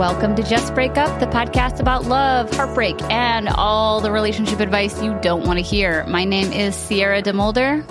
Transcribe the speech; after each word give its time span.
Welcome 0.00 0.34
to 0.36 0.42
Just 0.42 0.74
Break 0.74 0.96
Up, 0.96 1.20
the 1.20 1.26
podcast 1.26 1.78
about 1.78 2.06
love, 2.06 2.50
heartbreak, 2.54 2.98
and 3.10 3.50
all 3.50 4.00
the 4.00 4.10
relationship 4.10 4.58
advice 4.58 5.02
you 5.02 5.12
don't 5.20 5.46
want 5.46 5.58
to 5.58 5.62
hear. 5.62 6.06
My 6.06 6.24
name 6.24 6.50
is 6.54 6.74
Sierra 6.74 7.20
DeMulder. 7.20 7.86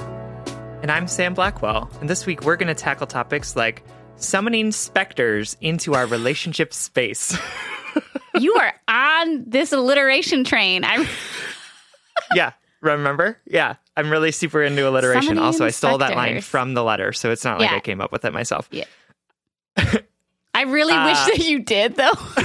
And 0.82 0.92
I'm 0.92 1.08
Sam 1.08 1.36
Blackwell. 1.36 1.88
And 2.02 2.10
this 2.10 2.26
week 2.26 2.42
we're 2.42 2.56
going 2.56 2.68
to 2.68 2.74
tackle 2.74 3.06
topics 3.06 3.56
like 3.56 3.84
summoning 4.16 4.72
specters 4.72 5.56
into 5.62 5.94
our 5.94 6.08
relationship 6.08 6.74
space. 6.74 7.38
you 8.40 8.56
are 8.56 8.74
on 8.88 9.44
this 9.46 9.72
alliteration 9.72 10.44
train. 10.44 10.84
I 10.84 11.08
Yeah, 12.34 12.54
remember? 12.82 13.38
Yeah. 13.46 13.76
I'm 13.96 14.10
really 14.10 14.32
super 14.32 14.64
into 14.64 14.90
alliteration. 14.90 15.22
Summoning 15.22 15.44
also, 15.44 15.64
I 15.64 15.70
stole 15.70 16.00
that 16.00 16.16
line 16.16 16.42
from 16.42 16.74
the 16.74 16.84
letter, 16.84 17.14
so 17.14 17.30
it's 17.30 17.46
not 17.46 17.60
like 17.60 17.70
Yeah. 17.70 17.78
I 17.78 17.82
came 17.82 18.02
up 18.02 18.12
with 18.12 18.26
it 18.26 18.34
myself. 18.34 18.68
Yeah. 18.72 18.86
I 20.60 20.64
really 20.64 20.92
Uh, 20.94 21.06
wish 21.06 21.38
that 21.38 21.48
you 21.48 21.60
did 21.60 21.96
though. 21.96 22.12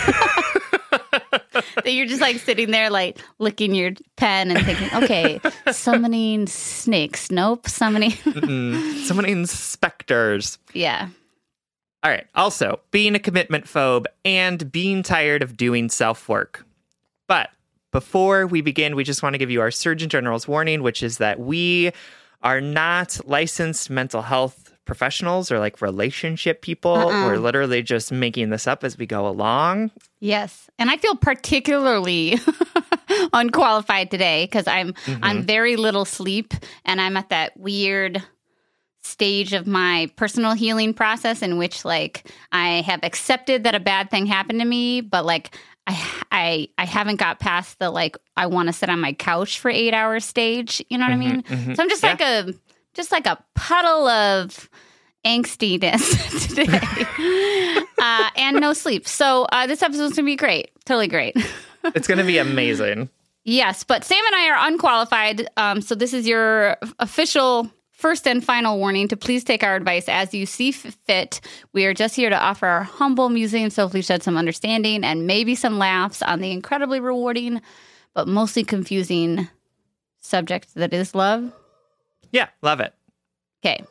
that 1.82 1.92
you're 1.92 2.06
just 2.06 2.20
like 2.20 2.36
sitting 2.38 2.70
there 2.70 2.90
like 2.90 3.18
licking 3.40 3.74
your 3.74 3.90
pen 4.16 4.50
and 4.52 4.64
thinking, 4.64 4.88
okay, 5.02 5.40
summoning 5.72 6.46
snakes. 6.46 7.30
Nope, 7.32 7.68
summoning 7.68 8.10
Mm, 8.24 9.04
summoning 9.04 9.46
specters. 9.46 10.58
Yeah. 10.72 11.08
All 12.04 12.10
right. 12.10 12.26
Also, 12.34 12.80
being 12.90 13.14
a 13.14 13.18
commitment 13.18 13.64
phobe 13.64 14.06
and 14.24 14.70
being 14.70 15.02
tired 15.02 15.42
of 15.42 15.56
doing 15.56 15.88
self 15.88 16.28
work. 16.28 16.64
But 17.26 17.50
before 17.90 18.46
we 18.46 18.60
begin, 18.60 18.94
we 18.94 19.02
just 19.02 19.22
want 19.24 19.34
to 19.34 19.38
give 19.38 19.50
you 19.50 19.60
our 19.60 19.70
Surgeon 19.72 20.08
General's 20.08 20.46
warning, 20.46 20.82
which 20.82 21.02
is 21.02 21.18
that 21.18 21.40
we 21.40 21.90
are 22.42 22.60
not 22.60 23.18
licensed 23.24 23.88
mental 23.90 24.22
health 24.22 24.63
professionals 24.84 25.50
or 25.50 25.58
like 25.58 25.80
relationship 25.80 26.62
people. 26.62 26.92
Uh-uh. 26.92 27.26
We're 27.26 27.38
literally 27.38 27.82
just 27.82 28.12
making 28.12 28.50
this 28.50 28.66
up 28.66 28.84
as 28.84 28.98
we 28.98 29.06
go 29.06 29.26
along. 29.28 29.90
Yes. 30.20 30.68
And 30.78 30.90
I 30.90 30.96
feel 30.96 31.16
particularly 31.16 32.38
unqualified 33.32 34.10
today 34.10 34.44
because 34.44 34.66
I'm 34.66 34.92
Mm-hmm. 35.04 35.24
on 35.24 35.42
very 35.42 35.76
little 35.76 36.04
sleep 36.04 36.54
and 36.84 37.00
I'm 37.00 37.16
at 37.16 37.28
that 37.30 37.56
weird 37.56 38.22
stage 39.02 39.52
of 39.52 39.66
my 39.66 40.08
personal 40.16 40.52
healing 40.52 40.94
process 40.94 41.42
in 41.42 41.58
which 41.58 41.84
like 41.84 42.30
I 42.52 42.80
have 42.82 43.00
accepted 43.02 43.64
that 43.64 43.74
a 43.74 43.80
bad 43.80 44.10
thing 44.10 44.24
happened 44.26 44.60
to 44.60 44.64
me, 44.66 45.00
but 45.02 45.26
like 45.26 45.56
I 45.86 46.02
I 46.32 46.68
I 46.78 46.86
haven't 46.86 47.16
got 47.16 47.38
past 47.40 47.78
the 47.78 47.90
like 47.90 48.16
I 48.36 48.46
want 48.46 48.68
to 48.68 48.72
sit 48.72 48.88
on 48.88 49.00
my 49.00 49.12
couch 49.12 49.58
for 49.58 49.70
8 49.70 49.92
hours 49.92 50.24
stage, 50.24 50.82
you 50.88 50.96
know 50.96 51.04
what 51.04 51.12
I 51.12 51.16
mean? 51.16 51.44
So 51.74 51.82
I'm 51.82 51.88
just 51.90 52.02
Yeah. 52.02 52.10
like 52.10 52.20
a 52.22 52.54
just 52.94 53.12
like 53.12 53.26
a 53.26 53.42
puddle 53.54 54.08
of 54.08 54.70
angstiness 55.24 56.48
today 56.48 57.84
uh, 57.98 58.30
and 58.36 58.60
no 58.60 58.72
sleep. 58.72 59.06
So 59.08 59.44
uh, 59.52 59.66
this 59.66 59.82
episode's 59.82 60.16
gonna 60.16 60.26
be 60.26 60.36
great, 60.36 60.70
totally 60.84 61.08
great. 61.08 61.36
It's 61.94 62.06
going 62.08 62.16
to 62.16 62.24
be 62.24 62.38
amazing. 62.38 63.10
yes, 63.44 63.84
but 63.84 64.04
Sam 64.04 64.24
and 64.24 64.34
I 64.34 64.48
are 64.48 64.68
unqualified. 64.68 65.46
Um, 65.58 65.82
so 65.82 65.94
this 65.94 66.14
is 66.14 66.26
your 66.26 66.78
official 66.98 67.70
first 67.90 68.26
and 68.26 68.42
final 68.42 68.78
warning 68.78 69.06
to 69.08 69.18
please 69.18 69.44
take 69.44 69.62
our 69.62 69.76
advice 69.76 70.08
as 70.08 70.32
you 70.32 70.46
see 70.46 70.72
fit. 70.72 71.42
We 71.74 71.84
are 71.84 71.92
just 71.92 72.16
here 72.16 72.30
to 72.30 72.38
offer 72.38 72.66
our 72.66 72.84
humble 72.84 73.28
musings, 73.28 73.74
so 73.74 73.82
hopefully 73.82 74.00
shed 74.00 74.22
some 74.22 74.38
understanding 74.38 75.04
and 75.04 75.26
maybe 75.26 75.54
some 75.54 75.76
laughs 75.78 76.22
on 76.22 76.40
the 76.40 76.52
incredibly 76.52 77.00
rewarding, 77.00 77.60
but 78.14 78.28
mostly 78.28 78.64
confusing 78.64 79.46
subject 80.20 80.74
that 80.74 80.94
is 80.94 81.14
love. 81.14 81.52
Yeah, 82.34 82.48
love 82.62 82.80
it. 82.80 82.92
Okay. 83.64 83.82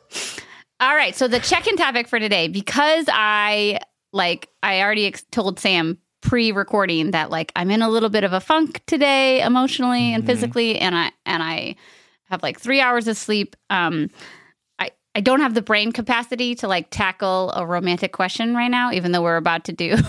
All 0.78 0.94
right. 0.94 1.16
So 1.16 1.28
the 1.28 1.40
check-in 1.40 1.76
topic 1.76 2.08
for 2.08 2.20
today, 2.20 2.46
because 2.46 3.06
I 3.08 3.80
like 4.12 4.50
I 4.62 4.82
already 4.82 5.06
ex- 5.06 5.24
told 5.32 5.58
Sam 5.58 5.98
pre-recording 6.20 7.12
that 7.12 7.30
like 7.30 7.52
I'm 7.56 7.70
in 7.70 7.80
a 7.80 7.88
little 7.88 8.10
bit 8.10 8.22
of 8.22 8.34
a 8.34 8.40
funk 8.40 8.82
today, 8.86 9.40
emotionally 9.40 10.12
and 10.12 10.26
physically, 10.26 10.78
and 10.78 10.94
I 10.94 11.12
and 11.24 11.42
I 11.42 11.76
have 12.24 12.42
like 12.42 12.60
three 12.60 12.82
hours 12.82 13.08
of 13.08 13.16
sleep. 13.16 13.56
Um, 13.70 14.10
I 14.78 14.90
I 15.14 15.22
don't 15.22 15.40
have 15.40 15.54
the 15.54 15.62
brain 15.62 15.90
capacity 15.90 16.54
to 16.56 16.68
like 16.68 16.90
tackle 16.90 17.50
a 17.56 17.64
romantic 17.64 18.12
question 18.12 18.54
right 18.54 18.70
now, 18.70 18.92
even 18.92 19.12
though 19.12 19.22
we're 19.22 19.38
about 19.38 19.64
to 19.64 19.72
do. 19.72 19.96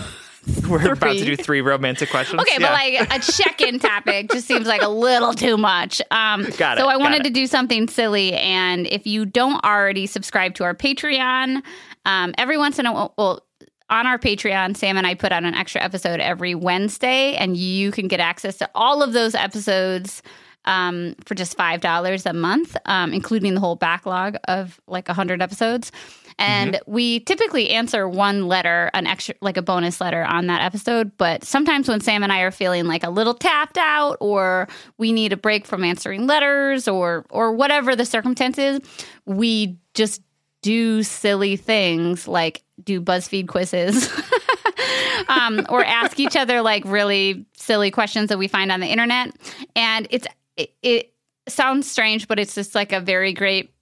We're 0.70 0.92
about 0.92 1.12
to 1.16 1.24
do 1.24 1.36
three 1.36 1.60
romantic 1.60 2.10
questions. 2.10 2.40
Okay, 2.42 2.56
Yeah. 2.60 2.68
but 2.98 3.10
like 3.10 3.14
a 3.16 3.32
check-in 3.32 3.78
topic 3.78 4.30
just 4.30 4.46
seems 4.46 4.66
like 4.66 4.82
a 4.82 4.88
little 4.88 5.32
too 5.34 5.56
much. 5.56 6.00
Um, 6.10 6.44
Got 6.58 6.78
it, 6.78 6.80
so 6.80 6.88
I 6.88 6.96
wanted 6.96 7.20
it. 7.20 7.24
to 7.24 7.30
do 7.30 7.46
something 7.46 7.88
silly, 7.88 8.32
and 8.34 8.86
if 8.86 9.06
you 9.06 9.24
don't 9.26 9.64
already 9.64 10.06
subscribe 10.06 10.54
to 10.56 10.64
our 10.64 10.74
Patreon, 10.74 11.62
um, 12.04 12.34
every 12.38 12.58
once 12.58 12.78
in 12.78 12.86
a 12.86 12.92
while, 12.92 13.14
well, 13.16 13.42
on 13.88 14.06
our 14.06 14.18
Patreon, 14.18 14.76
Sam 14.76 14.96
and 14.96 15.06
I 15.06 15.14
put 15.14 15.30
out 15.30 15.44
an 15.44 15.54
extra 15.54 15.80
episode 15.80 16.18
every 16.20 16.54
Wednesday, 16.56 17.34
and 17.36 17.56
you 17.56 17.92
can 17.92 18.08
get 18.08 18.18
access 18.18 18.56
to 18.58 18.68
all 18.74 19.02
of 19.02 19.12
those 19.12 19.34
episodes 19.34 20.22
um, 20.66 21.14
for 21.24 21.34
just 21.34 21.56
five 21.56 21.80
dollars 21.80 22.26
a 22.26 22.32
month, 22.32 22.76
um, 22.86 23.12
including 23.12 23.54
the 23.54 23.60
whole 23.60 23.76
backlog 23.76 24.36
of 24.48 24.80
like 24.86 25.08
hundred 25.08 25.42
episodes. 25.42 25.92
And 26.38 26.78
we 26.86 27.20
typically 27.20 27.70
answer 27.70 28.06
one 28.06 28.46
letter, 28.46 28.90
an 28.92 29.06
extra, 29.06 29.34
like 29.40 29.56
a 29.56 29.62
bonus 29.62 30.02
letter 30.02 30.22
on 30.22 30.48
that 30.48 30.60
episode. 30.60 31.16
But 31.16 31.44
sometimes 31.44 31.88
when 31.88 32.02
Sam 32.02 32.22
and 32.22 32.30
I 32.30 32.40
are 32.40 32.50
feeling 32.50 32.84
like 32.84 33.04
a 33.04 33.10
little 33.10 33.32
tapped 33.32 33.78
out, 33.78 34.18
or 34.20 34.68
we 34.98 35.12
need 35.12 35.32
a 35.32 35.36
break 35.36 35.66
from 35.66 35.82
answering 35.82 36.26
letters, 36.26 36.88
or 36.88 37.24
or 37.30 37.52
whatever 37.52 37.96
the 37.96 38.04
circumstances, 38.04 38.80
we 39.24 39.78
just 39.94 40.20
do 40.62 41.02
silly 41.02 41.56
things 41.56 42.26
like 42.26 42.62
do 42.82 43.00
BuzzFeed 43.00 43.48
quizzes. 43.48 44.10
um, 45.28 45.64
or 45.68 45.84
ask 45.84 46.20
each 46.20 46.36
other 46.36 46.60
like 46.60 46.84
really 46.84 47.46
silly 47.56 47.90
questions 47.90 48.28
that 48.28 48.38
we 48.38 48.48
find 48.48 48.70
on 48.70 48.80
the 48.80 48.86
internet. 48.86 49.34
And 49.74 50.06
it's 50.10 50.26
it, 50.56 50.74
it 50.82 51.14
sounds 51.48 51.90
strange, 51.90 52.28
but 52.28 52.38
it's 52.38 52.54
just 52.54 52.74
like 52.74 52.92
a 52.92 53.00
very 53.00 53.32
great 53.32 53.72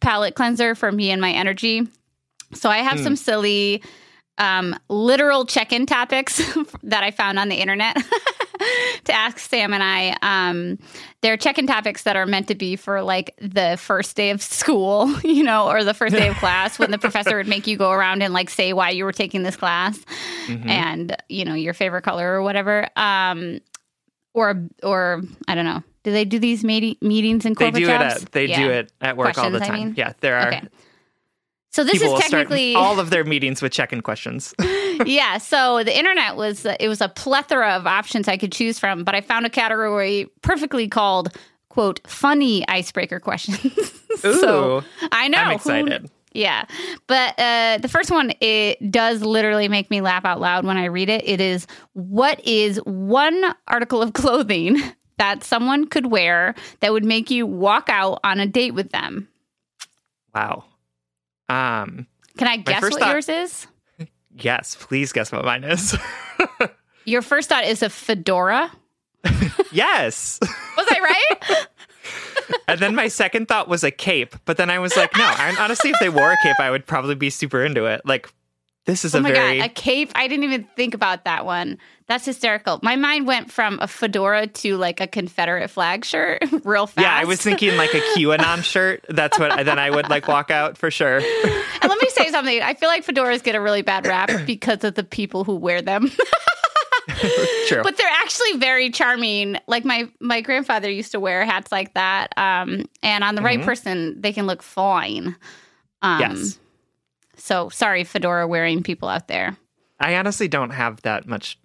palate 0.00 0.34
cleanser 0.34 0.74
for 0.74 0.92
me 0.92 1.10
and 1.10 1.20
my 1.20 1.32
energy. 1.32 1.86
So 2.54 2.70
I 2.70 2.78
have 2.78 3.00
some 3.00 3.16
silly 3.16 3.82
um, 4.38 4.78
literal 4.88 5.46
check-in 5.46 5.86
topics 5.86 6.36
that 6.82 7.02
I 7.02 7.10
found 7.10 7.38
on 7.38 7.48
the 7.48 7.56
internet 7.56 7.96
to 9.04 9.12
ask 9.12 9.38
Sam 9.38 9.72
and 9.72 9.82
I. 9.82 10.16
Um, 10.22 10.78
they're 11.22 11.36
check-in 11.36 11.66
topics 11.66 12.02
that 12.04 12.16
are 12.16 12.26
meant 12.26 12.48
to 12.48 12.54
be 12.54 12.76
for 12.76 13.02
like 13.02 13.34
the 13.40 13.76
first 13.80 14.16
day 14.16 14.30
of 14.30 14.42
school, 14.42 15.10
you 15.24 15.42
know, 15.42 15.68
or 15.68 15.84
the 15.84 15.94
first 15.94 16.14
day 16.14 16.28
of 16.28 16.36
class 16.36 16.78
when 16.78 16.90
the 16.90 16.98
professor 16.98 17.36
would 17.36 17.48
make 17.48 17.66
you 17.66 17.76
go 17.76 17.90
around 17.90 18.22
and 18.22 18.32
like 18.32 18.50
say 18.50 18.72
why 18.72 18.90
you 18.90 19.04
were 19.04 19.12
taking 19.12 19.42
this 19.42 19.56
class 19.56 19.98
and 20.48 21.16
you 21.28 21.44
know 21.44 21.54
your 21.54 21.74
favorite 21.74 22.02
color 22.02 22.34
or 22.34 22.42
whatever. 22.42 22.88
Um, 22.96 23.60
or 24.34 24.68
or 24.82 25.22
I 25.48 25.54
don't 25.54 25.64
know. 25.64 25.82
Do 26.06 26.12
they 26.12 26.24
do 26.24 26.38
these 26.38 26.62
meeti- 26.62 27.02
meetings 27.02 27.44
in 27.44 27.54
they 27.54 27.64
corporate 27.72 27.82
do 27.84 27.90
it 27.90 28.00
at 28.00 28.30
they 28.30 28.46
Yeah. 28.46 28.60
do 28.60 28.70
it 28.70 28.92
at 29.00 29.16
work 29.16 29.36
all 29.36 29.50
the 29.50 29.58
Questions, 29.58 29.62
I 29.62 29.66
time. 29.80 29.86
mean? 29.88 29.94
Yeah, 29.96 30.12
there 30.20 30.36
are 30.38 30.48
Okay. 30.54 30.68
So 31.70 31.82
this 31.82 32.00
is 32.00 32.12
technically 32.20 32.74
all 32.76 33.00
of 33.00 33.10
their 33.10 33.24
meetings 33.24 33.60
with 33.60 33.72
check-in 33.72 34.02
questions. 34.02 34.54
yeah. 35.04 35.38
So 35.38 35.82
the 35.82 35.98
internet 35.98 36.36
was 36.36 36.64
it 36.64 36.86
was 36.86 37.00
a 37.00 37.08
plethora 37.08 37.70
of 37.70 37.88
options 37.88 38.28
I 38.28 38.36
could 38.36 38.52
choose 38.52 38.78
from, 38.78 39.02
but 39.02 39.16
I 39.16 39.20
found 39.20 39.46
a 39.46 39.50
category 39.50 40.28
perfectly 40.42 40.86
called 40.86 41.36
quote 41.68 42.00
funny 42.06 42.64
icebreaker 42.68 43.18
questions. 43.18 43.60
so 44.20 44.78
Ooh, 44.78 44.82
I 45.10 45.26
know 45.26 45.38
I'm 45.38 45.48
who- 45.48 45.54
excited. 45.56 46.08
yeah, 46.32 46.66
but 47.08 47.36
uh, 47.36 47.78
the 47.82 47.88
first 47.88 48.12
one 48.12 48.32
it 48.40 48.92
does 48.92 49.22
literally 49.22 49.66
make 49.66 49.90
me 49.90 50.00
laugh 50.02 50.24
out 50.24 50.40
loud 50.40 50.64
when 50.64 50.76
I 50.76 50.84
read 50.84 51.08
it. 51.08 51.28
It 51.28 51.40
is 51.40 51.66
what 51.94 52.38
is 52.46 52.76
one 52.84 53.42
article 53.66 54.02
of 54.02 54.12
clothing 54.12 54.80
that 55.18 55.42
someone 55.44 55.86
could 55.86 56.06
wear 56.06 56.54
that 56.80 56.92
would 56.92 57.04
make 57.04 57.30
you 57.30 57.46
walk 57.46 57.88
out 57.88 58.20
on 58.24 58.40
a 58.40 58.46
date 58.46 58.72
with 58.74 58.90
them? 58.90 59.28
Wow. 60.34 60.64
Um, 61.48 62.06
Can 62.36 62.48
I 62.48 62.56
guess 62.58 62.82
what 62.82 62.98
thought- 62.98 63.10
yours 63.10 63.28
is? 63.28 63.66
yes, 64.36 64.76
please 64.78 65.12
guess 65.12 65.32
what 65.32 65.44
mine 65.44 65.64
is. 65.64 65.96
Your 67.04 67.22
first 67.22 67.48
thought 67.48 67.64
is 67.64 67.82
a 67.82 67.88
fedora. 67.88 68.70
yes. 69.72 70.38
Was 70.42 70.86
I 70.90 71.00
right? 71.00 71.66
And 72.68 72.80
then 72.80 72.94
my 72.94 73.08
second 73.08 73.46
thought 73.48 73.68
was 73.68 73.82
a 73.84 73.90
cape, 73.90 74.34
but 74.44 74.56
then 74.56 74.70
I 74.70 74.78
was 74.78 74.96
like, 74.96 75.16
no, 75.16 75.34
honestly, 75.58 75.90
if 75.90 75.96
they 76.00 76.08
wore 76.08 76.32
a 76.32 76.36
cape, 76.42 76.58
I 76.60 76.70
would 76.70 76.86
probably 76.86 77.14
be 77.14 77.30
super 77.30 77.64
into 77.64 77.86
it. 77.86 78.02
Like 78.04 78.28
This 78.86 79.04
is 79.04 79.14
Oh 79.14 79.18
a 79.18 79.20
my 79.22 79.32
very 79.32 79.58
god, 79.58 79.66
a 79.66 79.68
cape! 79.68 80.10
I 80.14 80.28
didn't 80.28 80.44
even 80.44 80.64
think 80.76 80.94
about 80.94 81.24
that 81.24 81.44
one. 81.44 81.78
That's 82.06 82.24
hysterical. 82.24 82.78
My 82.84 82.94
mind 82.96 83.26
went 83.26 83.50
from 83.50 83.78
a 83.80 83.88
fedora 83.88 84.46
to 84.46 84.76
like 84.76 85.00
a 85.00 85.08
Confederate 85.08 85.68
flag 85.68 86.04
shirt 86.04 86.42
real 86.64 86.86
fast. 86.86 87.04
yeah. 87.04 87.14
I 87.14 87.24
was 87.24 87.42
thinking 87.42 87.76
like 87.76 87.92
a 87.94 88.00
QAnon 88.16 88.62
shirt. 88.72 89.04
That's 89.08 89.38
what 89.40 89.64
then 89.64 89.78
I 89.80 89.90
would 89.90 90.08
like 90.08 90.28
walk 90.28 90.50
out 90.52 90.78
for 90.78 90.90
sure. 90.90 91.20
And 91.82 91.90
let 91.90 92.00
me 92.00 92.08
say 92.08 92.30
something. 92.30 92.62
I 92.62 92.74
feel 92.74 92.88
like 92.88 93.04
fedoras 93.04 93.42
get 93.42 93.54
a 93.54 93.60
really 93.60 93.82
bad 93.82 94.06
rap 94.06 94.30
because 94.46 94.82
of 94.82 94.94
the 94.94 95.04
people 95.04 95.44
who 95.44 95.54
wear 95.56 95.82
them. 95.82 96.10
True. 97.68 97.82
but 97.82 97.96
they're 97.96 98.06
actually 98.08 98.56
very 98.58 98.90
charming. 98.90 99.56
Like 99.66 99.84
my 99.84 100.08
my 100.20 100.40
grandfather 100.40 100.90
used 100.90 101.12
to 101.12 101.20
wear 101.20 101.44
hats 101.44 101.70
like 101.70 101.94
that. 101.94 102.36
Um, 102.36 102.86
and 103.02 103.22
on 103.24 103.34
the 103.36 103.42
right 103.42 103.60
person, 103.62 104.20
they 104.20 104.32
can 104.32 104.46
look 104.46 104.62
fine. 104.62 105.36
Um, 106.02 106.20
Yes. 106.20 106.58
So 107.46 107.68
sorry, 107.68 108.02
fedora 108.02 108.48
wearing 108.48 108.82
people 108.82 109.08
out 109.08 109.28
there. 109.28 109.56
I 110.00 110.16
honestly 110.16 110.48
don't 110.48 110.70
have 110.70 111.00
that 111.02 111.26
much 111.28 111.58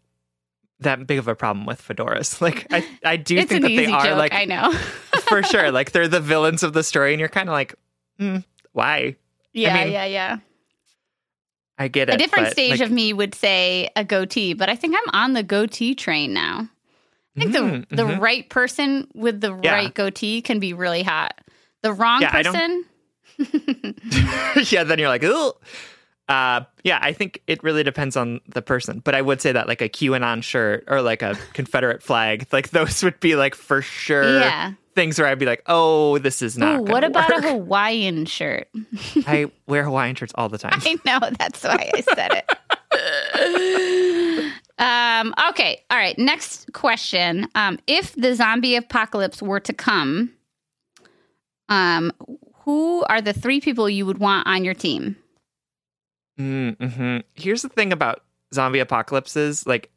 that 0.80 1.08
big 1.08 1.18
of 1.18 1.28
a 1.28 1.34
problem 1.36 1.66
with 1.66 1.82
fedoras. 1.82 2.40
Like 2.42 2.68
I 2.72 2.86
I 3.04 3.18
do 3.18 3.36
think 3.44 3.64
that 3.64 3.68
they 3.68 3.88
are 3.88 4.06
joke. 4.06 4.18
like 4.18 4.32
I 4.34 4.46
know. 4.46 4.72
for 5.28 5.42
sure. 5.42 5.72
Like 5.72 5.92
they're 5.92 6.08
the 6.08 6.20
villains 6.20 6.62
of 6.62 6.74
the 6.74 6.84
story, 6.84 7.14
and 7.14 7.20
you're 7.20 7.30
kind 7.30 7.50
of 7.50 7.54
like, 7.54 7.74
hmm, 8.20 8.38
why? 8.74 9.16
yeah, 9.54 9.84
mean, 9.84 9.92
yeah, 9.94 10.06
yeah. 10.06 10.38
I 11.80 11.88
get 11.88 12.10
it. 12.10 12.16
A 12.16 12.18
different 12.20 12.46
but, 12.46 12.52
stage 12.52 12.72
like, 12.80 12.82
of 12.82 12.92
me 12.92 13.12
would 13.12 13.34
say 13.34 13.90
a 13.96 14.04
goatee, 14.04 14.54
but 14.54 14.70
I 14.70 14.76
think 14.76 14.96
I'm 14.96 15.16
on 15.16 15.34
the 15.34 15.42
goatee 15.42 15.96
train 15.96 16.32
now. 16.32 16.70
I 17.36 17.40
think 17.40 17.56
Mhm, 17.56 17.90
the 17.90 17.96
the 17.96 18.04
mhm. 18.04 18.20
right 18.22 18.48
person 18.50 19.08
with 19.16 19.42
the 19.42 19.58
Yeah. 19.64 19.74
right 19.74 19.94
goatee 19.94 20.44
can 20.44 20.60
be 20.60 20.74
really 20.74 21.02
hot. 21.02 21.42
The 21.82 21.92
wrong 21.92 22.22
Yeah, 22.22 22.30
I 22.34 22.44
don't- 22.44 22.54
person, 22.54 22.86
yeah, 24.72 24.84
then 24.84 25.00
you're 25.00 25.10
like, 25.10 25.24
oh. 25.24 25.58
Uh, 26.30 26.64
yeah, 26.86 26.98
I 27.02 27.12
think 27.12 27.42
it 27.48 27.62
really 27.62 27.84
depends 27.84 28.16
on 28.16 28.40
the 28.48 28.62
person, 28.62 29.00
but 29.04 29.14
I 29.16 29.22
would 29.22 29.42
say 29.42 29.52
that 29.52 29.68
like 29.68 29.82
a 29.82 29.90
QAnon 29.90 30.42
shirt 30.44 30.86
or 30.88 31.02
like 31.02 31.22
a 31.22 31.38
Confederate 31.54 32.02
flag, 32.02 32.48
like 32.54 32.70
those 32.70 33.04
would 33.04 33.20
be 33.20 33.36
like 33.36 33.54
for 33.54 33.82
sure 33.82 34.40
Yeah. 34.40 34.72
things 34.96 35.20
where 35.20 35.28
I'd 35.28 35.40
be 35.40 35.46
like, 35.46 35.62
oh, 35.68 36.20
this 36.20 36.42
is 36.42 36.58
not. 36.58 36.80
Ooh, 36.80 36.84
what 36.84 37.04
about 37.04 37.30
work. 37.30 37.44
a 37.44 37.50
Hawaiian 37.50 38.26
shirt? 38.28 38.70
I 39.28 39.52
wear 39.68 39.84
Hawaiian 39.84 40.16
shirts 40.16 40.32
all 40.36 40.48
the 40.48 40.58
time. 40.58 40.80
I 40.86 40.96
know 41.06 41.20
that's 41.38 41.64
why 41.66 41.90
I 41.94 42.00
said 42.02 42.32
it. 42.32 42.50
um, 44.78 45.34
okay, 45.50 45.84
all 45.90 45.98
right. 45.98 46.18
Next 46.18 46.72
question: 46.74 47.48
um, 47.56 47.78
If 47.88 48.14
the 48.16 48.36
zombie 48.36 48.76
apocalypse 48.76 49.42
were 49.42 49.60
to 49.60 49.74
come, 49.74 50.32
um, 51.68 52.12
who 52.64 53.04
are 53.10 53.22
the 53.22 53.34
three 53.34 53.62
people 53.62 53.90
you 53.90 54.06
would 54.06 54.18
want 54.20 54.48
on 54.48 54.64
your 54.64 54.74
team? 54.74 55.16
Mm-hmm. 56.40 57.18
Here's 57.36 57.62
the 57.62 57.70
thing 57.70 57.92
about 57.94 58.24
zombie 58.54 58.80
apocalypses, 58.80 59.66
like. 59.68 59.90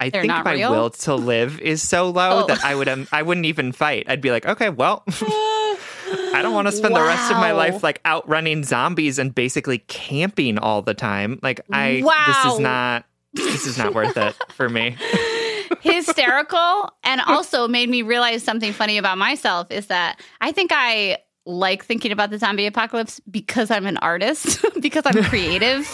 I 0.00 0.10
They're 0.10 0.22
think 0.22 0.44
my 0.44 0.54
real? 0.54 0.72
will 0.72 0.90
to 0.90 1.14
live 1.32 1.60
is 1.60 1.80
so 1.86 2.10
low 2.10 2.42
Oh. 2.42 2.46
that 2.48 2.64
I 2.64 2.74
would 2.74 2.88
um, 2.88 3.06
I 3.12 3.22
wouldn't 3.22 3.46
even 3.46 3.70
fight. 3.70 4.06
I'd 4.08 4.20
be 4.20 4.32
like, 4.32 4.44
okay, 4.44 4.68
well, 4.68 5.04
I 5.08 6.40
don't 6.42 6.54
want 6.54 6.66
to 6.66 6.72
spend 6.72 6.96
the 6.96 7.00
rest 7.02 7.30
of 7.30 7.36
my 7.36 7.52
life 7.52 7.84
like 7.84 8.00
outrunning 8.04 8.64
zombies 8.64 9.20
and 9.20 9.32
basically 9.32 9.78
camping 9.78 10.58
all 10.58 10.82
the 10.82 10.94
time. 10.94 11.38
Like 11.40 11.60
I 11.70 12.02
wow. 12.04 12.24
this 12.26 12.52
is 12.54 12.58
not 12.58 13.04
this 13.32 13.66
is 13.68 13.78
not 13.78 13.94
worth 13.94 14.16
it 14.16 14.34
for 14.48 14.68
me. 14.68 14.96
hysterical 15.82 16.90
and 17.04 17.20
also 17.20 17.68
made 17.68 17.88
me 17.88 18.02
realize 18.02 18.42
something 18.42 18.72
funny 18.72 18.98
about 18.98 19.18
myself 19.18 19.70
is 19.70 19.86
that 19.86 20.20
I 20.40 20.50
think 20.50 20.72
I 20.74 21.18
like 21.44 21.84
thinking 21.84 22.12
about 22.12 22.30
the 22.30 22.38
zombie 22.38 22.66
apocalypse 22.66 23.20
because 23.30 23.70
I'm 23.70 23.86
an 23.86 23.96
artist, 23.98 24.64
because 24.80 25.02
I'm 25.06 25.22
creative. 25.24 25.88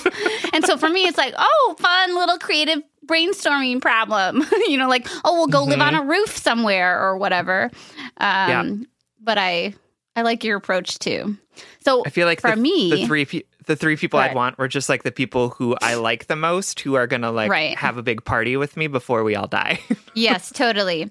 and 0.52 0.64
so 0.64 0.76
for 0.76 0.88
me, 0.88 1.04
it's 1.04 1.16
like, 1.18 1.34
oh, 1.38 1.76
fun 1.78 2.14
little 2.14 2.38
creative 2.38 2.82
brainstorming 3.06 3.80
problem. 3.80 4.44
you 4.68 4.76
know, 4.76 4.88
like, 4.88 5.06
oh, 5.24 5.34
we'll 5.34 5.46
go 5.46 5.64
live 5.64 5.80
on 5.80 5.94
a 5.94 6.02
roof 6.04 6.36
somewhere 6.36 7.00
or 7.00 7.16
whatever. 7.16 7.70
Um, 8.18 8.86
But 9.20 9.38
I, 9.38 9.74
I 10.14 10.22
like 10.22 10.44
your 10.44 10.56
approach 10.56 10.98
too. 10.98 11.36
So 11.84 12.02
I 12.06 12.10
feel 12.10 12.26
like 12.26 12.40
for 12.40 12.50
the, 12.50 12.56
me, 12.56 12.90
the 12.90 13.06
three 13.06 13.24
pe- 13.24 13.42
the 13.66 13.76
three 13.76 13.96
people 13.96 14.18
Right. 14.20 14.30
I'd 14.30 14.36
want 14.36 14.58
were 14.58 14.68
just 14.68 14.88
like 14.88 15.02
the 15.02 15.12
people 15.12 15.50
who 15.50 15.76
I 15.82 15.94
like 15.94 16.26
the 16.26 16.36
most, 16.36 16.80
who 16.80 16.94
are 16.94 17.06
gonna 17.06 17.30
like 17.32 17.50
Right. 17.50 17.76
have 17.76 17.98
a 17.98 18.02
big 18.02 18.24
party 18.24 18.56
with 18.56 18.76
me 18.76 18.86
before 18.86 19.24
we 19.24 19.34
all 19.36 19.46
die. 19.46 19.80
yes, 20.14 20.50
totally. 20.50 21.10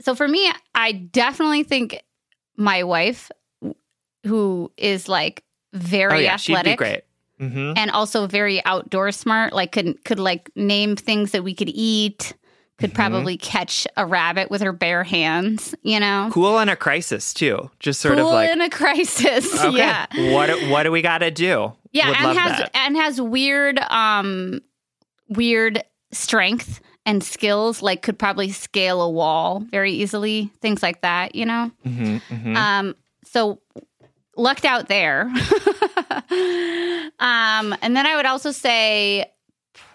So 0.00 0.14
for 0.14 0.26
me, 0.28 0.50
I 0.74 0.92
definitely 0.92 1.64
think 1.64 2.02
my 2.56 2.82
wife, 2.84 3.30
who 4.28 4.70
is 4.76 5.08
like 5.08 5.42
very 5.72 6.14
oh 6.14 6.18
yeah, 6.18 6.34
athletic, 6.34 6.70
she'd 6.70 6.72
be 6.72 6.76
great. 6.76 7.02
hmm 7.40 7.72
and 7.76 7.90
also 7.90 8.26
very 8.26 8.64
outdoor 8.64 9.10
smart, 9.12 9.52
like 9.52 9.72
could 9.72 10.04
could 10.04 10.20
like 10.20 10.50
name 10.54 10.96
things 10.96 11.30
that 11.32 11.42
we 11.44 11.54
could 11.54 11.70
eat, 11.70 12.34
could 12.78 12.90
Mhm. 12.90 12.94
probably 12.94 13.36
catch 13.36 13.86
a 13.96 14.04
rabbit 14.06 14.50
with 14.50 14.62
her 14.62 14.72
bare 14.72 15.04
hands, 15.04 15.74
you 15.82 15.98
know. 16.00 16.28
Cool 16.32 16.58
in 16.60 16.68
a 16.68 16.76
crisis 16.76 17.32
too. 17.34 17.70
Just 17.80 18.00
sort 18.00 18.18
Cool 18.18 18.28
of 18.28 18.34
like 18.34 18.50
in 18.50 18.60
a 18.60 18.70
crisis, 18.70 19.44
okay, 19.64 19.76
yeah, 19.78 20.06
what 20.32 20.46
do- 20.46 20.70
what 20.70 20.82
do 20.84 20.92
we 20.92 21.02
got 21.02 21.18
to 21.18 21.30
do? 21.30 21.72
yeah, 21.92 22.08
Would 22.08 22.16
and 22.18 22.38
has 22.38 22.58
that. 22.58 22.70
and 22.74 22.96
has 22.96 23.20
weird, 23.20 23.78
um, 23.90 24.60
weird 25.28 25.82
strength 26.12 26.80
and 27.06 27.22
skills. 27.22 27.82
Like 27.82 28.02
could 28.02 28.18
probably 28.18 28.50
scale 28.50 29.00
a 29.02 29.10
wall 29.10 29.60
very 29.70 29.92
easily, 29.92 30.50
things 30.60 30.82
like 30.82 31.00
that, 31.02 31.34
you 31.34 31.46
know. 31.46 31.70
Mhm, 31.86 32.20
mhm. 32.30 32.56
Um, 32.56 32.94
so 33.24 33.60
lucked 34.38 34.64
out 34.64 34.88
there. 34.88 35.22
um, 37.18 37.74
and 37.82 37.96
then 37.96 38.06
I 38.06 38.16
would 38.16 38.26
also 38.26 38.50
say 38.52 39.30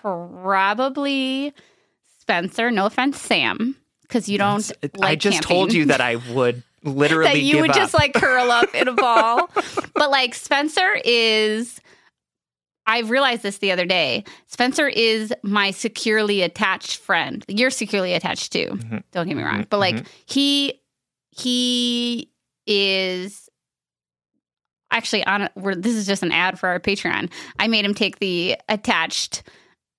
probably 0.02 1.54
Spencer. 2.20 2.70
No 2.72 2.86
offense, 2.86 3.20
Sam, 3.20 3.76
because 4.04 4.30
you 4.30 4.38
don't. 4.38 4.70
Like 4.98 5.12
I 5.12 5.16
just 5.16 5.36
camping. 5.42 5.48
told 5.58 5.74
you 5.74 5.86
that 5.86 6.02
I 6.02 6.18
would 6.34 6.64
literally 6.84 7.32
that 7.32 7.42
you 7.42 7.62
would 7.62 7.72
up. 7.72 7.76
just 7.76 7.94
like 7.94 8.14
curl 8.14 8.52
up 8.52 8.74
in 8.76 8.88
a 8.88 8.94
ball. 8.96 9.50
but 9.96 10.10
like 10.12 10.34
Spencer 10.36 11.00
is. 11.04 11.80
I 12.86 13.00
realized 13.00 13.44
this 13.44 13.60
the 13.60 13.72
other 13.72 13.86
day. 13.86 14.26
Spencer 14.48 14.90
is 14.90 15.34
my 15.42 15.72
securely 15.72 16.42
attached 16.42 16.98
friend. 16.98 17.46
You're 17.48 17.70
securely 17.70 18.14
attached 18.14 18.52
too. 18.52 18.72
Mhm. 18.72 19.04
Don't 19.14 19.26
get 19.26 19.38
me 19.38 19.44
wrong. 19.44 19.62
Mhm. 19.64 19.70
But 19.70 19.80
like 19.80 20.06
he 20.26 20.82
he 21.30 22.30
is 22.68 23.50
actually 24.94 25.26
on 25.26 25.50
we're, 25.56 25.76
this 25.76 25.96
is 25.96 26.06
just 26.08 26.24
an 26.24 26.32
ad 26.32 26.58
for 26.58 26.70
our 26.70 26.80
Patreon. 26.80 27.30
I 27.60 27.68
made 27.68 27.84
him 27.84 27.94
take 27.94 28.20
the 28.20 28.56
attached 28.70 29.44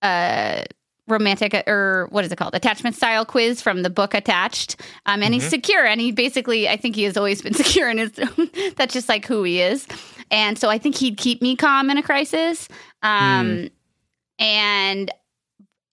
uh 0.01 0.63
romantic 1.07 1.53
or 1.69 2.07
what 2.11 2.25
is 2.25 2.33
it 2.33 2.37
called? 2.37 2.55
Attachment 2.55 2.97
style 2.97 3.27
quiz 3.27 3.61
from 3.61 3.83
the 3.83 3.91
book 3.91 4.15
attached. 4.15 4.81
Um 5.05 5.23
and 5.23 5.35
he's 5.35 5.45
Mhm. 5.45 5.51
secure 5.51 5.85
and 5.85 6.01
he 6.01 6.13
basically 6.13 6.67
i 6.69 6.77
think 6.79 6.97
he 6.97 7.03
has 7.03 7.17
always 7.19 7.43
been 7.43 7.53
secure 7.63 7.89
and 7.91 8.01
that's 8.77 8.95
just 8.95 9.09
like 9.11 9.27
who 9.27 9.43
he 9.43 9.61
is. 9.61 9.87
And 10.31 10.59
so 10.59 10.71
i 10.71 10.79
think 10.79 10.97
he'd 10.97 11.19
keep 11.19 11.43
me 11.43 11.57
calm 11.57 11.91
in 11.91 11.99
a 11.99 12.03
crisis. 12.03 12.69
Um 13.03 13.69
and 14.39 15.11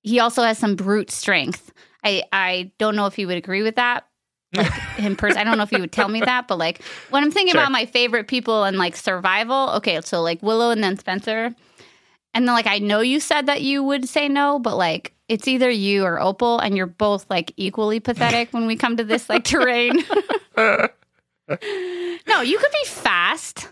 he 0.04 0.20
also 0.20 0.42
has 0.44 0.58
some 0.58 0.76
brute 0.76 1.12
strength. 1.12 1.72
I 2.04 2.24
i 2.32 2.72
don't 2.80 2.96
know 2.96 3.06
if 3.06 3.16
he 3.16 3.26
would 3.26 3.38
agree 3.38 3.64
with 3.64 3.76
that 3.76 4.06
like 4.54 4.72
him 4.98 5.16
person 5.16 5.38
i 5.40 5.44
don't 5.44 5.58
know 5.58 5.64
if 5.64 5.72
you 5.72 5.80
would 5.80 5.92
tell 5.92 6.10
me 6.10 6.20
that 6.20 6.48
but 6.48 6.58
like 6.58 6.82
when 7.10 7.24
i'm 7.24 7.32
thinking 7.32 7.54
Sure. 7.54 7.62
about 7.62 7.72
my 7.72 7.86
favorite 7.86 8.28
people 8.28 8.64
and 8.64 8.78
like 8.78 8.96
survival 8.96 9.70
okay 9.72 10.00
so 10.02 10.22
like 10.22 10.42
willow 10.44 10.72
and 10.72 10.84
then 10.84 10.98
spencer 10.98 11.54
and 12.34 12.48
then 12.48 12.56
like 12.56 12.66
I 12.66 12.80
know 12.80 13.02
you 13.02 13.20
said 13.20 13.48
that 13.48 13.62
you 13.62 13.84
would 13.84 14.08
say 14.08 14.30
no, 14.30 14.58
but 14.58 14.78
like 14.78 15.14
it's 15.28 15.50
either 15.50 15.70
you 15.70 16.06
or 16.06 16.18
Opal, 16.22 16.60
and 16.60 16.78
you're 16.78 16.86
both 16.88 17.30
like 17.30 17.52
equally 17.58 18.00
pathetic 18.00 18.54
when 18.54 18.68
we 18.68 18.78
come 18.78 18.96
to 18.96 19.04
this 19.04 19.28
like 19.28 19.44
terrain. 19.44 19.98
no, 20.58 20.82
you 22.42 22.58
could 22.58 22.72
be 22.72 22.86
fast. 22.86 23.68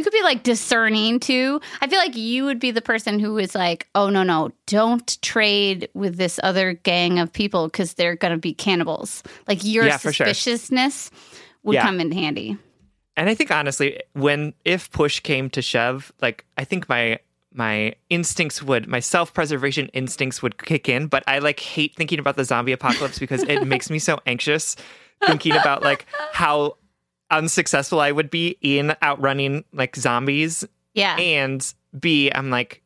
You 0.00 0.04
could 0.04 0.14
be 0.14 0.22
like 0.22 0.44
discerning 0.44 1.20
too. 1.20 1.60
I 1.82 1.86
feel 1.86 1.98
like 1.98 2.16
you 2.16 2.46
would 2.46 2.58
be 2.58 2.70
the 2.70 2.80
person 2.80 3.18
who 3.18 3.36
is 3.36 3.54
like, 3.54 3.86
oh 3.94 4.08
no, 4.08 4.22
no, 4.22 4.50
don't 4.64 5.20
trade 5.20 5.90
with 5.92 6.16
this 6.16 6.40
other 6.42 6.72
gang 6.72 7.18
of 7.18 7.30
people 7.30 7.66
because 7.66 7.92
they're 7.92 8.16
gonna 8.16 8.38
be 8.38 8.54
cannibals. 8.54 9.22
Like 9.46 9.62
your 9.62 9.84
Yeah, 9.84 9.98
for 9.98 10.10
sure. 10.10 10.24
suspiciousness 10.28 11.10
would 11.64 11.74
Yeah. 11.74 11.82
come 11.82 12.00
in 12.00 12.12
handy. 12.12 12.56
And 13.14 13.28
I 13.28 13.34
think 13.34 13.50
honestly, 13.50 14.00
when 14.14 14.54
if 14.64 14.90
push 14.90 15.20
came 15.20 15.50
to 15.50 15.60
shove, 15.60 16.14
like 16.22 16.46
I 16.56 16.64
think 16.64 16.88
my 16.88 17.18
my 17.52 17.94
instincts 18.08 18.62
would 18.62 18.88
my 18.88 19.00
self-preservation 19.00 19.88
instincts 19.88 20.42
would 20.42 20.56
kick 20.56 20.88
in, 20.88 21.08
but 21.08 21.22
I 21.26 21.40
like 21.40 21.60
hate 21.60 21.94
thinking 21.94 22.18
about 22.18 22.36
the 22.36 22.44
zombie 22.44 22.72
apocalypse 22.72 23.18
because 23.18 23.42
it 23.42 23.66
makes 23.66 23.90
me 23.90 23.98
so 23.98 24.18
anxious 24.24 24.76
thinking 25.26 25.56
about 25.56 25.82
like 25.82 26.06
how 26.32 26.78
unsuccessful 27.30 28.00
I 28.00 28.12
would 28.12 28.30
be 28.30 28.56
in 28.60 28.94
outrunning 29.02 29.64
like 29.72 29.96
zombies 29.96 30.64
Yeah. 30.94 31.16
and 31.16 31.74
B 31.98 32.30
I'm 32.34 32.50
like 32.50 32.82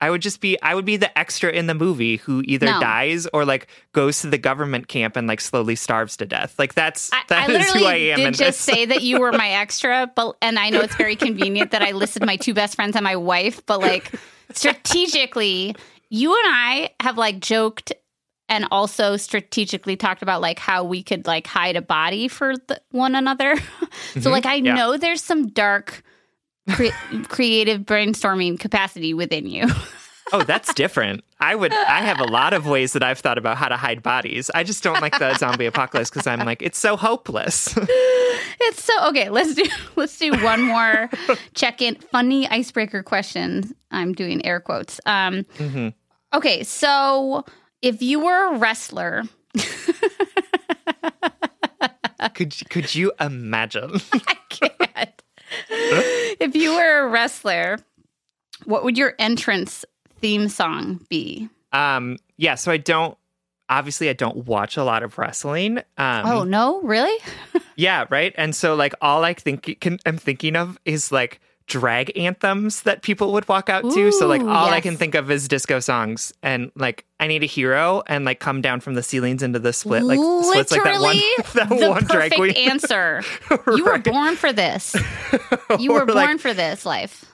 I 0.00 0.10
would 0.10 0.20
just 0.20 0.40
be 0.42 0.60
I 0.60 0.74
would 0.74 0.84
be 0.84 0.96
the 0.98 1.16
extra 1.18 1.50
in 1.50 1.66
the 1.66 1.72
movie 1.74 2.16
who 2.16 2.42
either 2.46 2.66
No. 2.66 2.80
dies 2.80 3.26
or 3.32 3.46
like 3.46 3.68
goes 3.92 4.20
to 4.20 4.26
the 4.28 4.36
government 4.36 4.86
camp 4.88 5.16
and 5.16 5.26
like 5.26 5.40
slowly 5.40 5.76
starves 5.76 6.16
to 6.18 6.26
death. 6.26 6.58
Like 6.58 6.74
that's 6.74 7.10
I, 7.12 7.22
that 7.28 7.48
I 7.48 7.52
is 7.54 7.72
who 7.72 7.84
I 7.86 7.94
am 7.94 8.16
did 8.18 8.26
in 8.26 8.32
just 8.34 8.60
say 8.62 8.84
that 8.84 9.02
you 9.02 9.20
were 9.20 9.32
my 9.32 9.48
extra, 9.62 10.10
but 10.14 10.36
and 10.42 10.58
I 10.58 10.68
know 10.70 10.80
it's 10.80 10.96
very 10.96 11.16
convenient 11.16 11.70
that 11.70 11.80
I 11.80 11.92
listed 11.92 12.26
my 12.26 12.36
two 12.36 12.52
best 12.52 12.74
friends 12.74 12.96
and 12.96 13.04
my 13.04 13.16
wife, 13.16 13.64
but 13.64 13.80
like 13.80 14.10
strategically, 14.52 15.74
you 16.10 16.30
and 16.30 16.54
I 16.54 16.90
have 17.00 17.16
like 17.16 17.40
joked 17.40 17.92
and 18.48 18.66
also 18.70 19.16
strategically 19.16 19.96
talked 19.96 20.22
about 20.22 20.40
like 20.40 20.58
how 20.58 20.84
we 20.84 21.02
could 21.02 21.26
like 21.26 21.46
hide 21.46 21.76
a 21.76 21.82
body 21.82 22.28
for 22.28 22.56
the, 22.56 22.80
one 22.90 23.14
another. 23.14 23.56
so 24.20 24.30
like 24.30 24.46
I 24.46 24.56
yeah. 24.56 24.74
know 24.74 24.96
there's 24.96 25.22
some 25.22 25.48
dark 25.48 26.02
cre- 26.70 26.86
creative 27.28 27.82
brainstorming 27.82 28.58
capacity 28.58 29.14
within 29.14 29.46
you. 29.46 29.66
Oh, 30.32 30.42
that's 30.42 30.72
different. 30.72 31.22
I 31.38 31.54
would. 31.54 31.70
I 31.74 32.00
have 32.00 32.18
a 32.18 32.24
lot 32.24 32.54
of 32.54 32.66
ways 32.66 32.94
that 32.94 33.02
I've 33.02 33.18
thought 33.18 33.36
about 33.36 33.58
how 33.58 33.68
to 33.68 33.76
hide 33.76 34.02
bodies. 34.02 34.50
I 34.54 34.64
just 34.64 34.82
don't 34.82 35.02
like 35.02 35.16
the 35.18 35.36
zombie 35.36 35.66
apocalypse 35.66 36.08
because 36.08 36.26
I'm 36.26 36.46
like, 36.46 36.62
it's 36.62 36.78
so 36.78 36.96
hopeless. 36.96 37.74
it's 37.76 38.82
so 38.82 39.08
okay. 39.08 39.28
Let's 39.28 39.54
do 39.54 39.64
let's 39.96 40.16
do 40.18 40.32
one 40.42 40.62
more 40.62 41.10
check 41.52 41.82
in. 41.82 41.96
Funny 41.96 42.48
icebreaker 42.48 43.02
question. 43.02 43.76
I'm 43.90 44.14
doing 44.14 44.44
air 44.46 44.60
quotes. 44.60 44.98
Um, 45.04 45.44
hmm 45.58 45.88
okay, 46.34 46.64
so 46.64 47.44
if 47.84 48.00
you 48.02 48.18
were 48.20 48.54
a 48.54 48.58
wrestler, 48.58 49.22
Could 52.34 52.54
could 52.70 52.94
you 52.94 53.12
imagine? 53.20 53.92
I 54.12 54.34
can't. 54.48 55.22
if 56.40 56.56
you 56.56 56.74
were 56.74 57.00
a 57.00 57.08
wrestler, 57.08 57.78
what 58.64 58.82
would 58.82 58.96
your 58.96 59.14
entrance 59.18 59.84
theme 60.20 60.48
song 60.48 61.04
be? 61.08 61.48
um, 61.72 62.16
yeah. 62.36 62.54
So 62.56 62.72
I 62.72 62.78
don't. 62.78 63.16
Obviously, 63.68 64.08
I 64.10 64.12
don't 64.14 64.46
watch 64.46 64.76
a 64.76 64.84
lot 64.84 65.02
of 65.02 65.16
wrestling. 65.18 65.78
Um, 65.98 66.26
oh 66.26 66.44
no, 66.44 66.80
really? 66.82 67.16
Yeah, 67.76 68.04
right. 68.08 68.32
And 68.38 68.54
so 68.54 68.76
like 68.76 68.94
all 69.00 69.24
I 69.24 69.34
think 69.34 69.80
can 69.80 69.98
I'm 70.06 70.16
thinking 70.16 70.54
of 70.54 70.78
is 70.84 71.10
like 71.10 71.40
drag 71.66 72.16
anthems 72.18 72.82
that 72.82 73.00
people 73.02 73.32
would 73.32 73.48
walk 73.48 73.70
out 73.70 73.82
to. 73.90 74.12
So 74.12 74.26
like 74.26 74.42
Ooh, 74.42 74.48
all 74.48 74.68
I 74.68 74.80
can 74.82 74.96
think 74.98 75.14
of 75.14 75.30
is 75.30 75.48
disco 75.48 75.80
songs 75.80 76.32
and 76.42 76.70
like 76.76 77.06
I 77.18 77.26
need 77.26 77.42
a 77.42 77.46
hero 77.46 78.02
and 78.06 78.24
like 78.26 78.38
come 78.38 78.60
down 78.60 78.80
from 78.80 78.94
the 78.94 79.02
ceilings 79.02 79.42
into 79.42 79.58
the 79.58 79.72
split 79.72 80.02
like 80.04 80.18
splits 80.18 80.70
like 80.72 80.82
that 80.84 81.00
one 81.00 81.16
Literally, 81.16 81.22
that 81.54 81.68
the 81.70 81.88
one 81.90 82.04
drag 82.04 82.32
queen. 82.34 82.50
answer. 82.56 83.22
You 83.76 83.84
were 83.84 83.98
born 83.98 84.36
for 84.36 84.52
this. 84.52 84.94
You 85.78 85.92
were 85.94 86.04
born 86.04 86.16
like, 86.16 86.40
for 86.40 86.52
this 86.52 86.84
life. 86.84 87.24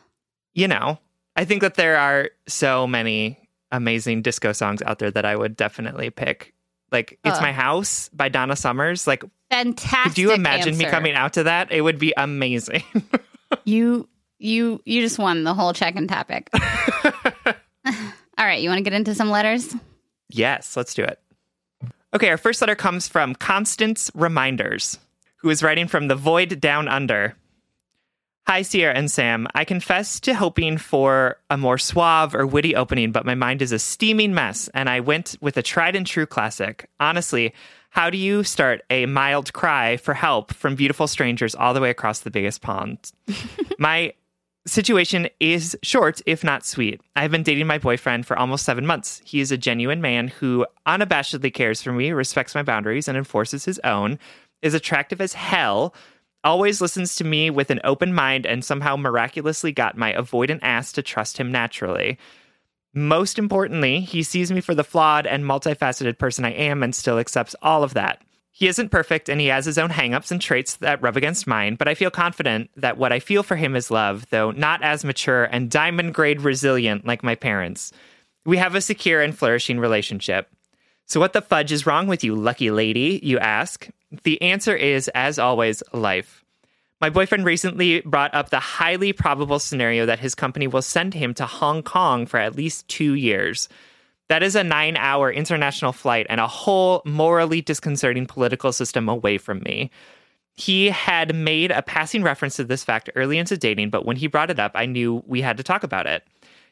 you 0.54 0.68
know, 0.68 0.99
I 1.37 1.44
think 1.44 1.62
that 1.62 1.75
there 1.75 1.96
are 1.99 2.30
so 2.46 2.87
many 2.87 3.37
amazing 3.72 4.22
disco 4.22 4.52
songs 4.52 4.80
out 4.82 4.99
there 5.00 5.10
that 5.10 5.25
I 5.25 5.34
would 5.37 5.56
definitely 5.56 6.10
pick. 6.10 6.54
Like 6.92 7.18
It's 7.25 7.38
Uh. 7.38 7.42
My 7.42 7.52
House 7.52 8.08
by 8.10 8.28
Donna 8.28 8.54
Summers. 8.56 9.06
Like 9.08 9.25
Fantastic. 9.50 10.02
could 10.12 10.18
you 10.18 10.32
imagine 10.32 10.76
me 10.78 10.84
coming 10.84 11.14
out 11.14 11.32
to 11.32 11.42
that? 11.44 11.72
It 11.72 11.80
would 11.80 11.99
be 11.99 12.12
amazing. 12.16 12.84
You 13.64 14.08
you 14.40 14.80
you 14.85 15.02
just 15.02 15.18
won 15.18 15.44
the 15.44 15.54
whole 15.54 15.73
check-in 15.73 16.09
topic. 16.09 16.50
All 16.54 18.47
right, 18.47 18.61
you 18.61 18.68
want 18.68 18.78
to 18.78 18.85
get 18.85 18.94
into 18.94 19.14
some 19.14 19.30
letters? 19.30 19.75
Yes, 20.30 20.76
let's 20.76 20.94
do 20.94 21.04
it. 21.04 21.20
Okay, 22.14 22.30
our 22.30 22.38
first 22.38 22.61
letter 22.61 22.75
comes 22.75 23.06
from 23.06 23.35
Constance 23.35 24.11
Reminders, 24.14 24.99
who 25.37 25.50
is 25.50 25.62
writing 25.62 25.87
from 25.87 26.09
the 26.09 26.16
void 26.16 26.61
down 26.61 26.88
under. 26.88 27.37
Hi, 28.47 28.62
Sierra 28.62 28.94
and 28.94 29.11
Sam. 29.11 29.47
I 29.54 29.64
confess 29.64 30.18
to 30.20 30.35
hoping 30.35 30.78
for 30.78 31.37
a 31.50 31.56
more 31.56 31.78
suave 31.78 32.35
or 32.35 32.47
witty 32.47 32.75
opening, 32.75 33.12
but 33.12 33.26
my 33.26 33.35
mind 33.35 33.62
is 33.62 33.70
a 33.70 33.78
steaming 33.78 34.35
mess, 34.35 34.68
and 34.75 34.88
I 34.88 35.00
went 35.00 35.37
with 35.40 35.56
a 35.56 35.62
tried 35.62 35.94
and 35.94 36.06
true 36.06 36.26
classic. 36.26 36.88
Honestly, 36.99 37.52
how 37.90 38.09
do 38.09 38.16
you 38.16 38.42
start 38.42 38.82
a 38.88 39.06
mild 39.06 39.52
cry 39.52 39.99
for 39.99 40.14
help 40.14 40.52
from 40.54 40.75
beautiful 40.75 41.06
strangers 41.06 41.54
all 41.54 41.75
the 41.75 41.80
way 41.80 41.90
across 41.90 42.20
the 42.20 42.30
biggest 42.30 42.62
pond? 42.62 43.12
my 43.78 44.14
situation 44.67 45.29
is 45.40 45.76
short, 45.83 46.21
if 46.26 46.45
not 46.45 46.64
sweet. 46.64 47.00
I've 47.17 47.31
been 47.31 47.43
dating 47.43 47.67
my 47.67 47.79
boyfriend 47.79 48.26
for 48.26 48.38
almost 48.38 48.64
seven 48.64 48.87
months. 48.87 49.23
He 49.25 49.40
is 49.40 49.50
a 49.50 49.57
genuine 49.57 50.00
man 50.00 50.29
who 50.29 50.67
unabashedly 50.87 51.52
cares 51.52 51.83
for 51.83 51.93
me, 51.93 52.12
respects 52.12 52.55
my 52.55 52.62
boundaries, 52.62 53.09
and 53.09 53.17
enforces 53.17 53.64
his 53.64 53.79
own, 53.81 54.19
is 54.62 54.75
attractive 54.75 55.21
as 55.21 55.33
hell, 55.33 55.95
always 56.45 56.81
listens 56.81 57.14
to 57.17 57.25
me 57.25 57.50
with 57.50 57.71
an 57.71 57.81
open 57.85 58.12
mind, 58.12 58.47
and 58.47 58.64
somehow 58.64 58.97
miraculously 58.97 59.73
got 59.73 59.97
my 59.97 60.12
avoidant 60.12 60.61
ass 60.62 60.93
to 60.93 61.02
trust 61.02 61.38
him 61.38 61.50
naturally. 61.50 62.19
Most 62.93 63.38
importantly, 63.38 64.00
he 64.00 64.23
sees 64.23 64.50
me 64.50 64.61
for 64.61 64.75
the 64.75 64.85
flawed 64.85 65.26
and 65.26 65.45
multifaceted 65.45 66.19
person 66.19 66.45
I 66.45 66.52
am 66.52 66.83
and 66.83 66.95
still 66.95 67.19
accepts 67.19 67.55
all 67.62 67.85
of 67.85 67.95
that. 67.95 68.23
He 68.52 68.66
isn't 68.66 68.90
perfect 68.90 69.28
and 69.28 69.40
he 69.40 69.47
has 69.47 69.64
his 69.64 69.78
own 69.78 69.90
hangups 69.90 70.30
and 70.30 70.40
traits 70.40 70.76
that 70.76 71.00
rub 71.00 71.16
against 71.16 71.47
mine, 71.47 71.76
but 71.76 71.88
I 71.88 71.95
feel 71.95 72.11
confident 72.11 72.71
that 72.76 72.99
what 72.99 73.12
I 73.12 73.21
feel 73.21 73.42
for 73.42 73.57
him 73.57 73.76
is 73.76 73.90
love, 73.90 74.26
though 74.30 74.50
not 74.50 74.83
as 74.83 75.04
mature 75.04 75.45
and 75.45 75.71
diamond 75.71 76.14
grade 76.14 76.40
resilient 76.40 77.07
like 77.07 77.23
my 77.23 77.35
parents. 77.35 77.92
We 78.45 78.57
have 78.57 78.75
a 78.75 78.80
secure 78.80 79.23
and 79.23 79.37
flourishing 79.37 79.78
relationship. 79.78 80.49
So, 81.07 81.21
what 81.21 81.33
the 81.33 81.42
fudge 81.42 81.73
is 81.73 81.87
wrong 81.87 82.07
with 82.07 82.23
you, 82.23 82.35
lucky 82.35 82.71
lady? 82.71 83.21
You 83.23 83.38
ask. 83.38 83.88
The 84.23 84.40
answer 84.42 84.75
is, 84.75 85.09
as 85.09 85.38
always, 85.38 85.83
life. 85.92 86.45
My 87.00 87.11
boyfriend 87.11 87.45
recently 87.45 88.00
brought 88.02 88.35
up 88.35 88.50
the 88.50 88.61
highly 88.61 89.12
probable 89.12 89.59
scenario 89.59 90.07
that 90.07 90.21
his 90.21 90.35
company 90.35 90.66
will 90.66 90.83
send 90.83 91.14
him 91.14 91.33
to 91.35 91.47
Hong 91.47 91.83
Kong 91.83 92.26
for 92.26 92.38
at 92.38 92.54
least 92.54 92.87
two 92.88 93.14
years. 93.14 93.69
That 94.30 94.44
is 94.44 94.54
a 94.54 94.62
nine 94.62 94.96
hour 94.96 95.32
international 95.32 95.90
flight 95.90 96.25
and 96.30 96.40
a 96.40 96.46
whole 96.46 97.02
morally 97.04 97.60
disconcerting 97.62 98.26
political 98.26 98.72
system 98.72 99.08
away 99.08 99.38
from 99.38 99.58
me. 99.64 99.90
He 100.54 100.87
had 100.90 101.34
made 101.34 101.72
a 101.72 101.82
passing 101.82 102.22
reference 102.22 102.54
to 102.54 102.64
this 102.64 102.84
fact 102.84 103.10
early 103.16 103.38
into 103.38 103.56
dating, 103.56 103.90
but 103.90 104.06
when 104.06 104.14
he 104.14 104.28
brought 104.28 104.50
it 104.50 104.60
up, 104.60 104.70
I 104.76 104.87
knew 104.87 105.25
we 105.26 105.40
had 105.40 105.56
to 105.56 105.64
talk 105.64 105.82
about 105.82 106.06
it. 106.06 106.22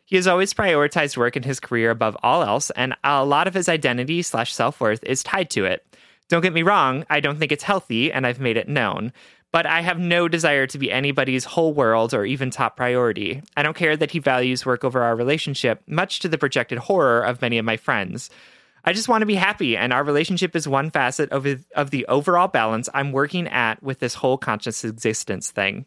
He 0.05 0.15
has 0.15 0.29
always 0.29 0.55
prioritized 0.55 1.17
work 1.17 1.35
and 1.35 1.45
his 1.45 1.59
career 1.59 1.91
above 1.91 2.17
all 2.23 2.45
else, 2.45 2.71
and 2.71 2.95
a 3.03 3.25
lot 3.25 3.49
of 3.49 3.55
his 3.55 3.69
identity 3.69 4.23
slash 4.23 4.55
self 4.55 4.81
worth 4.81 5.03
is 5.03 5.25
tied 5.25 5.51
to 5.51 5.65
it. 5.65 5.85
Don't 6.29 6.43
get 6.43 6.53
me 6.53 6.63
wrong, 6.63 7.07
I 7.11 7.19
don't 7.19 7.41
think 7.41 7.51
it's 7.51 7.65
healthy, 7.65 8.13
and 8.13 8.25
I've 8.25 8.39
made 8.39 8.57
it 8.57 8.69
known. 8.69 9.13
But 9.51 9.65
I 9.65 9.81
have 9.81 9.99
no 9.99 10.29
desire 10.29 10.67
to 10.67 10.79
be 10.79 10.93
anybody's 10.93 11.45
whole 11.45 11.73
world 11.73 12.13
or 12.13 12.27
even 12.27 12.51
top 12.51 12.77
priority. 12.77 13.43
I 13.57 13.63
don't 13.63 13.77
care 13.77 13.97
that 13.97 14.11
he 14.11 14.19
values 14.19 14.67
work 14.67 14.85
over 14.85 15.03
our 15.03 15.17
relationship, 15.17 15.83
much 15.87 16.21
to 16.21 16.29
the 16.29 16.37
projected 16.37 16.79
horror 16.79 17.23
of 17.23 17.41
many 17.41 17.57
of 17.57 17.65
my 17.65 17.79
friends. 17.79 18.29
I 18.85 18.93
just 18.93 19.09
want 19.09 19.23
to 19.23 19.27
be 19.27 19.35
happy, 19.35 19.77
and 19.77 19.93
our 19.93 20.05
relationship 20.05 20.55
is 20.55 20.69
one 20.69 20.91
facet 20.91 21.31
of, 21.31 21.47
of 21.75 21.91
the 21.91 22.07
overall 22.07 22.49
balance 22.49 22.89
I'm 22.93 23.13
working 23.13 23.49
at 23.49 23.83
with 23.83 23.99
this 23.99 24.15
whole 24.15 24.39
conscious 24.39 24.85
existence 24.85 25.51
thing. 25.51 25.87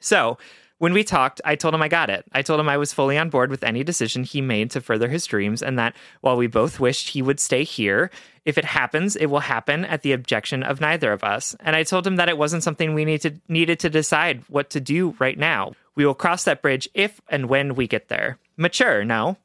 So, 0.00 0.38
when 0.78 0.92
we 0.92 1.04
talked, 1.04 1.40
I 1.44 1.56
told 1.56 1.74
him 1.74 1.82
I 1.82 1.88
got 1.88 2.10
it. 2.10 2.24
I 2.32 2.42
told 2.42 2.60
him 2.60 2.68
I 2.68 2.76
was 2.76 2.92
fully 2.92 3.16
on 3.16 3.30
board 3.30 3.50
with 3.50 3.64
any 3.64 3.82
decision 3.82 4.24
he 4.24 4.40
made 4.40 4.70
to 4.72 4.80
further 4.80 5.08
his 5.08 5.24
dreams, 5.24 5.62
and 5.62 5.78
that 5.78 5.96
while 6.20 6.36
we 6.36 6.46
both 6.46 6.78
wished 6.78 7.10
he 7.10 7.22
would 7.22 7.40
stay 7.40 7.64
here, 7.64 8.10
if 8.44 8.58
it 8.58 8.64
happens, 8.64 9.16
it 9.16 9.26
will 9.26 9.40
happen 9.40 9.84
at 9.84 10.02
the 10.02 10.12
objection 10.12 10.62
of 10.62 10.80
neither 10.80 11.12
of 11.12 11.24
us. 11.24 11.56
And 11.60 11.74
I 11.74 11.82
told 11.82 12.06
him 12.06 12.16
that 12.16 12.28
it 12.28 12.38
wasn't 12.38 12.62
something 12.62 12.94
we 12.94 13.04
need 13.04 13.22
to, 13.22 13.34
needed 13.48 13.80
to 13.80 13.90
decide 13.90 14.44
what 14.48 14.70
to 14.70 14.80
do 14.80 15.16
right 15.18 15.38
now. 15.38 15.72
We 15.94 16.04
will 16.04 16.14
cross 16.14 16.44
that 16.44 16.62
bridge 16.62 16.88
if 16.94 17.20
and 17.28 17.48
when 17.48 17.74
we 17.74 17.86
get 17.86 18.08
there. 18.08 18.38
Mature, 18.56 19.04
no? 19.04 19.36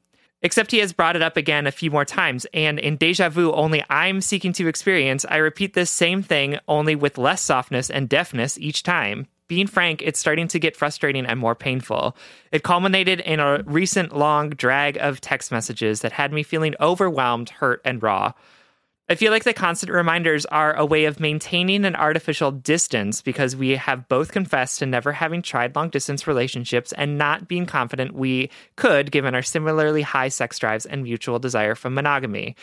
Except 0.43 0.71
he 0.71 0.79
has 0.79 0.91
brought 0.91 1.15
it 1.15 1.21
up 1.21 1.37
again 1.37 1.67
a 1.67 1.71
few 1.71 1.91
more 1.91 2.03
times, 2.03 2.47
and 2.53 2.79
in 2.79 2.97
deja 2.97 3.29
vu 3.29 3.51
only 3.51 3.83
I'm 3.89 4.21
seeking 4.21 4.53
to 4.53 4.67
experience, 4.67 5.23
I 5.29 5.37
repeat 5.37 5.75
this 5.75 5.91
same 5.91 6.23
thing 6.23 6.57
only 6.67 6.95
with 6.95 7.19
less 7.19 7.41
softness 7.41 7.89
and 7.89 8.09
deafness 8.09 8.57
each 8.57 8.81
time. 8.83 9.27
Being 9.51 9.67
frank, 9.67 10.01
it's 10.01 10.17
starting 10.17 10.47
to 10.47 10.59
get 10.59 10.77
frustrating 10.77 11.25
and 11.25 11.37
more 11.37 11.55
painful. 11.55 12.15
It 12.53 12.63
culminated 12.63 13.19
in 13.19 13.41
a 13.41 13.61
recent 13.65 14.15
long 14.15 14.51
drag 14.51 14.95
of 14.95 15.19
text 15.19 15.51
messages 15.51 15.99
that 15.99 16.13
had 16.13 16.31
me 16.31 16.41
feeling 16.41 16.73
overwhelmed, 16.79 17.49
hurt, 17.49 17.81
and 17.83 18.01
raw. 18.01 18.31
I 19.09 19.15
feel 19.15 19.29
like 19.29 19.43
the 19.43 19.51
constant 19.51 19.91
reminders 19.91 20.45
are 20.45 20.73
a 20.73 20.85
way 20.85 21.03
of 21.03 21.19
maintaining 21.19 21.83
an 21.83 21.97
artificial 21.97 22.51
distance 22.51 23.21
because 23.21 23.53
we 23.53 23.71
have 23.71 24.07
both 24.07 24.31
confessed 24.31 24.79
to 24.79 24.85
never 24.85 25.11
having 25.11 25.41
tried 25.41 25.75
long 25.75 25.89
distance 25.89 26.27
relationships 26.27 26.93
and 26.93 27.17
not 27.17 27.49
being 27.49 27.65
confident 27.65 28.15
we 28.15 28.49
could 28.77 29.11
given 29.11 29.35
our 29.35 29.41
similarly 29.41 30.01
high 30.01 30.29
sex 30.29 30.59
drives 30.59 30.85
and 30.85 31.03
mutual 31.03 31.39
desire 31.39 31.75
for 31.75 31.89
monogamy. 31.89 32.55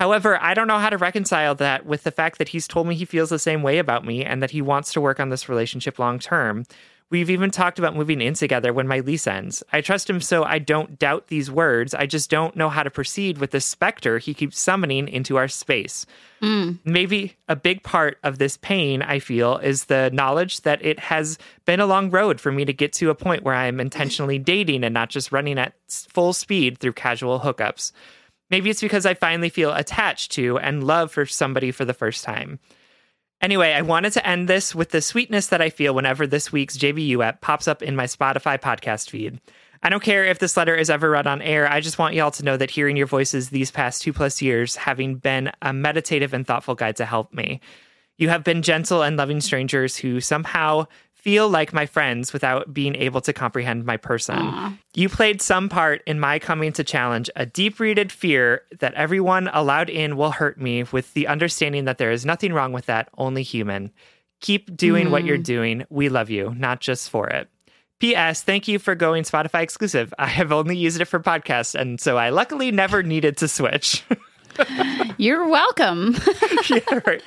However, 0.00 0.40
I 0.42 0.54
don't 0.54 0.66
know 0.66 0.78
how 0.78 0.90
to 0.90 0.98
reconcile 0.98 1.54
that 1.56 1.86
with 1.86 2.02
the 2.02 2.10
fact 2.10 2.38
that 2.38 2.48
he's 2.48 2.66
told 2.66 2.86
me 2.86 2.94
he 2.94 3.04
feels 3.04 3.30
the 3.30 3.38
same 3.38 3.62
way 3.62 3.78
about 3.78 4.04
me 4.04 4.24
and 4.24 4.42
that 4.42 4.50
he 4.50 4.62
wants 4.62 4.92
to 4.94 5.00
work 5.00 5.20
on 5.20 5.28
this 5.28 5.48
relationship 5.48 5.98
long 5.98 6.18
term. 6.18 6.64
We've 7.12 7.28
even 7.28 7.50
talked 7.50 7.78
about 7.78 7.94
moving 7.94 8.22
in 8.22 8.32
together 8.32 8.72
when 8.72 8.88
my 8.88 9.00
lease 9.00 9.26
ends. 9.26 9.62
I 9.70 9.82
trust 9.82 10.08
him 10.08 10.22
so 10.22 10.44
I 10.44 10.58
don't 10.58 10.98
doubt 10.98 11.26
these 11.26 11.50
words. 11.50 11.92
I 11.92 12.06
just 12.06 12.30
don't 12.30 12.56
know 12.56 12.70
how 12.70 12.82
to 12.82 12.90
proceed 12.90 13.36
with 13.36 13.50
the 13.50 13.60
specter 13.60 14.16
he 14.16 14.32
keeps 14.32 14.58
summoning 14.58 15.08
into 15.08 15.36
our 15.36 15.46
space. 15.46 16.06
Hmm. 16.40 16.72
Maybe 16.86 17.36
a 17.48 17.54
big 17.54 17.82
part 17.82 18.16
of 18.22 18.38
this 18.38 18.56
pain 18.56 19.02
I 19.02 19.18
feel 19.18 19.58
is 19.58 19.84
the 19.84 20.08
knowledge 20.10 20.62
that 20.62 20.82
it 20.82 20.98
has 21.00 21.36
been 21.66 21.80
a 21.80 21.86
long 21.86 22.10
road 22.10 22.40
for 22.40 22.50
me 22.50 22.64
to 22.64 22.72
get 22.72 22.94
to 22.94 23.10
a 23.10 23.14
point 23.14 23.42
where 23.42 23.54
I'm 23.54 23.78
intentionally 23.78 24.38
dating 24.38 24.82
and 24.82 24.94
not 24.94 25.10
just 25.10 25.32
running 25.32 25.58
at 25.58 25.74
full 25.88 26.32
speed 26.32 26.78
through 26.78 26.94
casual 26.94 27.40
hookups. 27.40 27.92
Maybe 28.52 28.68
it's 28.68 28.82
because 28.82 29.06
I 29.06 29.14
finally 29.14 29.48
feel 29.48 29.72
attached 29.72 30.30
to 30.32 30.58
and 30.58 30.84
love 30.84 31.10
for 31.10 31.24
somebody 31.24 31.72
for 31.72 31.86
the 31.86 31.94
first 31.94 32.22
time. 32.22 32.60
Anyway, 33.40 33.72
I 33.72 33.80
wanted 33.80 34.12
to 34.12 34.26
end 34.28 34.46
this 34.46 34.74
with 34.74 34.90
the 34.90 35.00
sweetness 35.00 35.46
that 35.46 35.62
I 35.62 35.70
feel 35.70 35.94
whenever 35.94 36.26
this 36.26 36.52
week's 36.52 36.76
JBU 36.76 37.24
app 37.24 37.40
pops 37.40 37.66
up 37.66 37.82
in 37.82 37.96
my 37.96 38.04
Spotify 38.04 38.60
podcast 38.60 39.08
feed. 39.08 39.40
I 39.82 39.88
don't 39.88 40.02
care 40.02 40.26
if 40.26 40.38
this 40.38 40.56
letter 40.56 40.76
is 40.76 40.90
ever 40.90 41.08
read 41.08 41.26
on 41.26 41.40
air. 41.40 41.66
I 41.66 41.80
just 41.80 41.98
want 41.98 42.14
y'all 42.14 42.30
to 42.30 42.44
know 42.44 42.58
that 42.58 42.70
hearing 42.70 42.96
your 42.96 43.06
voices 43.06 43.48
these 43.48 43.70
past 43.70 44.02
two 44.02 44.12
plus 44.12 44.42
years, 44.42 44.76
having 44.76 45.14
been 45.14 45.50
a 45.62 45.72
meditative 45.72 46.34
and 46.34 46.46
thoughtful 46.46 46.74
guide 46.74 46.96
to 46.96 47.06
help 47.06 47.32
me. 47.32 47.58
You 48.18 48.28
have 48.28 48.44
been 48.44 48.60
gentle 48.60 49.02
and 49.02 49.16
loving 49.16 49.40
strangers 49.40 49.96
who 49.96 50.20
somehow 50.20 50.86
feel 51.22 51.48
like 51.48 51.72
my 51.72 51.86
friends 51.86 52.32
without 52.32 52.74
being 52.74 52.96
able 52.96 53.20
to 53.20 53.32
comprehend 53.32 53.84
my 53.84 53.96
person. 53.96 54.36
Aw. 54.36 54.76
You 54.94 55.08
played 55.08 55.40
some 55.40 55.68
part 55.68 56.02
in 56.04 56.18
my 56.18 56.40
coming 56.40 56.72
to 56.72 56.82
challenge 56.82 57.30
a 57.36 57.46
deep 57.46 57.78
rooted 57.78 58.10
fear 58.10 58.62
that 58.80 58.94
everyone 58.94 59.48
allowed 59.52 59.88
in 59.88 60.16
will 60.16 60.32
hurt 60.32 60.60
me, 60.60 60.82
with 60.82 61.14
the 61.14 61.28
understanding 61.28 61.84
that 61.84 61.98
there 61.98 62.10
is 62.10 62.26
nothing 62.26 62.52
wrong 62.52 62.72
with 62.72 62.86
that, 62.86 63.08
only 63.16 63.44
human. 63.44 63.92
Keep 64.40 64.76
doing 64.76 65.12
what 65.12 65.24
you're 65.24 65.38
mm. 65.38 65.44
doing. 65.44 65.84
We 65.90 66.08
love 66.08 66.28
you, 66.28 66.54
not 66.56 66.80
just 66.80 67.08
for 67.08 67.28
it. 67.28 67.48
P.S. 68.00 68.42
Thank 68.42 68.66
you 68.66 68.80
for 68.80 68.96
going 68.96 69.22
Spotify 69.22 69.62
exclusive. 69.62 70.12
I 70.18 70.26
have 70.26 70.50
only 70.50 70.76
used 70.76 71.00
it 71.00 71.04
for 71.04 71.20
podcasts, 71.20 71.80
and 71.80 72.00
so 72.00 72.18
I 72.18 72.30
luckily 72.30 72.72
never 72.72 73.04
needed 73.04 73.36
to 73.36 73.46
switch. 73.46 74.02
You're 75.18 75.48
welcome. 75.48 76.16
yeah, 76.68 77.00
right. 77.06 77.22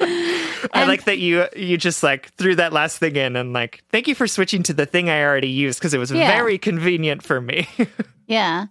I 0.00 0.84
like 0.86 1.04
that 1.04 1.18
you 1.18 1.46
you 1.54 1.76
just 1.76 2.02
like 2.02 2.32
threw 2.34 2.54
that 2.56 2.72
last 2.72 2.98
thing 2.98 3.16
in 3.16 3.36
and 3.36 3.52
like 3.52 3.82
thank 3.90 4.08
you 4.08 4.14
for 4.14 4.26
switching 4.26 4.62
to 4.64 4.72
the 4.74 4.86
thing 4.86 5.08
I 5.10 5.22
already 5.22 5.48
used 5.48 5.78
because 5.78 5.94
it 5.94 5.98
was 5.98 6.10
Yeah. 6.10 6.26
very 6.30 6.58
convenient 6.58 7.22
for 7.22 7.40
me. 7.40 7.68
yeah. 8.26 8.66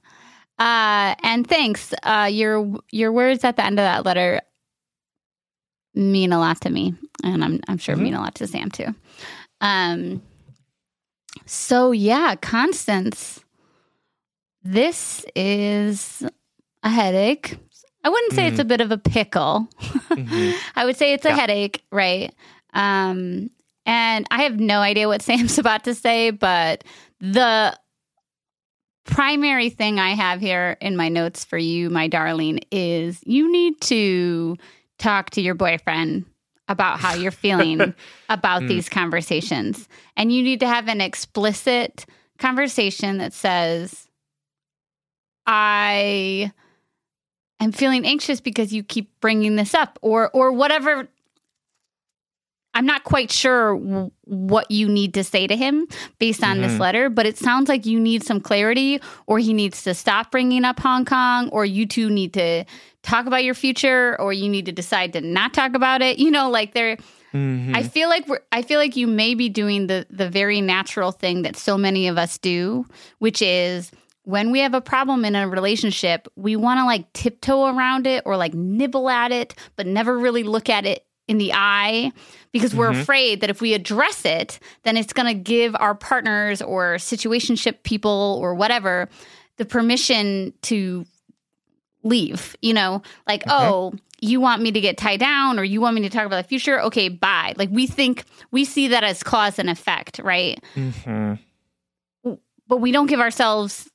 Uh, 0.57 1.15
and 1.23 1.47
thanks. 1.47 1.93
Uh, 2.03 2.29
your 2.31 2.77
your 2.91 3.11
words 3.11 3.43
at 3.43 3.55
the 3.57 3.65
end 3.65 3.79
of 3.79 3.83
that 3.83 4.05
letter 4.05 4.41
mean 5.93 6.31
a 6.33 6.39
lot 6.39 6.61
to 6.61 6.69
me, 6.69 6.93
and 7.23 7.43
I'm 7.43 7.59
I'm 7.67 7.77
sure 7.77 7.95
mean 7.95 8.13
a 8.13 8.19
lot 8.21 8.35
to 8.35 8.47
Sam 8.47 8.71
too. 8.71 8.93
Um. 9.61 10.21
So 11.45 11.91
yeah, 11.91 12.35
Constance, 12.35 13.43
this 14.63 15.25
is 15.35 16.23
a 16.83 16.89
headache. 16.89 17.57
I 18.05 18.09
wouldn't 18.09 18.33
say 18.33 18.45
it's 18.45 18.57
mm. 18.57 18.61
a 18.61 18.65
bit 18.65 18.81
of 18.81 18.91
a 18.91 18.99
pickle. 18.99 19.67
Mm-hmm. 19.81 20.51
I 20.75 20.85
would 20.85 20.95
say 20.95 21.13
it's 21.13 21.25
a 21.25 21.29
Yeah. 21.29 21.35
headache, 21.35 21.83
right? 21.91 22.33
Um, 22.71 23.49
and 23.87 24.27
I 24.29 24.43
have 24.43 24.59
no 24.59 24.79
idea 24.81 25.07
what 25.07 25.21
Sam's 25.23 25.57
about 25.57 25.85
to 25.85 25.95
say, 25.95 26.29
but 26.29 26.83
the 27.19 27.77
primary 29.05 29.71
thing 29.71 29.99
I 29.99 30.11
have 30.11 30.39
here 30.39 30.77
in 30.81 30.95
my 30.95 31.09
notes 31.09 31.45
for 31.45 31.57
you, 31.57 31.89
my 31.89 32.07
darling, 32.07 32.59
is 32.71 33.21
you 33.25 33.51
need 33.51 33.81
to 33.81 34.55
talk 34.99 35.31
to 35.31 35.41
your 35.41 35.55
boyfriend 35.55 36.25
about 36.67 36.99
how 36.99 37.15
you're 37.15 37.31
feeling 37.31 37.95
about 38.29 38.61
mm. 38.63 38.67
these 38.67 38.87
conversations. 38.87 39.89
And 40.15 40.31
you 40.31 40.43
need 40.43 40.59
to 40.59 40.67
have 40.67 40.87
an 40.87 41.01
explicit 41.01 42.05
conversation 42.37 43.17
that 43.17 43.33
says, 43.33 44.07
I 45.47 46.51
am 47.63 47.71
feeling 47.71 48.05
anxious 48.05 48.41
because 48.41 48.73
you 48.73 48.83
keep 48.83 49.19
bringing 49.19 49.55
this 49.55 49.73
up 49.73 49.97
or 50.01 50.29
or 50.31 50.51
whatever 50.51 51.07
I'm 52.75 52.85
not 52.85 53.05
quite 53.05 53.31
sure 53.31 53.77
w- 53.77 54.11
what 54.25 54.69
you 54.69 54.89
need 54.89 55.13
to 55.13 55.23
say 55.23 55.47
to 55.47 55.55
him 55.55 55.87
based 56.19 56.43
on 56.43 56.59
this 56.59 56.73
mm-hmm. 56.73 56.81
letter, 56.81 57.09
but 57.09 57.25
it 57.25 57.37
sounds 57.37 57.69
like 57.69 57.85
you 57.85 57.99
need 57.99 58.21
some 58.23 58.41
clarity, 58.41 58.99
or 59.27 59.39
he 59.39 59.53
needs 59.53 59.83
to 59.83 59.93
stop 59.93 60.29
bringing 60.29 60.65
up 60.65 60.79
Hong 60.81 61.05
Kong, 61.05 61.49
or 61.49 61.65
you 61.65 61.85
two 61.85 62.09
need 62.09 62.33
to 62.33 62.65
talk 63.01 63.27
about 63.27 63.45
your 63.45 63.53
future, 63.53 64.19
or 64.19 64.33
you 64.33 64.49
need 64.49 64.65
to 64.65 64.73
decide 64.73 65.13
to 65.13 65.21
not 65.21 65.53
talk 65.53 65.73
about 65.73 66.01
it. 66.01 66.19
You 66.19 66.29
know, 66.29 66.49
like 66.49 66.73
there. 66.73 66.97
I 67.33 67.37
mm-hmm. 67.37 67.81
feel 67.87 68.07
like 68.07 68.27
we're. 68.27 68.39
I 68.51 68.61
feel 68.61 68.79
like 68.79 68.95
you 68.95 69.07
may 69.07 69.35
be 69.35 69.49
doing 69.49 69.87
the 69.87 70.05
the 70.09 70.29
very 70.29 70.61
natural 70.61 71.11
thing 71.11 71.41
that 71.41 71.57
so 71.57 71.77
many 71.77 72.07
of 72.07 72.17
us 72.17 72.37
do, 72.37 72.85
which 73.19 73.41
is 73.41 73.91
when 74.25 74.51
we 74.51 74.59
have 74.59 74.73
a 74.73 74.81
problem 74.81 75.23
in 75.23 75.35
a 75.35 75.47
relationship, 75.47 76.27
we 76.35 76.55
want 76.55 76.79
to 76.79 76.85
like 76.85 77.11
tiptoe 77.13 77.67
around 77.67 78.07
it 78.07 78.23
or 78.25 78.37
like 78.37 78.53
nibble 78.53 79.09
at 79.09 79.31
it, 79.31 79.55
but 79.75 79.87
never 79.87 80.17
really 80.17 80.43
look 80.43 80.69
at 80.69 80.85
it 80.85 81.05
in 81.27 81.37
the 81.37 81.53
eye 81.53 82.11
because 82.51 82.75
we're 82.75 82.91
afraid 82.91 83.41
that 83.41 83.49
if 83.49 83.61
we 83.61 83.73
address 83.73 84.25
it, 84.25 84.59
then 84.83 84.97
it's 84.97 85.13
going 85.13 85.27
to 85.27 85.33
give 85.33 85.75
our 85.79 85.95
partners 85.95 86.61
or 86.61 86.95
situationship 86.95 87.83
people 87.83 88.39
or 88.41 88.53
whatever 88.53 89.09
the 89.57 89.65
permission 89.65 90.53
to 90.61 91.05
leave. 92.03 92.55
You 92.61 92.73
know, 92.73 93.01
like, 93.27 93.43
oh, 93.47 93.93
you 94.21 94.39
want 94.39 94.61
me 94.61 94.71
to 94.71 94.81
get 94.81 94.97
tied 94.97 95.19
down 95.19 95.59
or 95.59 95.63
you 95.63 95.81
want 95.81 95.95
me 95.95 96.01
to 96.01 96.09
talk 96.09 96.25
about 96.25 96.41
the 96.43 96.47
future? 96.47 96.79
Okay, 96.81 97.09
bye. 97.09 97.53
Like, 97.57 97.69
we 97.71 97.87
think 97.87 98.23
we 98.51 98.63
see 98.65 98.87
that 98.89 99.03
as 99.03 99.23
cause 99.23 99.59
and 99.59 99.69
effect, 99.69 100.19
right? 100.19 100.63
Mhm. 100.75 101.39
But 102.67 102.77
we 102.77 102.91
don't 102.91 103.07
give 103.07 103.19
ourselves 103.19 103.89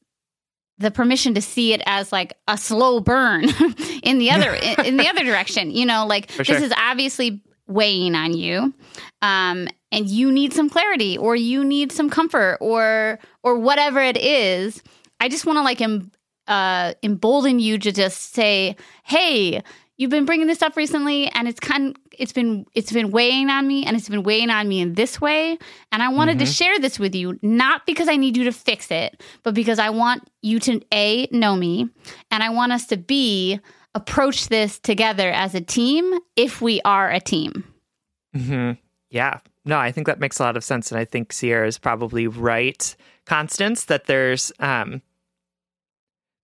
the 0.80 0.90
permission 0.90 1.34
to 1.34 1.40
see 1.42 1.72
it 1.72 1.82
as 1.86 2.10
like 2.10 2.32
a 2.48 2.56
slow 2.58 3.00
burn 3.00 3.44
in 4.02 4.18
the 4.18 4.30
other 4.30 4.54
in, 4.62 4.86
in 4.86 4.96
the 4.96 5.06
other 5.08 5.22
direction 5.22 5.70
you 5.70 5.86
know 5.86 6.06
like 6.06 6.30
For 6.30 6.42
sure. 6.42 6.56
this 6.56 6.64
is 6.64 6.72
obviously 6.76 7.42
weighing 7.68 8.14
on 8.16 8.36
you 8.36 8.74
um 9.22 9.68
and 9.92 10.08
you 10.08 10.32
need 10.32 10.52
some 10.52 10.68
clarity 10.68 11.16
or 11.18 11.36
you 11.36 11.62
need 11.62 11.92
some 11.92 12.10
comfort 12.10 12.58
or 12.60 13.18
or 13.44 13.58
whatever 13.58 14.00
it 14.00 14.16
is 14.16 14.82
i 15.20 15.28
just 15.28 15.46
want 15.46 15.56
to 15.58 15.62
like 15.62 15.80
em, 15.80 16.10
uh 16.48 16.94
embolden 17.04 17.60
you 17.60 17.78
to 17.78 17.92
just 17.92 18.32
say 18.34 18.74
hey 19.04 19.62
you've 19.98 20.10
been 20.10 20.24
bringing 20.24 20.46
this 20.48 20.62
up 20.62 20.76
recently 20.76 21.28
and 21.28 21.46
it's 21.46 21.60
kind 21.60 21.96
it's 22.18 22.32
been 22.32 22.66
it's 22.74 22.92
been 22.92 23.10
weighing 23.10 23.50
on 23.50 23.66
me 23.66 23.84
and 23.84 23.96
it's 23.96 24.08
been 24.08 24.22
weighing 24.22 24.50
on 24.50 24.68
me 24.68 24.80
in 24.80 24.94
this 24.94 25.20
way 25.20 25.58
and 25.92 26.02
i 26.02 26.08
wanted 26.08 26.38
to 26.38 26.44
share 26.46 26.78
this 26.78 26.98
with 26.98 27.14
you 27.14 27.38
not 27.42 27.86
because 27.86 28.08
i 28.08 28.16
need 28.16 28.36
you 28.36 28.44
to 28.44 28.52
fix 28.52 28.90
it 28.90 29.22
but 29.42 29.54
because 29.54 29.78
i 29.78 29.88
want 29.90 30.28
you 30.42 30.58
to 30.58 30.80
a 30.92 31.26
know 31.30 31.56
me 31.56 31.88
and 32.30 32.42
i 32.42 32.48
want 32.50 32.72
us 32.72 32.86
to 32.86 32.96
b 32.96 33.58
approach 33.94 34.48
this 34.48 34.78
together 34.78 35.30
as 35.30 35.54
a 35.54 35.60
team 35.60 36.18
if 36.36 36.60
we 36.60 36.80
are 36.84 37.10
a 37.10 37.20
team 37.20 37.64
hmm 38.34 38.72
Yeah. 39.10 39.38
No, 39.66 39.78
I 39.78 39.92
think 39.92 40.06
that 40.06 40.20
makes 40.20 40.40
a 40.40 40.42
lot 40.42 40.56
of 40.56 40.64
sense. 40.64 40.90
And 40.90 40.98
I 40.98 41.04
think 41.04 41.32
Sierra 41.34 41.66
is 41.66 41.76
probably 41.78 42.26
right, 42.26 42.96
Constance, 43.26 43.84
that 43.86 44.06
there's 44.06 44.52
um 44.58 45.02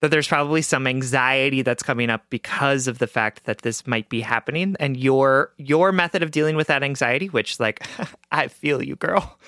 that 0.01 0.11
there's 0.11 0.27
probably 0.27 0.61
some 0.61 0.85
anxiety 0.85 1.61
that's 1.61 1.81
coming 1.81 2.09
up 2.09 2.23
because 2.29 2.87
of 2.87 2.99
the 2.99 3.07
fact 3.07 3.45
that 3.45 3.59
this 3.59 3.87
might 3.87 4.09
be 4.09 4.21
happening. 4.21 4.75
And 4.79 4.95
your 4.97 5.53
your 5.57 5.91
method 5.91 6.23
of 6.23 6.31
dealing 6.31 6.55
with 6.55 6.67
that 6.67 6.83
anxiety, 6.83 7.27
which 7.27 7.59
like 7.59 7.85
I 8.31 8.47
feel 8.47 8.83
you, 8.83 8.95
girl, 8.95 9.39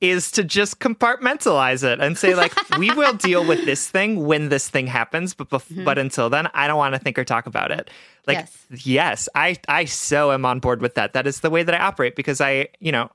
is 0.00 0.30
to 0.32 0.44
just 0.44 0.80
compartmentalize 0.80 1.84
it 1.84 2.00
and 2.00 2.18
say, 2.18 2.34
like, 2.34 2.52
we 2.78 2.90
will 2.90 3.14
deal 3.14 3.46
with 3.46 3.64
this 3.64 3.88
thing 3.88 4.24
when 4.24 4.48
this 4.48 4.68
thing 4.68 4.86
happens, 4.86 5.34
but 5.34 5.48
bef- 5.50 5.70
mm-hmm. 5.70 5.84
but 5.84 5.98
until 5.98 6.28
then, 6.28 6.48
I 6.54 6.66
don't 6.66 6.78
want 6.78 6.94
to 6.94 6.98
think 6.98 7.18
or 7.18 7.24
talk 7.24 7.46
about 7.46 7.70
it. 7.70 7.90
Like 8.26 8.38
Yes. 8.38 8.66
yes, 8.70 9.28
I 9.34 9.56
I 9.68 9.84
so 9.84 10.32
am 10.32 10.44
on 10.44 10.58
board 10.60 10.80
with 10.80 10.94
that. 10.94 11.12
That 11.12 11.26
is 11.26 11.40
the 11.40 11.50
way 11.50 11.62
that 11.62 11.74
I 11.74 11.78
operate 11.78 12.16
because 12.16 12.40
I, 12.40 12.68
you 12.80 12.90
know, 12.90 13.10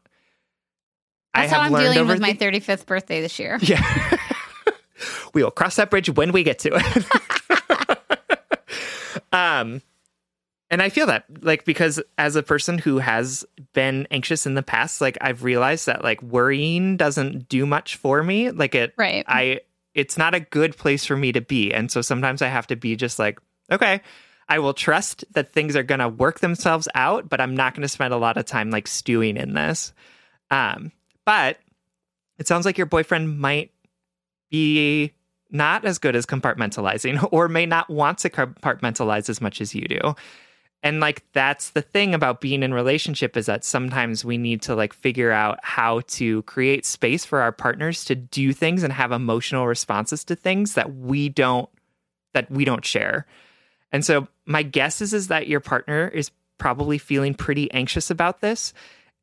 that's 1.34 1.52
I 1.52 1.56
how 1.56 1.62
i'm 1.62 1.74
dealing 1.74 2.08
with 2.08 2.20
my 2.20 2.34
35th 2.34 2.86
birthday 2.86 3.22
this 3.22 3.38
year 3.40 3.60
yeah. 3.62 4.18
We 5.34 5.44
will 5.44 5.52
cross 5.52 5.76
that 5.78 5.90
bridge 5.90 6.10
when 6.10 6.32
we 6.32 6.44
get 6.44 6.60
to 6.60 6.72
it. 6.74 8.00
um 9.34 9.82
and 10.72 10.82
I 10.82 10.90
feel 10.90 11.08
that 11.08 11.26
like 11.42 11.66
because 11.66 12.02
as 12.18 12.36
a 12.36 12.44
person 12.44 12.78
who 12.78 13.00
has 13.00 13.44
been 13.74 14.08
anxious 14.12 14.46
in 14.46 14.54
the 14.54 14.64
past, 14.64 15.02
like 15.02 15.18
I've 15.20 15.44
realized 15.44 15.88
that 15.88 16.04
like 16.04 16.22
worrying 16.22 16.96
doesn't 16.96 17.50
do 17.50 17.66
much 17.66 17.96
for 17.96 18.22
me. 18.22 18.52
Like 18.52 18.76
it 18.76 18.94
Right. 18.98 19.26
I 19.28 19.62
it's 19.96 20.18
not 20.18 20.36
a 20.36 20.40
good 20.40 20.78
place 20.78 21.06
for 21.06 21.18
me 21.18 21.32
to 21.32 21.42
be. 21.42 21.74
And 21.74 21.92
so 21.92 22.02
sometimes 22.02 22.42
I 22.42 22.48
have 22.48 22.68
to 22.68 22.76
be 22.76 22.96
just 22.96 23.18
like, 23.18 23.40
okay, 23.72 24.02
I 24.48 24.60
will 24.60 24.74
trust 24.74 25.26
that 25.34 25.52
things 25.52 25.76
are 25.76 25.84
going 25.84 26.00
to 26.00 26.10
work 26.10 26.40
themselves 26.40 26.88
out, 26.96 27.30
but 27.30 27.42
I'm 27.42 27.56
not 27.56 27.74
going 27.74 27.82
to 27.84 27.90
spend 27.90 28.14
a 28.14 28.18
lot 28.18 28.38
of 28.38 28.46
time 28.46 28.72
like 28.72 28.88
stewing 28.88 29.38
in 29.38 29.54
this. 29.54 29.94
Um, 30.52 30.92
but 31.26 31.58
it 32.38 32.48
sounds 32.48 32.66
like 32.66 32.78
your 32.78 32.88
boyfriend 32.88 33.40
might 33.40 33.72
be 34.50 35.14
not 35.52 35.86
as 35.86 35.98
good 35.98 36.16
as 36.16 36.26
compartmentalizing 36.26 37.28
or 37.32 37.48
may 37.48 37.66
not 37.66 37.90
want 37.90 38.20
to 38.20 38.30
compartmentalize 38.30 39.30
as 39.30 39.42
much 39.42 39.62
as 39.62 39.74
you 39.74 39.82
do. 39.88 40.16
And 40.82 41.02
like 41.02 41.24
that's 41.34 41.72
the 41.72 41.82
thing 41.82 42.14
about 42.14 42.40
being 42.40 42.64
in 42.64 42.74
relationship 42.74 43.36
is 43.36 43.48
that 43.48 43.66
sometimes 43.66 44.24
we 44.24 44.38
need 44.38 44.62
to 44.64 44.76
like 44.76 44.94
figure 44.94 45.32
out 45.32 45.60
how 45.62 46.02
to 46.08 46.42
create 46.44 46.86
space 46.86 47.26
for 47.26 47.42
our 47.42 47.52
partners 47.52 48.06
to 48.06 48.16
do 48.16 48.54
things 48.54 48.84
and 48.84 48.94
have 48.94 49.12
emotional 49.12 49.68
responses 49.68 50.24
to 50.26 50.36
things 50.36 50.76
that 50.76 50.96
we 50.96 51.28
don't 51.28 51.70
that 52.34 52.50
we 52.50 52.64
don't 52.64 52.86
share. 52.86 53.26
And 53.92 54.06
so 54.06 54.28
my 54.46 54.64
guess 54.64 55.02
is 55.02 55.14
is 55.14 55.28
that 55.28 55.48
your 55.48 55.60
partner 55.60 56.08
is 56.08 56.32
probably 56.58 56.98
feeling 56.98 57.34
pretty 57.34 57.70
anxious 57.72 58.10
about 58.10 58.40
this. 58.40 58.74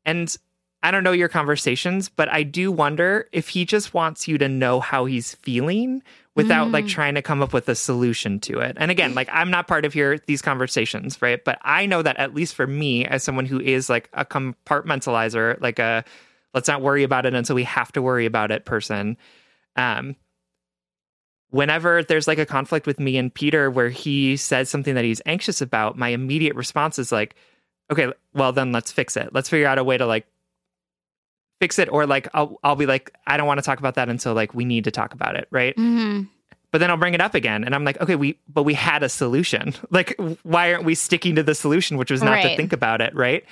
And 0.05 0.35
I 0.83 0.91
don't 0.91 1.03
know 1.03 1.11
your 1.11 1.27
conversations, 1.27 2.07
but 2.07 2.29
I 2.29 2.43
do 2.43 2.71
wonder 2.71 3.27
if 3.31 3.49
he 3.49 3.65
just 3.65 3.93
wants 3.93 4.27
you 4.27 4.37
to 4.37 4.47
know 4.47 4.79
how 4.79 5.05
he's 5.05 5.35
feeling 5.35 6.03
without 6.35 6.69
like 6.69 6.85
trying 6.85 7.15
to 7.15 7.21
come 7.23 7.41
up 7.41 7.51
with 7.51 7.67
a 7.67 7.73
solution 7.73 8.39
to 8.39 8.59
it. 8.59 8.77
And 8.79 8.91
again, 8.91 9.15
like 9.15 9.27
I'm 9.31 9.49
not 9.49 9.67
part 9.67 9.85
of 9.85 9.93
here 9.93 10.19
these 10.27 10.41
conversations, 10.41 11.19
right? 11.19 11.43
But 11.43 11.57
I 11.63 11.87
know 11.87 12.03
that 12.03 12.17
at 12.17 12.35
least 12.35 12.53
for 12.53 12.67
me 12.67 13.05
as 13.05 13.23
someone 13.23 13.47
who 13.47 13.59
is 13.59 13.89
like 13.89 14.07
a 14.13 14.23
compartmentalizer, 14.23 15.59
like 15.59 15.79
a 15.79 16.05
let's 16.53 16.67
not 16.67 16.83
worry 16.83 17.01
about 17.01 17.25
it 17.25 17.33
until 17.33 17.55
we 17.55 17.63
have 17.63 17.91
to 17.93 18.03
worry 18.03 18.27
about 18.27 18.51
it 18.51 18.65
person, 18.65 19.17
um 19.75 20.15
whenever 21.49 22.03
there's 22.03 22.27
like 22.27 22.37
a 22.39 22.45
conflict 22.45 22.85
with 22.85 22.99
me 22.99 23.17
and 23.17 23.33
Peter 23.33 23.71
where 23.71 23.89
he 23.89 24.37
says 24.37 24.69
something 24.69 24.95
that 24.95 25.05
he's 25.05 25.21
anxious 25.25 25.61
about, 25.61 25.97
my 25.97 26.09
immediate 26.09 26.55
response 26.55 26.99
is 26.99 27.11
like, 27.11 27.35
okay, 27.89 28.11
well 28.33 28.51
then 28.51 28.71
let's 28.71 28.91
fix 28.91 29.17
it. 29.17 29.29
Let's 29.33 29.49
figure 29.49 29.67
out 29.67 29.79
a 29.79 29.83
way 29.83 29.97
to 29.97 30.05
like 30.05 30.27
fix 31.59 31.79
it 31.79 31.89
or 31.91 32.05
like 32.05 32.27
I'll 32.33 32.59
I'll 32.63 32.75
be 32.75 32.85
like 32.85 33.13
I 33.25 33.37
don't 33.37 33.47
want 33.47 33.57
to 33.59 33.63
talk 33.63 33.79
about 33.79 33.95
that 33.95 34.09
until 34.09 34.33
like 34.33 34.53
we 34.53 34.65
need 34.65 34.83
to 34.85 34.91
talk 34.91 35.13
about 35.13 35.35
it, 35.35 35.47
right? 35.51 35.75
Mm-hmm. 35.75 36.23
But 36.71 36.79
then 36.79 36.91
I'll 36.91 36.97
bring 36.97 37.13
it 37.13 37.21
up 37.21 37.33
again 37.33 37.63
and 37.63 37.73
I'm 37.73 37.83
like, 37.85 37.99
okay, 38.01 38.15
we 38.15 38.37
but 38.47 38.63
we 38.63 38.73
had 38.73 39.01
a 39.03 39.09
solution. 39.09 39.73
Like 39.89 40.19
why 40.43 40.73
aren't 40.73 40.83
we 40.85 40.95
sticking 40.95 41.35
to 41.35 41.43
the 41.43 41.55
solution 41.55 41.97
which 41.97 42.11
was 42.11 42.21
not 42.21 42.31
Right. 42.31 42.49
to 42.49 42.55
think 42.57 42.73
about 42.73 43.01
it, 43.01 43.15
right? 43.15 43.43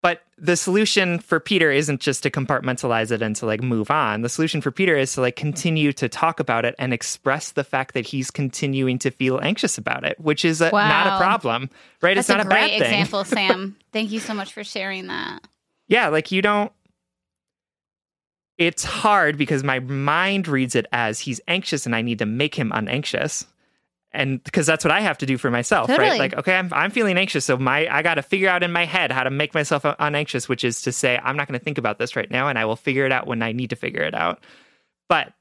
But 0.00 0.22
the 0.38 0.56
solution 0.56 1.18
for 1.18 1.40
Peter 1.40 1.72
isn't 1.72 2.00
just 2.00 2.22
to 2.22 2.30
compartmentalize 2.30 3.10
it 3.10 3.20
and 3.20 3.34
to 3.36 3.46
like 3.46 3.60
move 3.62 3.90
on. 3.90 4.22
The 4.22 4.28
solution 4.28 4.60
for 4.60 4.70
Peter 4.70 4.96
is 4.96 5.12
to 5.14 5.20
like 5.20 5.34
continue 5.34 5.92
to 5.94 6.08
talk 6.08 6.38
about 6.38 6.64
it 6.64 6.76
and 6.78 6.92
express 6.94 7.50
the 7.50 7.64
fact 7.64 7.94
that 7.94 8.06
he's 8.06 8.30
continuing 8.30 9.00
to 9.00 9.10
feel 9.10 9.40
anxious 9.42 9.76
about 9.76 10.04
it, 10.04 10.18
which 10.20 10.44
is 10.44 10.60
a, 10.60 10.70
not 10.70 11.08
a 11.08 11.18
problem, 11.18 11.68
right? 12.00 12.14
That's 12.14 12.28
it's 12.30 12.36
not 12.36 12.38
a 12.38 12.48
a, 12.48 12.50
great 12.50 12.78
bad 12.78 12.86
thing. 12.88 13.00
example, 13.00 13.24
Sam. 13.24 13.76
Thank 13.92 14.12
you 14.12 14.20
so 14.20 14.34
much 14.34 14.52
for 14.52 14.62
sharing 14.62 15.08
that. 15.08 15.40
yeah, 15.88 16.08
like 16.08 16.30
you 16.30 16.42
don't. 16.42 16.70
It's 18.58 18.84
hard 18.84 19.38
because 19.38 19.62
my 19.62 19.78
mind 19.78 20.48
reads 20.48 20.74
it 20.74 20.86
as 20.92 21.20
he's 21.20 21.40
anxious 21.46 21.86
and 21.86 21.94
I 21.94 22.02
need 22.02 22.18
to 22.18 22.26
make 22.26 22.54
him 22.54 22.72
unanxious. 22.72 23.46
And 24.10 24.42
because 24.42 24.66
that's 24.66 24.84
what 24.84 24.90
I 24.90 25.00
have 25.00 25.18
to 25.18 25.26
do 25.26 25.38
for 25.38 25.50
myself, 25.50 25.86
Totally. 25.86 26.08
right? 26.08 26.18
Like, 26.18 26.34
okay, 26.34 26.56
I'm, 26.56 26.72
I'm 26.72 26.90
feeling 26.90 27.16
anxious. 27.18 27.44
So 27.44 27.56
my 27.56 27.86
I 27.88 28.02
got 28.02 28.14
to 28.14 28.22
figure 28.22 28.48
out 28.48 28.62
in 28.62 28.72
my 28.72 28.84
head 28.84 29.12
how 29.12 29.22
to 29.22 29.30
make 29.30 29.54
myself 29.54 29.84
unanxious, 29.84 30.48
which 30.48 30.64
is 30.64 30.82
to 30.82 30.92
say, 30.92 31.20
I'm 31.22 31.36
not 31.36 31.46
going 31.46 31.58
to 31.58 31.64
think 31.64 31.78
about 31.78 31.98
this 31.98 32.16
right 32.16 32.30
now 32.30 32.48
and 32.48 32.58
I 32.58 32.64
will 32.64 32.76
figure 32.76 33.06
it 33.06 33.12
out 33.12 33.26
when 33.26 33.42
I 33.42 33.52
need 33.52 33.70
to 33.70 33.76
figure 33.76 34.02
it 34.02 34.14
out. 34.14 34.42
But 35.08 35.34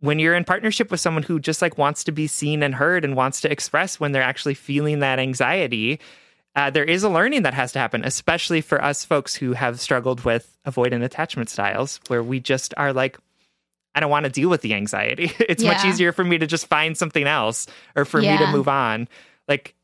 when 0.00 0.18
you're 0.18 0.34
in 0.34 0.44
partnership 0.44 0.90
with 0.90 1.00
someone 1.00 1.22
who 1.22 1.38
just 1.38 1.62
like 1.62 1.78
wants 1.78 2.04
to 2.04 2.12
be 2.12 2.26
seen 2.26 2.62
and 2.62 2.74
heard 2.74 3.04
and 3.04 3.16
wants 3.16 3.40
to 3.42 3.52
express 3.52 4.00
when 4.00 4.12
they're 4.12 4.22
actually 4.22 4.54
feeling 4.54 4.98
that 4.98 5.18
anxiety, 5.18 6.00
uh, 6.56 6.70
there 6.70 6.84
is 6.84 7.02
a 7.04 7.08
learning 7.08 7.42
that 7.42 7.54
has 7.54 7.72
to 7.72 7.78
happen, 7.78 8.04
especially 8.04 8.60
for 8.60 8.82
us 8.82 9.04
folks 9.04 9.34
who 9.34 9.52
have 9.52 9.80
struggled 9.80 10.24
with 10.24 10.56
avoidant 10.66 11.04
attachment 11.04 11.48
styles, 11.48 12.00
where 12.08 12.22
we 12.22 12.40
just 12.40 12.74
are 12.76 12.92
like, 12.92 13.18
I 13.94 14.00
don't 14.00 14.10
want 14.10 14.24
to 14.24 14.30
deal 14.30 14.48
with 14.48 14.60
the 14.62 14.74
anxiety. 14.74 15.32
It's 15.40 15.62
much 15.64 15.84
easier 15.84 16.12
for 16.12 16.24
me 16.24 16.38
to 16.38 16.46
just 16.46 16.66
find 16.66 16.96
something 16.96 17.24
else 17.26 17.66
or 17.96 18.04
for 18.04 18.20
me 18.20 18.36
to 18.38 18.46
move 18.52 18.68
on. 18.68 19.08
Like 19.48 19.74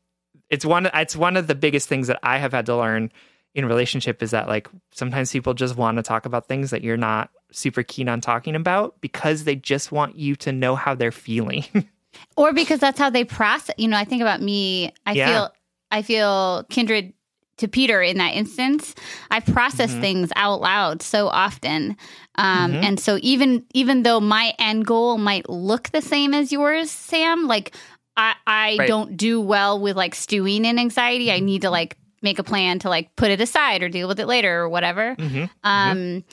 it's 0.49 0.65
one 0.65 0.89
it's 0.93 1.15
one 1.15 1.35
of 1.37 1.47
the 1.47 1.55
biggest 1.55 1.89
things 1.89 2.07
that 2.07 2.19
I 2.23 2.37
have 2.37 2.53
had 2.53 2.65
to 2.67 2.75
learn 2.77 3.11
in 3.53 3.65
relationship 3.65 4.21
is 4.23 4.31
that 4.31 4.47
like 4.47 4.67
sometimes 4.91 5.31
people 5.31 5.53
just 5.53 5.75
want 5.75 5.97
to 5.97 6.03
talk 6.03 6.25
about 6.25 6.47
things 6.47 6.69
that 6.71 6.83
you're 6.83 6.95
not 6.95 7.31
super 7.51 7.81
keen 7.83 8.07
on 8.07 8.21
talking 8.21 8.55
about 8.55 8.99
because 9.01 9.43
they 9.45 9.55
just 9.55 9.91
want 9.91 10.15
you 10.15 10.35
to 10.37 10.51
know 10.51 10.75
how 10.75 10.95
they're 10.95 11.11
feeling. 11.11 11.65
or 12.37 12.53
because 12.53 12.79
that's 12.79 12.97
how 12.99 13.09
they 13.09 13.23
process 13.23 13.75
you 13.77 13.87
know 13.87 13.97
i 13.97 14.03
think 14.03 14.21
about 14.23 14.41
me 14.41 14.91
i 15.05 15.11
Yeah. 15.11 15.27
feel 15.27 15.53
i 15.91 16.01
feel 16.01 16.63
kindred 16.69 17.13
to 17.57 17.67
peter 17.67 18.01
in 18.01 18.17
that 18.17 18.33
instance 18.35 18.93
i 19.31 19.39
process 19.39 19.91
Mhm. 19.93 20.01
things 20.01 20.29
out 20.35 20.61
loud 20.61 21.01
so 21.01 21.27
often 21.27 21.95
um, 22.35 22.73
Mhm. 22.73 22.83
and 22.83 22.99
so 22.99 23.17
even 23.21 23.65
even 23.73 24.03
though 24.03 24.19
my 24.19 24.53
end 24.59 24.85
goal 24.85 25.17
might 25.17 25.49
look 25.49 25.89
the 25.89 26.01
same 26.01 26.33
as 26.33 26.51
yours 26.51 26.91
sam 26.91 27.47
like 27.47 27.75
i 28.15 28.33
i 28.45 28.75
Right. 28.77 28.87
don't 28.87 29.17
do 29.17 29.41
well 29.41 29.79
with 29.79 29.95
like 29.97 30.13
stewing 30.15 30.65
in 30.65 30.77
anxiety 30.77 31.31
i 31.31 31.39
need 31.39 31.61
to 31.63 31.69
like 31.71 31.97
make 32.21 32.39
a 32.39 32.43
plan 32.43 32.79
to 32.79 32.89
like 32.89 33.15
put 33.15 33.29
it 33.31 33.39
aside 33.41 33.81
or 33.83 33.89
deal 33.89 34.07
with 34.07 34.19
it 34.19 34.27
later 34.27 34.61
or 34.61 34.69
whatever 34.69 35.15
mm-hmm. 35.17 35.45
um 35.63 36.23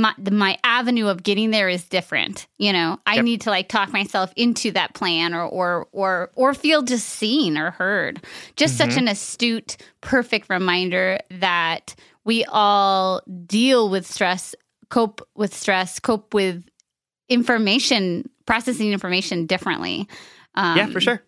my 0.00 0.14
the, 0.18 0.30
my 0.30 0.58
avenue 0.64 1.06
of 1.08 1.22
getting 1.22 1.50
there 1.50 1.68
is 1.68 1.84
different 1.84 2.46
you 2.58 2.72
know 2.72 2.98
i 3.06 3.16
Yep. 3.16 3.24
need 3.24 3.40
to 3.42 3.50
like 3.50 3.68
talk 3.68 3.92
myself 3.92 4.32
into 4.36 4.70
that 4.72 4.94
plan 4.94 5.34
or 5.34 5.42
or 5.44 5.86
or 5.92 6.30
or 6.34 6.54
feel 6.54 6.82
just 6.82 7.08
seen 7.08 7.56
or 7.58 7.70
heard 7.72 8.24
just 8.56 8.76
such 8.76 8.90
Mhm. 8.90 8.98
an 8.98 9.08
astute 9.08 9.76
perfect 10.00 10.48
reminder 10.48 11.18
that 11.30 11.94
we 12.24 12.44
all 12.48 13.22
deal 13.46 13.88
with 13.88 14.06
stress 14.06 14.54
cope 14.88 15.26
with 15.34 15.54
stress 15.54 15.98
cope 16.00 16.32
with 16.34 16.64
information 17.28 18.28
processing 18.46 18.92
information 18.92 19.46
differently 19.46 20.08
um, 20.54 20.76
yeah, 20.76 20.86
for 20.86 21.00
sure. 21.00 21.22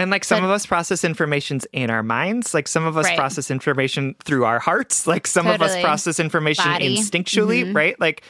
And 0.00 0.10
like 0.10 0.24
some 0.24 0.40
but- 0.40 0.46
of 0.46 0.50
us 0.50 0.66
process 0.66 1.04
informations 1.04 1.66
in 1.72 1.90
our 1.90 2.02
minds, 2.02 2.54
like 2.54 2.66
some 2.68 2.84
of 2.84 2.96
us 2.96 3.04
Right. 3.06 3.16
process 3.16 3.50
information 3.50 4.14
through 4.24 4.44
our 4.44 4.58
hearts, 4.58 5.06
like 5.06 5.26
some 5.26 5.46
of 5.46 5.60
us 5.60 5.78
process 5.82 6.18
information 6.18 6.64
Body. 6.64 6.96
instinctually, 6.96 7.64
Mhm. 7.66 7.74
right? 7.74 8.00
Like, 8.00 8.22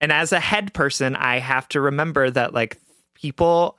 and 0.00 0.12
as 0.12 0.32
a 0.32 0.40
head 0.40 0.74
person, 0.74 1.16
I 1.16 1.38
have 1.38 1.68
to 1.70 1.80
remember 1.80 2.30
that 2.30 2.52
like 2.52 2.78
people 3.14 3.78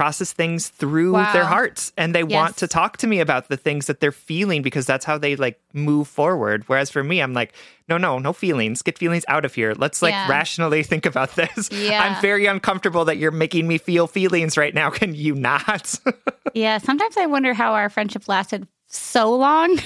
process 0.00 0.32
things 0.32 0.70
through 0.70 1.12
Wow. 1.12 1.30
their 1.34 1.44
hearts 1.44 1.92
and 1.98 2.14
they 2.14 2.24
want 2.24 2.56
to 2.56 2.66
talk 2.66 2.96
to 2.96 3.06
me 3.06 3.20
about 3.20 3.48
the 3.48 3.56
things 3.58 3.86
that 3.86 4.00
they're 4.00 4.10
feeling 4.30 4.62
because 4.62 4.86
that's 4.86 5.04
how 5.04 5.18
they 5.18 5.36
like 5.36 5.60
move 5.74 6.08
forward. 6.08 6.64
Whereas 6.68 6.88
for 6.88 7.04
me, 7.04 7.20
I'm 7.20 7.34
like, 7.34 7.52
no, 7.86 7.98
no, 7.98 8.18
no 8.18 8.32
feelings. 8.32 8.80
Get 8.80 8.96
feelings 8.96 9.24
out 9.28 9.44
of 9.44 9.54
here. 9.54 9.74
Let's 9.74 10.00
like 10.00 10.12
Yeah. 10.14 10.26
rationally 10.26 10.82
think 10.90 11.04
about 11.04 11.34
this. 11.36 11.68
Yeah. 11.70 12.02
I'm 12.02 12.22
very 12.22 12.46
uncomfortable 12.46 13.04
that 13.04 13.18
you're 13.18 13.30
making 13.30 13.68
me 13.68 13.76
feel 13.76 14.06
feelings 14.06 14.56
right 14.56 14.72
now. 14.74 14.88
Can 15.00 15.14
you 15.14 15.34
not? 15.34 15.94
yeah 16.54 16.78
sometimes 16.78 17.16
i 17.16 17.26
wonder 17.26 17.52
how 17.54 17.74
our 17.74 17.88
friendship 17.90 18.26
lasted 18.26 18.66
so 18.88 19.36
long 19.36 19.76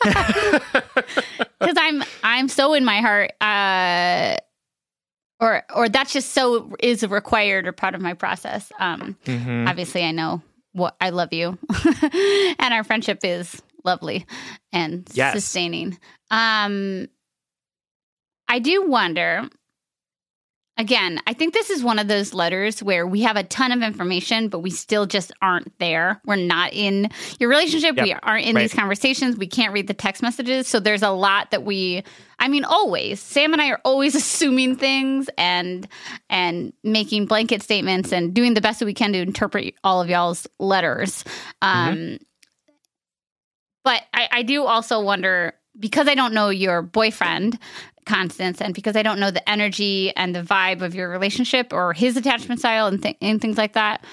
because 0.00 1.76
i'm 1.76 2.02
i'm 2.24 2.48
so 2.48 2.72
in 2.74 2.84
my 2.84 3.00
heart 3.00 3.30
uh 3.40 4.36
or 5.40 5.62
or 5.74 5.88
that's 5.88 6.12
just 6.12 6.30
so 6.32 6.74
is 6.80 7.02
required 7.06 7.66
or 7.66 7.72
part 7.72 7.94
of 7.94 8.00
my 8.00 8.14
process 8.14 8.70
um 8.78 9.16
Mhm. 9.24 9.68
obviously 9.68 10.04
i 10.04 10.10
know 10.10 10.42
what 10.72 10.96
i 11.00 11.10
love 11.10 11.32
you 11.32 11.58
and 12.58 12.74
our 12.74 12.84
friendship 12.84 13.20
is 13.24 13.60
lovely 13.84 14.26
and 14.72 15.08
Yes. 15.12 15.32
sustaining 15.34 15.98
um 16.30 17.08
i 18.48 18.58
do 18.58 18.88
wonder 18.88 19.48
again 20.76 21.20
i 21.26 21.32
think 21.32 21.54
this 21.54 21.70
is 21.70 21.82
one 21.84 21.98
of 21.98 22.08
those 22.08 22.34
letters 22.34 22.82
where 22.82 23.06
we 23.06 23.22
have 23.22 23.36
a 23.36 23.44
ton 23.44 23.70
of 23.72 23.82
information 23.82 24.48
but 24.48 24.58
we 24.58 24.70
still 24.70 25.06
just 25.06 25.30
aren't 25.40 25.76
there. 25.78 26.20
We're 26.24 26.36
not 26.36 26.72
in 26.72 27.10
your 27.38 27.48
relationship. 27.48 27.96
We 27.96 28.12
aren't 28.12 28.44
in 28.46 28.54
Right. 28.56 28.62
these 28.62 28.74
conversations. 28.74 29.36
We 29.36 29.46
can't 29.46 29.72
read 29.72 29.86
the 29.86 29.94
text 29.94 30.22
messages. 30.22 30.66
So 30.66 30.80
there's 30.80 31.02
a 31.02 31.10
lot 31.10 31.50
that 31.52 31.64
we 31.64 32.02
i 32.38 32.48
mean 32.48 32.64
always. 32.64 33.20
Sam 33.20 33.52
and 33.52 33.62
i 33.62 33.70
are 33.70 33.80
always 33.84 34.14
assuming 34.22 34.76
things 34.76 35.28
and 35.38 35.86
and 36.28 36.72
making 36.82 37.26
blanket 37.26 37.62
statements 37.62 38.12
and 38.12 38.34
doing 38.34 38.54
the 38.54 38.60
best 38.60 38.80
that 38.80 38.86
we 38.86 38.94
can 38.94 39.12
to 39.12 39.18
interpret 39.18 39.74
all 39.84 40.00
of 40.02 40.08
y'all's 40.08 40.46
letters. 40.58 41.24
Um 41.62 42.18
but 43.84 44.02
I, 44.14 44.28
I 44.32 44.42
do 44.42 44.64
also 44.64 45.00
wonder 45.02 45.54
because 45.78 46.08
I 46.08 46.14
don't 46.14 46.32
know 46.34 46.48
your 46.48 46.80
boyfriend, 46.82 47.58
Constance, 48.04 48.60
and 48.60 48.74
because 48.74 48.96
I 48.96 49.02
don't 49.02 49.18
know 49.20 49.30
the 49.30 49.46
energy 49.48 50.14
and 50.16 50.34
the 50.34 50.42
vibe 50.42 50.82
of 50.82 50.94
your 50.94 51.08
relationship 51.08 51.72
or 51.72 51.92
his 51.92 52.16
attachment 52.16 52.60
style 52.60 52.86
and, 52.86 53.02
th- 53.02 53.16
and 53.20 53.40
things 53.40 53.56
like 53.58 53.72
that, 53.74 54.04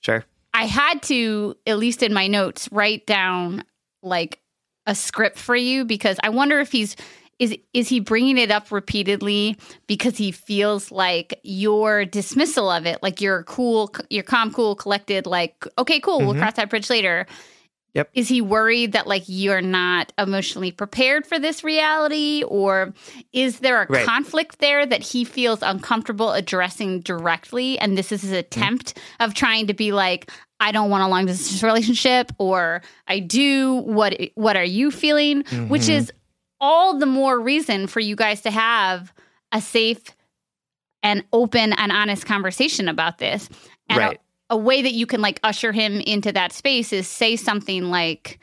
Sure. 0.00 0.24
I 0.52 0.64
had 0.66 1.02
to, 1.04 1.56
at 1.66 1.78
least 1.78 2.02
in 2.02 2.12
my 2.12 2.26
notes, 2.26 2.68
write 2.70 3.06
down 3.06 3.64
like 4.02 4.40
a 4.86 4.94
script 4.94 5.38
for 5.38 5.56
you 5.56 5.84
because 5.84 6.18
I 6.22 6.28
wonder 6.28 6.60
if 6.60 6.70
he's 6.72 6.94
is 7.40 7.56
is 7.72 7.88
he 7.88 7.98
bringing 7.98 8.38
it 8.38 8.52
up 8.52 8.70
repeatedly 8.70 9.56
because 9.88 10.16
he 10.16 10.30
feels 10.30 10.92
like 10.92 11.40
your 11.42 12.04
dismissal 12.04 12.70
of 12.70 12.86
it, 12.86 13.02
like 13.02 13.20
you're 13.20 13.42
cool, 13.42 13.92
you're 14.10 14.22
calm, 14.22 14.52
cool, 14.52 14.76
collected, 14.76 15.26
like 15.26 15.66
okay, 15.76 15.98
cool, 15.98 16.20
we'll 16.20 16.34
Mhm. 16.34 16.38
cross 16.38 16.52
that 16.54 16.70
bridge 16.70 16.88
later. 16.90 17.26
Yep. 17.94 18.10
Is 18.12 18.28
he 18.28 18.40
worried 18.40 18.92
that 18.92 19.06
like 19.06 19.22
you're 19.26 19.60
not 19.60 20.12
emotionally 20.18 20.72
prepared 20.72 21.26
for 21.26 21.38
this 21.38 21.62
reality, 21.62 22.42
or 22.46 22.92
is 23.32 23.60
there 23.60 23.82
a 23.82 23.86
Right. 23.88 24.04
conflict 24.04 24.58
there 24.58 24.84
that 24.84 25.02
he 25.02 25.24
feels 25.24 25.62
uncomfortable 25.62 26.32
addressing 26.32 27.00
directly, 27.00 27.78
and 27.78 27.96
this 27.96 28.10
is 28.10 28.22
his 28.22 28.32
attempt 28.32 28.98
of 29.20 29.34
trying 29.34 29.68
to 29.68 29.74
be 29.74 29.92
like, 29.92 30.30
I 30.60 30.72
don't 30.72 30.90
want 30.90 31.04
a 31.04 31.08
long 31.08 31.26
distance 31.26 31.62
relationship, 31.62 32.32
or 32.38 32.82
I 33.06 33.20
do. 33.20 33.74
What 33.76 34.18
What 34.34 34.56
are 34.56 34.64
you 34.64 34.90
feeling? 34.90 35.44
Which 35.68 35.82
Mhm. 35.82 35.88
is 35.90 36.12
all 36.60 36.98
the 36.98 37.06
more 37.06 37.38
reason 37.38 37.86
for 37.86 38.00
you 38.00 38.16
guys 38.16 38.40
to 38.42 38.50
have 38.50 39.12
a 39.52 39.60
safe 39.60 40.00
and 41.02 41.22
open 41.32 41.72
and 41.74 41.92
honest 41.92 42.24
conversation 42.26 42.88
about 42.88 43.18
this. 43.18 43.48
And 43.88 43.98
Right. 43.98 44.20
A, 44.50 44.56
way 44.56 44.82
that 44.82 44.92
you 44.92 45.06
can 45.06 45.20
like 45.20 45.40
usher 45.42 45.72
him 45.72 46.00
into 46.00 46.32
that 46.32 46.52
space 46.52 46.92
is 46.92 47.08
say 47.08 47.36
something 47.36 47.84
like, 47.84 48.38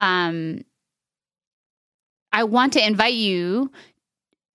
um, 0.00 0.62
I 2.32 2.44
want 2.44 2.74
to 2.74 2.86
invite 2.86 3.14
you 3.14 3.70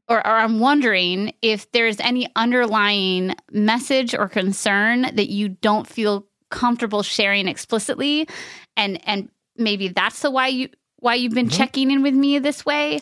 or, 0.07 0.17
or 0.17 0.33
I'm 0.33 0.59
wondering 0.59 1.33
if 1.41 1.71
there's 1.71 1.99
any 1.99 2.27
underlying 2.35 3.33
message 3.51 4.13
or 4.13 4.27
concern 4.27 5.03
that 5.03 5.29
you 5.29 5.49
don't 5.49 5.87
feel 5.87 6.27
comfortable 6.49 7.01
sharing 7.01 7.47
explicitly 7.47 8.27
and 8.75 8.99
and 9.07 9.29
maybe 9.55 9.87
that's 9.87 10.21
the 10.21 10.29
why 10.29 10.47
you 10.47 10.67
why 10.97 11.15
you've 11.15 11.33
been 11.33 11.47
Mhm. 11.47 11.57
checking 11.57 11.91
in 11.91 12.03
with 12.03 12.13
me 12.13 12.39
this 12.39 12.65
way 12.65 12.99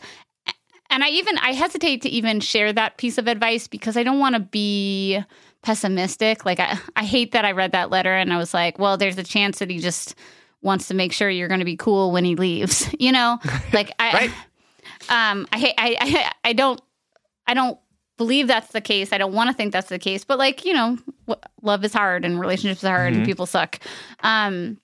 and 0.91 1.03
I 1.03 1.10
even 1.10 1.38
I 1.39 1.53
hesitate 1.53 2.03
to 2.03 2.10
even 2.10 2.39
share 2.41 2.71
that 2.73 2.97
piece 2.97 3.17
of 3.17 3.27
advice 3.27 3.67
because 3.67 3.97
I 3.97 4.03
don't 4.03 4.19
want 4.19 4.36
to 4.36 4.39
be 4.39 5.19
pessimistic. 5.62 6.45
Like 6.45 6.60
I, 6.60 6.78
I 6.95 7.04
hate 7.04 7.34
that 7.34 7.45
I 7.45 7.52
read 7.52 7.72
that 7.74 7.89
letter 7.89 8.13
and 8.13 8.32
I 8.34 8.38
was 8.38 8.54
like, 8.54 8.80
well, 8.80 8.98
there's 8.98 9.17
a 9.17 9.24
chance 9.24 9.60
that 9.60 9.69
he 9.69 9.80
just 9.80 10.15
wants 10.62 10.88
to 10.89 10.93
make 10.93 11.13
sure 11.13 11.30
you're 11.30 11.48
going 11.48 11.60
to 11.62 11.65
be 11.65 11.78
cool 11.78 12.12
when 12.12 12.26
he 12.26 12.36
leaves. 12.36 12.89
You 13.00 13.12
know, 13.13 13.39
like 13.74 13.91
I, 14.00 14.12
Right. 14.13 14.32
um, 15.32 15.48
I, 15.54 15.58
hate- 15.60 15.76
I, 15.78 15.98
I, 16.00 16.32
I 16.50 16.54
don't, 16.54 16.82
I 17.48 17.54
don't 17.54 17.80
believe 18.17 18.48
that's 18.48 18.74
the 18.74 18.82
case. 18.82 19.13
I 19.13 19.17
don't 19.17 19.34
want 19.34 19.50
to 19.50 19.54
think 19.56 19.72
that's 19.72 19.88
the 19.89 19.98
case. 20.00 20.26
But 20.26 20.38
like 20.38 20.65
you 20.65 20.74
know, 20.74 20.98
w- 21.28 21.41
love 21.62 21.84
is 21.86 21.93
hard 21.93 22.26
and 22.26 22.39
relationships 22.39 22.84
are 22.84 22.95
hard 22.95 23.13
and 23.13 23.26
people 23.26 23.45
suck. 23.45 23.80
Um, 24.22 24.78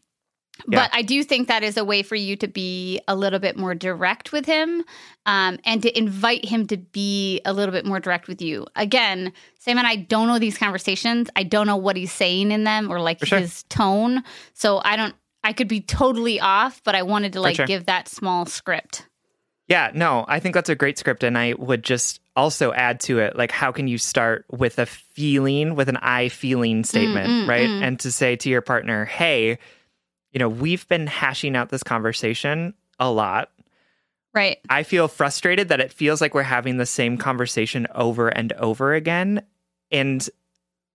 Yeah. 0.67 0.83
But 0.83 0.91
I 0.93 1.01
do 1.01 1.23
think 1.23 1.47
that 1.49 1.63
is 1.63 1.77
a 1.77 1.83
way 1.83 2.01
for 2.01 2.15
you 2.15 2.35
to 2.37 2.47
be 2.47 3.01
a 3.07 3.15
little 3.15 3.39
bit 3.39 3.57
more 3.57 3.75
direct 3.75 4.31
with 4.31 4.45
him 4.45 4.83
um, 5.25 5.59
and 5.65 5.81
to 5.83 5.97
invite 5.97 6.45
him 6.45 6.65
to 6.67 6.77
be 6.77 7.41
a 7.45 7.53
little 7.53 7.73
bit 7.73 7.85
more 7.85 7.99
direct 7.99 8.27
with 8.27 8.41
you. 8.41 8.65
Again, 8.75 9.33
Sam 9.59 9.77
and 9.77 9.85
I 9.85 9.97
don't 9.97 10.27
know 10.27 10.39
these 10.39 10.57
conversations. 10.57 11.29
I 11.35 11.43
don't 11.43 11.67
know 11.67 11.77
what 11.77 11.97
he's 11.97 12.11
saying 12.11 12.51
in 12.51 12.63
them 12.63 12.91
or 12.91 13.01
like 13.01 13.19
For 13.19 13.25
sure. 13.25 13.39
his 13.39 13.63
tone. 13.63 14.23
So 14.53 14.81
I 14.83 14.95
don't, 14.95 15.13
I 15.43 15.53
could 15.53 15.67
be 15.67 15.81
totally 15.81 16.39
off, 16.39 16.81
but 16.83 16.95
I 16.95 17.03
wanted 17.03 17.33
to 17.33 17.41
like 17.41 17.57
sure. 17.57 17.67
give 17.67 17.85
that 17.85 18.07
small 18.07 18.45
script. 18.45 19.07
Yeah, 19.67 19.91
no, 19.93 20.25
I 20.27 20.39
think 20.39 20.53
that's 20.53 20.69
a 20.69 20.75
great 20.75 20.97
script. 20.97 21.23
And 21.23 21.37
I 21.37 21.53
would 21.57 21.83
just 21.83 22.21
also 22.35 22.71
add 22.73 22.99
to 23.01 23.19
it, 23.19 23.35
like, 23.35 23.51
how 23.51 23.71
can 23.71 23.87
you 23.87 23.97
start 23.97 24.45
with 24.51 24.77
a 24.77 24.85
feeling, 24.85 25.75
with 25.75 25.89
an 25.89 25.97
I 25.97 26.29
feeling 26.29 26.83
statement, 26.83 27.27
mm, 27.27 27.47
right? 27.47 27.67
mm. 27.67 27.81
And 27.81 27.99
to 28.01 28.11
say 28.11 28.35
to 28.37 28.49
your 28.49 28.61
partner, 28.61 29.05
hey, 29.05 29.57
you 30.35 30.39
know, 30.39 30.49
we've 30.49 30.85
been 30.89 31.07
hashing 31.07 31.55
out 31.55 31.69
this 31.69 31.81
conversation 31.81 32.73
a 32.99 33.09
lot. 33.09 33.51
Right. 34.33 34.57
I 34.69 34.83
feel 34.83 35.07
frustrated 35.07 35.69
that 35.69 35.79
it 35.79 35.93
feels 35.93 36.19
like 36.19 36.33
we're 36.33 36.43
having 36.43 36.75
the 36.75 36.85
same 36.85 37.17
conversation 37.17 37.87
over 37.95 38.27
and 38.27 38.51
over 38.53 38.93
again. 38.93 39.43
And 39.91 40.29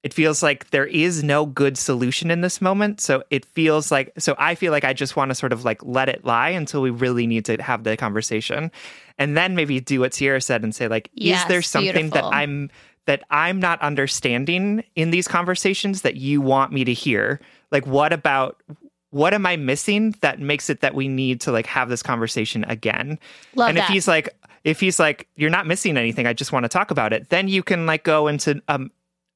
it 0.03 0.13
feels 0.13 0.43
like 0.43 0.69
there 0.71 0.87
is 0.87 1.25
no 1.25 1.47
good 1.47 1.79
solution 1.79 2.31
in 2.31 2.43
this 2.43 2.61
moment. 2.61 3.01
So 3.01 3.23
it 3.31 3.47
feels 3.47 3.91
like, 3.91 4.13
so 4.19 4.35
I 4.39 4.55
feel 4.57 4.73
like 4.73 4.85
I 4.85 4.93
just 4.93 5.17
want 5.17 5.31
to 5.31 5.35
sort 5.35 5.55
of 5.55 5.65
like 5.65 5.83
let 5.83 6.11
it 6.11 6.23
lie 6.23 6.51
until 6.51 6.83
we 6.83 6.91
really 6.91 7.27
need 7.27 7.47
to 7.47 7.63
have 7.63 7.85
the 7.85 7.97
conversation. 7.97 8.71
And 9.17 9.39
then 9.39 9.55
maybe 9.55 9.81
do 9.81 10.01
what 10.01 10.13
Sierra 10.13 10.43
said 10.43 10.63
and 10.63 10.75
say, 10.75 10.87
like, 10.87 11.09
Yes, 11.15 11.43
is 11.43 11.49
there 11.49 11.63
something 11.63 12.11
beautiful. 12.11 12.31
that 12.31 12.37
I'm, 12.37 12.69
that 13.07 13.25
I'm 13.31 13.59
not 13.59 13.81
understanding 13.81 14.85
in 14.97 15.11
these 15.11 15.27
conversations 15.27 16.03
that 16.03 16.17
you 16.17 16.43
want 16.43 16.75
me 16.75 16.85
to 16.85 16.93
hear? 16.93 17.41
Like, 17.73 17.87
what 17.87 18.13
about, 18.13 18.63
what 19.11 19.35
am 19.35 19.45
I 19.47 19.57
missing 19.57 20.15
that 20.21 20.41
makes 20.41 20.71
it 20.71 20.81
that 20.81 20.95
we 20.95 21.09
need 21.09 21.41
to 21.43 21.53
like 21.53 21.67
have 21.67 21.89
this 21.89 22.03
conversation 22.03 22.65
again? 22.65 23.19
Love 23.55 23.69
and 23.71 23.79
that. 23.79 23.85
if 23.85 23.93
he's 23.93 24.09
like, 24.09 24.29
if 24.65 24.81
he's 24.81 24.99
like, 24.99 25.29
you're 25.37 25.51
not 25.51 25.67
missing 25.67 25.97
anything, 25.97 26.27
I 26.27 26.33
just 26.33 26.53
want 26.53 26.65
to 26.65 26.69
talk 26.69 26.91
about 26.91 27.13
it, 27.13 27.29
then 27.31 27.49
you 27.49 27.63
can 27.63 27.87
like 27.87 28.05
go 28.05 28.29
into 28.29 28.63
um, 28.69 28.91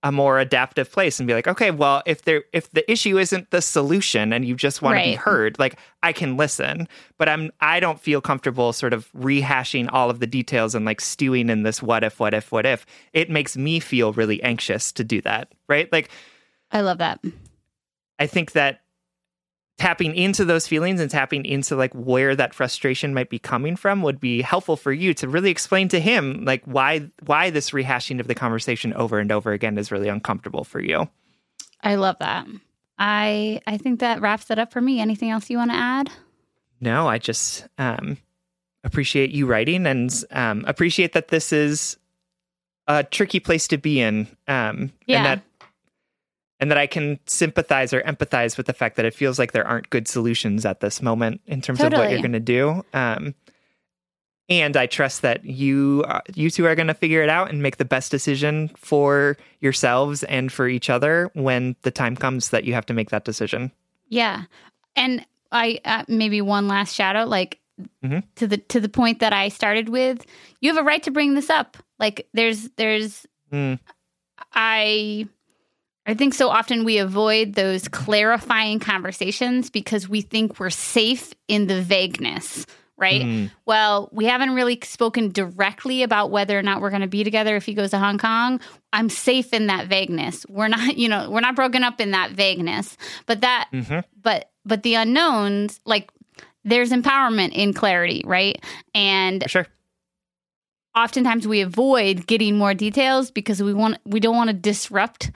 a 0.05 0.13
more 0.13 0.39
adaptive 0.39 0.93
place 0.93 1.19
and 1.19 1.27
be 1.27 1.33
like, 1.33 1.49
okay, 1.49 1.71
well, 1.71 2.03
if 2.05 2.23
there, 2.23 2.45
if 2.53 2.71
the 2.73 2.89
issue 2.91 3.19
isn't 3.19 3.51
the 3.51 3.63
solution 3.63 4.35
and 4.35 4.45
you 4.45 4.55
just 4.55 4.83
want 4.83 4.99
to 4.99 5.03
be 5.03 5.15
heard, 5.15 5.59
like 5.59 5.79
I 6.03 6.13
can 6.13 6.37
listen, 6.37 6.87
but 7.17 7.27
I'm, 7.27 7.51
I 7.61 7.81
don't 7.81 7.99
feel 7.99 8.21
comfortable 8.21 8.75
sort 8.75 8.93
of 8.93 9.11
rehashing 9.13 9.89
all 9.91 10.11
of 10.11 10.21
the 10.21 10.27
details 10.27 10.75
and 10.75 10.85
like 10.85 11.01
stewing 11.01 11.49
in 11.49 11.63
this 11.63 11.83
what 11.83 12.05
if, 12.05 12.21
what 12.21 12.35
if, 12.35 12.53
what 12.53 12.67
if. 12.67 12.85
It 13.15 13.31
makes 13.31 13.57
me 13.57 13.81
feel 13.81 14.13
really 14.13 14.43
anxious 14.43 14.93
to 14.93 15.05
do 15.05 15.23
that, 15.23 15.53
right? 15.69 15.91
Like, 15.91 16.11
I 16.71 16.83
love 16.83 16.99
that. 16.99 17.21
I 18.19 18.27
think 18.27 18.53
that 18.53 18.83
tapping 19.77 20.15
into 20.15 20.45
those 20.45 20.67
feelings 20.69 21.01
and 21.01 21.11
tapping 21.11 21.45
into 21.45 21.75
like 21.75 21.93
where 21.95 22.37
that 22.37 22.55
frustration 22.55 23.13
might 23.13 23.29
be 23.29 23.39
coming 23.41 23.75
from 23.75 24.03
would 24.03 24.21
be 24.21 24.41
helpful 24.41 24.77
for 24.77 24.93
you 24.93 25.13
to 25.15 25.29
really 25.29 25.51
explain 25.51 25.89
to 25.89 25.99
him 25.99 26.45
like 26.45 26.63
why 26.65 27.11
why 27.27 27.51
this 27.51 27.71
rehashing 27.71 28.21
of 28.21 28.29
the 28.29 28.35
conversation 28.37 28.93
over 28.95 29.19
and 29.19 29.33
over 29.33 29.53
again 29.53 29.77
is 29.77 29.91
really 29.91 30.09
uncomfortable 30.09 30.63
for 30.63 30.81
you. 30.81 31.09
I 31.83 31.97
love 31.97 32.17
that. 32.21 32.47
I 32.99 33.61
I 33.67 33.77
think 33.79 33.99
that 34.01 34.21
wraps 34.21 34.49
it 34.51 34.59
up 34.61 34.73
for 34.73 34.81
me. 34.81 35.01
Anything 35.01 35.31
else 35.31 35.51
you 35.51 35.59
want 35.59 35.73
to 35.73 35.77
add? 35.77 36.11
No, 36.81 37.09
I 37.09 37.19
just 37.19 37.67
um 37.77 38.19
appreciate 38.85 39.31
you 39.31 39.47
writing 39.47 39.87
and 39.87 40.13
um 40.31 40.65
appreciate 40.69 41.15
that 41.15 41.29
this 41.29 41.53
is 41.53 41.97
a 42.87 43.03
tricky 43.03 43.41
place 43.41 43.67
to 43.69 43.77
be 43.79 44.01
in. 44.01 44.29
Um 44.47 44.93
Yeah. 45.07 45.17
and 45.17 45.27
that 45.27 45.43
and 46.61 46.71
that 46.71 46.79
I 46.79 46.87
can 46.87 47.19
sympathize 47.27 47.93
or 47.93 48.01
empathize 48.03 48.57
with 48.57 48.67
the 48.67 48.73
fact 48.73 48.97
that 48.97 49.05
it 49.05 49.15
feels 49.15 49.39
like 49.39 49.53
there 49.53 49.67
aren't 49.67 49.91
good 49.91 50.07
solutions 50.09 50.65
at 50.65 50.81
this 50.81 51.03
moment 51.03 51.41
in 51.47 51.61
terms 51.61 51.81
of 51.81 51.93
what 51.93 52.11
you're 52.11 52.21
going 52.21 52.33
to 52.33 52.41
do. 52.41 52.85
Um, 52.93 53.35
and 54.49 54.77
I 54.77 54.87
trust 54.87 55.23
that 55.23 55.45
you 55.45 56.05
uh, 56.07 56.21
you 56.35 56.51
two 56.51 56.67
are 56.67 56.75
going 56.75 56.89
to 56.89 56.95
figure 56.95 57.23
it 57.23 57.31
out 57.31 57.51
and 57.51 57.63
make 57.63 57.79
the 57.79 57.85
best 57.85 58.11
decision 58.11 58.69
for 58.77 59.37
yourselves 59.61 60.23
and 60.25 60.53
for 60.53 60.69
each 60.69 60.91
other 60.91 61.31
when 61.35 61.77
the 61.83 61.91
time 61.91 62.15
comes 62.15 62.51
that 62.51 62.65
you 62.65 62.75
have 62.75 62.85
to 62.87 62.95
make 62.95 63.09
that 63.11 63.25
decision. 63.25 63.73
Yeah, 64.11 64.43
and 64.97 65.25
I 65.51 65.81
uh, 65.87 66.05
maybe 66.09 66.41
one 66.43 66.69
last 66.69 66.95
shout 66.95 67.17
out, 67.17 67.29
like 67.31 67.59
Mhm. 68.05 68.23
to 68.37 68.47
the 68.47 68.59
to 68.59 68.81
the 68.81 68.89
point 68.91 69.21
that 69.21 69.33
I 69.33 69.49
started 69.49 69.89
with. 69.89 70.25
You 70.61 70.71
have 70.73 70.81
a 70.81 70.87
right 70.87 71.03
to 71.05 71.11
bring 71.11 71.35
this 71.35 71.49
up. 71.51 71.79
Like 71.99 72.29
there's 72.35 72.69
there's 72.77 73.27
Mm. 73.51 73.79
I 74.53 75.27
I 76.07 76.15
think 76.15 76.35
so 76.35 76.49
often 76.51 76.85
we 76.85 76.99
avoid 76.99 77.55
those 77.55 77.89
clarifying 77.89 78.79
conversations 78.79 79.71
because 79.71 80.09
we 80.09 80.21
think 80.21 80.61
we're 80.61 80.69
safe 80.71 81.33
in 81.49 81.67
the 81.67 81.81
vagueness, 81.81 82.67
right? 82.99 83.23
Mm. 83.23 83.51
Well, 83.65 84.11
we 84.13 84.27
haven't 84.27 84.55
really 84.55 84.79
spoken 84.83 85.33
directly 85.33 86.03
about 86.03 86.31
whether 86.31 86.59
or 86.59 86.63
not 86.63 86.83
we're 86.83 86.91
going 86.91 87.01
to 87.03 87.09
be 87.09 87.25
together 87.25 87.57
if 87.57 87.65
he 87.65 87.73
goes 87.73 87.91
to 87.93 87.99
Hong 87.99 88.19
Kong. 88.19 88.61
I'm 88.93 89.09
safe 89.09 89.55
in 89.55 89.69
that 89.69 89.87
vagueness. 89.87 90.45
We're 90.49 90.69
not, 90.69 90.97
you 90.99 91.09
know, 91.09 91.31
we're 91.31 91.41
not 91.41 91.57
broken 91.57 91.83
up 91.83 92.01
in 92.01 92.11
that 92.11 92.33
vagueness. 92.33 92.97
But 93.25 93.41
that 93.41 93.69
Mhm. 93.73 94.05
but 94.21 94.51
but 94.67 94.83
the 94.83 94.95
unknowns 94.97 95.81
like 95.87 96.11
there's 96.65 96.91
empowerment 96.93 97.53
in 97.53 97.73
clarity, 97.73 98.23
right? 98.27 98.63
And 98.95 99.43
For 99.43 99.49
sure. 99.49 99.67
oftentimes 100.95 101.47
we 101.49 101.61
avoid 101.61 102.27
getting 102.27 102.57
more 102.57 102.75
details 102.75 103.31
because 103.31 103.63
we 103.63 103.75
want 103.75 103.99
we 104.05 104.21
don't 104.21 104.37
want 104.37 104.49
to 104.49 104.55
disrupt 104.55 105.31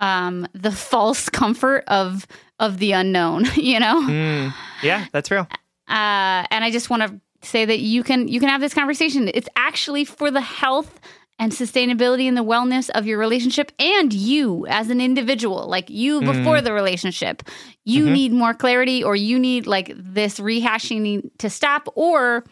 um 0.00 0.46
the 0.54 0.72
false 0.72 1.28
comfort 1.28 1.84
of 1.88 2.26
of 2.58 2.78
the 2.78 2.92
unknown, 2.92 3.44
you 3.56 3.78
know? 3.80 4.00
Mm. 4.02 4.54
Yeah, 4.82 5.06
that's 5.12 5.30
real. 5.30 5.46
uh, 5.88 6.46
and 6.50 6.64
I 6.64 6.70
just 6.70 6.90
want 6.90 7.02
to 7.02 7.20
say 7.46 7.64
that 7.64 7.78
you 7.80 8.02
can 8.02 8.28
you 8.28 8.40
can 8.40 8.48
have 8.48 8.60
this 8.60 8.74
conversation. 8.74 9.30
It's 9.32 9.48
actually 9.56 10.04
for 10.04 10.30
the 10.30 10.40
health 10.40 11.00
and 11.40 11.52
sustainability 11.52 12.24
and 12.26 12.36
the 12.36 12.42
wellness 12.42 12.90
of 12.90 13.06
your 13.06 13.16
relationship 13.18 13.70
and 13.78 14.12
you 14.12 14.66
as 14.66 14.90
an 14.90 15.00
individual, 15.00 15.68
like 15.68 15.88
you 15.88 16.20
before 16.20 16.60
the 16.60 16.72
relationship. 16.72 17.44
You 17.84 18.06
Mhm. 18.06 18.12
need 18.12 18.32
more 18.32 18.54
clarity, 18.54 19.04
or 19.04 19.14
you 19.14 19.38
need 19.38 19.66
like 19.68 19.92
this 19.96 20.40
rehashing 20.40 21.30
to 21.38 21.48
stop. 21.48 21.88
Or 21.94 22.44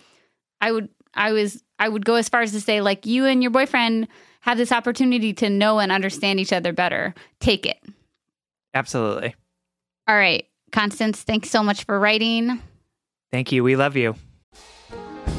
I 0.60 0.70
would 0.70 0.88
I 1.14 1.32
was 1.32 1.62
I 1.80 1.88
would 1.88 2.04
go 2.04 2.14
as 2.14 2.28
far 2.28 2.42
as 2.42 2.52
to 2.52 2.60
say 2.60 2.80
like 2.80 3.06
you 3.06 3.26
and 3.26 3.42
your 3.42 3.50
boyfriend 3.50 4.06
have 4.46 4.56
this 4.56 4.72
opportunity 4.72 5.32
to 5.34 5.50
know 5.50 5.80
and 5.80 5.90
understand 5.92 6.40
each 6.40 6.52
other 6.52 6.72
better. 6.72 7.14
Take 7.40 7.66
it. 7.66 7.82
Absolutely. 8.74 9.34
All 10.08 10.16
right, 10.16 10.46
Constance. 10.70 11.22
Thanks 11.22 11.50
so 11.50 11.62
much 11.62 11.84
for 11.84 11.98
writing. 11.98 12.62
Thank 13.32 13.50
you. 13.50 13.64
We 13.64 13.74
love 13.76 13.96
you. 13.96 14.14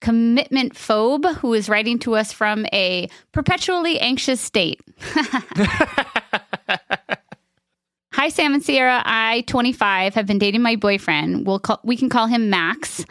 commitment 0.00 0.74
phobe 0.74 1.34
who 1.36 1.54
is 1.54 1.68
writing 1.68 1.98
to 2.00 2.14
us 2.14 2.32
from 2.32 2.66
a 2.72 3.08
perpetually 3.32 3.98
anxious 4.00 4.40
state. 4.40 4.80
Hi, 8.12 8.30
Sam 8.30 8.54
and 8.54 8.62
Sierra. 8.62 9.02
I, 9.04 9.42
25, 9.46 10.14
have 10.14 10.26
been 10.26 10.38
dating 10.38 10.62
my 10.62 10.76
boyfriend. 10.76 11.46
We'll 11.46 11.60
call, 11.60 11.80
we 11.84 11.96
can 11.96 12.08
call 12.08 12.26
him 12.26 12.50
Max 12.50 13.04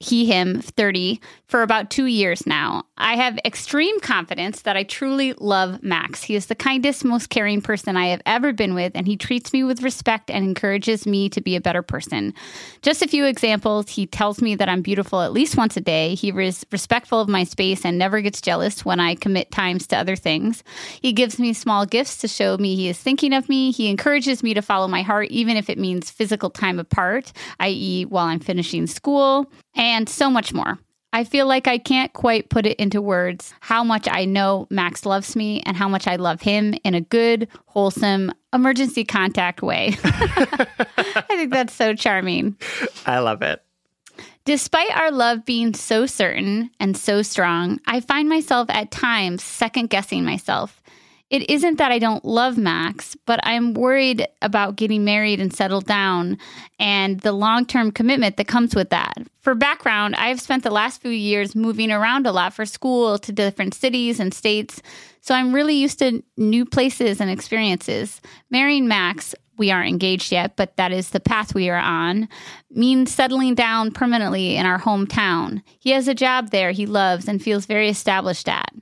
he, 0.00 0.24
him, 0.24 0.62
30, 0.62 1.20
for 1.46 1.62
about 1.62 1.90
two 1.90 2.06
years 2.06 2.46
now. 2.46 2.84
I 3.00 3.16
have 3.16 3.38
extreme 3.46 3.98
confidence 4.00 4.60
that 4.62 4.76
I 4.76 4.82
truly 4.82 5.32
love 5.38 5.82
Max. 5.82 6.22
He 6.22 6.34
is 6.34 6.46
the 6.46 6.54
kindest, 6.54 7.02
most 7.02 7.30
caring 7.30 7.62
person 7.62 7.96
I 7.96 8.08
have 8.08 8.20
ever 8.26 8.52
been 8.52 8.74
with, 8.74 8.92
and 8.94 9.06
he 9.06 9.16
treats 9.16 9.54
me 9.54 9.64
with 9.64 9.82
respect 9.82 10.30
and 10.30 10.44
encourages 10.44 11.06
me 11.06 11.30
to 11.30 11.40
be 11.40 11.56
a 11.56 11.62
better 11.62 11.80
person. 11.80 12.34
Just 12.82 13.00
a 13.00 13.08
few 13.08 13.24
examples 13.24 13.88
he 13.88 14.06
tells 14.06 14.42
me 14.42 14.54
that 14.54 14.68
I'm 14.68 14.82
beautiful 14.82 15.22
at 15.22 15.32
least 15.32 15.56
once 15.56 15.78
a 15.78 15.80
day. 15.80 16.14
He 16.14 16.28
is 16.28 16.66
respectful 16.70 17.20
of 17.20 17.28
my 17.28 17.44
space 17.44 17.86
and 17.86 17.96
never 17.96 18.20
gets 18.20 18.42
jealous 18.42 18.84
when 18.84 19.00
I 19.00 19.14
commit 19.14 19.50
times 19.50 19.86
to 19.88 19.96
other 19.96 20.14
things. 20.14 20.62
He 21.00 21.14
gives 21.14 21.38
me 21.38 21.54
small 21.54 21.86
gifts 21.86 22.18
to 22.18 22.28
show 22.28 22.58
me 22.58 22.76
he 22.76 22.90
is 22.90 22.98
thinking 22.98 23.32
of 23.32 23.48
me. 23.48 23.70
He 23.70 23.88
encourages 23.88 24.42
me 24.42 24.52
to 24.52 24.60
follow 24.60 24.88
my 24.88 25.00
heart, 25.00 25.28
even 25.30 25.56
if 25.56 25.70
it 25.70 25.78
means 25.78 26.10
physical 26.10 26.50
time 26.50 26.78
apart, 26.78 27.32
i.e., 27.60 28.04
while 28.04 28.26
I'm 28.26 28.40
finishing 28.40 28.86
school. 28.86 29.50
And 29.74 30.06
so 30.06 30.28
much 30.28 30.52
more. 30.52 30.78
I 31.12 31.24
feel 31.24 31.46
like 31.46 31.66
I 31.66 31.78
can't 31.78 32.12
quite 32.12 32.50
put 32.50 32.66
it 32.66 32.78
into 32.78 33.02
words 33.02 33.52
how 33.60 33.82
much 33.82 34.06
I 34.10 34.24
know 34.24 34.66
Max 34.70 35.04
loves 35.04 35.34
me 35.34 35.60
and 35.66 35.76
how 35.76 35.88
much 35.88 36.06
I 36.06 36.16
love 36.16 36.40
him 36.40 36.74
in 36.84 36.94
a 36.94 37.00
good, 37.00 37.48
wholesome, 37.66 38.32
emergency 38.52 39.04
contact 39.04 39.60
way. 39.60 39.96
I 40.04 41.24
think 41.28 41.52
that's 41.52 41.74
so 41.74 41.94
charming. 41.94 42.56
I 43.06 43.18
love 43.18 43.42
it. 43.42 43.62
Despite 44.44 44.96
our 44.96 45.10
love 45.10 45.44
being 45.44 45.74
so 45.74 46.06
certain 46.06 46.70
and 46.80 46.96
so 46.96 47.22
strong, 47.22 47.78
I 47.86 48.00
find 48.00 48.28
myself 48.28 48.70
at 48.70 48.90
times 48.90 49.42
second 49.42 49.90
guessing 49.90 50.24
myself 50.24 50.79
it 51.30 51.48
isn't 51.48 51.78
that 51.78 51.92
I 51.92 52.00
don't 52.00 52.24
love 52.24 52.58
Max, 52.58 53.16
but 53.24 53.38
I'm 53.44 53.72
worried 53.72 54.26
about 54.42 54.74
getting 54.74 55.04
married 55.04 55.40
and 55.40 55.54
settled 55.54 55.86
down 55.86 56.38
and 56.80 57.20
the 57.20 57.32
long 57.32 57.64
term 57.64 57.92
commitment 57.92 58.36
that 58.36 58.48
comes 58.48 58.74
with 58.74 58.90
that. 58.90 59.14
For 59.40 59.54
background, 59.54 60.16
I've 60.16 60.40
spent 60.40 60.64
the 60.64 60.72
last 60.72 61.00
few 61.00 61.12
years 61.12 61.54
moving 61.54 61.92
around 61.92 62.26
a 62.26 62.32
lot 62.32 62.52
for 62.52 62.66
school 62.66 63.16
to 63.18 63.32
different 63.32 63.74
cities 63.74 64.18
and 64.18 64.34
states, 64.34 64.82
so 65.20 65.34
I'm 65.34 65.54
really 65.54 65.74
used 65.74 66.00
to 66.00 66.22
new 66.36 66.64
places 66.64 67.20
and 67.20 67.30
experiences. 67.30 68.20
Marrying 68.50 68.88
Max, 68.88 69.34
we 69.56 69.70
aren't 69.70 69.88
engaged 69.90 70.32
yet, 70.32 70.56
but 70.56 70.76
that 70.78 70.90
is 70.90 71.10
the 71.10 71.20
path 71.20 71.54
we 71.54 71.68
are 71.68 71.78
on, 71.78 72.28
means 72.70 73.14
settling 73.14 73.54
down 73.54 73.92
permanently 73.92 74.56
in 74.56 74.66
our 74.66 74.80
hometown. 74.80 75.62
He 75.78 75.90
has 75.90 76.08
a 76.08 76.14
job 76.14 76.50
there 76.50 76.72
he 76.72 76.86
loves 76.86 77.28
and 77.28 77.40
feels 77.40 77.66
very 77.66 77.88
established 77.88 78.48
at. 78.48 78.72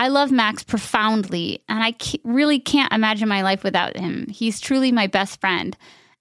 I 0.00 0.08
love 0.08 0.32
Max 0.32 0.62
profoundly, 0.62 1.62
and 1.68 1.84
I 1.84 1.94
really 2.24 2.58
can't 2.58 2.90
imagine 2.90 3.28
my 3.28 3.42
life 3.42 3.62
without 3.62 3.98
him. 3.98 4.28
He's 4.28 4.58
truly 4.58 4.90
my 4.90 5.08
best 5.08 5.38
friend. 5.42 5.76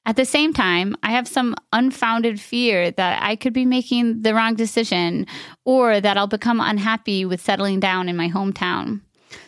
At 0.05 0.17
the 0.17 0.25
same 0.25 0.51
time, 0.51 0.97
I 1.01 1.11
have 1.11 1.29
some 1.29 1.55
unfounded 1.71 2.41
fear 2.41 2.91
that 2.91 3.23
I 3.23 3.37
could 3.37 3.53
be 3.53 3.63
making 3.63 4.23
the 4.23 4.33
wrong 4.33 4.55
decision 4.55 5.27
or 5.63 6.01
that 6.01 6.17
I'll 6.17 6.27
become 6.27 6.59
unhappy 6.59 7.23
with 7.23 7.39
settling 7.39 7.79
down 7.79 8.09
in 8.09 8.17
my 8.17 8.27
hometown. 8.27 8.99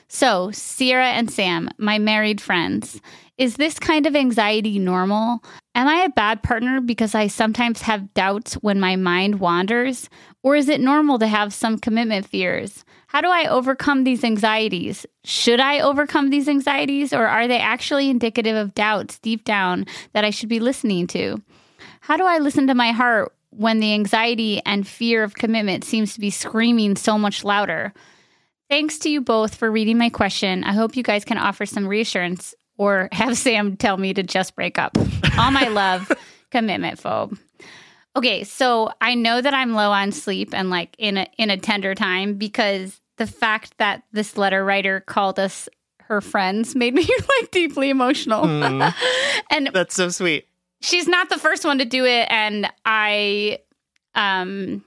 So, 0.08 0.50
Sierra 0.52 1.08
and 1.08 1.30
Sam, 1.30 1.70
my 1.78 2.00
married 2.00 2.40
friends, 2.40 3.02
is 3.38 3.58
this 3.58 3.80
kind 3.80 4.06
of 4.06 4.16
anxiety 4.16 4.80
normal? 4.80 5.44
Am 5.76 5.90
I 5.90 6.04
a 6.04 6.10
bad 6.10 6.42
partner 6.42 6.80
because 6.80 7.14
I 7.14 7.28
sometimes 7.28 7.82
have 7.82 8.14
doubts 8.14 8.54
when 8.54 8.80
my 8.80 8.96
mind 8.96 9.42
wanders? 9.42 10.10
Or 10.42 10.56
is 10.56 10.70
it 10.70 10.80
normal 10.80 11.20
to 11.20 11.28
have 11.28 11.54
some 11.54 11.78
commitment 11.78 12.26
fears? 12.26 12.86
How 13.12 13.20
do 13.20 13.28
I 13.28 13.46
overcome 13.48 14.06
these 14.06 14.24
anxieties? 14.24 15.06
Should 15.26 15.60
I 15.60 15.82
overcome 15.82 16.30
these 16.30 16.48
anxieties, 16.48 17.12
or 17.12 17.28
are 17.28 17.46
they 17.46 17.60
actually 17.60 18.10
indicative 18.10 18.56
of 18.56 18.74
doubts 18.74 19.20
deep 19.20 19.44
down 19.44 19.86
that 20.14 20.24
I 20.24 20.30
should 20.30 20.48
be 20.48 20.62
listening 20.62 21.08
to? 21.08 21.42
How 22.00 22.16
do 22.16 22.24
I 22.24 22.38
listen 22.38 22.68
to 22.68 22.74
my 22.74 22.92
heart 22.92 23.34
when 23.50 23.82
the 23.82 23.94
anxiety 23.94 24.62
and 24.66 24.88
fear 24.88 25.26
of 25.26 25.34
commitment 25.34 25.84
seems 25.84 26.14
to 26.14 26.22
be 26.22 26.30
screaming 26.30 26.96
so 26.96 27.18
much 27.18 27.44
louder? 27.44 27.94
Thanks 28.70 28.98
to 29.00 29.10
you 29.10 29.20
both 29.20 29.56
for 29.56 29.70
reading 29.70 29.98
my 29.98 30.10
question. 30.10 30.64
I 30.64 30.72
hope 30.72 30.96
you 30.96 31.04
guys 31.04 31.26
can 31.26 31.38
offer 31.38 31.66
some 31.66 31.90
reassurance 31.90 32.56
or 32.78 33.10
have 33.12 33.38
Sam 33.38 33.76
tell 33.76 33.98
me 33.98 34.14
to 34.14 34.24
just 34.24 34.56
break 34.56 34.80
up. 34.80 34.98
All 35.38 35.52
my 35.52 35.68
love, 35.68 36.10
commitment 36.50 36.98
phobe. 36.98 37.38
Okay, 38.16 38.46
so 38.46 38.90
I 39.02 39.16
know 39.16 39.42
that 39.42 39.54
I'm 39.54 39.74
low 39.74 39.92
on 39.92 40.14
sleep 40.14 40.54
and 40.54 40.70
like 40.70 40.96
in 40.98 41.18
a 41.18 41.28
in 41.38 41.50
a 41.50 41.58
tender 41.58 41.94
time 41.94 42.36
because 42.36 43.01
the 43.22 43.28
fact 43.28 43.78
that 43.78 44.02
this 44.12 44.36
letter 44.36 44.66
writer 44.66 45.00
called 45.00 45.38
us 45.38 45.70
her 46.00 46.22
friends 46.22 46.76
made 46.76 46.96
me 46.96 47.08
like 47.40 47.52
deeply 47.52 47.92
emotional. 47.92 48.46
Mm. 48.46 48.92
and 49.52 49.70
That's 49.72 49.94
so 49.94 50.10
sweet. 50.10 50.48
she's 50.82 51.08
not 51.08 51.30
the 51.30 51.38
first 51.38 51.64
one 51.64 51.78
to 51.78 51.86
do 51.86 52.04
it 52.04 52.26
and 52.32 52.68
I 52.84 53.60
um 54.16 54.84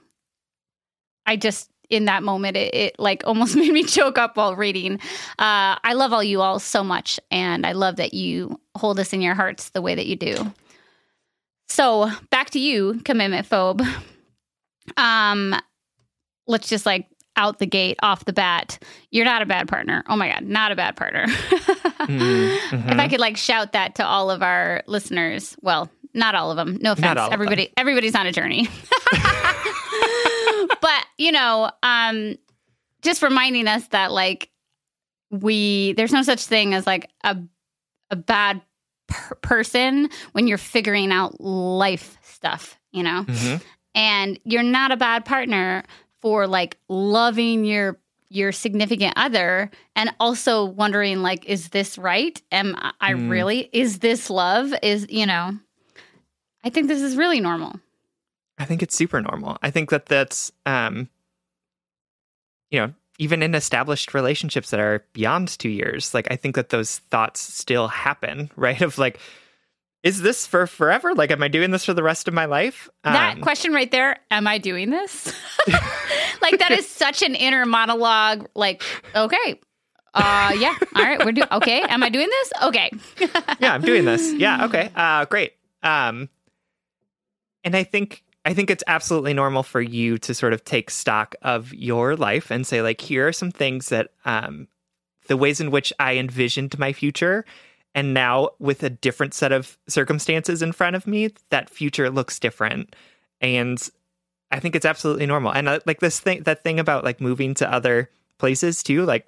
I 1.25 1.37
just 1.37 1.71
in 1.89 2.05
that 2.05 2.23
moment 2.23 2.57
it, 2.57 2.75
it 2.75 2.99
like 2.99 3.23
almost 3.25 3.55
made 3.55 3.71
me 3.71 3.83
choke 3.85 4.17
up 4.17 4.35
while 4.35 4.53
reading. 4.57 4.95
Uh 5.39 5.79
I 5.81 5.93
love 5.93 6.11
all 6.11 6.21
you 6.21 6.41
all 6.41 6.59
so 6.59 6.83
much 6.83 7.17
and 7.31 7.65
I 7.65 7.71
love 7.71 7.95
that 7.95 8.13
you 8.13 8.59
hold 8.75 8.99
us 8.99 9.13
in 9.13 9.21
your 9.21 9.35
hearts 9.35 9.69
the 9.69 9.81
way 9.81 9.95
that 9.95 10.07
you 10.07 10.17
do. 10.17 10.35
So, 11.69 12.11
back 12.31 12.49
to 12.49 12.59
you, 12.59 12.99
commitment 13.05 13.47
phobe. 13.47 13.81
Um 14.97 15.55
let's 16.47 16.67
just 16.67 16.85
like 16.85 17.07
out 17.37 17.59
the 17.59 17.65
gate 17.65 17.97
off 18.01 18.25
the 18.25 18.33
bat. 18.33 18.79
You're 19.11 19.25
not 19.25 19.41
a 19.41 19.45
bad 19.45 19.67
partner. 19.67 20.03
Oh 20.07 20.15
my 20.15 20.29
god, 20.31 20.43
not 20.43 20.71
a 20.71 20.75
bad 20.75 20.95
partner. 20.95 21.25
Mm, 22.05 22.91
If. 22.91 22.99
I 22.99 23.07
could 23.07 23.19
like 23.19 23.35
shout 23.35 23.71
that 23.71 23.95
to 23.95 24.05
all 24.05 24.29
of 24.29 24.43
our 24.43 24.83
listeners, 24.85 25.55
well, 25.61 25.89
not 26.13 26.35
all 26.35 26.51
of 26.51 26.57
them. 26.57 26.77
No 26.81 26.91
offense. 26.91 27.19
Everybody 27.31 27.71
everybody's 27.77 28.13
on 28.13 28.27
a 28.27 28.31
journey. 28.31 28.67
but, 30.81 31.05
you 31.17 31.31
know, 31.31 31.71
um 31.83 32.35
just 33.01 33.21
reminding 33.21 33.67
us 33.67 33.87
that 33.87 34.11
like 34.11 34.49
we 35.31 35.93
there's 35.93 36.13
no 36.13 36.21
such 36.21 36.45
thing 36.45 36.73
as 36.73 36.85
like 36.85 37.09
a 37.23 37.37
a 38.11 38.15
bad 38.15 38.61
per- 39.07 39.35
person 39.35 40.09
when 40.33 40.47
you're 40.47 40.57
figuring 40.57 41.11
out 41.11 41.39
life 41.41 42.17
stuff, 42.21 42.79
you 42.91 43.03
know? 43.03 43.23
Mhm. 43.27 43.61
and 43.95 44.39
you're 44.43 44.63
not 44.63 44.91
a 44.91 44.97
bad 44.97 45.25
partner 45.25 45.83
for 46.25 46.47
like 46.47 46.75
loving 46.89 47.65
your 47.65 47.99
your 48.29 48.51
significant 48.51 49.13
other 49.15 49.69
and 49.95 50.09
also 50.19 50.65
wondering 50.65 51.21
like 51.21 51.45
is 51.45 51.69
this 51.69 51.99
right 51.99 52.41
am 52.51 52.75
i 52.99 53.13
Mm. 53.13 53.29
really 53.29 53.69
is 53.71 53.99
this 53.99 54.31
love 54.31 54.73
is 54.81 55.05
you 55.11 55.27
know 55.27 55.51
i 56.63 56.69
think 56.71 56.87
this 56.87 57.03
is 57.03 57.15
really 57.15 57.39
normal 57.39 57.79
I 58.57 58.65
think 58.65 58.81
it's 58.81 58.95
super 58.95 59.21
normal. 59.21 59.57
I 59.61 59.69
think 59.69 59.89
that 59.89 60.05
that's, 60.05 60.49
um, 60.65 61.09
you 62.71 62.79
know, 62.79 62.93
even 63.19 63.43
in 63.43 63.53
established 63.53 64.13
relationships 64.13 64.69
that 64.69 64.79
are 64.79 65.03
beyond 65.11 65.49
two 65.59 65.67
years, 65.67 66.13
like 66.13 66.27
I 66.31 66.37
think 66.37 66.55
that 66.55 66.69
those 66.69 66.99
thoughts 67.11 67.41
still 67.41 67.89
happen, 67.89 68.49
right? 68.55 68.81
Of 68.81 68.97
like, 68.97 69.19
is 70.05 70.21
this 70.21 70.47
for 70.47 70.67
forever? 70.67 71.13
Like, 71.13 71.31
am 71.31 71.43
I 71.43 71.49
doing 71.49 71.71
this 71.71 71.83
for 71.83 71.93
the 71.93 72.03
rest 72.03 72.29
of 72.29 72.33
my 72.33 72.45
life? 72.45 72.87
that 73.03 73.35
Um, 73.35 73.41
question 73.41 73.73
right 73.73 73.91
there 73.91 74.19
am 74.31 74.47
i 74.47 74.57
doing 74.57 74.89
this 74.91 75.33
like 76.41 76.59
that 76.59 76.71
is 76.71 76.87
such 76.87 77.21
an 77.23 77.35
inner 77.35 77.65
monologue 77.65 78.47
like 78.55 78.81
okay 79.15 79.59
uh 80.13 80.53
yeah 80.57 80.73
all 80.95 81.03
right 81.03 81.23
we're 81.25 81.31
doing 81.33 81.47
okay 81.51 81.81
am 81.81 82.01
i 82.03 82.09
doing 82.09 82.27
this 82.29 82.51
okay 82.63 82.89
yeah, 83.59 83.73
I'm 83.73 83.81
doing 83.81 84.05
this. 84.05 84.31
Yeah, 84.33 84.65
okay. 84.65 84.89
Uh 84.95 85.25
great. 85.25 85.53
Um 85.83 86.29
and 87.63 87.75
I 87.75 87.83
think 87.83 88.23
I 88.45 88.53
think 88.53 88.69
it's 88.69 88.83
absolutely 88.87 89.33
normal 89.33 89.63
for 89.63 89.81
you 89.81 90.17
to 90.19 90.33
sort 90.33 90.53
of 90.53 90.63
take 90.63 90.89
stock 90.91 91.35
of 91.41 91.73
your 91.73 92.15
life 92.15 92.51
and 92.51 92.65
say 92.65 92.81
like 92.81 93.01
here 93.01 93.27
are 93.27 93.33
some 93.33 93.51
things 93.51 93.89
that 93.89 94.09
um 94.23 94.67
the 95.27 95.35
ways 95.37 95.59
in 95.59 95.71
which 95.71 95.91
I 95.99 96.17
envisioned 96.17 96.77
my 96.79 96.93
future 96.93 97.43
and 97.95 98.13
now 98.13 98.49
with 98.59 98.83
a 98.83 98.89
different 98.91 99.33
set 99.33 99.51
of 99.51 99.77
circumstances 99.87 100.61
in 100.61 100.71
front 100.73 100.95
of 100.95 101.07
me 101.07 101.29
that 101.49 101.69
future 101.69 102.11
looks 102.11 102.37
different 102.39 102.95
and 103.41 103.89
I 104.51 104.59
think 104.59 104.75
it's 104.75 104.85
absolutely 104.85 105.25
normal. 105.25 105.51
And 105.53 105.67
uh, 105.67 105.79
like 105.87 105.99
this 106.01 106.19
thing 106.19 106.43
that 106.43 106.63
thing 106.63 106.79
about 106.79 107.03
like 107.03 107.19
moving 107.19 107.55
to 107.55 107.73
other 107.73 108.09
places 108.37 108.83
too 108.83 109.03
like 109.05 109.25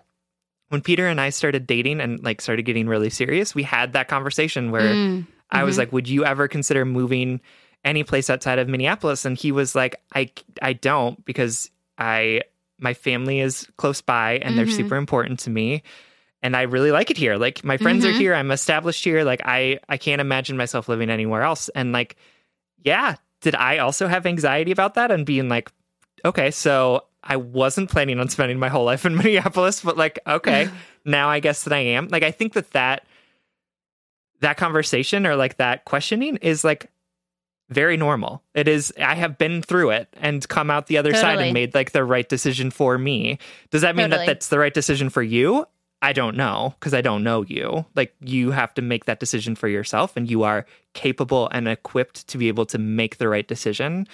when 0.70 0.82
Peter 0.82 1.08
and 1.08 1.20
I 1.20 1.30
started 1.30 1.66
dating 1.66 2.02
and 2.02 2.22
like 2.24 2.42
started 2.42 2.64
getting 2.64 2.88
really 2.88 3.10
serious, 3.10 3.56
we 3.56 3.64
had 3.64 3.94
that 3.94 4.10
conversation 4.10 4.70
where 4.70 4.94
Mm, 4.96 5.26
I 5.50 5.64
was 5.64 5.76
mhm. 5.76 5.80
like, 5.80 5.94
"Would 5.94 6.10
you 6.10 6.26
ever 6.26 6.48
consider 6.50 6.84
moving 6.86 7.40
any 7.86 8.04
place 8.04 8.30
outside 8.30 8.60
of 8.60 8.68
Minneapolis?" 8.68 9.24
And 9.24 9.38
he 9.38 9.52
was 9.54 9.76
like, 9.76 9.96
"I 10.14 10.30
I 10.62 10.74
don't 10.74 11.24
because 11.26 11.72
I 11.98 12.42
my 12.80 12.94
family 12.94 13.40
is 13.40 13.66
close 13.78 14.02
by 14.02 14.40
and 14.40 14.58
they're 14.58 14.66
Mhm. 14.66 14.76
super 14.76 14.98
important 14.98 15.40
to 15.42 15.50
me." 15.50 15.84
And 16.44 16.56
I 16.56 16.64
really 16.64 16.92
like 16.92 17.10
it 17.10 17.18
here. 17.18 17.36
Like 17.38 17.64
my 17.64 17.78
friends 17.78 18.06
are 18.06 18.12
Mhm. 18.12 18.18
here. 18.20 18.34
I'm 18.36 18.52
established 18.52 19.04
here. 19.04 19.24
Like 19.24 19.42
I 19.46 19.80
I 19.90 19.98
can't 19.98 20.22
imagine 20.22 20.56
myself 20.58 20.88
living 20.88 21.10
anywhere 21.10 21.42
else. 21.42 21.70
And 21.70 21.92
like 21.92 22.16
yeah, 22.84 23.16
did 23.42 23.56
I 23.56 23.80
also 23.80 24.08
have 24.08 24.26
anxiety 24.26 24.72
about 24.72 24.94
that 24.96 25.12
and 25.12 25.26
being 25.26 25.50
like, 25.50 25.70
okay, 26.24 26.52
so 26.52 27.06
I 27.24 27.36
wasn't 27.38 27.90
planning 27.90 28.20
on 28.20 28.30
spending 28.30 28.60
my 28.60 28.70
whole 28.70 28.86
life 28.86 29.06
in 29.06 29.16
Minneapolis, 29.18 29.82
but 29.82 29.98
like, 29.98 30.20
okay, 30.28 30.70
now 31.06 31.28
I 31.30 31.40
guess 31.40 31.64
that 31.64 31.74
I 31.74 31.80
am. 31.80 32.08
Like, 32.10 32.24
I 32.24 32.32
think 32.32 32.54
that 32.54 32.72
that 32.72 33.06
that 34.42 34.58
conversation 34.58 35.26
or 35.26 35.36
like 35.36 35.58
that 35.58 35.86
questioning 35.86 36.38
is 36.38 36.64
like 36.64 36.92
very 37.70 37.98
normal. 37.98 38.44
It 38.54 38.68
is. 38.68 38.94
I 39.02 39.16
have 39.16 39.38
been 39.38 39.62
through 39.62 39.90
it 39.90 40.08
and 40.22 40.48
come 40.48 40.70
out 40.70 40.88
the 40.88 41.00
other 41.00 41.14
side 41.14 41.40
and 41.40 41.54
made 41.54 41.74
like 41.74 41.92
the 41.92 42.04
right 42.04 42.28
decision 42.30 42.72
for 42.72 42.98
me. 42.98 43.40
Does 43.72 43.82
that 43.82 43.96
mean 43.96 44.10
Totally. 44.12 44.26
that 44.28 44.32
that's 44.34 44.48
the 44.50 44.60
right 44.60 44.74
decision 44.74 45.10
for 45.10 45.22
you? 45.24 45.66
I 46.02 46.14
don't 46.14 46.38
know 46.38 46.76
because 46.80 46.94
I 46.94 47.02
don't 47.02 47.24
know 47.24 47.44
you. 47.44 47.86
Like 47.96 48.14
you 48.22 48.52
have 48.52 48.74
to 48.76 48.82
make 48.82 49.06
that 49.06 49.20
decision 49.20 49.56
for 49.56 49.68
yourself, 49.68 50.16
and 50.16 50.30
you 50.30 50.44
are 50.44 50.66
capable 50.94 51.50
and 51.52 51.68
equipped 51.68 52.28
to 52.30 52.38
be 52.38 52.48
able 52.50 52.66
to 52.68 52.78
make 52.78 53.18
the 53.18 53.28
right 53.28 53.48
decision. 53.48 54.08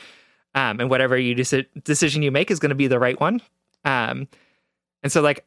Um, 0.56 0.80
and 0.80 0.90
whatever 0.90 1.18
you 1.18 1.36
deci- 1.36 1.66
decision 1.84 2.22
you 2.22 2.32
make 2.32 2.52
is 2.52 2.60
going 2.60 2.70
to 2.70 2.76
be 2.76 2.88
the 2.88 3.00
right 3.00 3.20
one. 3.20 3.42
Um, 3.86 4.28
and 5.02 5.12
so, 5.12 5.22
like, 5.22 5.46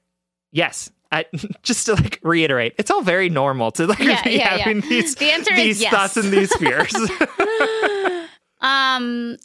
yes, 0.53 0.91
I, 1.12 1.26
just 1.62 1.87
to 1.87 1.95
like 1.95 2.18
reiterate, 2.22 2.74
it's 2.76 2.91
all 2.91 3.03
very 3.03 3.28
normal 3.30 3.70
to 3.72 3.87
like 3.87 4.01
Yeah, 4.01 4.22
be 4.22 4.30
yeah, 4.32 4.37
yeah. 4.37 4.57
having 4.59 4.80
these 4.82 5.14
The 5.14 5.47
these 5.55 5.80
yes. 5.80 5.93
thoughts 5.93 6.16
and 6.16 6.30
these 6.32 6.53
fears. 6.57 6.93
um 8.61 9.37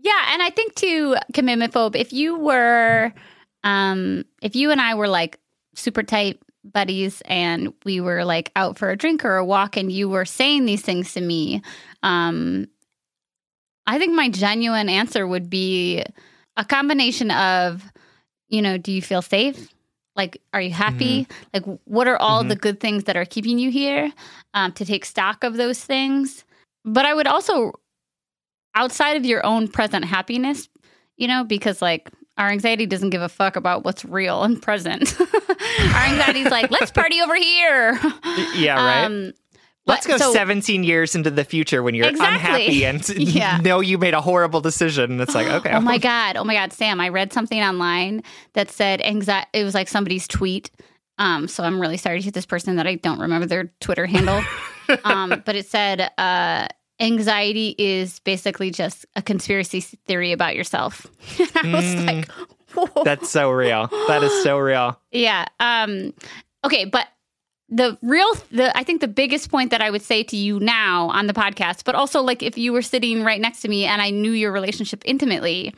yeah 0.00 0.32
and 0.32 0.42
i 0.42 0.50
think 0.50 0.74
to 0.74 1.16
commitment 1.32 1.72
phobe 1.72 1.94
if 1.96 2.12
you 2.12 2.36
were 2.36 3.12
um 3.64 4.24
if 4.42 4.56
you 4.56 4.70
and 4.70 4.80
i 4.80 4.94
were 4.94 5.08
like 5.08 5.38
super 5.78 6.02
tight 6.02 6.40
buddies 6.64 7.22
and 7.26 7.72
we 7.84 8.00
were 8.00 8.24
like 8.24 8.50
out 8.56 8.76
for 8.76 8.90
a 8.90 8.96
drink 8.96 9.24
or 9.24 9.36
a 9.36 9.44
walk 9.44 9.76
and 9.76 9.90
you 9.92 10.08
were 10.08 10.24
saying 10.24 10.66
these 10.66 10.82
things 10.82 11.12
to 11.14 11.20
me. 11.20 11.62
Um 12.02 12.66
i 13.86 13.98
think 13.98 14.12
my 14.14 14.28
genuine 14.28 14.88
answer 14.88 15.26
would 15.26 15.48
be 15.48 16.04
a 16.56 16.64
combination 16.64 17.30
of 17.30 17.82
you 18.48 18.60
know 18.60 18.76
do 18.76 18.92
you 18.92 19.00
feel 19.00 19.22
safe? 19.22 19.68
Like 20.16 20.42
are 20.52 20.60
you 20.60 20.70
happy? 20.72 21.26
Like 21.54 21.64
what 21.84 22.08
are 22.08 22.16
all 22.18 22.44
Mhm. 22.44 22.48
the 22.48 22.56
good 22.56 22.80
things 22.80 23.04
that 23.04 23.16
are 23.16 23.24
keeping 23.24 23.58
you 23.58 23.70
here 23.70 24.12
um, 24.54 24.72
to 24.72 24.84
take 24.84 25.04
stock 25.04 25.44
of 25.44 25.56
those 25.56 25.82
things? 25.82 26.44
But 26.84 27.06
i 27.06 27.14
would 27.14 27.26
also 27.26 27.72
outside 28.74 29.16
of 29.16 29.24
your 29.24 29.44
own 29.44 29.68
present 29.68 30.04
happiness, 30.04 30.68
you 31.16 31.26
know, 31.28 31.44
because 31.44 31.80
like 31.82 32.10
our 32.38 32.48
anxiety 32.48 32.86
doesn't 32.86 33.10
give 33.10 33.20
a 33.20 33.28
fuck 33.28 33.56
about 33.56 33.84
what's 33.84 34.04
real 34.04 34.42
and 34.44 34.60
present. 34.62 35.14
our 35.20 35.26
anxiety's 36.04 36.50
like, 36.50 36.70
let's 36.70 36.90
party 36.90 37.20
over 37.20 37.34
here. 37.34 37.98
yeah, 38.54 38.76
right. 38.76 39.04
Um, 39.04 39.32
Let's 39.86 40.06
go 40.06 40.18
so- 40.18 40.32
17 40.34 40.84
years 40.84 41.14
into 41.14 41.30
the 41.30 41.44
future 41.44 41.82
when 41.82 41.94
you're 41.94 42.08
Exactly. 42.08 42.34
unhappy 42.34 42.84
and 42.84 43.08
Yeah. 43.34 43.56
know 43.58 43.80
you 43.80 43.96
made 43.96 44.12
a 44.12 44.20
horrible 44.20 44.60
decision. 44.60 45.12
And 45.12 45.20
it's 45.22 45.34
like, 45.34 45.46
okay. 45.60 45.72
Oh 45.72 45.80
my 45.80 45.96
god! 45.96 46.36
Oh 46.36 46.44
my 46.44 46.52
god, 46.54 46.74
Sam! 46.74 47.00
I 47.00 47.08
read 47.08 47.32
something 47.32 47.58
online 47.62 48.22
that 48.52 48.70
said 48.70 49.00
anxiety. 49.00 49.48
It 49.54 49.64
was 49.64 49.72
like 49.74 49.88
somebody's 49.88 50.28
tweet. 50.28 50.70
Um, 51.16 51.48
so 51.48 51.64
I'm 51.64 51.80
really 51.80 51.96
sorry 51.96 52.20
to 52.20 52.30
this 52.30 52.44
person 52.44 52.76
that 52.76 52.86
I 52.86 52.96
don't 52.96 53.18
remember 53.18 53.46
their 53.46 53.72
Twitter 53.80 54.04
handle. 54.06 54.42
um, 55.04 55.42
but 55.46 55.56
it 55.56 55.66
said 55.66 56.10
uh, 56.18 56.68
anxiety 57.00 57.74
is 57.78 58.18
basically 58.20 58.70
just 58.70 59.06
a 59.16 59.22
conspiracy 59.22 59.80
theory 59.80 60.32
about 60.32 60.56
yourself. 60.56 61.06
And 61.38 61.50
I 61.56 61.76
was 61.76 61.84
Mm. 61.84 62.06
like, 62.06 62.30
Whoa. 62.74 63.02
That's 63.02 63.30
so 63.30 63.50
real. 63.50 63.86
That 64.08 64.22
is 64.22 64.42
so 64.42 64.58
real. 64.58 65.00
Yeah. 65.10 65.46
Um 65.58 66.12
okay, 66.64 66.84
but 66.84 67.06
the 67.70 67.98
real 68.02 68.26
the 68.50 68.76
I 68.76 68.82
think 68.84 69.00
the 69.00 69.08
biggest 69.08 69.50
point 69.50 69.70
that 69.70 69.80
I 69.80 69.90
would 69.90 70.02
say 70.02 70.22
to 70.24 70.36
you 70.36 70.58
now 70.60 71.08
on 71.10 71.26
the 71.28 71.32
podcast, 71.34 71.84
but 71.84 71.94
also 71.94 72.20
like 72.20 72.42
if 72.42 72.58
you 72.58 72.72
were 72.72 72.82
sitting 72.82 73.22
right 73.24 73.40
next 73.40 73.60
to 73.62 73.68
me 73.68 73.84
and 73.86 74.02
I 74.02 74.10
knew 74.10 74.32
your 74.32 74.52
relationship 74.52 75.02
intimately, 75.06 75.74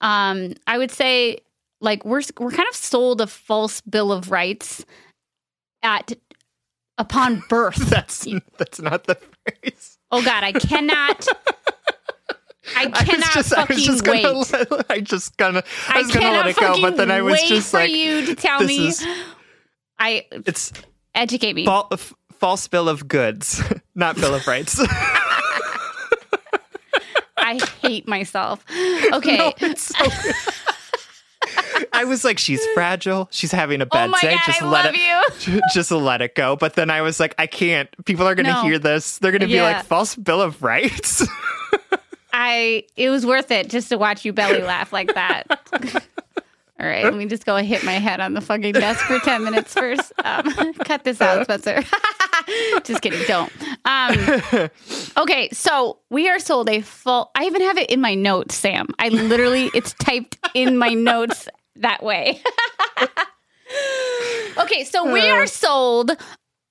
um 0.00 0.54
I 0.66 0.78
would 0.78 0.90
say 0.92 1.38
like 1.80 2.04
we're 2.04 2.22
we're 2.38 2.50
kind 2.52 2.68
of 2.68 2.76
sold 2.76 3.20
a 3.20 3.26
false 3.26 3.80
bill 3.80 4.12
of 4.12 4.30
rights 4.30 4.84
at 5.82 6.12
upon 6.98 7.42
birth. 7.48 7.76
That's 7.90 8.26
that's 8.58 8.80
not 8.80 9.04
the 9.04 9.16
phrase. 9.16 9.98
Oh 10.12 10.22
god, 10.24 10.44
I 10.44 10.52
cannot 10.52 11.26
I 12.76 12.84
I 12.92 13.04
cannot 13.04 13.32
just, 13.32 13.52
I 13.52 13.56
fucking 13.62 13.76
was 13.76 13.84
just 13.84 14.06
wait. 14.06 14.24
let, 14.24 14.86
I 14.90 15.00
just 15.00 15.36
gonna, 15.36 15.62
I 15.88 15.98
I 15.98 16.02
was 16.02 16.12
gonna 16.12 16.30
let 16.30 16.46
it 16.46 16.56
go, 16.56 16.80
but 16.80 16.96
then 16.96 17.10
I 17.10 17.20
was 17.22 17.32
wait 17.34 17.48
just 17.48 17.70
for 17.72 17.78
like, 17.78 17.90
you 17.90 18.26
to 18.26 18.34
tell 18.36 18.62
me. 18.62 18.88
is, 18.88 19.04
I 19.98 20.26
it's 20.30 20.72
educate 21.14 21.54
me. 21.54 21.64
fal- 21.66 21.88
f- 21.90 22.14
false 22.38 22.68
bill 22.68 22.88
of 22.88 23.08
goods, 23.08 23.60
not 23.94 24.16
bill 24.16 24.34
of 24.34 24.46
rights. 24.46 24.80
I 27.36 27.58
hate 27.80 28.06
myself. 28.06 28.64
Okay. 29.12 29.36
No, 29.36 29.52
it's 29.58 29.82
so 29.96 30.04
good. 30.04 30.34
I 31.92 32.04
was 32.04 32.24
like, 32.24 32.38
she's 32.38 32.64
fragile. 32.74 33.28
She's 33.30 33.52
having 33.52 33.80
a 33.80 33.84
oh 33.84 33.88
bad 33.90 34.10
my 34.10 34.18
day. 34.20 34.34
god, 34.34 34.40
just 34.46 34.62
I 34.62 34.68
let 34.68 34.84
love 34.86 34.94
it, 34.94 35.46
you. 35.48 35.60
just 35.74 35.90
let 35.90 36.22
it 36.22 36.34
go. 36.34 36.56
But 36.56 36.74
then 36.74 36.90
I 36.90 37.02
was 37.02 37.20
like, 37.20 37.34
I 37.38 37.46
can't. 37.46 37.88
People 38.04 38.26
are 38.26 38.34
going 38.34 38.46
to 38.46 38.52
No. 38.52 38.62
hear 38.62 38.78
this. 38.78 39.18
They're 39.18 39.32
going 39.32 39.40
to 39.42 39.46
be 39.46 39.60
like, 39.60 39.84
false 39.84 40.14
bill 40.16 40.40
of 40.42 40.62
rights. 40.62 41.26
I 42.34 42.84
it 42.96 43.10
was 43.10 43.26
worth 43.26 43.50
it 43.50 43.68
just 43.68 43.90
to 43.90 43.98
watch 43.98 44.24
you 44.24 44.32
belly 44.32 44.62
laugh 44.62 44.90
like 44.92 45.14
that. 45.14 45.46
All 46.82 46.88
right, 46.88 47.04
let 47.04 47.14
me 47.14 47.26
just 47.26 47.46
go 47.46 47.56
hit 47.58 47.84
my 47.84 47.92
head 47.92 48.18
on 48.18 48.34
the 48.34 48.40
fucking 48.40 48.72
desk 48.72 49.04
for 49.06 49.20
10 49.20 49.44
minutes 49.44 49.72
first. 49.72 50.12
Um, 50.24 50.74
cut 50.84 51.04
this 51.04 51.20
out, 51.20 51.44
Spencer. 51.44 51.80
just 52.82 53.00
kidding, 53.00 53.22
don't. 53.28 53.52
Um, 53.84 54.68
okay, 55.16 55.48
so 55.52 56.00
we 56.10 56.28
are 56.28 56.40
sold 56.40 56.68
a 56.68 56.80
full, 56.80 57.30
I 57.36 57.44
even 57.44 57.62
have 57.62 57.78
it 57.78 57.88
in 57.88 58.00
my 58.00 58.16
notes, 58.16 58.56
Sam. 58.56 58.88
I 58.98 59.10
literally, 59.10 59.70
it's 59.74 59.92
typed 59.94 60.38
in 60.54 60.76
my 60.76 60.88
notes 60.88 61.48
that 61.76 62.02
way. 62.02 62.42
okay, 64.58 64.82
so 64.82 65.12
we 65.12 65.28
are 65.30 65.46
sold 65.46 66.10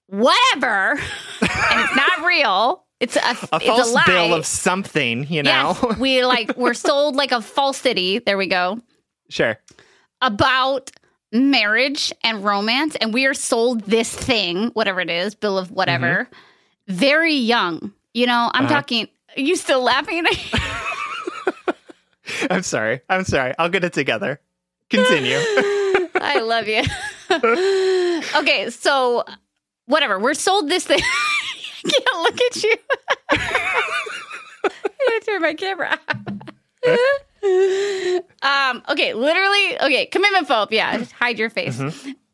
whatever, 0.08 0.92
and 0.92 1.00
it's 1.40 1.96
not 1.96 2.26
real. 2.26 2.84
It's 3.00 3.16
a, 3.16 3.22
a 3.22 3.32
it's 3.32 3.66
false 3.66 3.92
a 3.92 3.94
lie. 3.94 4.04
bill 4.06 4.34
of 4.34 4.46
something, 4.46 5.26
you 5.28 5.42
know? 5.42 5.78
Yes, 5.82 5.98
we 5.98 6.26
like 6.26 6.58
we're 6.58 6.74
sold 6.74 7.16
like 7.16 7.32
a 7.32 7.42
falsity. 7.42 8.20
There 8.20 8.38
we 8.38 8.48
go. 8.48 8.82
sure. 9.30 9.58
About 10.22 10.92
marriage 11.32 12.12
and 12.24 12.44
romance, 12.44 12.96
and 12.98 13.14
we 13.14 13.26
are 13.26 13.34
sold 13.34 13.82
this 13.86 14.14
thing, 14.14 14.68
whatever 14.70 15.00
it 15.02 15.10
is, 15.10 15.34
bill 15.36 15.58
of 15.58 15.72
whatever, 15.72 16.28
very 16.88 17.34
young. 17.34 17.94
You 18.14 18.28
know, 18.28 18.52
I'm 18.54 18.66
Uh-huh. 18.66 18.74
talking. 18.76 19.08
Are 19.38 19.42
you 19.42 19.56
still 19.56 19.82
laughing? 19.82 20.26
I'm 22.50 22.64
sorry. 22.64 23.02
I'm 23.10 23.24
sorry. 23.24 23.54
I'll 23.58 23.70
get 23.70 23.84
it 23.84 23.94
together. 23.94 24.40
Continue. 24.90 25.38
I 26.16 26.40
love 26.42 26.68
you. 26.68 26.84
okay, 28.42 28.70
so 28.70 29.24
whatever. 29.86 30.20
We're 30.20 30.34
sold 30.34 30.70
this 30.70 30.86
thing. 30.86 31.00
I 31.02 31.90
can't 31.90 32.20
look 32.24 32.42
at 32.42 32.64
you. 32.64 32.76
I 33.32 34.70
gotta 35.08 35.26
turn 35.26 35.42
my 35.42 35.54
camera. 35.54 36.00
um. 38.42 38.84
Okay. 38.90 39.14
Literally. 39.14 39.82
Okay. 39.82 40.06
Commitment 40.08 40.48
phobe. 40.48 40.72
Yeah. 40.72 40.98
Just 40.98 41.12
hide 41.12 41.40
your 41.40 41.50
face. 41.50 41.82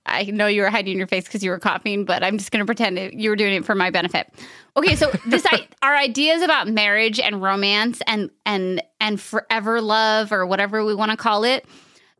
I 0.05 0.24
know 0.24 0.47
you 0.47 0.62
were 0.62 0.70
hiding 0.70 0.97
your 0.97 1.08
face 1.08 1.26
because 1.26 1.43
you 1.43 1.51
were 1.51 1.60
coughing, 1.60 2.05
but 2.05 2.24
I'm 2.24 2.38
just 2.38 2.51
gonna 2.51 2.66
pretend 2.66 2.97
it, 2.97 3.14
you 3.14 3.30
were 3.30 3.36
doing 3.36 3.53
it 3.53 3.66
for 3.66 3.76
my 3.76 3.89
benefit. 3.89 4.34
Okay. 4.78 4.95
So 4.95 5.12
this, 5.26 5.45
I, 5.45 5.68
our 5.82 5.95
ideas 5.95 6.41
about 6.41 6.68
marriage 6.68 7.20
and 7.20 7.41
romance 7.41 8.01
and 8.08 8.30
and 8.45 8.82
and 9.01 9.20
forever 9.20 9.82
love 9.82 10.32
or 10.32 10.45
whatever 10.45 10.86
we 10.86 10.95
want 10.95 11.12
to 11.12 11.18
call 11.18 11.43
it 11.43 11.66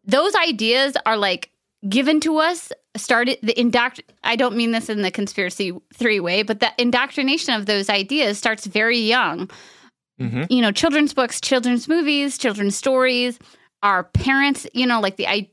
those 0.08 0.34
ideas 0.36 0.96
are 1.06 1.18
like 1.18 1.52
given 1.88 2.20
to 2.22 2.38
us 2.38 2.72
started 2.96 3.38
the 3.44 3.54
indoctr 3.54 4.00
I 4.24 4.36
don't 4.36 4.56
mean 4.56 4.72
this 4.72 4.90
in 4.90 5.04
the 5.04 5.12
conspiracy 5.12 5.74
three 5.94 6.20
way, 6.20 6.42
but 6.42 6.60
the 6.60 6.72
indoctrination 6.80 7.54
of 7.54 7.68
those 7.68 7.90
ideas 7.90 8.38
starts 8.38 8.66
very 8.66 8.98
young. 8.98 9.50
Mhm. 10.20 10.48
You 10.50 10.62
know, 10.62 10.72
children's 10.72 11.14
books, 11.14 11.40
children's 11.40 11.88
movies, 11.88 12.38
children's 12.38 12.76
stories, 12.76 13.38
our 13.84 14.04
parents, 14.04 14.66
you 14.74 14.86
know, 14.88 15.00
like 15.00 15.18
the 15.18 15.28
i 15.28 15.48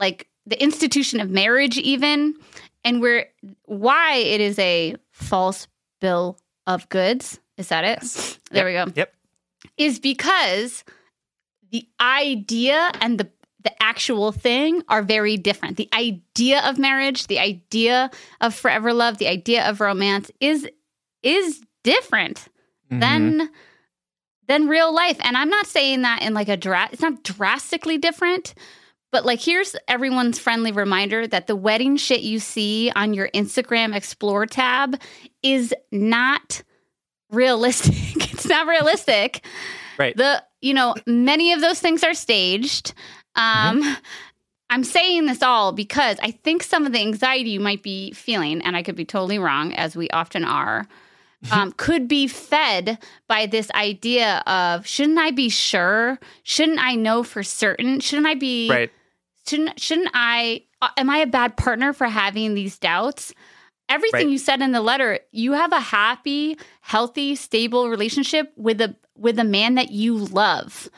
like 0.00 0.28
the 0.46 0.60
institution 0.62 1.20
of 1.20 1.30
marriage 1.30 1.76
even 1.78 2.34
and 2.84 3.00
we're 3.00 3.26
why 3.66 4.14
it 4.16 4.40
is 4.40 4.58
a 4.58 4.96
false 5.12 5.68
bill 6.00 6.38
of 6.66 6.88
goods. 6.88 7.38
Is 7.56 7.68
that 7.68 7.84
it? 7.84 8.38
There 8.50 8.64
we 8.64 8.72
go 8.72 8.86
Yep. 8.94 9.14
is 9.76 9.98
because 10.00 10.84
the 11.70 11.86
idea 12.00 12.90
and 13.00 13.18
the 13.18 13.30
the 13.64 13.82
actual 13.82 14.30
thing 14.30 14.82
are 14.88 15.02
very 15.02 15.36
different. 15.36 15.76
The 15.76 15.88
idea 15.92 16.60
of 16.60 16.78
marriage, 16.78 17.26
the 17.26 17.40
idea 17.40 18.08
of 18.40 18.54
forever 18.54 18.92
love, 18.94 19.18
the 19.18 19.26
idea 19.28 19.68
of 19.68 19.80
romance 19.80 20.30
is 20.40 20.68
is 21.22 21.60
different 21.82 22.46
Mhm. 22.90 23.00
than 23.00 23.50
than 24.48 24.66
real 24.66 24.92
life. 24.92 25.18
And 25.20 25.36
I'm 25.36 25.50
not 25.50 25.66
saying 25.66 26.02
that 26.02 26.22
in 26.22 26.34
like 26.34 26.48
a 26.48 26.56
dra- 26.56 26.88
it's 26.90 27.02
not 27.02 27.22
drastically 27.22 27.98
different, 27.98 28.54
but 29.12 29.24
like 29.24 29.40
here's 29.40 29.76
everyone's 29.86 30.38
friendly 30.38 30.72
reminder 30.72 31.26
that 31.26 31.46
the 31.46 31.56
wedding 31.56 31.96
shit 31.96 32.20
you 32.20 32.40
see 32.40 32.90
on 32.96 33.14
your 33.14 33.28
Instagram 33.28 33.94
explore 33.94 34.46
tab 34.46 35.00
is 35.42 35.74
not 35.92 36.62
realistic. 37.30 37.94
it's 38.32 38.46
not 38.46 38.66
realistic. 38.66 39.44
Right. 39.98 40.16
The 40.16 40.42
you 40.60 40.74
know, 40.74 40.94
many 41.06 41.52
of 41.52 41.60
those 41.60 41.78
things 41.78 42.02
are 42.02 42.14
staged. 42.14 42.94
Um 43.36 43.96
I'm 44.70 44.84
saying 44.84 45.26
this 45.26 45.42
all 45.42 45.72
because 45.72 46.18
I 46.22 46.30
think 46.30 46.62
some 46.62 46.84
of 46.84 46.92
the 46.92 47.00
anxiety 47.00 47.50
you 47.50 47.60
might 47.60 47.82
be 47.82 48.12
feeling, 48.12 48.60
and 48.60 48.76
I 48.76 48.82
could 48.82 48.96
be 48.96 49.04
totally 49.06 49.38
wrong, 49.38 49.72
as 49.72 49.96
we 49.96 50.10
often 50.10 50.44
are, 50.44 50.86
um, 51.52 51.72
could 51.72 52.08
be 52.08 52.26
fed 52.26 52.98
by 53.28 53.46
this 53.46 53.70
idea 53.72 54.42
of 54.46 54.86
shouldn't 54.86 55.18
I 55.18 55.30
be 55.30 55.48
sure? 55.48 56.18
Shouldn't 56.42 56.80
I 56.80 56.94
know 56.94 57.22
for 57.22 57.42
certain? 57.42 58.00
Shouldn't 58.00 58.26
I 58.26 58.34
be 58.34 58.68
right. 58.68 58.90
shouldn't 59.46 59.80
shouldn't 59.80 60.10
I 60.14 60.62
uh, 60.82 60.88
am 60.96 61.10
I 61.10 61.18
a 61.18 61.26
bad 61.26 61.56
partner 61.56 61.92
for 61.92 62.06
having 62.06 62.54
these 62.54 62.78
doubts? 62.78 63.32
Everything 63.88 64.26
Right. 64.26 64.32
you 64.32 64.38
said 64.38 64.60
in 64.60 64.72
the 64.72 64.82
letter, 64.82 65.18
you 65.32 65.52
have 65.52 65.72
a 65.72 65.80
happy, 65.80 66.58
healthy, 66.82 67.34
stable 67.36 67.88
relationship 67.88 68.52
with 68.56 68.80
a 68.80 68.94
with 69.16 69.38
a 69.38 69.44
man 69.44 69.76
that 69.76 69.90
you 69.90 70.16
love. 70.16 70.88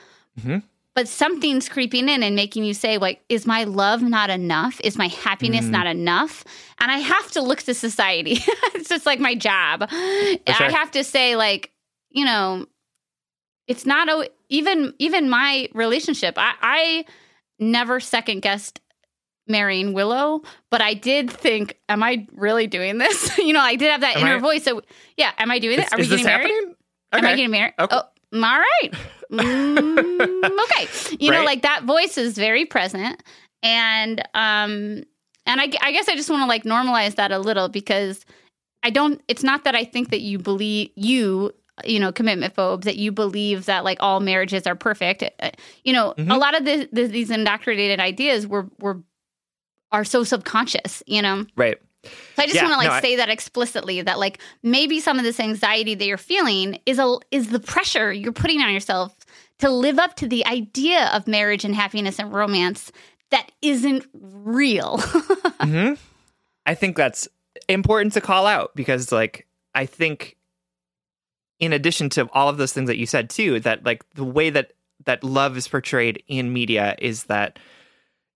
Mhm. 0.41 0.63
But 0.97 1.07
something's 1.07 1.69
creeping 1.69 2.09
in 2.09 2.23
and 2.23 2.35
making 2.35 2.65
you 2.65 2.75
say 2.75 2.99
like 2.99 3.23
is 3.29 3.47
my 3.47 3.65
love 3.65 4.03
not 4.03 4.29
enough? 4.29 4.81
Is 4.83 4.99
my 4.99 5.07
happiness 5.09 5.67
Mm. 5.67 5.71
not 5.71 5.87
enough? 5.87 6.45
And 6.81 6.91
I 6.91 6.99
have 6.99 7.31
to 7.33 7.43
look 7.43 7.61
to 7.63 7.75
society. 7.75 8.39
it's 8.75 8.89
just 8.89 9.07
like 9.07 9.21
my 9.21 9.35
job. 9.35 9.87
I 9.91 10.37
have 10.73 10.91
to 10.93 11.05
say 11.05 11.37
like, 11.37 11.71
you 12.11 12.25
know, 12.25 12.67
it's 13.69 13.87
not 13.87 14.09
a, 14.09 14.29
even 14.49 14.93
even 14.99 15.31
my 15.31 15.69
relationship. 15.75 16.35
I, 16.37 16.55
I 16.61 17.05
never 17.61 18.01
second 18.01 18.41
guessed 18.43 18.81
marrying 19.47 19.93
Willow, 19.93 20.43
but 20.71 20.81
I 20.81 20.95
did 20.95 21.31
think, 21.31 21.79
am 21.89 22.03
I 22.03 22.27
really 22.33 22.67
doing 22.67 22.99
this? 22.99 23.39
you 23.39 23.53
know, 23.53 23.61
I 23.61 23.77
did 23.77 23.91
have 23.93 24.01
that 24.01 24.17
Am 24.17 24.23
inner 24.27 24.37
I- 24.37 24.41
voice. 24.41 24.65
So 24.65 24.83
yeah, 25.17 25.31
am 25.39 25.51
I 25.53 25.61
doing 25.61 25.79
Is, 25.79 25.87
it? 25.87 25.93
Are 25.93 25.97
we 25.99 26.03
this 26.03 26.11
getting 26.11 26.27
married? 26.27 26.51
happening? 26.51 26.75
Am 27.13 27.25
I 27.27 27.31
getting 27.37 27.51
married? 27.53 27.75
Okay. 27.79 27.97
Oh, 27.97 28.03
all 28.35 28.41
right. 28.59 28.91
Mm, 29.31 30.61
okay. 30.65 30.91
You 31.19 31.31
know, 31.31 31.45
like 31.45 31.63
that 31.63 31.85
voice 31.85 32.19
is 32.19 32.37
very 32.37 32.65
present, 32.65 33.23
and 33.63 34.21
um, 34.35 35.03
and 35.47 35.61
I, 35.61 35.69
I 35.83 35.93
guess 35.93 36.09
I 36.09 36.17
just 36.17 36.31
want 36.31 36.43
to 36.43 36.47
like 36.47 36.65
normalize 36.65 37.15
that 37.17 37.33
a 37.33 37.39
little 37.39 37.69
because 37.69 38.25
I 38.83 38.91
don't. 38.91 39.21
It's 39.29 39.43
not 39.43 39.65
that 39.65 39.75
I 39.75 39.85
think 39.85 40.11
that 40.11 40.21
you 40.21 40.39
believe 40.39 40.91
you. 40.97 41.53
You 41.83 41.99
know, 41.99 42.13
commitment 42.13 42.53
phobes 42.55 42.85
that 42.85 42.97
you 42.97 43.11
believe 43.11 43.65
that 43.65 43.85
like 43.85 43.97
all 44.01 44.21
marriages 44.21 44.67
are 44.67 44.75
perfect. 44.75 45.23
Uh, 45.41 45.51
You 45.83 45.95
know, 45.95 46.11
a 46.11 46.15
Mhm. 46.17 46.39
lot 46.39 46.55
of 46.55 46.67
the, 46.67 46.87
the, 46.93 47.07
these 47.07 47.31
indoctrinated 47.31 48.01
ideas 48.01 48.47
were 48.47 48.67
were 48.81 48.99
are 49.91 50.05
so 50.05 50.23
subconscious. 50.23 51.03
You 51.07 51.23
know, 51.23 51.47
Right. 51.57 51.79
so 52.05 52.11
I 52.39 52.45
just 52.45 52.57
Yeah, 52.57 52.65
want 52.65 52.75
to 52.75 52.79
like 52.79 52.89
no, 52.89 52.95
I- 52.97 53.01
say 53.01 53.17
that 53.17 53.31
explicitly 53.31 54.03
that 54.03 54.19
like 54.19 54.41
maybe 54.63 55.01
some 55.01 55.17
of 55.19 55.25
this 55.25 55.41
anxiety 55.41 55.95
that 55.95 56.05
you're 56.05 56.19
feeling 56.19 56.79
is 56.85 56.99
a 56.99 57.17
is 57.31 57.49
the 57.49 57.61
pressure 57.61 58.13
you're 58.13 58.33
putting 58.33 58.61
on 58.61 58.75
yourself 58.75 59.17
to 59.61 59.71
live 59.71 59.99
up 59.99 60.17
to 60.17 60.27
the 60.29 60.45
idea 60.47 61.07
of 61.15 61.27
marriage 61.27 61.65
and 61.65 61.75
happiness 61.75 62.19
and 62.19 62.33
romance 62.33 62.93
that 63.31 63.51
isn't 63.63 64.07
real. 64.15 64.99
hmm 65.61 65.95
I 66.67 66.75
think 66.75 66.97
that's 66.97 67.27
important 67.69 68.13
to 68.15 68.21
call 68.21 68.47
out 68.47 68.75
because, 68.77 69.11
like, 69.11 69.47
I 69.75 69.87
think, 69.87 70.37
in 71.59 71.73
addition 71.73 72.09
to 72.11 72.29
all 72.33 72.49
of 72.49 72.59
those 72.59 72.73
things 72.73 72.89
that 72.89 72.99
you 72.99 73.07
said 73.07 73.31
too, 73.31 73.61
that 73.61 73.85
like 73.85 74.09
the 74.15 74.25
way 74.25 74.51
that 74.51 74.73
that 75.05 75.25
love 75.25 75.57
is 75.57 75.67
portrayed 75.69 76.23
in 76.29 76.53
media 76.53 76.97
is 76.99 77.25
that 77.25 77.59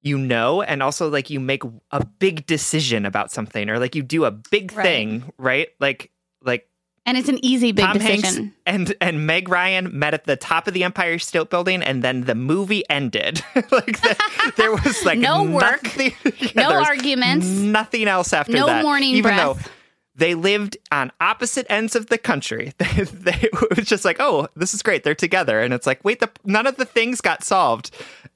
you 0.03 0.19
know, 0.19 0.61
and 0.63 0.83
also 0.83 1.09
like 1.09 1.31
you 1.31 1.41
make 1.41 1.63
a 1.91 2.05
big 2.05 2.45
decision 2.47 3.07
about 3.07 3.31
something, 3.31 3.71
or 3.71 3.79
like 3.79 3.95
you 3.95 4.03
do 4.03 4.25
a 4.27 4.31
big 4.31 4.73
Right. 4.73 4.83
thing, 4.83 5.33
right? 5.39 5.69
Like, 5.81 6.11
like 6.43 6.69
and 7.07 7.19
it's 7.19 7.29
an 7.29 7.39
easy 7.45 7.73
big 7.73 7.85
Tom 7.85 7.99
decision. 7.99 8.23
Hanks 8.45 8.57
and 8.67 8.95
and 9.01 9.27
Meg 9.27 9.49
Ryan 9.49 9.99
met 9.99 10.15
at 10.15 10.25
the 10.25 10.37
top 10.37 10.67
of 10.69 10.75
the 10.75 10.85
Empire 10.85 11.19
State 11.19 11.51
Building, 11.51 11.83
and 11.83 12.03
then 12.03 12.23
the 12.23 12.35
movie 12.35 12.83
ended. 12.91 13.43
like 13.55 14.01
the, 14.03 14.53
there 14.57 14.73
was 14.73 15.05
like 15.05 15.19
No 15.19 15.43
work, 15.45 15.83
nothing- 15.83 16.13
Yeah, 16.55 16.69
no 16.69 16.83
arguments, 16.83 17.47
nothing 17.47 18.09
else 18.09 18.33
after 18.33 18.53
no 18.53 18.67
that. 18.67 18.83
morning 18.83 19.11
even 19.11 19.23
breath. 19.35 19.65
though 19.65 19.71
they 20.17 20.35
lived 20.37 20.77
on 20.93 21.11
opposite 21.21 21.67
ends 21.69 21.97
of 21.97 22.07
the 22.07 22.19
country. 22.19 22.73
They, 22.79 23.03
they, 23.05 23.49
it 23.53 23.77
was 23.77 23.87
just 23.89 24.05
like, 24.05 24.19
oh, 24.21 24.47
this 24.55 24.73
is 24.73 24.81
great. 24.83 25.03
They're 25.03 25.15
together, 25.17 25.61
and 25.61 25.75
it's 25.75 25.87
like, 25.89 26.05
wait, 26.05 26.21
the 26.21 26.31
none 26.45 26.67
of 26.69 26.77
the 26.77 26.85
things 26.85 27.21
got 27.21 27.43
solved, 27.43 27.91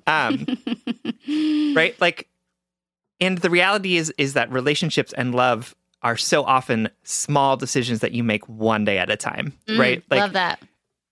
um, 0.07 0.45
right? 1.75 1.95
Like, 2.01 2.29
and 3.21 3.39
the 3.39 3.51
reality 3.51 3.97
is 3.97 4.13
is 4.19 4.33
that 4.35 4.51
relationships 4.51 5.13
and 5.13 5.35
love 5.35 5.75
are 6.03 6.17
so 6.17 6.45
often 6.45 6.89
small 7.03 7.57
decisions 7.57 8.01
that 8.01 8.13
you 8.13 8.23
make 8.23 8.49
one 8.49 8.85
day 8.85 8.99
at 8.99 9.11
a 9.11 9.17
time, 9.17 9.53
Mm, 9.67 9.79
right? 9.79 10.03
Like 10.11 10.21
love 10.21 10.33
that. 10.35 10.63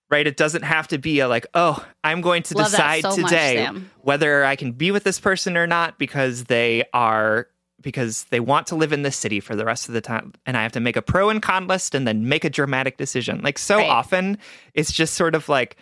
right? 0.09 0.25
It 0.25 0.37
doesn't 0.37 0.63
have 0.63 0.87
to 0.89 0.97
be 0.97 1.19
a 1.19 1.27
like, 1.27 1.45
oh, 1.53 1.85
I'm 2.03 2.21
going 2.21 2.43
to 2.43 2.57
Love 2.57 2.67
decide 2.71 3.01
so 3.01 3.15
today 3.15 3.55
Sam. 3.55 3.91
whether 4.01 4.45
I 4.45 4.55
can 4.55 4.71
be 4.71 4.91
with 4.91 5.03
this 5.03 5.19
person 5.19 5.57
or 5.57 5.67
not 5.67 5.97
because 5.99 6.45
they 6.45 6.85
are 6.93 7.47
because 7.81 8.23
they 8.31 8.39
want 8.39 8.67
to 8.67 8.75
live 8.75 8.91
in 8.91 9.03
this 9.03 9.15
city 9.15 9.39
for 9.39 9.55
the 9.55 9.63
rest 9.63 9.87
of 9.87 9.93
the 9.93 10.01
time 10.01 10.33
and 10.47 10.57
I 10.57 10.63
have 10.63 10.71
to 10.71 10.79
make 10.79 10.95
a 10.95 11.01
pro 11.01 11.29
and 11.29 11.41
con 11.41 11.67
list 11.67 11.93
and 11.93 12.07
then 12.07 12.27
make 12.27 12.43
a 12.43 12.49
dramatic 12.49 12.97
decision. 12.97 13.41
Like 13.43 13.59
so 13.59 13.77
Right. 13.77 13.89
often 13.89 14.37
it's 14.73 14.91
just 14.91 15.13
sort 15.13 15.35
of 15.35 15.47
like 15.47 15.77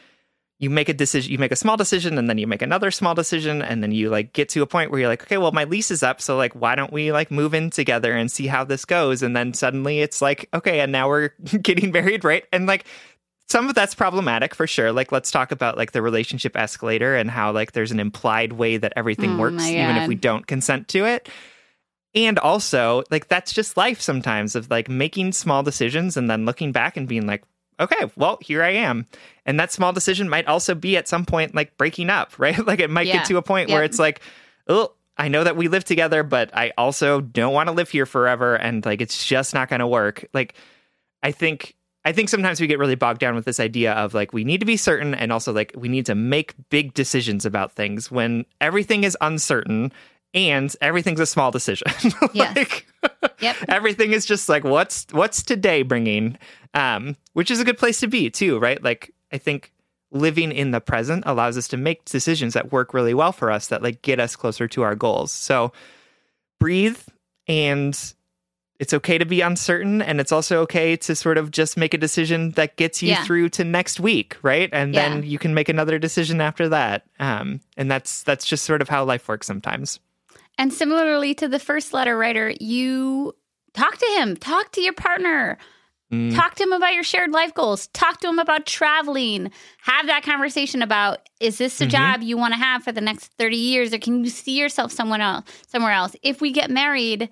you 0.59 0.69
make 0.69 0.87
a 0.87 0.93
decision 0.93 1.31
you 1.31 1.37
make 1.37 1.51
a 1.51 1.55
small 1.55 1.75
decision 1.75 2.17
and 2.17 2.29
then 2.29 2.37
you 2.37 2.47
make 2.47 2.61
another 2.61 2.89
small 2.89 3.13
decision 3.13 3.61
and 3.61 3.83
then 3.83 3.91
you 3.91 4.09
like 4.09 4.31
get 4.33 4.47
to 4.49 4.61
a 4.61 4.67
point 4.67 4.89
where 4.89 4.99
you're 4.99 5.09
like 5.09 5.23
okay 5.23 5.37
well 5.37 5.51
my 5.51 5.65
lease 5.65 5.91
is 5.91 6.01
up 6.01 6.21
so 6.21 6.37
like 6.37 6.53
why 6.53 6.75
don't 6.75 6.93
we 6.93 7.11
like 7.11 7.29
move 7.29 7.53
in 7.53 7.69
together 7.69 8.13
and 8.13 8.31
see 8.31 8.47
how 8.47 8.63
this 8.63 8.85
goes? 8.85 9.21
And 9.21 9.35
then 9.35 9.53
suddenly 9.53 9.99
it's 9.99 10.21
like 10.21 10.49
okay 10.53 10.79
and 10.79 10.91
now 10.91 11.09
we're 11.09 11.29
getting 11.61 11.91
married 11.91 12.23
right? 12.23 12.45
And 12.51 12.65
like 12.65 12.85
some 13.47 13.69
of 13.69 13.75
that's 13.75 13.93
problematic 13.93 14.55
for 14.55 14.65
sure. 14.65 14.91
Like 14.91 15.11
let's 15.11 15.29
talk 15.29 15.51
about 15.51 15.77
like 15.77 15.91
the 15.91 16.01
relationship 16.01 16.57
escalator 16.57 17.15
and 17.15 17.29
how 17.29 17.51
like 17.51 17.73
there's 17.73 17.91
an 17.91 17.99
implied 17.99 18.53
way 18.53 18.77
that 18.77 18.93
everything 18.95 19.35
Oh 19.35 19.39
works 19.39 19.67
even 19.67 19.97
if 19.97 20.07
we 20.07 20.15
don't 20.15 20.47
consent 20.47 20.87
to 20.89 21.05
it. 21.05 21.29
And 22.15 22.39
also 22.39 23.03
like 23.11 23.27
that's 23.27 23.51
just 23.51 23.75
life 23.75 23.99
sometimes 23.99 24.55
of 24.55 24.71
like 24.71 24.87
making 24.87 25.33
small 25.33 25.63
decisions 25.63 26.15
and 26.15 26.29
then 26.29 26.45
looking 26.45 26.71
back 26.71 26.95
and 26.95 27.07
being 27.07 27.27
like 27.27 27.43
okay 27.79 28.09
well 28.15 28.37
here 28.41 28.63
i 28.63 28.69
am. 28.69 29.05
And 29.47 29.59
that 29.59 29.71
small 29.71 29.93
decision 29.93 30.27
might 30.27 30.47
also 30.47 30.73
be 30.73 30.97
at 30.97 31.07
some 31.07 31.25
point 31.25 31.53
like 31.53 31.77
breaking 31.77 32.09
up 32.09 32.33
right? 32.39 32.57
Like 32.65 32.79
it 32.79 32.89
might 32.89 33.07
Yeah. 33.07 33.17
get 33.17 33.25
to 33.27 33.37
a 33.37 33.41
point 33.41 33.69
where 33.69 33.83
it's 33.83 33.99
like 33.99 34.21
oh 34.67 34.91
i 35.17 35.27
know 35.27 35.43
that 35.43 35.55
we 35.55 35.67
live 35.67 35.83
together 35.85 36.23
but 36.23 36.49
i 36.55 36.71
also 36.77 37.21
don't 37.21 37.53
want 37.53 37.67
to 37.67 37.73
live 37.73 37.89
here 37.89 38.05
forever 38.05 38.55
and 38.55 38.85
like 38.85 39.01
it's 39.01 39.25
just 39.25 39.53
not 39.53 39.69
going 39.69 39.79
to 39.79 39.87
work. 39.87 40.25
Like 40.33 40.55
i 41.23 41.31
think 41.31 41.75
i 42.03 42.11
think 42.11 42.29
sometimes 42.29 42.59
we 42.61 42.67
get 42.67 42.79
really 42.79 42.95
bogged 42.95 43.19
down 43.19 43.35
with 43.35 43.45
this 43.45 43.59
idea 43.59 43.93
of 43.93 44.13
like 44.13 44.33
we 44.33 44.43
need 44.43 44.59
to 44.59 44.65
be 44.65 44.77
certain 44.77 45.13
and 45.15 45.31
also 45.31 45.51
like 45.53 45.71
we 45.75 45.87
need 45.89 46.05
to 46.07 46.15
make 46.15 46.53
big 46.69 46.93
decisions 46.93 47.45
about 47.45 47.71
things 47.73 48.09
when 48.11 48.45
everything 48.61 49.03
is 49.03 49.17
uncertain 49.21 49.91
and 50.33 50.75
everything's 50.81 51.21
a 51.21 51.25
small 51.25 51.49
decision. 51.49 51.87
Like 52.35 52.85
Yep. 53.39 53.55
everything 53.69 54.11
is 54.11 54.25
just 54.25 54.49
like 54.49 54.63
what's 54.63 55.07
what's 55.11 55.41
today 55.43 55.81
bringing 55.83 56.37
um 56.75 57.15
which 57.33 57.49
is 57.49 57.59
a 57.59 57.65
good 57.65 57.77
place 57.77 57.99
to 58.01 58.07
be 58.07 58.29
too 58.29 58.59
right? 58.59 58.83
Like 58.83 59.11
i 59.31 59.37
think 59.39 59.71
living 60.11 60.51
in 60.51 60.71
the 60.71 60.79
present 60.79 61.23
allows 61.25 61.57
us 61.57 61.67
to 61.69 61.77
make 61.77 62.05
decisions 62.05 62.53
that 62.53 62.71
work 62.71 62.93
really 62.93 63.13
well 63.13 63.31
for 63.31 63.49
us 63.51 63.67
that 63.67 63.81
like 63.81 64.01
get 64.03 64.19
us 64.19 64.35
closer 64.35 64.67
to 64.67 64.81
our 64.83 64.95
goals. 64.95 65.31
So 65.31 65.73
breathe 66.59 66.99
and 67.47 68.13
it's 68.79 68.93
okay 68.93 69.17
to 69.17 69.25
be 69.25 69.41
uncertain 69.41 70.01
and 70.01 70.19
it's 70.19 70.31
also 70.31 70.61
okay 70.61 70.95
to 70.97 71.15
sort 71.15 71.37
of 71.37 71.49
just 71.51 71.77
make 71.77 71.93
a 71.93 71.97
decision 71.97 72.51
that 72.51 72.75
gets 72.75 73.01
you 73.01 73.09
Yeah. 73.09 73.23
through 73.23 73.49
to 73.49 73.63
next 73.63 73.99
week 73.99 74.37
right? 74.41 74.69
And 74.71 74.93
Yeah. 74.93 75.09
then 75.09 75.23
you 75.23 75.39
can 75.39 75.53
make 75.53 75.69
another 75.69 75.97
decision 75.99 76.39
after 76.41 76.69
that. 76.69 77.03
Um 77.19 77.61
and 77.77 77.89
that's 77.89 78.23
that's 78.23 78.45
just 78.45 78.63
sort 78.65 78.81
of 78.81 78.89
how 78.89 79.03
life 79.03 79.27
works 79.27 79.47
sometimes. 79.47 79.99
And 80.57 80.71
similarly 80.73 81.33
to 81.35 81.47
the 81.49 81.59
first 81.59 81.93
letter 81.93 82.17
writer, 82.17 82.53
you 82.61 83.33
talk 83.73 83.97
to 83.97 84.05
him, 84.17 84.37
talk 84.37 84.71
to 84.73 84.81
your 84.81 84.93
partner, 84.93 85.57
Mm. 86.13 86.35
talk 86.35 86.53
to 86.55 86.63
him 86.63 86.71
about 86.73 86.93
your 86.93 87.03
shared 87.03 87.31
life 87.31 87.53
goals, 87.53 87.87
talk 87.87 88.19
to 88.21 88.27
him 88.27 88.37
about 88.39 88.65
traveling, 88.65 89.51
have 89.81 90.05
that 90.07 90.23
conversation 90.23 90.81
about 90.81 91.19
is 91.39 91.57
this 91.57 91.79
the 91.79 91.85
Mhm. 91.85 91.89
job 91.89 92.21
you 92.23 92.37
want 92.37 92.53
to 92.53 92.59
have 92.59 92.83
for 92.83 92.91
the 92.91 93.01
next 93.01 93.31
30 93.37 93.57
years 93.57 93.91
or 93.93 93.97
can 93.97 94.23
you 94.23 94.29
see 94.29 94.57
yourself 94.57 94.91
someone 94.91 95.21
else 95.21 95.45
somewhere 95.67 95.91
else? 95.93 96.15
If 96.21 96.41
we 96.41 96.51
get 96.51 96.69
married, 96.69 97.29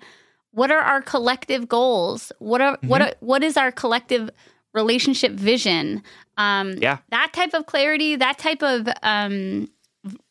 what 0.50 0.70
are 0.70 0.80
our 0.80 1.02
collective 1.02 1.68
goals? 1.68 2.32
What 2.38 2.60
are 2.60 2.78
what 2.82 3.00
Mm-hmm. 3.00 3.08
are, 3.10 3.14
what 3.20 3.42
is 3.44 3.56
our 3.56 3.70
collective 3.72 4.28
relationship 4.72 5.32
vision? 5.32 6.02
Um 6.36 6.72
Yeah. 6.78 6.98
that 7.10 7.32
type 7.32 7.54
of 7.54 7.66
clarity, 7.66 8.16
that 8.16 8.38
type 8.38 8.62
of 8.62 8.88
um 9.02 9.68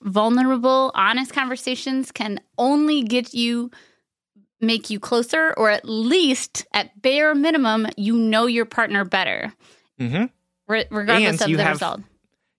vulnerable, 0.01 0.91
honest 0.95 1.33
conversations 1.33 2.11
can 2.11 2.39
only 2.57 3.01
get 3.03 3.33
you 3.33 3.71
make 4.63 4.89
you 4.89 4.99
closer 4.99 5.53
or 5.57 5.69
at 5.69 5.85
least 5.85 6.65
at 6.73 7.01
bare 7.01 7.35
minimum 7.35 7.85
you 7.97 8.15
know 8.17 8.45
your 8.47 8.65
partner 8.65 9.03
better 9.05 9.53
mm-hmm. 9.99 10.25
re- 10.67 10.85
regardless 10.89 11.41
And 11.41 11.51
of 11.51 11.57
the 11.57 11.63
have- 11.63 11.73
result 11.75 12.01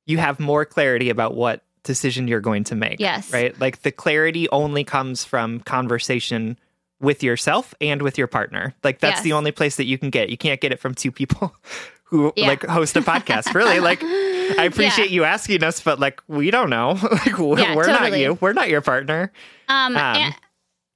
you 0.07 0.19
have 0.19 0.39
more 0.39 0.65
clarity 0.65 1.09
about 1.11 1.35
what 1.35 1.65
decision 1.83 2.29
you're 2.29 2.41
going 2.41 2.65
to 2.65 2.75
make. 2.75 2.99
Yes. 3.01 3.33
Right? 3.33 3.59
Like 3.61 3.83
the 3.83 3.91
clarity 3.93 4.49
only 4.51 4.85
comes 4.85 5.25
from 5.25 5.61
conversation 5.61 6.59
with 7.01 7.23
yourself 7.23 7.75
and 7.81 8.01
with 8.03 8.17
your 8.19 8.27
partner. 8.27 8.75
Like 8.83 9.01
that's 9.01 9.17
Yes. 9.17 9.23
the 9.23 9.33
only 9.35 9.53
place 9.53 9.77
that 9.77 9.85
you 9.85 9.99
can 9.99 10.11
get. 10.11 10.25
it. 10.25 10.31
You 10.31 10.37
can't 10.39 10.61
get 10.61 10.73
it 10.73 10.81
from 10.81 10.95
two 10.95 11.11
people 11.13 11.55
who 12.05 12.33
Yeah. 12.37 12.49
like 12.49 12.65
host 12.65 12.97
a 12.97 13.01
podcast. 13.03 13.55
Really? 13.55 13.81
Like 13.81 14.03
I 14.05 14.65
appreciate 14.65 15.11
you 15.11 15.25
asking 15.25 15.63
us, 15.65 15.81
but 15.81 15.99
like 15.99 16.23
we 16.29 16.51
don't 16.51 16.71
know. 16.71 16.99
like 17.13 17.39
we're, 17.39 17.59
Yeah, 17.59 17.75
we're 17.75 17.87
not 17.87 18.19
you. 18.19 18.39
We're 18.41 18.53
not 18.53 18.69
your 18.69 18.81
partner. 18.83 19.33
Um, 19.69 19.97
Um, 19.97 20.17
and, 20.17 20.35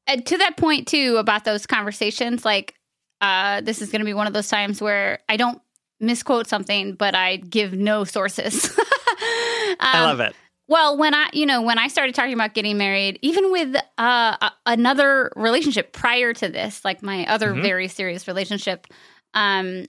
and 0.08 0.26
to 0.26 0.38
that 0.38 0.56
point 0.56 0.88
too 0.88 1.16
about 1.18 1.44
those 1.44 1.66
conversations, 1.66 2.44
like 2.44 2.74
uh, 3.20 3.60
this 3.60 3.80
is 3.82 3.90
going 3.90 4.00
to 4.00 4.04
be 4.06 4.14
one 4.14 4.26
of 4.26 4.32
those 4.32 4.48
times 4.48 4.80
where 4.80 5.20
I 5.28 5.36
don't 5.36 5.60
misquote 6.00 6.46
something, 6.48 6.94
but 6.94 7.14
I 7.14 7.36
give 7.36 7.72
no 7.74 8.04
sources. 8.04 8.70
I 9.20 9.76
Um, 9.94 10.02
love 10.04 10.20
it. 10.20 10.34
Well, 10.68 10.98
when 10.98 11.14
I, 11.14 11.28
you 11.32 11.46
know, 11.46 11.62
when 11.62 11.78
I 11.78 11.88
started 11.88 12.14
talking 12.14 12.34
about 12.34 12.52
getting 12.54 12.76
married, 12.76 13.18
even 13.22 13.50
with 13.50 13.74
uh, 13.96 14.50
another 14.66 15.32
relationship 15.34 15.92
prior 15.92 16.34
to 16.34 16.48
this, 16.48 16.84
like 16.84 17.02
my 17.02 17.26
other 17.26 17.54
Mhm. 17.54 17.62
very 17.62 17.88
serious 17.88 18.28
relationship, 18.28 18.86
um, 19.34 19.86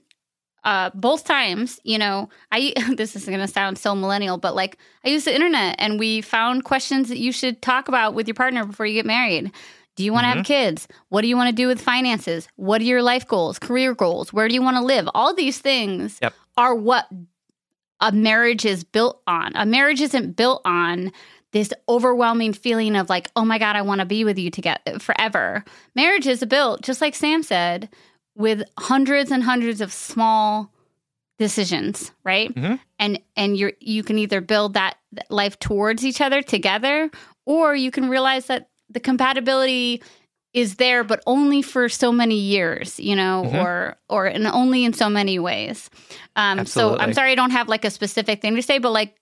uh, 0.64 0.90
both 0.94 1.24
times, 1.24 1.80
you 1.84 1.98
know, 1.98 2.28
I 2.52 2.72
this 2.96 3.14
is 3.16 3.24
going 3.26 3.40
to 3.40 3.48
sound 3.48 3.78
so 3.78 3.94
millennial, 3.94 4.36
but 4.38 4.54
like 4.54 4.78
I 5.04 5.08
used 5.08 5.26
the 5.26 5.34
internet 5.34 5.76
and 5.78 5.98
we 5.98 6.20
found 6.22 6.64
questions 6.64 7.08
that 7.08 7.18
you 7.18 7.32
should 7.32 7.60
talk 7.62 7.88
about 7.88 8.14
with 8.14 8.26
your 8.26 8.34
partner 8.34 8.64
before 8.64 8.86
you 8.86 8.94
get 8.94 9.06
married. 9.06 9.52
Do 9.96 10.04
you 10.04 10.12
want 10.12 10.24
to 10.24 10.28
have 10.28 10.46
kids? 10.46 10.88
What 11.08 11.22
do 11.22 11.28
you 11.28 11.36
want 11.36 11.48
to 11.50 11.54
do 11.54 11.66
with 11.66 11.80
finances? 11.80 12.48
What 12.56 12.80
are 12.80 12.84
your 12.84 13.02
life 13.02 13.26
goals, 13.28 13.58
career 13.58 13.94
goals? 13.94 14.32
Where 14.32 14.48
do 14.48 14.54
you 14.54 14.62
want 14.62 14.76
to 14.76 14.82
live? 14.82 15.08
All 15.14 15.34
these 15.34 15.58
things 15.58 16.18
Yep. 16.22 16.32
are 16.56 16.74
what 16.74 17.06
a 18.00 18.10
marriage 18.12 18.64
is 18.64 18.82
built 18.82 19.20
on. 19.26 19.52
A 19.56 19.66
marriage 19.66 20.00
isn't 20.00 20.36
built 20.36 20.62
on 20.64 21.12
this 21.52 21.70
overwhelming 21.88 22.52
feeling 22.54 22.96
of 22.96 23.10
like, 23.10 23.30
oh 23.36 23.44
my 23.44 23.58
God, 23.58 23.76
I 23.76 23.82
want 23.82 23.98
to 23.98 24.06
be 24.06 24.24
with 24.24 24.38
you 24.38 24.50
together 24.50 24.98
forever. 25.00 25.64
Marriage 25.94 26.26
is 26.26 26.42
built, 26.44 26.80
just 26.80 27.00
like 27.02 27.14
Sam 27.14 27.42
said, 27.42 27.90
with 28.36 28.62
hundreds 28.78 29.30
and 29.30 29.42
hundreds 29.42 29.82
of 29.82 29.92
small 29.92 30.72
decisions, 31.38 32.12
right? 32.24 32.54
Mhm. 32.54 32.80
And 32.98 33.20
and 33.36 33.56
you're 33.56 33.72
you 33.80 34.02
can 34.02 34.18
either 34.18 34.40
build 34.40 34.74
that 34.74 34.96
life 35.28 35.58
towards 35.58 36.04
each 36.06 36.20
other 36.22 36.40
together, 36.40 37.10
or 37.44 37.74
you 37.74 37.90
can 37.90 38.08
realize 38.08 38.46
that 38.46 38.68
the 38.90 39.00
compatibility 39.00 40.02
is 40.52 40.74
there, 40.76 41.04
but 41.04 41.22
only 41.26 41.62
for 41.62 41.88
so 41.88 42.10
many 42.10 42.34
years, 42.36 42.98
you 42.98 43.14
know, 43.14 43.44
Mhm. 43.46 43.62
or 43.64 43.96
or 44.08 44.26
and 44.26 44.46
only 44.48 44.84
in 44.84 44.92
so 44.92 45.08
many 45.08 45.38
ways. 45.38 45.88
Um, 46.36 46.66
so 46.66 46.98
I'm 46.98 47.12
sorry 47.12 47.32
I 47.32 47.34
don't 47.36 47.52
have 47.52 47.68
like 47.68 47.84
a 47.84 47.90
specific 47.90 48.40
thing 48.42 48.56
to 48.56 48.62
say, 48.62 48.78
but 48.78 48.90
like 48.90 49.14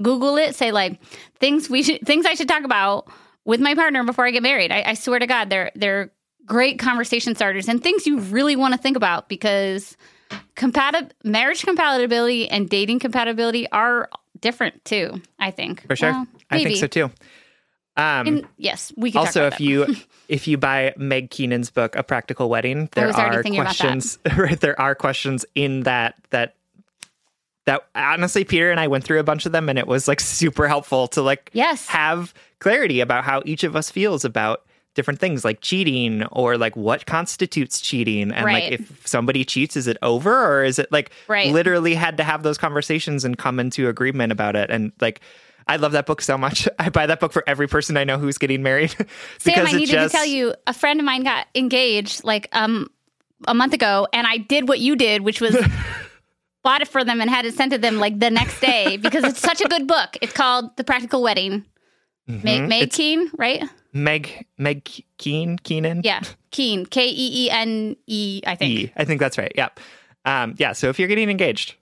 Google 0.00 0.36
it, 0.36 0.54
say 0.54 0.72
like 0.72 1.00
things 1.38 1.68
we 1.68 1.82
should 1.82 2.00
things 2.06 2.24
I 2.26 2.34
should 2.34 2.48
talk 2.48 2.64
about 2.64 3.08
with 3.44 3.60
my 3.60 3.74
partner 3.74 4.04
before 4.04 4.26
I 4.26 4.30
get 4.30 4.42
married. 4.42 4.70
I, 4.72 4.82
I 4.86 4.94
swear 4.94 5.18
to 5.18 5.26
God, 5.26 5.50
they're 5.50 5.70
they're 5.74 6.12
great 6.46 6.78
conversation 6.78 7.34
starters 7.34 7.68
and 7.68 7.82
things 7.82 8.06
you 8.06 8.18
really 8.18 8.56
want 8.56 8.74
to 8.74 8.78
think 8.80 8.96
about 8.96 9.28
because 9.28 9.96
compatib- 10.56 11.10
marriage 11.24 11.62
compatibility 11.64 12.48
and 12.48 12.68
dating 12.68 12.98
compatibility 12.98 13.68
are 13.70 14.08
different 14.40 14.84
too. 14.84 15.20
I 15.38 15.50
think 15.50 15.86
For 15.86 15.94
sure. 15.96 16.12
Well, 16.12 16.26
I 16.50 16.62
think 16.64 16.76
so 16.78 16.86
too. 16.88 17.10
Um 17.96 18.26
And 18.26 18.48
yes, 18.56 18.92
we 18.96 19.10
can 19.12 19.18
talk 19.20 19.26
also 19.28 19.46
if 19.46 19.60
you 19.60 19.86
if 20.28 20.48
you 20.48 20.56
buy 20.56 20.94
meg 20.96 21.30
keenan's 21.30 21.70
book 21.70 21.94
a 21.96 22.02
practical 22.02 22.48
wedding 22.48 22.88
there 22.92 23.10
are 23.14 23.42
thinking 23.42 23.60
about 23.60 23.76
that. 23.76 23.80
questions 23.80 24.18
right 24.36 24.58
there 24.60 24.80
are 24.80 24.94
questions 24.94 25.44
in 25.54 25.82
that 25.82 26.14
that 26.30 26.54
that 27.66 27.82
honestly 27.94 28.44
peter 28.44 28.70
and 28.70 28.80
i 28.80 28.86
went 28.88 29.04
through 29.04 29.20
a 29.20 29.24
bunch 29.24 29.46
of 29.46 29.52
them 29.52 29.68
and 29.68 29.78
it 29.78 29.86
was 29.86 30.08
like 30.08 30.20
super 30.20 30.66
helpful 30.68 31.06
to 31.08 31.22
like 31.22 31.50
Yes. 31.52 31.86
have 31.88 32.32
clarity 32.60 33.00
about 33.00 33.24
how 33.24 33.42
each 33.44 33.62
of 33.64 33.76
us 33.76 33.90
feels 33.90 34.24
about 34.24 34.64
different 34.94 35.20
things 35.20 35.44
like 35.44 35.60
cheating 35.60 36.22
or 36.32 36.58
like 36.58 36.76
what 36.76 37.06
constitutes 37.06 37.80
cheating 37.80 38.30
and 38.32 38.44
Right. 38.44 38.70
like 38.70 38.80
if 38.80 39.06
somebody 39.06 39.44
cheats 39.44 39.76
is 39.76 39.86
it 39.86 39.96
over 40.02 40.32
or 40.46 40.64
is 40.64 40.78
it 40.78 40.90
like 40.92 41.10
Right. 41.28 41.52
literally 41.52 41.94
had 41.94 42.16
to 42.18 42.24
have 42.24 42.42
those 42.42 42.58
conversations 42.58 43.24
and 43.24 43.36
come 43.38 43.58
into 43.60 43.88
agreement 43.88 44.32
about 44.32 44.56
it 44.56 44.70
and 44.70 44.92
like 45.00 45.20
I 45.66 45.76
love 45.76 45.92
that 45.92 46.06
book 46.06 46.20
so 46.20 46.36
much. 46.36 46.68
I 46.78 46.88
buy 46.88 47.06
that 47.06 47.20
book 47.20 47.32
for 47.32 47.44
every 47.46 47.68
person 47.68 47.96
I 47.96 48.04
know 48.04 48.18
who's 48.18 48.38
getting 48.38 48.62
married. 48.62 48.94
Sam, 49.38 49.66
I 49.66 49.72
needed 49.72 49.88
just, 49.88 50.12
to 50.12 50.16
tell 50.16 50.26
you, 50.26 50.54
a 50.66 50.74
friend 50.74 51.00
of 51.00 51.06
mine 51.06 51.24
got 51.24 51.46
engaged 51.54 52.24
like 52.24 52.48
um 52.52 52.88
a 53.48 53.54
month 53.54 53.74
ago, 53.74 54.06
and 54.12 54.26
I 54.26 54.38
did 54.38 54.68
what 54.68 54.78
you 54.78 54.96
did, 54.96 55.22
which 55.22 55.40
was 55.40 55.56
bought 56.62 56.80
it 56.80 56.88
for 56.88 57.04
them 57.04 57.20
and 57.20 57.28
had 57.28 57.44
it 57.44 57.54
sent 57.54 57.72
to 57.72 57.78
them 57.78 57.98
like 57.98 58.18
the 58.18 58.30
next 58.30 58.60
day 58.60 58.96
because 58.96 59.24
it's 59.24 59.40
such 59.40 59.60
a 59.60 59.68
good 59.68 59.86
book. 59.86 60.16
It's 60.20 60.32
called 60.32 60.76
The 60.76 60.84
Practical 60.84 61.22
Wedding. 61.22 61.64
Meg, 62.28 62.68
Meg 62.68 62.90
Keene, 62.90 63.30
right? 63.36 63.64
Meg 63.92 64.46
Meg 64.56 64.88
Keene 65.18 65.58
Keenan. 65.58 66.02
Yeah, 66.04 66.20
Keene, 66.50 66.86
K 66.86 67.08
E 67.08 67.46
E 67.46 67.50
N 67.50 67.96
E, 68.06 68.40
I 68.46 68.54
think. 68.54 68.70
E. 68.70 68.92
I 68.96 69.04
think 69.04 69.20
that's 69.20 69.36
right. 69.38 69.52
Yep. 69.54 69.80
Um, 70.24 70.54
yeah. 70.56 70.72
So 70.72 70.88
if 70.88 70.98
you're 70.98 71.08
getting 71.08 71.28
engaged, 71.28 71.74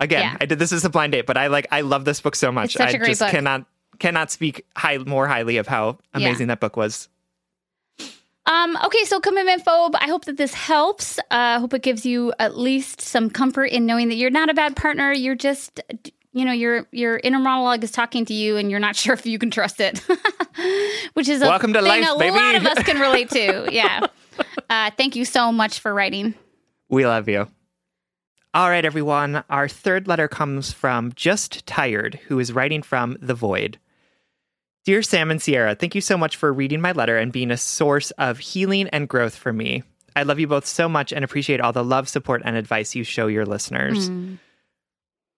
again, 0.00 0.22
Yeah. 0.22 0.36
I 0.40 0.46
did 0.46 0.58
this 0.58 0.72
as 0.72 0.84
a 0.84 0.90
blind 0.90 1.12
date, 1.12 1.26
but 1.26 1.36
I 1.36 1.46
like 1.48 1.66
I 1.70 1.80
love 1.82 2.04
this 2.04 2.20
book 2.20 2.34
so 2.36 2.50
much. 2.52 2.66
It's 2.66 2.74
such 2.74 2.88
I 2.88 2.92
a 2.92 2.98
great 2.98 3.08
just 3.08 3.20
book. 3.20 3.30
cannot 3.30 3.64
cannot 3.98 4.30
speak 4.30 4.64
high 4.76 4.98
more 4.98 5.26
highly 5.26 5.56
of 5.56 5.66
how 5.66 5.98
Yeah. 6.14 6.26
amazing 6.28 6.48
that 6.48 6.60
book 6.60 6.76
was. 6.76 7.08
Um, 8.48 8.78
okay, 8.84 9.02
so 9.04 9.18
commitment 9.18 9.64
phobe, 9.64 9.94
I 9.96 10.06
hope 10.06 10.26
that 10.26 10.36
this 10.36 10.54
helps. 10.54 11.18
Uh, 11.18 11.22
I 11.30 11.58
hope 11.58 11.74
it 11.74 11.82
gives 11.82 12.06
you 12.06 12.32
at 12.38 12.56
least 12.56 13.00
some 13.00 13.28
comfort 13.28 13.64
in 13.66 13.86
knowing 13.86 14.08
that 14.08 14.14
you're 14.14 14.30
not 14.30 14.48
a 14.48 14.54
bad 14.54 14.76
partner. 14.76 15.10
You're 15.12 15.34
just, 15.34 15.80
you 16.32 16.44
know, 16.44 16.52
your 16.52 16.86
your 16.92 17.16
inner 17.24 17.40
monologue 17.40 17.82
is 17.82 17.90
talking 17.90 18.24
to 18.26 18.34
you, 18.34 18.56
and 18.56 18.70
you're 18.70 18.78
not 18.78 18.94
sure 19.02 19.14
if 19.14 19.26
you 19.26 19.38
can 19.40 19.50
trust 19.50 19.80
it. 19.80 19.98
Which 21.14 21.28
is 21.28 21.42
a 21.42 21.46
Welcome 21.46 21.72
to 21.72 21.80
thing 21.82 22.02
life, 22.02 22.08
a 22.14 22.18
baby. 22.18 22.36
lot 22.36 22.54
of 22.54 22.66
us 22.66 22.82
can 22.84 23.00
relate 23.00 23.30
to. 23.30 23.68
Yeah. 23.72 24.06
Uh, 24.70 24.90
thank 24.96 25.16
you 25.16 25.24
so 25.24 25.50
much 25.50 25.80
for 25.80 25.92
writing. 25.92 26.34
We 26.88 27.04
love 27.06 27.28
you. 27.28 27.48
All 28.56 28.70
right, 28.70 28.86
everyone. 28.86 29.44
Our 29.50 29.68
third 29.68 30.08
letter 30.08 30.28
comes 30.28 30.72
from 30.72 31.12
Just 31.14 31.66
Tired, 31.66 32.18
who 32.26 32.38
is 32.38 32.54
writing 32.54 32.80
from 32.80 33.18
The 33.20 33.34
Void. 33.34 33.78
Dear 34.86 35.02
Sam 35.02 35.30
and 35.30 35.42
Sierra, 35.42 35.74
thank 35.74 35.94
you 35.94 36.00
so 36.00 36.16
much 36.16 36.36
for 36.38 36.50
reading 36.54 36.80
my 36.80 36.92
letter 36.92 37.18
and 37.18 37.30
being 37.30 37.50
a 37.50 37.58
source 37.58 38.12
of 38.12 38.38
healing 38.38 38.88
and 38.88 39.10
growth 39.10 39.36
for 39.36 39.52
me. 39.52 39.82
I 40.16 40.22
love 40.22 40.40
you 40.40 40.46
both 40.46 40.64
so 40.64 40.88
much 40.88 41.12
and 41.12 41.22
appreciate 41.22 41.60
all 41.60 41.74
the 41.74 41.84
love, 41.84 42.08
support, 42.08 42.40
and 42.46 42.56
advice 42.56 42.94
you 42.94 43.04
show 43.04 43.26
your 43.26 43.44
listeners. 43.44 44.08
Hmm. 44.08 44.36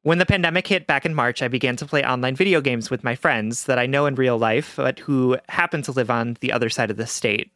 When 0.02 0.18
the 0.18 0.24
pandemic 0.24 0.68
hit 0.68 0.86
back 0.86 1.04
in 1.04 1.12
March, 1.12 1.42
I 1.42 1.48
began 1.48 1.74
to 1.78 1.86
play 1.86 2.04
online 2.04 2.36
video 2.36 2.60
games 2.60 2.88
with 2.88 3.02
my 3.02 3.16
friends 3.16 3.64
that 3.64 3.80
I 3.80 3.86
know 3.86 4.06
in 4.06 4.14
real 4.14 4.38
life, 4.38 4.74
but 4.76 5.00
who 5.00 5.36
happen 5.48 5.82
to 5.82 5.90
live 5.90 6.08
on 6.08 6.36
the 6.38 6.52
other 6.52 6.70
side 6.70 6.92
of 6.92 6.96
the 6.96 7.06
state. 7.08 7.50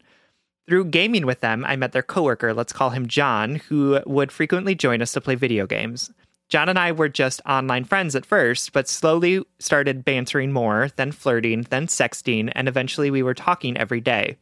Through 0.69 0.87
gaming 0.87 1.27
with 1.27 1.41
them, 1.41 1.65
I 1.65 1.75
met 1.77 1.93
their 1.93 2.03
coworker, 2.03 2.55
let's 2.55 2.73
call 2.73 2.91
him 2.91 3.09
John, 3.09 3.57
who 3.57 4.01
would 4.07 4.31
frequently 4.31 4.75
join 4.75 5.03
us 5.03 5.13
to 5.13 5.21
play 5.21 5.35
video 5.35 5.67
games. 5.67 6.11
John 6.49 6.69
and 6.69 6.79
I 6.79 6.93
were 6.93 7.09
just 7.09 7.41
online 7.47 7.85
friends 7.85 8.15
at 8.15 8.27
first, 8.27 8.73
but 8.73 8.89
slowly 8.89 9.43
started 9.59 10.05
bantering 10.05 10.53
more, 10.53 10.91
then 10.97 11.11
flirting, 11.11 11.63
then 11.71 11.87
sexting, 11.87 12.53
and 12.55 12.69
eventually 12.69 13.11
we 13.11 13.23
were 13.23 13.35
talking 13.35 13.77
every 13.77 14.01
day. 14.01 14.37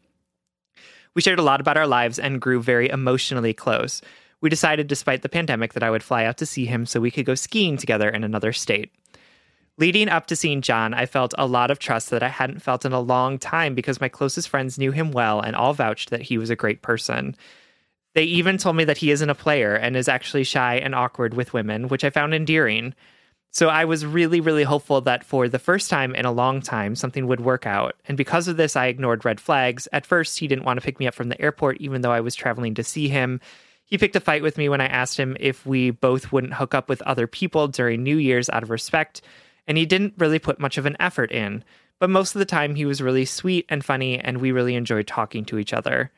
We 1.15 1.23
shared 1.23 1.39
a 1.39 1.43
lot 1.43 1.61
about 1.61 1.77
our 1.77 1.87
lives 1.87 2.19
and 2.19 2.41
grew 2.41 2.61
very 2.61 2.89
emotionally 2.89 3.55
close. 3.55 4.03
We 4.41 4.51
decided, 4.51 4.89
despite 4.89 5.23
the 5.23 5.29
pandemic, 5.29 5.73
that 5.73 5.83
I 5.83 5.91
would 5.91 6.03
fly 6.03 6.25
out 6.25 6.37
to 6.39 6.47
see 6.47 6.67
him 6.67 6.85
so 6.85 7.01
we 7.01 7.11
could 7.11 7.27
go 7.27 7.35
skiing 7.35 7.77
together 7.77 8.09
in 8.09 8.25
another 8.25 8.53
state. 8.53 8.91
Leading 9.81 10.11
up 10.11 10.27
to 10.27 10.37
seeing 10.37 10.61
John, 10.61 10.93
I 10.93 11.07
felt 11.07 11.33
a 11.39 11.47
lot 11.47 11.71
of 11.71 11.79
trust 11.79 12.11
that 12.11 12.23
I 12.23 12.29
hadn't 12.29 12.61
felt 12.61 12.85
in 12.85 12.93
a 12.93 13.01
long 13.01 13.39
time 13.39 13.75
because 13.75 13.99
my 13.99 14.11
closest 14.11 14.51
friends 14.51 14.79
knew 14.79 14.93
him 14.93 15.11
well 15.11 15.41
and 15.41 15.57
all 15.57 15.73
vouched 15.73 16.11
that 16.11 16.21
he 16.21 16.37
was 16.37 16.51
a 16.51 16.57
great 16.57 16.83
person. 16.83 17.35
They 18.15 18.25
even 18.25 18.59
told 18.59 18.77
me 18.77 18.85
that 18.85 18.99
he 18.99 19.11
isn't 19.11 19.31
a 19.31 19.35
player 19.35 19.75
and 19.75 19.97
is 19.97 20.07
actually 20.07 20.45
shy 20.45 20.75
and 20.75 20.95
awkward 20.95 21.33
with 21.33 21.55
women, 21.55 21.89
which 21.89 22.05
I 22.05 22.11
found 22.11 22.35
endearing. 22.35 22.95
So 23.53 23.71
I 23.71 23.87
was 23.87 24.05
really, 24.05 24.43
really 24.43 24.65
hopeful 24.65 25.01
that 25.01 25.25
for 25.25 25.49
the 25.49 25.59
first 25.59 25.89
time 25.89 26.15
in 26.15 26.27
a 26.27 26.33
long 26.33 26.61
time, 26.61 26.95
something 26.95 27.27
would 27.27 27.41
work 27.41 27.67
out. 27.67 27.95
And 28.07 28.19
because 28.19 28.49
of 28.49 28.59
this, 28.59 28.77
I 28.77 28.89
ignored 28.89 29.25
red 29.25 29.41
flags. 29.41 29.89
At 29.95 30.05
first, 30.05 30.39
he 30.39 30.47
didn't 30.47 30.67
want 30.67 30.79
to 30.79 30.85
pick 30.85 31.01
me 31.01 31.07
up 31.07 31.15
from 31.15 31.31
the 31.31 31.41
airport, 31.41 31.79
even 31.81 32.03
though 32.03 32.13
I 32.13 32.21
was 32.21 32.35
traveling 32.35 32.75
to 32.75 32.85
see 32.85 33.09
him. 33.09 33.41
He 33.87 33.97
picked 33.97 34.15
a 34.15 34.21
fight 34.21 34.43
with 34.43 34.59
me 34.59 34.69
when 34.69 34.83
I 34.83 34.89
asked 34.89 35.19
him 35.19 35.39
if 35.41 35.65
we 35.65 35.91
both 35.91 36.33
wouldn't 36.33 36.53
hook 36.53 36.75
up 36.75 36.91
with 36.91 37.01
other 37.03 37.27
people 37.27 37.67
during 37.67 38.03
New 38.03 38.19
Year's 38.19 38.51
out 38.51 38.63
of 38.63 38.69
respect. 38.69 39.23
And 39.71 39.79
he 39.79 39.87
didn't 39.87 40.15
really 40.19 40.41
put 40.41 40.59
much 40.59 40.79
of 40.79 40.87
an 40.87 40.97
effort 40.99 41.31
in. 41.31 41.63
But 42.01 42.11
most 42.11 42.35
of 42.35 42.41
the 42.41 42.45
time, 42.45 42.75
he 42.75 42.85
was 42.85 43.01
really 43.01 43.25
sweet 43.25 43.67
and 43.69 43.85
funny, 43.85 44.19
and 44.19 44.39
we 44.39 44.51
really 44.51 44.75
enjoyed 44.75 45.07
talking 45.07 45.45
to 45.45 45.59
each 45.59 45.73
other. 45.73 46.11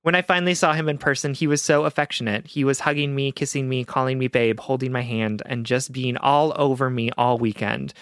When 0.00 0.14
I 0.14 0.22
finally 0.22 0.54
saw 0.54 0.72
him 0.72 0.88
in 0.88 0.96
person, 0.96 1.34
he 1.34 1.46
was 1.46 1.60
so 1.60 1.84
affectionate. 1.84 2.46
He 2.46 2.64
was 2.64 2.80
hugging 2.80 3.14
me, 3.14 3.30
kissing 3.30 3.68
me, 3.68 3.84
calling 3.84 4.18
me 4.18 4.26
babe, 4.26 4.58
holding 4.58 4.90
my 4.90 5.02
hand, 5.02 5.42
and 5.44 5.66
just 5.66 5.92
being 5.92 6.16
all 6.16 6.54
over 6.56 6.88
me 6.88 7.10
all 7.18 7.36
weekend. 7.36 7.92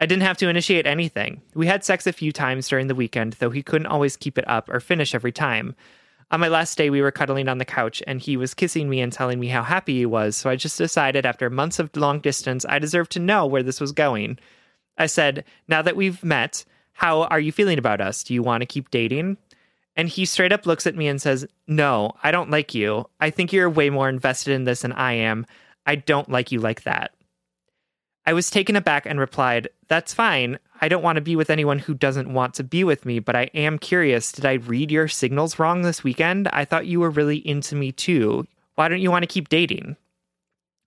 I 0.00 0.04
didn't 0.04 0.24
have 0.24 0.36
to 0.36 0.50
initiate 0.50 0.86
anything. 0.86 1.40
We 1.54 1.66
had 1.66 1.82
sex 1.82 2.06
a 2.06 2.12
few 2.12 2.30
times 2.30 2.68
during 2.68 2.88
the 2.88 2.94
weekend, 2.94 3.36
though 3.38 3.48
he 3.48 3.62
couldn't 3.62 3.86
always 3.86 4.18
keep 4.18 4.36
it 4.36 4.46
up 4.46 4.68
or 4.68 4.80
finish 4.80 5.14
every 5.14 5.32
time. 5.32 5.74
On 6.32 6.38
my 6.38 6.48
last 6.48 6.78
day, 6.78 6.90
we 6.90 7.02
were 7.02 7.10
cuddling 7.10 7.48
on 7.48 7.58
the 7.58 7.64
couch, 7.64 8.02
and 8.06 8.20
he 8.20 8.36
was 8.36 8.54
kissing 8.54 8.88
me 8.88 9.00
and 9.00 9.12
telling 9.12 9.40
me 9.40 9.48
how 9.48 9.62
happy 9.62 9.98
he 9.98 10.06
was, 10.06 10.36
so 10.36 10.48
I 10.48 10.54
just 10.54 10.78
decided 10.78 11.26
after 11.26 11.50
months 11.50 11.80
of 11.80 11.94
long 11.96 12.20
distance, 12.20 12.64
I 12.68 12.78
deserved 12.78 13.10
to 13.12 13.18
know 13.18 13.46
where 13.46 13.64
this 13.64 13.80
was 13.80 13.90
going. 13.90 14.38
I 14.96 15.06
said, 15.06 15.44
Now 15.66 15.82
that 15.82 15.96
we've 15.96 16.22
met, 16.22 16.64
how 16.92 17.22
are 17.24 17.40
you 17.40 17.50
feeling 17.50 17.78
about 17.78 18.00
us? 18.00 18.22
Do 18.22 18.32
you 18.32 18.42
want 18.42 18.60
to 18.60 18.66
keep 18.66 18.90
dating? 18.90 19.38
And 19.96 20.08
he 20.08 20.24
straight 20.24 20.52
up 20.52 20.66
looks 20.66 20.86
at 20.86 20.94
me 20.94 21.08
and 21.08 21.20
says, 21.20 21.46
No, 21.66 22.12
I 22.22 22.30
don't 22.30 22.50
like 22.50 22.74
you. 22.74 23.06
I 23.18 23.30
think 23.30 23.52
you're 23.52 23.68
way 23.68 23.90
more 23.90 24.08
invested 24.08 24.54
in 24.54 24.64
this 24.64 24.82
than 24.82 24.92
I 24.92 25.14
am. 25.14 25.46
I 25.84 25.96
don't 25.96 26.30
like 26.30 26.52
you 26.52 26.60
like 26.60 26.84
that. 26.84 27.12
I 28.24 28.34
was 28.34 28.50
taken 28.50 28.76
aback 28.76 29.06
and 29.06 29.18
replied, 29.18 29.68
That's 29.90 30.14
fine. 30.14 30.60
I 30.80 30.88
don't 30.88 31.02
want 31.02 31.16
to 31.16 31.20
be 31.20 31.34
with 31.34 31.50
anyone 31.50 31.80
who 31.80 31.94
doesn't 31.94 32.32
want 32.32 32.54
to 32.54 32.64
be 32.64 32.84
with 32.84 33.04
me, 33.04 33.18
but 33.18 33.34
I 33.34 33.50
am 33.54 33.76
curious. 33.76 34.30
Did 34.30 34.46
I 34.46 34.52
read 34.54 34.92
your 34.92 35.08
signals 35.08 35.58
wrong 35.58 35.82
this 35.82 36.04
weekend? 36.04 36.46
I 36.52 36.64
thought 36.64 36.86
you 36.86 37.00
were 37.00 37.10
really 37.10 37.46
into 37.46 37.74
me 37.74 37.90
too. 37.90 38.46
Why 38.76 38.86
don't 38.86 39.00
you 39.00 39.10
want 39.10 39.24
to 39.24 39.26
keep 39.26 39.48
dating? 39.48 39.96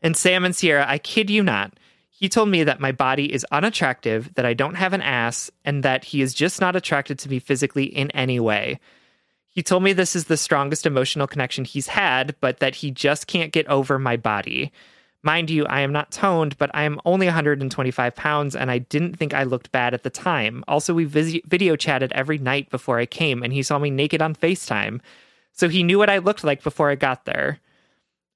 And 0.02 0.16
Sam 0.16 0.46
and 0.46 0.56
Sierra, 0.56 0.86
I 0.88 1.00
kid 1.00 1.30
you 1.30 1.44
not, 1.44 1.74
he 2.10 2.30
told 2.30 2.48
me 2.48 2.64
that 2.64 2.80
my 2.80 2.94
body 2.94 3.34
is 3.34 3.46
unattractive, 3.52 4.34
that 4.36 4.46
I 4.46 4.54
don't 4.54 4.76
have 4.76 4.94
an 4.94 5.02
ass, 5.02 5.52
and 5.66 5.84
that 5.84 6.06
he 6.06 6.22
is 6.22 6.34
just 6.34 6.62
not 6.62 6.78
attracted 6.78 7.20
to 7.20 7.30
me 7.30 7.40
physically 7.40 7.84
in 7.84 8.10
any 8.12 8.40
way. 8.40 8.80
He 9.50 9.62
told 9.62 9.84
me 9.84 9.92
this 9.92 10.16
is 10.16 10.26
the 10.26 10.38
strongest 10.38 10.86
emotional 10.86 11.28
connection 11.28 11.66
he's 11.66 11.88
had, 11.88 12.38
but 12.40 12.60
that 12.60 12.76
he 12.76 12.90
just 12.90 13.28
can't 13.28 13.52
get 13.52 13.68
over 13.68 14.00
my 14.00 14.16
body. 14.16 14.72
Mind 15.26 15.50
you, 15.50 15.66
I 15.68 15.80
am 15.80 15.94
not 15.94 16.12
toned, 16.12 16.58
but 16.58 16.70
I 16.74 16.84
am 16.84 17.00
only 17.06 17.28
125 17.28 18.14
pounds, 18.16 18.56
and 18.58 18.70
I 18.70 18.80
didn't 18.80 19.18
think 19.18 19.34
I 19.34 19.44
looked 19.44 19.72
bad 19.72 19.94
at 19.94 20.04
the 20.04 20.10
time. 20.10 20.66
Also, 20.68 20.94
we 20.94 21.06
vis- 21.06 21.40
video 21.48 21.78
chatted 21.78 22.12
every 22.12 22.38
night 22.38 22.70
before 22.70 23.00
I 23.00 23.06
came, 23.06 23.42
and 23.42 23.54
he 23.54 23.64
saw 23.64 23.80
me 23.80 23.90
naked 23.90 24.22
on 24.22 24.36
FaceTime. 24.36 25.00
So 25.54 25.70
he 25.70 25.82
knew 25.82 25.98
what 25.98 26.10
I 26.10 26.18
looked 26.18 26.44
like 26.44 26.62
before 26.62 26.90
I 26.90 26.96
got 26.96 27.24
there. 27.24 27.60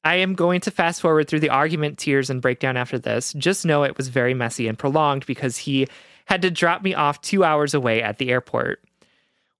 I 0.05 0.15
am 0.15 0.35
going 0.35 0.61
to 0.61 0.71
fast 0.71 1.01
forward 1.01 1.27
through 1.27 1.41
the 1.41 1.49
argument, 1.49 1.97
tears, 1.97 2.29
and 2.29 2.41
breakdown 2.41 2.77
after 2.77 2.97
this. 2.97 3.33
Just 3.33 3.65
know 3.65 3.83
it 3.83 3.97
was 3.97 4.07
very 4.07 4.33
messy 4.33 4.69
and 4.69 4.79
prolonged 4.79 5.25
because 5.25 5.57
he 5.57 5.87
had 6.25 6.41
to 6.43 6.51
drop 6.51 6.83
me 6.83 6.93
off 6.93 7.19
two 7.19 7.43
hours 7.43 7.73
away 7.73 8.01
at 8.01 8.17
the 8.17 8.29
airport. 8.29 8.81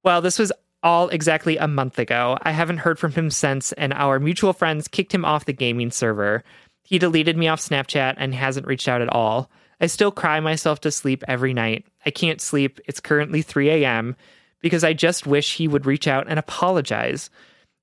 Well, 0.03 0.21
this 0.21 0.39
was 0.39 0.53
all 0.84 1.09
exactly 1.09 1.57
a 1.57 1.67
month 1.67 1.99
ago. 1.99 2.38
I 2.43 2.51
haven't 2.51 2.78
heard 2.78 2.99
from 2.99 3.11
him 3.11 3.30
since, 3.30 3.73
and 3.73 3.91
our 3.93 4.19
mutual 4.19 4.53
friends 4.53 4.88
kicked 4.88 5.13
him 5.13 5.25
off 5.25 5.45
the 5.45 5.51
gaming 5.51 5.91
server. 5.91 6.43
He 6.88 6.99
deleted 6.99 7.35
me 7.35 7.49
off 7.49 7.59
Snapchat 7.59 8.13
and 8.15 8.33
hasn't 8.33 8.65
reached 8.65 8.88
out 8.88 9.01
at 9.01 9.11
all. 9.11 9.51
I 9.81 9.88
still 9.88 10.09
cry 10.09 10.39
myself 10.39 10.79
to 10.81 10.91
sleep 10.91 11.21
every 11.27 11.53
night. 11.53 11.85
I 12.05 12.11
can't 12.11 12.39
sleep. 12.39 12.79
It's 12.85 13.01
currently 13.01 13.41
3 13.41 13.69
a.m. 13.71 14.15
because 14.61 14.85
I 14.85 14.93
just 14.93 15.27
wish 15.27 15.55
he 15.55 15.67
would 15.67 15.85
reach 15.85 16.07
out 16.07 16.27
and 16.29 16.39
apologize. 16.39 17.29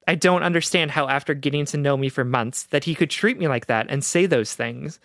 I 0.09 0.14
don't 0.14 0.42
understand 0.42 0.90
how, 0.90 1.07
after 1.07 1.34
getting 1.34 1.66
to 1.66 1.76
know 1.76 1.98
me 1.98 2.09
for 2.09 2.24
months, 2.24 2.62
that 2.68 2.84
he 2.84 2.94
could 2.94 3.11
treat 3.11 3.38
me 3.38 3.46
like 3.46 3.66
that 3.66 3.88
and 3.90 4.02
say 4.02 4.24
those 4.24 4.55
things. 4.55 4.98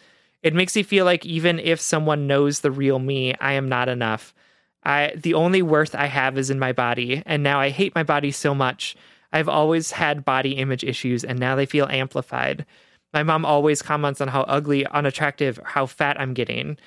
It 0.43 0.55
makes 0.55 0.77
me 0.77 0.83
feel 0.83 1.03
like 1.03 1.25
even 1.25 1.59
if 1.59 1.81
someone 1.81 2.25
knows 2.25 2.61
the 2.61 2.71
real 2.71 2.99
me, 2.99 3.35
I 3.41 3.51
am 3.51 3.67
not 3.67 3.89
enough. 3.89 4.33
I 4.81 5.11
the 5.17 5.33
only 5.33 5.61
worth 5.61 5.93
I 5.93 6.05
have 6.05 6.37
is 6.37 6.49
in 6.49 6.57
my 6.57 6.71
body, 6.71 7.21
and 7.25 7.43
now 7.43 7.59
I 7.59 7.67
hate 7.67 7.95
my 7.95 8.03
body 8.03 8.31
so 8.31 8.55
much. 8.55 8.95
I've 9.33 9.49
always 9.49 9.91
had 9.91 10.23
body 10.23 10.53
image 10.53 10.85
issues, 10.85 11.25
and 11.25 11.37
now 11.37 11.57
they 11.57 11.65
feel 11.65 11.87
amplified. 11.89 12.65
My 13.13 13.23
mom 13.23 13.45
always 13.45 13.81
comments 13.81 14.21
on 14.21 14.27
how 14.27 14.41
ugly, 14.41 14.85
unattractive, 14.85 15.59
how 15.63 15.85
fat 15.85 16.19
I'm 16.19 16.33
getting. 16.33 16.77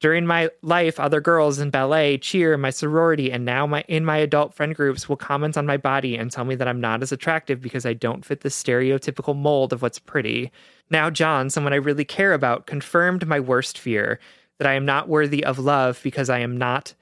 During 0.00 0.26
my 0.26 0.48
life, 0.62 1.00
other 1.00 1.20
girls 1.20 1.58
in 1.58 1.70
ballet, 1.70 2.18
cheer, 2.18 2.56
my 2.56 2.70
sorority, 2.70 3.32
and 3.32 3.44
now 3.44 3.66
my 3.66 3.84
in 3.88 4.04
my 4.04 4.18
adult 4.18 4.54
friend 4.54 4.74
groups 4.74 5.08
will 5.08 5.16
comment 5.16 5.58
on 5.58 5.66
my 5.66 5.76
body 5.76 6.16
and 6.16 6.30
tell 6.30 6.44
me 6.44 6.54
that 6.54 6.68
I'm 6.68 6.80
not 6.80 7.02
as 7.02 7.10
attractive 7.10 7.60
because 7.60 7.84
I 7.84 7.94
don't 7.94 8.24
fit 8.24 8.42
the 8.42 8.48
stereotypical 8.48 9.36
mold 9.36 9.72
of 9.72 9.82
what's 9.82 9.98
pretty. 9.98 10.52
Now, 10.88 11.10
John, 11.10 11.50
someone 11.50 11.72
I 11.72 11.76
really 11.76 12.04
care 12.04 12.32
about, 12.32 12.66
confirmed 12.66 13.26
my 13.26 13.40
worst 13.40 13.76
fear 13.76 14.20
that 14.58 14.68
I 14.68 14.74
am 14.74 14.84
not 14.84 15.08
worthy 15.08 15.44
of 15.44 15.58
love 15.58 16.00
because 16.04 16.30
I 16.30 16.38
am 16.38 16.56
not 16.56 16.94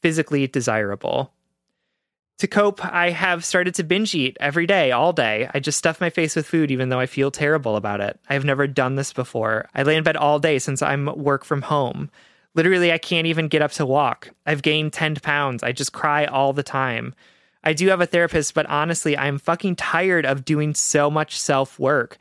physically 0.00 0.46
desirable. 0.46 1.32
To 2.38 2.46
cope, 2.46 2.84
I 2.84 3.10
have 3.10 3.44
started 3.44 3.74
to 3.74 3.82
binge 3.82 4.14
eat 4.14 4.36
every 4.38 4.64
day, 4.64 4.92
all 4.92 5.12
day. 5.12 5.50
I 5.52 5.58
just 5.58 5.76
stuff 5.76 6.00
my 6.00 6.08
face 6.08 6.36
with 6.36 6.46
food 6.46 6.70
even 6.70 6.88
though 6.88 7.00
I 7.00 7.06
feel 7.06 7.32
terrible 7.32 7.74
about 7.74 8.00
it. 8.00 8.20
I 8.30 8.34
have 8.34 8.44
never 8.44 8.68
done 8.68 8.94
this 8.94 9.12
before. 9.12 9.68
I 9.74 9.82
lay 9.82 9.96
in 9.96 10.04
bed 10.04 10.16
all 10.16 10.38
day 10.38 10.60
since 10.60 10.80
I'm 10.80 11.06
work 11.06 11.44
from 11.44 11.62
home. 11.62 12.10
Literally, 12.54 12.92
I 12.92 12.98
can't 12.98 13.26
even 13.26 13.48
get 13.48 13.62
up 13.62 13.72
to 13.72 13.86
walk. 13.86 14.30
I've 14.46 14.62
gained 14.62 14.92
10 14.92 15.16
pounds. 15.16 15.64
I 15.64 15.72
just 15.72 15.92
cry 15.92 16.26
all 16.26 16.52
the 16.52 16.62
time. 16.62 17.12
I 17.64 17.72
do 17.72 17.88
have 17.88 18.00
a 18.00 18.06
therapist, 18.06 18.54
but 18.54 18.66
honestly, 18.66 19.18
I'm 19.18 19.38
fucking 19.38 19.74
tired 19.76 20.24
of 20.24 20.44
doing 20.44 20.74
so 20.74 21.10
much 21.10 21.38
self 21.38 21.76
work. 21.76 22.18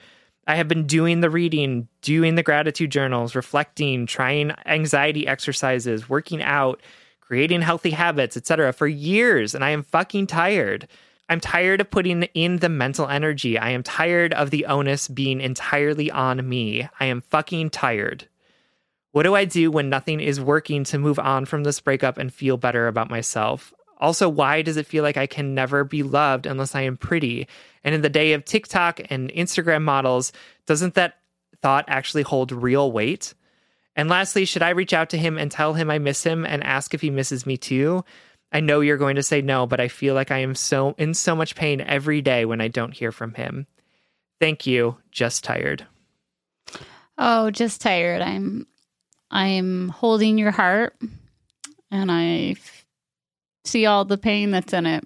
I 0.47 0.55
have 0.55 0.67
been 0.67 0.87
doing 0.87 1.21
the 1.21 1.29
reading, 1.29 1.89
doing 2.01 2.35
the 2.35 2.43
gratitude 2.43 2.91
journals, 2.91 3.35
reflecting, 3.35 4.07
trying 4.07 4.51
anxiety 4.65 5.27
exercises, 5.27 6.09
working 6.09 6.41
out, 6.41 6.81
creating 7.27 7.61
healthy 7.61 7.91
habits, 7.91 8.37
etc. 8.37 8.71
for 8.71 8.87
years 8.87 9.53
and 9.53 9.63
I 9.63 9.71
am 9.71 9.83
fucking 9.83 10.27
tired. 10.27 10.87
I'm 11.27 11.41
tired 11.41 11.81
of 11.81 11.91
putting 11.91 12.23
in 12.23 12.57
the 12.57 12.69
mental 12.69 13.09
energy. 13.09 13.57
I 13.57 13.71
am 13.71 13.83
tired 13.83 14.33
of 14.33 14.49
the 14.49 14.65
onus 14.65 15.09
being 15.09 15.41
entirely 15.41 16.09
on 16.09 16.47
me. 16.47 16.87
I 17.01 17.05
am 17.05 17.19
fucking 17.19 17.71
tired. 17.71 18.29
What 19.11 19.23
do 19.23 19.35
I 19.35 19.43
do 19.43 19.69
when 19.69 19.89
nothing 19.89 20.21
is 20.21 20.39
working 20.39 20.85
to 20.85 20.97
move 20.97 21.19
on 21.19 21.43
from 21.43 21.63
this 21.63 21.81
breakup 21.81 22.17
and 22.17 22.33
feel 22.33 22.55
better 22.55 22.87
about 22.87 23.09
myself? 23.09 23.73
Also, 23.97 24.29
why 24.29 24.61
does 24.61 24.77
it 24.77 24.87
feel 24.87 25.03
like 25.03 25.17
I 25.17 25.27
can 25.27 25.53
never 25.53 25.83
be 25.83 26.03
loved 26.03 26.45
unless 26.45 26.75
I 26.75 26.81
am 26.81 26.95
pretty? 26.95 27.47
And 27.83 27.93
in 27.93 28.01
the 28.01 28.09
day 28.09 28.31
of 28.31 28.45
TikTok 28.45 29.01
and 29.09 29.29
Instagram 29.31 29.81
models, 29.81 30.31
doesn't 30.65 30.93
that 30.93 31.17
thought 31.61 31.85
actually 31.89 32.23
hold 32.23 32.53
real 32.53 32.89
weight? 32.89 33.33
And 33.97 34.09
lastly, 34.09 34.45
should 34.45 34.61
I 34.61 34.69
reach 34.69 34.93
out 34.93 35.09
to 35.09 35.17
him 35.17 35.39
and 35.39 35.51
tell 35.51 35.73
him 35.73 35.89
I 35.89 35.97
miss 35.97 36.23
him 36.23 36.45
and 36.45 36.63
ask 36.63 36.93
if 36.93 37.01
he 37.01 37.09
misses 37.09 37.47
me 37.47 37.57
too? 37.57 38.05
I 38.51 38.59
know 38.59 38.79
you're 38.79 38.95
going 38.95 39.15
to 39.15 39.23
say 39.23 39.41
no, 39.41 39.65
but 39.65 39.79
I 39.79 39.87
feel 39.87 40.13
like 40.13 40.29
I 40.29 40.37
am 40.37 40.53
so 40.53 40.93
in 40.99 41.15
so 41.15 41.35
much 41.35 41.55
pain 41.55 41.81
every 41.81 42.21
day 42.21 42.45
when 42.45 42.61
I 42.61 42.67
don't 42.67 42.93
hear 42.93 43.11
from 43.11 43.33
him. 43.33 43.65
Thank 44.39 44.67
you. 44.67 44.97
Just 45.11 45.43
tired. 45.43 45.85
Oh, 47.17 47.49
just 47.49 47.81
tired. 47.81 48.21
I'm 48.21 48.67
I'm 49.31 49.89
holding 49.89 50.37
your 50.37 50.51
heart 50.51 50.95
and 51.89 52.11
I 52.11 52.51
f- 52.51 52.85
see 53.65 53.87
all 53.87 54.05
the 54.05 54.17
pain 54.17 54.51
that's 54.51 54.73
in 54.73 54.85
it. 54.85 55.03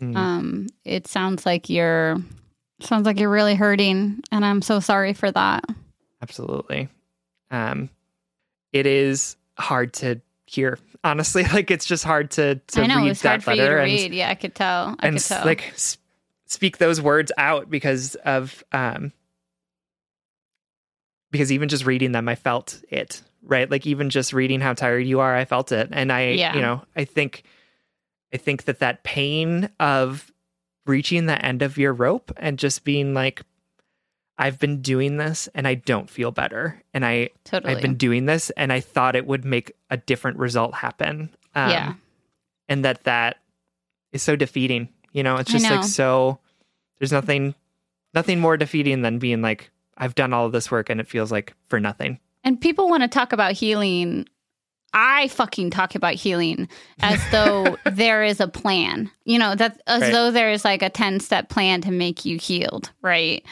Mm. 0.00 0.16
Um 0.16 0.66
it 0.84 1.08
sounds 1.08 1.44
like 1.44 1.68
you're 1.68 2.16
sounds 2.80 3.06
like 3.06 3.18
you're 3.18 3.28
really 3.28 3.56
hurting 3.56 4.22
and 4.30 4.44
I'm 4.44 4.62
so 4.62 4.78
sorry 4.78 5.12
for 5.12 5.30
that. 5.32 5.64
Absolutely. 6.22 6.88
Um 7.50 7.90
it 8.72 8.86
is 8.86 9.36
hard 9.58 9.92
to 9.94 10.20
hear. 10.46 10.78
Honestly, 11.04 11.44
like 11.52 11.70
it's 11.70 11.86
just 11.86 12.04
hard 12.04 12.30
to 12.32 12.56
to 12.56 12.82
I 12.82 12.86
know 12.86 12.96
read 12.96 13.10
it's 13.12 13.22
that 13.22 13.28
hard 13.42 13.44
for 13.44 13.50
you 13.52 13.56
to 13.58 13.62
letter 13.62 13.78
and 13.78 13.86
read. 13.92 14.12
Yeah, 14.14 14.28
I 14.30 14.34
could 14.34 14.54
tell. 14.54 14.96
I 15.00 15.06
and 15.08 15.16
could 15.16 15.24
tell. 15.24 15.44
like 15.44 15.64
s- 15.74 15.98
speak 16.46 16.78
those 16.78 17.00
words 17.00 17.30
out 17.38 17.70
because 17.70 18.14
of 18.16 18.62
um 18.72 19.12
because 21.30 21.52
even 21.52 21.68
just 21.68 21.84
reading 21.84 22.12
them 22.12 22.26
i 22.28 22.34
felt 22.34 22.82
it 22.88 23.22
right 23.42 23.70
like 23.70 23.86
even 23.86 24.08
just 24.10 24.32
reading 24.32 24.60
how 24.60 24.72
tired 24.72 25.06
you 25.06 25.20
are 25.20 25.36
i 25.36 25.44
felt 25.44 25.72
it 25.72 25.88
and 25.92 26.10
i 26.12 26.28
Yeah. 26.30 26.54
you 26.54 26.60
know 26.62 26.82
i 26.96 27.04
think 27.04 27.42
i 28.32 28.36
think 28.38 28.64
that 28.64 28.78
that 28.78 29.04
pain 29.04 29.68
of 29.78 30.32
reaching 30.86 31.26
the 31.26 31.44
end 31.44 31.60
of 31.62 31.76
your 31.76 31.92
rope 31.92 32.32
and 32.38 32.58
just 32.58 32.82
being 32.84 33.12
like 33.12 33.42
i've 34.38 34.58
been 34.58 34.80
doing 34.80 35.16
this 35.16 35.48
and 35.54 35.66
i 35.68 35.74
don't 35.74 36.08
feel 36.08 36.30
better 36.30 36.80
and 36.94 37.04
i 37.04 37.28
totally. 37.44 37.74
i've 37.74 37.82
been 37.82 37.96
doing 37.96 38.26
this 38.26 38.50
and 38.50 38.72
i 38.72 38.80
thought 38.80 39.16
it 39.16 39.26
would 39.26 39.44
make 39.44 39.72
a 39.90 39.96
different 39.96 40.38
result 40.38 40.74
happen 40.74 41.28
um, 41.54 41.70
yeah. 41.70 41.94
and 42.68 42.84
that 42.84 43.04
that 43.04 43.38
is 44.12 44.22
so 44.22 44.36
defeating 44.36 44.88
you 45.12 45.22
know 45.22 45.36
it's 45.36 45.50
just 45.50 45.68
know. 45.68 45.76
like 45.76 45.84
so 45.84 46.38
there's 46.98 47.12
nothing 47.12 47.54
nothing 48.14 48.40
more 48.40 48.56
defeating 48.56 49.02
than 49.02 49.18
being 49.18 49.42
like 49.42 49.70
i've 49.98 50.14
done 50.14 50.32
all 50.32 50.46
of 50.46 50.52
this 50.52 50.70
work 50.70 50.88
and 50.88 51.00
it 51.00 51.08
feels 51.08 51.30
like 51.32 51.52
for 51.68 51.78
nothing 51.80 52.18
And 52.44 52.60
people 52.60 52.88
want 52.88 53.02
to 53.02 53.08
talk 53.08 53.32
about 53.32 53.52
healing. 53.52 54.26
I 54.94 55.28
fucking 55.28 55.70
talk 55.70 55.94
about 55.96 56.14
healing 56.14 56.68
as 57.00 57.20
though 57.30 57.76
there 57.92 58.22
is 58.22 58.40
a 58.40 58.48
plan. 58.48 59.10
You 59.24 59.38
know, 59.38 59.54
that 59.54 59.82
as 59.86 60.00
Right. 60.02 60.12
though 60.12 60.30
there 60.30 60.50
is 60.50 60.64
like 60.64 60.80
a 60.82 60.88
10 60.88 61.20
step 61.20 61.50
plan 61.50 61.82
to 61.82 61.90
make 61.90 62.24
you 62.24 62.38
healed, 62.38 62.90
right? 63.02 63.44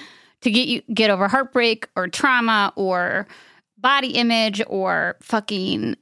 To 0.43 0.51
get 0.51 0.69
you 0.69 0.83
get 0.93 1.11
over 1.11 1.29
heartbreak 1.29 1.89
or 1.97 2.09
trauma 2.09 2.73
or 2.77 3.27
body 3.79 4.11
image 4.11 4.63
or 4.67 5.17
fucking, 5.23 5.97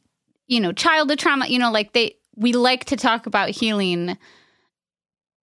you 0.49 0.61
know, 0.61 0.72
childhood 0.72 1.18
trauma. 1.18 1.47
You 1.47 1.59
know, 1.59 1.70
like 1.70 1.93
they 1.93 2.16
we 2.37 2.53
like 2.53 2.85
to 2.87 2.97
talk 2.97 3.26
about 3.26 3.51
healing 3.51 4.18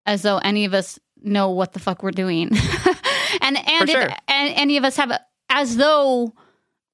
as 0.06 0.22
though 0.24 0.38
any 0.40 0.66
of 0.66 0.74
us 0.74 1.00
know 1.24 1.50
what 1.52 1.74
the 1.74 1.80
fuck 1.80 2.04
we're 2.04 2.12
doing. 2.12 2.50
and 3.42 3.58
and, 3.68 3.90
For 3.90 4.00
if- 4.02 4.14
and 4.28 4.54
any 4.56 4.78
of 4.78 4.84
us 4.84 4.98
have 4.98 5.18
as 5.50 5.78
though 5.78 6.34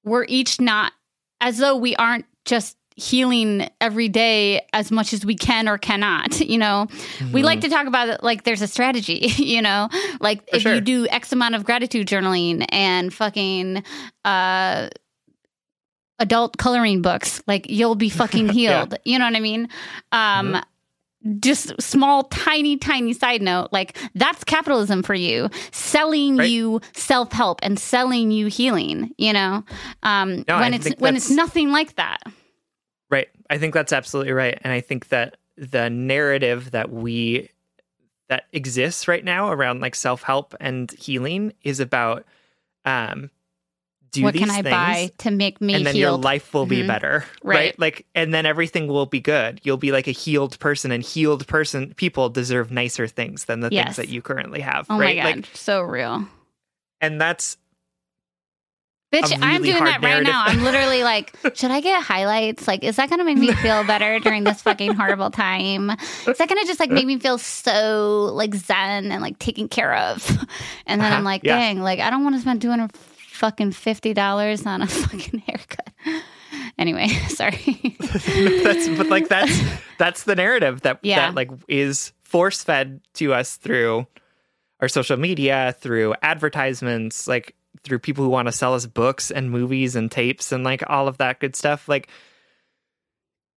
we're 0.04 0.26
each 0.28 0.62
not 0.62 0.94
as 1.42 1.58
though 1.58 1.76
we 1.76 1.96
aren't 1.96 2.26
just 2.46 2.77
healing 2.98 3.70
every 3.80 4.10
day 4.10 4.66
as 4.74 4.92
much 4.92 5.14
as 5.14 5.24
we 5.26 5.36
can 5.36 5.70
or 5.70 5.78
cannot 5.78 6.40
you 6.54 6.58
know? 6.58 6.88
We 7.32 7.44
like 7.44 7.62
to 7.62 7.70
talk 7.70 7.88
about 7.88 8.10
it 8.10 8.24
like 8.24 8.44
there's 8.44 8.62
a 8.64 8.68
strategy 8.68 9.28
you 9.38 9.62
know? 9.62 9.88
Like 10.20 10.42
For 10.50 10.56
if 10.58 10.62
sure. 10.64 10.74
you 10.76 10.82
do 10.82 11.08
x 11.08 11.32
amount 11.32 11.56
of 11.56 11.64
gratitude 11.64 12.08
journaling 12.08 12.66
and 12.70 13.14
fucking 13.14 13.84
uh 14.26 14.90
adult 16.20 16.58
coloring 16.58 17.02
books 17.04 17.42
like 17.48 17.70
you'll 17.70 17.96
be 17.96 18.10
fucking 18.22 18.50
healed 18.50 18.96
you 19.06 19.20
know 19.20 19.26
what 19.26 19.36
i 19.36 19.40
mean? 19.40 19.70
Um 20.12 20.54
Mm-hmm. 20.54 21.40
just 21.40 21.80
small 21.82 22.24
tiny 22.26 22.78
tiny 22.78 23.12
side 23.14 23.42
note 23.42 23.70
like 23.72 23.98
that's 24.16 24.44
capitalism 24.44 25.04
for 25.04 25.14
you 25.16 25.50
selling 25.72 26.38
Right. 26.38 26.50
you 26.50 26.80
self-help 26.94 27.60
and 27.64 27.78
selling 27.80 28.32
you 28.32 28.48
healing 28.48 29.14
you 29.18 29.34
know? 29.34 29.64
Um 30.04 30.44
No, 30.48 30.58
when 30.60 30.74
I 30.74 30.78
it's 30.78 30.90
when 31.00 31.16
it's 31.16 31.30
nothing 31.30 31.72
like 31.72 31.96
that 31.96 32.20
i 33.50 33.58
think 33.58 33.74
that's 33.74 33.94
absolutely 33.94 34.34
right 34.34 34.58
and 34.62 34.72
i 34.74 34.80
think 34.82 35.10
that 35.10 35.38
the 35.58 35.90
narrative 35.90 36.72
that 36.72 36.92
we 36.92 37.50
that 38.30 38.44
exists 38.52 39.08
right 39.08 39.24
now 39.24 39.50
around 39.52 39.80
like 39.82 39.96
self-help 39.96 40.54
and 40.60 40.92
healing 40.92 41.54
is 41.64 41.80
about 41.80 42.26
um 42.86 43.30
do 44.12 44.24
what 44.24 44.34
these 44.34 44.42
can 44.42 44.50
i 44.52 44.62
things 44.62 44.72
buy 44.72 45.12
to 45.18 45.32
make 45.32 45.60
me 45.62 45.74
and 45.74 45.86
then 45.86 45.96
your 45.96 46.12
life 46.12 46.54
will 46.54 46.66
be 46.66 46.82
Mhm. 46.82 46.88
better 46.88 47.26
Right. 47.44 47.56
right. 47.56 47.80
like 47.80 48.06
and 48.16 48.34
then 48.34 48.46
everything 48.46 48.88
will 48.88 49.06
be 49.06 49.20
good 49.20 49.60
you'll 49.64 49.78
be 49.78 49.92
like 49.92 50.08
a 50.08 50.12
healed 50.12 50.58
person 50.60 50.92
and 50.92 51.04
healed 51.04 51.46
person 51.48 51.94
people 51.96 52.30
deserve 52.30 52.72
nicer 52.72 53.08
things 53.08 53.46
than 53.46 53.60
the 53.62 53.70
Yes. 53.72 53.86
things 53.86 53.96
that 53.98 54.10
you 54.10 54.22
currently 54.22 54.62
have 54.62 54.88
oh 54.90 54.98
right 54.98 55.18
my 55.18 55.24
god 55.24 55.36
like 55.38 55.46
so 55.56 55.82
real 55.82 56.26
and 57.02 57.20
that's 57.22 57.58
Bitch, 59.14 59.38
I'm 59.42 59.64
doing 59.64 59.84
that 59.86 60.04
right 60.04 60.22
now. 60.22 60.44
I'm 60.46 60.64
literally 60.64 61.02
like, 61.12 61.34
should 61.56 61.72
I 61.72 61.80
get 61.80 62.02
highlights? 62.04 62.68
Like, 62.68 62.84
is 62.84 62.98
that 62.98 63.08
going 63.10 63.20
to 63.20 63.26
make 63.26 63.38
me 63.38 63.54
feel 63.54 63.86
better 63.86 64.20
during 64.20 64.44
this 64.44 64.62
fucking 64.62 64.96
horrible 64.96 65.32
time? 65.32 65.92
Is 65.92 66.38
that 66.38 66.50
going 66.50 66.62
to 66.62 66.66
just 66.68 66.80
like 66.82 66.90
make 66.92 67.06
me 67.06 67.18
feel 67.18 67.38
so 67.38 68.30
like 68.34 68.54
zen 68.54 69.12
and 69.12 69.22
like 69.22 69.40
taken 69.40 69.70
care 69.70 69.96
of? 69.96 70.30
And 70.86 71.00
then 71.02 71.08
I'm 71.12 71.20
Uh-huh. 71.20 71.24
like, 71.26 71.44
Yeah. 71.44 71.58
dang, 71.58 71.80
like 71.82 72.00
I 72.00 72.10
don't 72.10 72.24
want 72.24 72.36
to 72.36 72.42
spend 72.42 72.62
200 72.62 72.92
fucking 72.96 73.72
$50 73.72 74.66
on 74.68 74.82
a 74.82 74.88
fucking 74.88 75.40
haircut. 75.40 75.88
Anyway, 76.78 77.08
sorry. 77.30 77.98
that's 78.64 78.88
but 78.90 79.08
like 79.08 79.28
that's 79.30 79.58
that's 79.98 80.24
the 80.24 80.36
narrative 80.36 80.82
that 80.82 81.00
Yeah. 81.02 81.18
that 81.28 81.36
like 81.36 81.50
is 81.68 82.14
force 82.24 82.64
fed 82.64 83.02
to 83.16 83.34
us 83.34 83.56
through 83.58 84.06
our 84.80 84.88
social 84.88 85.18
media 85.18 85.76
through 85.80 86.14
advertisements 86.22 87.28
like 87.28 87.56
through 87.84 88.00
people 88.00 88.24
who 88.24 88.30
want 88.30 88.48
to 88.48 88.52
sell 88.52 88.74
us 88.74 88.86
books 88.86 89.32
and 89.32 89.52
movies 89.52 89.96
and 89.96 90.12
tapes 90.12 90.52
and 90.52 90.64
like 90.64 90.84
all 90.88 91.08
of 91.08 91.18
that 91.18 91.40
good 91.40 91.56
stuff 91.56 91.88
like 91.88 92.08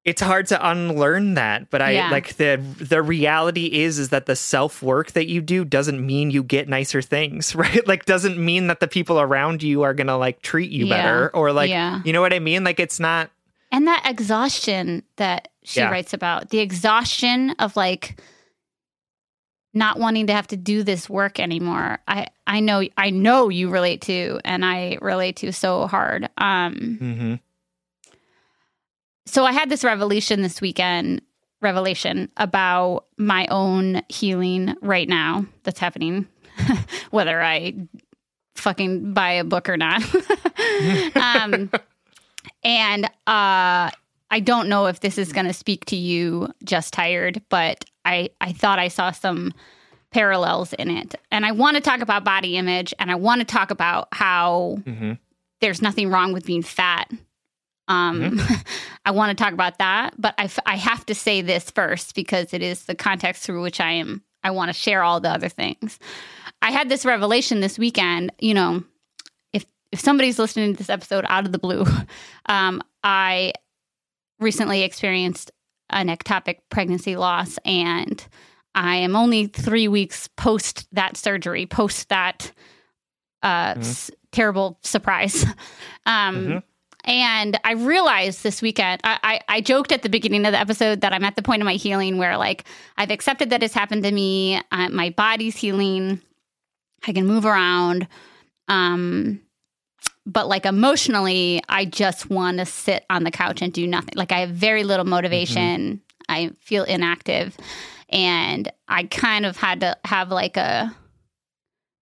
it's 0.03 0.23
hard 0.23 0.47
to 0.47 0.69
unlearn 0.71 1.35
that 1.35 1.69
but 1.71 1.83
i 1.83 1.91
Yeah. 1.93 2.11
like 2.11 2.35
the 2.37 2.57
the 2.79 3.03
reality 3.03 3.67
is 3.67 3.99
is 3.99 4.09
that 4.11 4.27
the 4.27 4.35
self 4.37 4.83
work 4.83 5.13
that 5.13 5.27
you 5.29 5.41
do 5.43 5.65
doesn't 5.65 6.05
mean 6.05 6.31
you 6.31 6.43
get 6.43 6.69
nicer 6.69 7.03
things 7.03 7.55
right 7.55 7.87
like 7.87 8.07
doesn't 8.07 8.39
mean 8.39 8.69
that 8.69 8.81
the 8.81 8.89
people 8.89 9.21
around 9.21 9.63
you 9.63 9.83
are 9.83 9.93
gonna 9.95 10.17
like 10.17 10.41
treat 10.43 10.71
you 10.71 10.87
Yeah. 10.87 10.97
better 10.97 11.31
or 11.37 11.53
like 11.53 11.69
Yeah. 11.71 12.01
you 12.05 12.13
know 12.13 12.21
what 12.23 12.33
i 12.33 12.39
mean 12.39 12.65
like 12.65 12.81
it's 12.81 12.99
not 12.99 13.31
And 13.73 13.87
that 13.87 14.03
exhaustion 14.07 15.03
that 15.17 15.49
she 15.63 15.83
writes 15.83 16.15
about, 16.15 16.49
the 16.49 16.59
exhaustion 16.61 17.51
of 17.61 17.77
like 17.77 18.19
not 19.73 19.99
wanting 19.99 20.27
to 20.27 20.33
have 20.33 20.49
to 20.49 20.57
do 20.57 20.83
this 20.83 21.09
work 21.09 21.39
anymore. 21.39 21.99
I 22.09 22.27
I 22.47 22.61
know 22.61 22.83
I 22.97 23.11
know 23.11 23.49
you 23.49 23.71
relate 23.71 24.03
to 24.03 24.41
and 24.45 24.65
I 24.65 24.99
relate 25.01 25.37
to 25.37 25.53
so 25.53 25.87
hard. 25.87 26.29
Um 26.39 26.99
mhm. 27.01 27.41
so 29.27 29.45
I 29.45 29.53
had 29.53 29.69
this 29.69 29.85
revelation 29.85 30.43
this 30.43 30.61
weekend, 30.61 31.23
revelation 31.61 32.31
about 32.37 33.07
my 33.17 33.47
own 33.51 34.03
healing 34.09 34.75
right 34.83 35.09
now 35.09 35.47
that's 35.63 35.79
happening 35.79 36.27
whether 37.11 37.41
I 37.41 37.75
fucking 38.57 39.15
buy 39.15 39.33
a 39.33 39.45
book 39.45 39.69
or 39.69 39.77
not. 39.77 40.03
um 41.15 41.71
and 42.65 43.05
uh 43.27 43.91
I 44.33 44.41
don't 44.41 44.69
know 44.69 44.87
if 44.87 45.01
this 45.01 45.19
is 45.19 45.33
going 45.33 45.47
to 45.47 45.53
speak 45.53 45.87
to 45.87 45.97
you 45.97 46.53
just 46.63 46.93
tired, 46.93 47.43
but 47.49 47.85
I 48.05 48.31
I 48.41 48.53
thought 48.53 48.79
I 48.79 48.89
saw 48.89 49.11
some 49.11 49.53
parallels 50.13 50.73
in 50.73 50.91
it. 50.91 51.15
And 51.31 51.47
I 51.47 51.53
want 51.53 51.77
to 51.77 51.81
talk 51.81 52.01
about 52.01 52.25
body 52.25 52.57
image 52.57 52.93
and 52.99 53.11
I 53.11 53.15
want 53.15 53.41
to 53.41 53.45
talk 53.45 53.71
about 53.71 54.09
how 54.13 54.79
Mhm. 54.85 55.19
there's 55.61 55.81
nothing 55.81 56.09
wrong 56.11 56.33
with 56.33 56.45
being 56.45 56.63
fat. 56.63 57.11
Um, 57.87 58.41
I 59.05 59.13
want 59.13 59.37
to 59.37 59.41
talk 59.45 59.53
about 59.53 59.79
that, 59.79 60.15
but 60.19 60.35
I, 60.39 60.45
f- 60.45 60.59
I 60.67 60.77
have 60.77 61.07
to 61.07 61.15
say 61.15 61.43
this 61.43 61.71
first 61.71 62.15
because 62.15 62.53
it 62.53 62.63
is 62.63 62.85
the 62.87 62.95
context 62.97 63.45
through 63.45 63.63
which 63.63 63.81
I 63.81 63.93
am. 63.93 64.23
I 64.43 64.51
want 64.51 64.69
to 64.69 64.73
share 64.73 65.03
all 65.03 65.21
the 65.21 65.31
other 65.31 65.49
things. 65.49 65.99
I 66.63 66.71
had 66.73 66.89
this 66.89 67.05
revelation 67.05 67.61
this 67.61 67.79
weekend. 67.79 68.33
You 68.41 68.55
know, 68.55 68.85
if 69.53 69.65
if 69.93 70.01
somebody's 70.01 70.39
listening 70.39 70.73
to 70.73 70.79
this 70.79 70.91
episode 70.91 71.25
out 71.29 71.47
of 71.47 71.53
the 71.53 71.59
blue, 71.59 71.85
um, 72.47 72.83
I 73.05 73.53
recently 74.39 74.83
experienced 74.83 75.51
an 75.91 76.09
ectopic 76.09 76.59
pregnancy 76.71 77.17
loss, 77.17 77.59
and 77.65 78.25
I 78.75 78.97
am 78.97 79.17
only 79.17 79.47
three 79.47 79.89
weeks 79.89 80.29
post 80.37 80.87
that 80.93 81.17
surgery, 81.17 81.67
post 81.67 82.09
that 82.09 82.53
uh, 83.43 83.75
Mhm. 83.75 83.79
s- 83.81 84.11
terrible 84.33 84.79
surprise. 84.83 85.45
Um, 86.07 86.37
Mhm. 86.47 86.63
And 87.05 87.59
I 87.65 87.73
realized 87.73 88.43
this 88.43 88.61
weekend, 88.61 89.01
I, 89.05 89.19
I, 89.23 89.41
I 89.49 89.61
joked 89.63 89.91
at 89.93 90.03
the 90.03 90.11
beginning 90.11 90.45
of 90.45 90.53
the 90.53 90.59
episode 90.61 91.01
that 91.01 91.15
I'm 91.15 91.25
at 91.25 91.35
the 91.37 91.43
point 91.43 91.63
of 91.63 91.65
my 91.67 91.75
healing 91.77 92.19
where, 92.19 92.37
like, 92.37 92.65
I've 92.99 93.11
accepted 93.11 93.49
that 93.51 93.63
it's 93.63 93.73
happened 93.73 94.03
to 94.05 94.11
me. 94.13 94.61
Uh, 94.71 94.91
my 94.91 95.09
body's 95.11 95.57
healing. 95.57 96.21
I 97.07 97.13
can 97.15 97.27
move 97.27 97.47
around. 97.47 98.07
Um, 98.69 99.41
but 100.33 100.47
like 100.49 100.65
emotionally, 100.65 101.61
I 101.69 101.85
just 101.85 102.31
want 102.31 102.59
to 102.59 102.67
sit 102.67 103.05
on 103.11 103.25
the 103.25 103.33
couch 103.33 103.63
and 103.63 103.73
do 103.73 103.87
nothing. 103.87 104.15
Like 104.15 104.31
I 104.31 104.41
have 104.41 104.51
very 104.51 104.85
little 104.85 105.05
motivation. 105.05 106.01
I 106.29 106.53
feel 106.61 106.85
inactive. 106.85 107.57
And 108.11 108.71
I 108.89 109.05
kind 109.05 109.45
of 109.45 109.57
had 109.57 109.81
to 109.81 109.97
have 110.05 110.31
like 110.31 110.57
a 110.57 110.95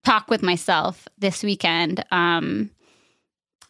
talk 0.04 0.28
with 0.28 0.42
myself 0.42 1.08
this 1.16 1.42
weekend 1.42 2.04
um, 2.10 2.70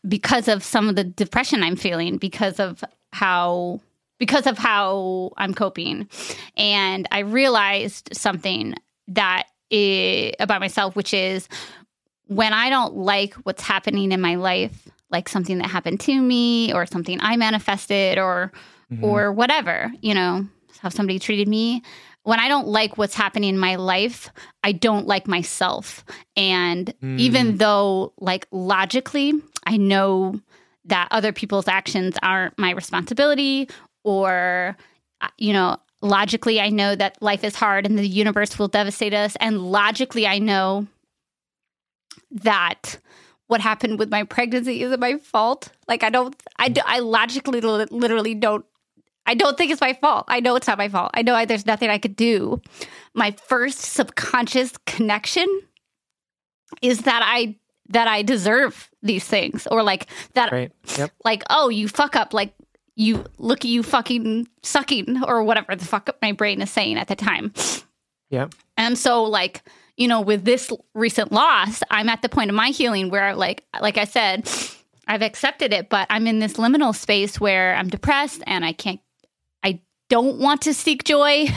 because 0.07 0.49
of 0.49 0.65
some 0.65 0.89
of 0.89 0.97
the 0.97 1.05
depression 1.05 1.63
I'm 1.63 1.77
feeling, 1.77 2.17
because 2.17 2.59
of 2.59 2.83
how 3.13 3.81
because 4.19 4.49
of 4.49 4.59
how 4.59 5.31
I'm 5.37 5.55
coping. 5.55 6.09
And 6.57 7.07
I 7.13 7.21
realized 7.21 8.09
something 8.13 8.75
that 9.07 9.45
about 9.71 10.61
myself, 10.61 10.97
which 10.97 11.13
is 11.13 11.49
when 12.29 12.53
I 12.53 12.71
don't 12.71 12.95
like 12.95 13.35
what's 13.43 13.63
happening 13.63 14.13
in 14.13 14.21
my 14.21 14.37
life, 14.37 14.89
like 15.11 15.29
something 15.29 15.59
that 15.59 15.69
happened 15.69 16.01
to 16.01 16.21
me 16.21 16.73
or 16.73 16.87
something 16.87 17.19
I 17.21 17.37
manifested 17.37 18.19
or 18.19 18.53
Mhm. 18.93 19.03
or 19.03 19.33
whatever, 19.33 19.91
you 20.01 20.15
know, 20.15 20.47
how 20.81 20.89
somebody 20.89 21.19
treated 21.19 21.49
me. 21.49 21.83
When 22.23 22.39
I 22.41 22.49
don't 22.49 22.69
like 22.69 22.97
what's 22.99 23.15
happening 23.15 23.51
in 23.51 23.59
my 23.59 23.75
life, 23.77 24.31
I 24.63 24.73
don't 24.73 25.07
like 25.07 25.27
myself. 25.27 26.05
And 26.37 26.93
even 27.17 27.57
though, 27.57 28.13
like, 28.19 28.47
logically, 28.51 29.33
I 29.67 29.77
know 29.77 30.41
that 30.85 31.09
other 31.11 31.33
people's 31.33 31.69
actions 31.69 32.17
aren't 32.23 32.59
my 32.59 32.71
responsibility, 32.73 33.69
or, 34.05 34.77
uh, 35.21 35.29
you 35.39 35.53
know, 35.53 35.77
logically, 36.01 36.61
I 36.61 36.69
know 36.71 36.95
that 36.95 37.21
life 37.23 37.45
is 37.45 37.55
hard 37.57 37.85
and 37.87 37.99
the 37.99 38.07
universe 38.07 38.59
will 38.59 38.69
devastate 38.69 39.15
us. 39.15 39.37
And 39.41 39.71
logically, 39.71 40.27
I 40.27 40.39
know 40.39 40.87
that 42.31 42.99
what 43.47 43.61
happened 43.61 43.99
with 43.99 44.11
my 44.11 44.25
pregnancy 44.25 44.83
isn't 44.83 45.01
my 45.01 45.17
fault. 45.19 45.71
Like 45.89 46.03
I 46.03 46.11
don't, 46.11 46.37
I, 46.57 46.69
do, 46.69 46.81
I 46.85 46.99
logically, 47.01 47.61
literally 47.61 48.35
don't. 48.35 48.65
I 49.27 49.35
don't 49.35 49.59
think 49.59 49.71
it's 49.71 49.81
my 49.83 49.93
fault. 49.93 50.25
I 50.29 50.41
know 50.41 50.57
it's 50.57 50.67
not 50.67 50.79
my 50.79 50.89
fault. 50.89 51.11
I 51.13 51.21
know 51.21 51.35
I, 51.35 51.45
there's 51.45 51.67
nothing 51.67 51.91
I 51.91 51.99
could 51.99 52.17
do. 52.17 52.63
My 53.13 53.33
first 53.47 53.81
subconscious 53.81 54.73
connection 54.87 55.47
is 56.81 57.01
that 57.03 57.21
I 57.23 57.57
that 57.91 58.09
I 58.09 58.23
deserve 58.23 58.89
these 59.03 59.25
things, 59.25 59.67
or 59.71 59.83
like 59.83 60.07
that, 60.35 60.51
Right. 60.53 60.73
Yep. 60.97 61.11
like 61.25 61.43
oh, 61.51 61.69
you 61.69 61.89
fuck 61.89 62.17
up, 62.17 62.33
like 62.33 62.55
you 62.97 63.25
look 63.39 63.61
at 63.61 63.71
you 63.71 63.83
fucking 63.83 64.49
sucking, 64.63 65.23
or 65.25 65.43
whatever 65.43 65.77
the 65.77 65.85
fuck 65.85 66.09
my 66.23 66.33
brain 66.33 66.63
is 66.63 66.71
saying 66.71 66.97
at 66.97 67.09
the 67.09 67.17
time. 67.17 67.53
Yeah. 68.31 68.49
And 68.77 68.97
so 68.99 69.25
like, 69.25 69.63
you 69.99 70.09
know, 70.09 70.21
with 70.23 70.45
this 70.45 70.73
recent 70.95 71.33
loss, 71.33 71.83
I'm 71.91 72.09
at 72.09 72.23
the 72.23 72.29
point 72.31 72.49
of 72.51 72.57
my 72.57 72.71
healing 72.71 73.11
where 73.11 73.35
like 73.35 73.65
like 73.81 73.99
I 73.99 74.05
said, 74.05 74.49
I've 75.07 75.23
accepted 75.23 75.73
it, 75.75 75.89
but 75.91 76.07
I'm 76.09 76.27
in 76.27 76.39
this 76.39 76.55
liminal 76.55 76.95
space 76.95 77.39
where 77.41 77.75
I'm 77.75 77.89
depressed 77.89 78.43
and 78.47 78.65
I 78.65 78.73
can't 78.73 79.01
I 79.63 79.81
don't 80.09 80.39
want 80.39 80.63
to 80.63 80.73
seek 80.73 81.05
joy. 81.05 81.49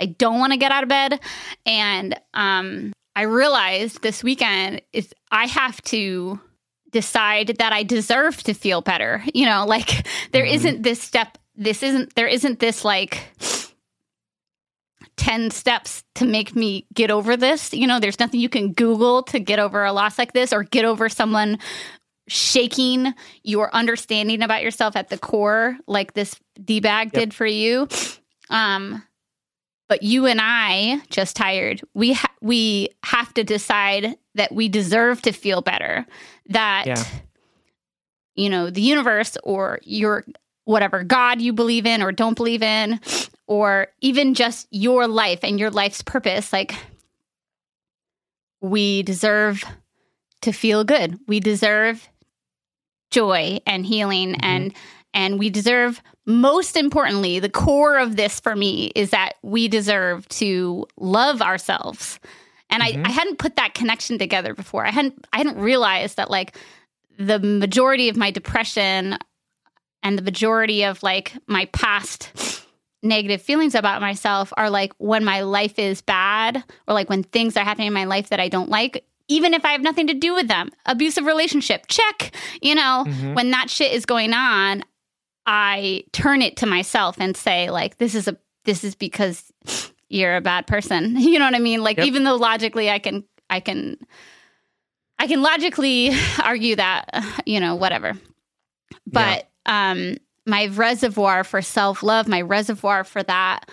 I 0.00 0.06
don't 0.06 0.38
want 0.40 0.52
to 0.52 0.56
get 0.58 0.72
out 0.72 0.82
of 0.82 0.88
bed. 0.88 1.20
And 1.66 2.18
um 2.34 2.92
I 3.14 3.22
realized 3.22 4.02
this 4.02 4.24
weekend 4.24 4.80
is 4.92 5.12
I 5.30 5.46
have 5.46 5.82
to 5.82 6.40
decide 6.92 7.56
that 7.58 7.72
I 7.72 7.82
deserve 7.82 8.42
to 8.44 8.54
feel 8.54 8.80
better. 8.80 9.22
You 9.34 9.46
know, 9.46 9.66
like 9.66 10.06
there 10.32 10.44
Mhm. 10.44 10.52
not 10.54 10.82
this 10.82 11.02
step 11.02 11.36
this 11.54 11.82
isn't 11.82 12.14
there 12.14 12.26
isn't 12.28 12.60
this 12.60 12.84
like 12.84 13.20
10 15.20 15.50
steps 15.50 16.02
to 16.14 16.24
make 16.24 16.56
me 16.56 16.86
get 16.94 17.10
over 17.10 17.36
this. 17.36 17.74
You 17.74 17.86
know, 17.86 18.00
there's 18.00 18.18
nothing 18.18 18.40
you 18.40 18.48
can 18.48 18.72
Google 18.72 19.22
to 19.24 19.38
get 19.38 19.58
over 19.58 19.84
a 19.84 19.92
loss 19.92 20.18
like 20.18 20.32
this 20.32 20.50
or 20.50 20.62
get 20.62 20.86
over 20.86 21.10
someone 21.10 21.58
shaking 22.26 23.12
your 23.42 23.74
understanding 23.74 24.40
about 24.42 24.62
yourself 24.62 24.96
at 24.96 25.10
the 25.10 25.18
core, 25.18 25.76
like 25.86 26.14
this 26.14 26.34
D 26.64 26.80
bag 26.80 27.12
did 27.12 27.34
for 27.34 27.44
you. 27.44 27.86
Um, 28.48 29.02
but 29.90 30.02
you 30.02 30.24
and 30.26 30.40
I, 30.42 31.02
just 31.10 31.36
tired, 31.36 31.82
we 31.92 32.14
ha- 32.14 32.32
we 32.40 32.88
have 33.04 33.34
to 33.34 33.44
decide 33.44 34.16
that 34.36 34.52
we 34.52 34.68
deserve 34.68 35.20
to 35.22 35.32
feel 35.32 35.60
better. 35.60 36.06
That 36.48 36.86
Yeah. 36.86 37.04
you 38.36 38.48
know 38.48 38.70
the 38.70 38.80
universe 38.82 39.36
or 39.44 39.80
your 39.82 40.24
whatever 40.70 41.02
God 41.04 41.40
you 41.40 41.52
believe 41.52 41.84
in 41.84 42.02
or 42.02 42.12
don't 42.12 42.36
believe 42.36 42.62
in, 42.62 43.00
or 43.46 43.88
even 44.00 44.34
just 44.34 44.66
your 44.70 45.06
life 45.08 45.40
and 45.42 45.58
your 45.58 45.70
life's 45.70 46.02
purpose, 46.02 46.52
like 46.52 46.74
we 48.60 49.02
deserve 49.02 49.64
to 50.42 50.52
feel 50.52 50.84
good. 50.84 51.18
We 51.26 51.40
deserve 51.40 52.08
joy 53.10 53.58
and 53.66 53.84
healing 53.84 54.36
and 54.42 54.72
and 55.12 55.40
we 55.40 55.50
deserve 55.50 56.00
most 56.26 56.76
importantly 56.76 57.40
the 57.40 57.48
core 57.48 57.98
of 57.98 58.14
this 58.14 58.38
for 58.38 58.54
me 58.54 58.92
is 58.94 59.10
that 59.10 59.32
we 59.42 59.66
deserve 59.66 60.28
to 60.28 60.86
love 60.96 61.42
ourselves 61.42 62.20
and 62.70 62.80
Mhm. 62.84 63.04
I, 63.04 63.08
I 63.08 63.10
hadn't 63.10 63.38
put 63.40 63.56
that 63.56 63.74
connection 63.74 64.16
together 64.16 64.54
before 64.54 64.86
i 64.86 64.92
hadn't 64.92 65.26
i 65.32 65.38
hadn't 65.38 65.58
realized 65.58 66.18
that 66.18 66.30
like 66.30 66.56
the 67.18 67.40
majority 67.40 68.08
of 68.08 68.16
my 68.16 68.30
depression 68.30 69.18
and 70.02 70.16
the 70.18 70.22
majority 70.22 70.84
of 70.84 71.02
like 71.02 71.32
my 71.46 71.66
past 71.66 72.30
negative 73.02 73.40
feelings 73.40 73.74
about 73.74 74.00
myself 74.00 74.52
are 74.56 74.68
like 74.70 74.92
when 74.98 75.24
my 75.24 75.40
life 75.42 75.78
is 75.78 76.00
bad 76.02 76.62
or 76.86 76.94
like 76.94 77.08
when 77.08 77.22
things 77.22 77.56
are 77.56 77.64
happening 77.64 77.86
in 77.86 77.92
my 77.94 78.04
life 78.04 78.28
that 78.28 78.40
I 78.40 78.48
don't 78.48 78.68
like, 78.68 79.04
even 79.28 79.54
if 79.54 79.64
I 79.64 79.72
have 79.72 79.80
nothing 79.82 80.06
to 80.08 80.14
do 80.14 80.34
with 80.34 80.48
them. 80.48 80.70
Abusive 80.86 81.24
relationship, 81.24 81.86
check. 81.88 82.34
You 82.60 82.74
know, 82.74 83.04
Mhm. 83.06 83.34
when 83.34 83.50
that 83.52 83.70
shit 83.70 83.92
is 83.92 84.04
going 84.04 84.32
on, 84.34 84.82
I 85.46 86.04
turn 86.12 86.42
it 86.42 86.56
to 86.58 86.66
myself 86.66 87.16
and 87.18 87.36
say, 87.36 87.70
like, 87.70 87.96
this 87.98 88.14
is 88.14 88.28
a 88.28 88.36
this 88.66 88.84
is 88.84 88.94
because 88.94 89.50
you're 90.10 90.36
a 90.36 90.40
bad 90.42 90.66
person. 90.66 91.16
You 91.18 91.38
know 91.38 91.46
what 91.46 91.54
I 91.54 91.60
mean? 91.60 91.82
Like 91.82 91.96
Yep. 91.96 92.06
even 92.06 92.24
though 92.24 92.36
logically 92.36 92.90
I 92.90 92.98
can 92.98 93.24
I 93.48 93.60
can 93.60 93.96
I 95.18 95.26
can 95.26 95.42
logically 95.42 96.10
argue 96.42 96.76
that, 96.76 97.24
you 97.46 97.60
know, 97.60 97.74
whatever. 97.76 98.14
But 99.06 99.49
um 99.66 100.16
my 100.46 100.66
reservoir 100.66 101.44
for 101.44 101.62
self-love, 101.62 102.26
my 102.26 102.40
reservoir 102.40 103.04
for 103.04 103.22
that 103.22 103.70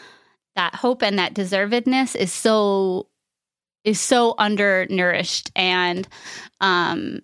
that 0.55 0.75
hope 0.75 1.03
and 1.03 1.19
that 1.19 1.33
deservedness 1.33 2.15
is 2.15 2.33
so 2.33 3.07
is 3.83 4.01
so 4.01 4.35
undernourished 4.37 5.51
and 5.55 6.07
um 6.61 7.19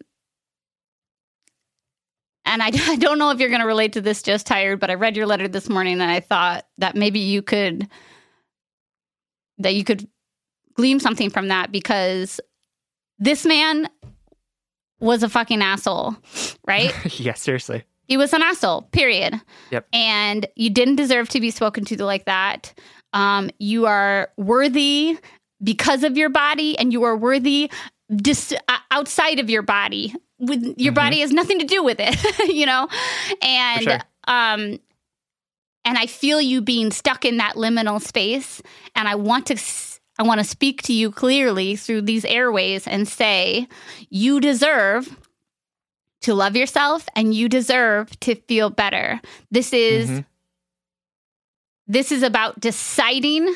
and 2.46 2.62
I, 2.62 2.68
I 2.74 2.96
don't 2.96 3.20
know 3.20 3.32
if 3.32 3.40
you're 3.40 3.50
going 3.50 3.62
to 3.62 3.68
relate 3.68 3.94
to 3.94 4.02
this 4.02 4.22
just 4.22 4.46
tired 4.46 4.80
but 4.80 4.92
i 4.92 4.94
read 4.94 5.18
your 5.18 5.26
letter 5.26 5.48
this 5.48 5.68
morning 5.68 5.94
and 6.00 6.12
i 6.12 6.20
thought 6.20 6.68
that 6.78 6.96
maybe 6.96 7.20
you 7.20 7.42
could 7.42 7.90
that 9.58 9.74
you 9.74 9.84
could 9.84 10.08
glean 10.76 11.00
something 11.00 11.30
from 11.30 11.48
that 11.48 11.72
because 11.72 12.40
this 13.18 13.46
man 13.46 13.90
was 15.00 15.24
a 15.24 15.30
fucking 15.30 15.62
asshole 15.62 16.16
right 16.68 16.94
yeah, 17.20 17.34
seriously. 17.34 17.84
He 18.14 18.18
was 18.18 18.32
an 18.34 18.44
asshole 18.44 18.84
period 18.92 19.42
Yep. 19.72 19.88
and 19.92 20.46
you 20.56 20.70
didn't 20.70 20.98
deserve 20.98 21.30
to 21.30 21.40
be 21.40 21.50
spoken 21.50 21.84
to 21.86 22.04
like 22.06 22.26
that 22.26 22.74
um, 23.14 23.50
you 23.60 23.88
are 23.88 24.30
worthy 24.38 25.18
because 25.64 26.04
of 26.04 26.16
your 26.16 26.30
body 26.30 26.78
and 26.78 26.94
you 26.94 27.02
are 27.04 27.18
worthy 27.18 27.72
dis- 28.16 28.54
uh, 28.68 28.78
outside 28.92 29.40
of 29.40 29.50
your 29.50 29.64
body 29.64 30.14
with 30.38 30.62
your 30.78 30.92
Mhm. 30.94 31.02
body 31.04 31.20
has 31.22 31.32
nothing 31.32 31.58
to 31.60 31.66
do 31.66 31.84
with 31.84 31.98
it 32.00 32.16
you 32.54 32.66
know 32.68 32.88
and 33.42 33.84
sure. 33.84 34.00
um 34.28 34.62
and 35.86 35.98
i 35.98 36.06
feel 36.06 36.40
you 36.42 36.62
being 36.62 36.92
stuck 36.92 37.26
in 37.26 37.38
that 37.38 37.56
liminal 37.56 38.00
space 38.02 38.62
and 38.96 39.08
i 39.08 39.16
want 39.16 39.46
to 39.48 39.54
s- 39.56 40.00
i 40.20 40.24
want 40.24 40.40
to 40.40 40.44
speak 40.46 40.82
to 40.84 40.94
you 40.94 41.10
clearly 41.12 41.76
through 41.76 42.02
these 42.02 42.26
airways 42.26 42.86
and 42.88 43.08
say 43.08 43.68
you 44.10 44.40
deserve 44.40 45.18
to 46.24 46.34
love 46.34 46.56
yourself 46.56 47.08
and 47.16 47.34
you 47.34 47.48
deserve 47.48 48.20
to 48.20 48.36
feel 48.36 48.70
better 48.70 49.22
this 49.52 49.72
is 49.74 50.10
Mhm. 50.10 50.26
this 51.88 52.12
is 52.12 52.24
about 52.24 52.60
deciding 52.60 53.54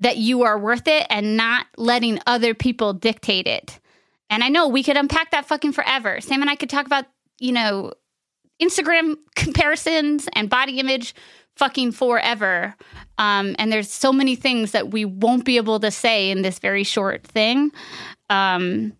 that 0.00 0.16
you 0.16 0.42
are 0.42 0.58
worth 0.58 0.88
it 0.88 1.06
and 1.10 1.36
not 1.36 1.66
letting 1.76 2.18
other 2.26 2.54
people 2.54 2.92
dictate 2.92 3.46
it. 3.46 3.78
And 4.30 4.42
I 4.42 4.48
know 4.48 4.66
we 4.66 4.82
could 4.82 4.96
unpack 4.96 5.30
that 5.30 5.46
fucking 5.46 5.72
forever. 5.72 6.20
Sam 6.20 6.40
and 6.40 6.50
I 6.50 6.56
could 6.56 6.70
talk 6.70 6.86
about, 6.86 7.04
you 7.38 7.52
know, 7.52 7.92
Instagram 8.60 9.14
comparisons 9.36 10.28
and 10.32 10.50
body 10.50 10.80
image 10.80 11.14
fucking 11.56 11.92
forever. 11.92 12.74
Um, 13.18 13.54
and 13.58 13.70
there's 13.70 13.90
so 13.90 14.12
many 14.12 14.34
things 14.34 14.72
that 14.72 14.90
we 14.90 15.04
won't 15.04 15.44
be 15.44 15.56
able 15.56 15.78
to 15.80 15.90
say 15.90 16.30
in 16.30 16.42
this 16.42 16.58
very 16.58 16.82
short 16.82 17.24
thing. 17.24 17.70
Um, 18.30 18.94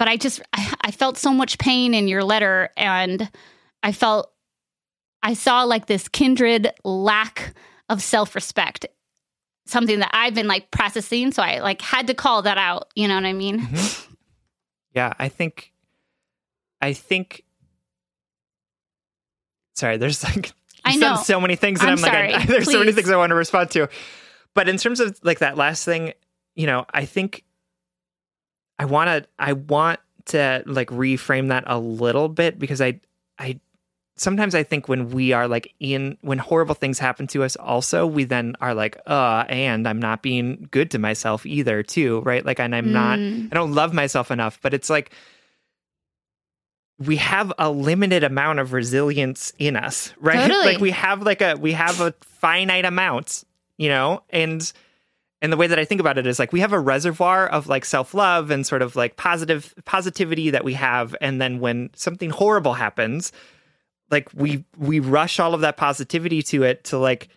but 0.00 0.08
I 0.08 0.16
just, 0.16 0.40
I, 0.54 0.74
I 0.80 0.90
felt 0.92 1.18
so 1.18 1.30
much 1.30 1.58
pain 1.58 1.92
in 1.92 2.08
your 2.08 2.24
letter, 2.24 2.70
and 2.74 3.30
I 3.82 3.92
felt, 3.92 4.32
I 5.22 5.34
saw 5.34 5.64
like 5.64 5.84
this 5.84 6.08
kindred 6.08 6.72
lack 6.84 7.54
of 7.90 8.02
self 8.02 8.34
respect, 8.34 8.86
something 9.66 9.98
that 9.98 10.08
I've 10.14 10.34
been 10.34 10.48
like 10.48 10.70
processing. 10.70 11.32
So 11.32 11.42
I 11.42 11.58
like 11.58 11.82
had 11.82 12.06
to 12.06 12.14
call 12.14 12.40
that 12.42 12.56
out. 12.56 12.90
You 12.94 13.08
know 13.08 13.14
what 13.14 13.26
I 13.26 13.34
mean? 13.34 13.60
Mm-hmm. 13.60 14.12
Yeah, 14.94 15.12
I 15.18 15.28
think, 15.28 15.70
I 16.80 16.94
think. 16.94 17.44
Sorry, 19.76 19.98
there's 19.98 20.24
like 20.34 20.50
I 20.82 20.96
know 20.96 21.16
so 21.16 21.42
many 21.42 21.56
things 21.56 21.80
that 21.80 21.90
I'm, 21.90 21.98
I'm 21.98 22.00
like, 22.00 22.12
sorry. 22.12 22.32
I, 22.32 22.46
there's 22.46 22.72
so 22.72 22.78
many 22.78 22.92
things 22.92 23.10
I 23.10 23.18
want 23.18 23.32
to 23.32 23.36
respond 23.36 23.70
to. 23.72 23.90
But 24.54 24.66
in 24.66 24.78
terms 24.78 25.00
of 25.00 25.20
like 25.22 25.40
that 25.40 25.58
last 25.58 25.84
thing, 25.84 26.14
you 26.54 26.66
know, 26.66 26.86
I 26.90 27.04
think 27.04 27.44
I 28.80 28.86
want 28.86 29.08
to, 29.08 29.28
I 29.38 29.52
want 29.52 30.00
to 30.26 30.62
like 30.64 30.88
reframe 30.88 31.48
that 31.48 31.64
a 31.66 31.78
little 31.78 32.28
bit 32.28 32.58
because 32.58 32.80
I, 32.80 33.00
I, 33.38 33.60
sometimes 34.16 34.54
I 34.54 34.62
think 34.62 34.88
when 34.88 35.10
we 35.10 35.32
are 35.32 35.46
like 35.46 35.74
in, 35.80 36.16
when 36.22 36.38
horrible 36.38 36.74
things 36.74 36.98
happen 36.98 37.26
to 37.28 37.44
us, 37.44 37.56
also, 37.56 38.06
we 38.06 38.24
then 38.24 38.56
are 38.60 38.74
like, 38.74 38.98
uh, 39.06 39.44
and 39.48 39.86
I'm 39.86 40.00
not 40.00 40.22
being 40.22 40.66
good 40.70 40.90
to 40.92 40.98
myself 40.98 41.44
either, 41.44 41.82
too, 41.82 42.20
right? 42.20 42.44
Like, 42.44 42.58
and 42.58 42.74
I'm 42.74 42.92
not, 42.92 43.18
Mm. 43.18 43.48
I 43.52 43.54
don't 43.54 43.74
love 43.74 43.92
myself 43.92 44.30
enough, 44.30 44.58
but 44.62 44.72
it's 44.72 44.88
like, 44.88 45.12
we 46.98 47.16
have 47.16 47.52
a 47.58 47.70
limited 47.70 48.24
amount 48.24 48.60
of 48.60 48.72
resilience 48.72 49.52
in 49.58 49.76
us, 49.76 50.12
right? 50.20 50.48
Totally. 50.48 50.72
Like 50.72 50.80
we 50.80 50.90
have 50.90 51.22
like 51.22 51.40
a 51.40 51.56
we 51.56 51.72
have 51.72 52.00
a 52.00 52.14
finite 52.22 52.84
amount, 52.84 53.44
you 53.78 53.88
know, 53.88 54.22
and 54.30 54.72
and 55.42 55.52
the 55.52 55.56
way 55.56 55.66
that 55.66 55.78
I 55.78 55.84
think 55.84 56.00
about 56.00 56.18
it 56.18 56.26
is 56.26 56.38
like 56.38 56.52
we 56.52 56.60
have 56.60 56.72
a 56.72 56.78
reservoir 56.80 57.46
of 57.48 57.66
like 57.66 57.84
self-love 57.84 58.50
and 58.50 58.66
sort 58.66 58.82
of 58.82 58.96
like 58.96 59.16
positive 59.16 59.74
positivity 59.84 60.50
that 60.50 60.64
we 60.64 60.74
have 60.74 61.16
and 61.20 61.40
then 61.40 61.60
when 61.60 61.90
something 61.94 62.30
horrible 62.30 62.74
happens, 62.74 63.32
like 64.10 64.28
we 64.34 64.64
we 64.76 65.00
rush 65.00 65.38
all 65.40 65.54
of 65.54 65.60
that 65.62 65.76
positivity 65.76 66.42
to 66.42 66.62
it 66.62 66.84
to 66.84 66.98
like 66.98 67.28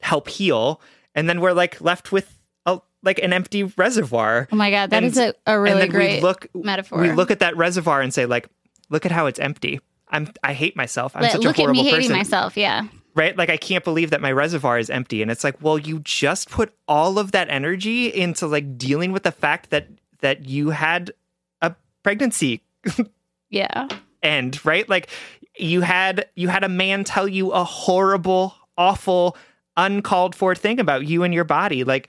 help 0.00 0.28
heal 0.28 0.80
and 1.14 1.28
then 1.28 1.40
we're 1.40 1.52
like 1.52 1.80
left 1.80 2.10
with 2.10 2.36
a 2.66 2.80
like 3.02 3.18
an 3.20 3.32
empty 3.32 3.62
reservoir. 3.64 4.48
Oh 4.50 4.56
my 4.56 4.70
God, 4.70 4.90
that 4.90 5.02
And- 5.04 5.06
is 5.12 5.18
a, 5.18 5.34
a 5.46 5.58
really 5.60 5.88
great 5.88 6.16
we 6.16 6.20
look 6.20 6.48
metaphor. 6.54 7.00
we 7.00 7.12
look 7.12 7.30
at 7.30 7.40
that 7.40 7.56
reservoir 7.56 8.00
and 8.00 8.12
say 8.12 8.26
like 8.26 8.48
look 8.90 9.06
at 9.06 9.12
how 9.12 9.26
it's 9.26 9.38
empty. 9.38 9.80
I'm 10.08 10.28
I 10.42 10.52
hate 10.52 10.76
myself. 10.76 11.14
I'm 11.14 11.22
Let- 11.22 11.32
such 11.32 11.42
look 11.42 11.58
a 11.58 11.62
at 11.62 11.64
horrible 11.64 11.82
me 11.84 11.90
hating 11.90 12.00
person. 12.08 12.16
myself. 12.16 12.56
Yeah. 12.56 12.86
Right? 13.14 13.36
Like 13.36 13.50
I 13.50 13.56
can't 13.58 13.84
believe 13.84 14.10
that 14.10 14.22
my 14.22 14.32
reservoir 14.32 14.78
is 14.78 14.88
empty. 14.88 15.20
And 15.20 15.30
it's 15.30 15.44
like, 15.44 15.60
well, 15.60 15.78
you 15.78 16.00
just 16.00 16.48
put 16.48 16.72
all 16.88 17.18
of 17.18 17.32
that 17.32 17.50
energy 17.50 18.06
into 18.06 18.46
like 18.46 18.78
dealing 18.78 19.12
with 19.12 19.22
the 19.22 19.32
fact 19.32 19.70
that 19.70 19.88
that 20.20 20.46
you 20.46 20.70
had 20.70 21.12
a 21.60 21.74
pregnancy 22.02 22.62
Yeah. 23.50 23.88
end, 24.22 24.64
right? 24.64 24.88
Like 24.88 25.10
you 25.58 25.82
had 25.82 26.26
you 26.34 26.48
had 26.48 26.64
a 26.64 26.68
man 26.68 27.04
tell 27.04 27.28
you 27.28 27.52
a 27.52 27.64
horrible, 27.64 28.54
awful, 28.78 29.36
uncalled 29.76 30.34
for 30.34 30.54
thing 30.54 30.80
about 30.80 31.06
you 31.06 31.22
and 31.22 31.34
your 31.34 31.44
body. 31.44 31.84
Like 31.84 32.08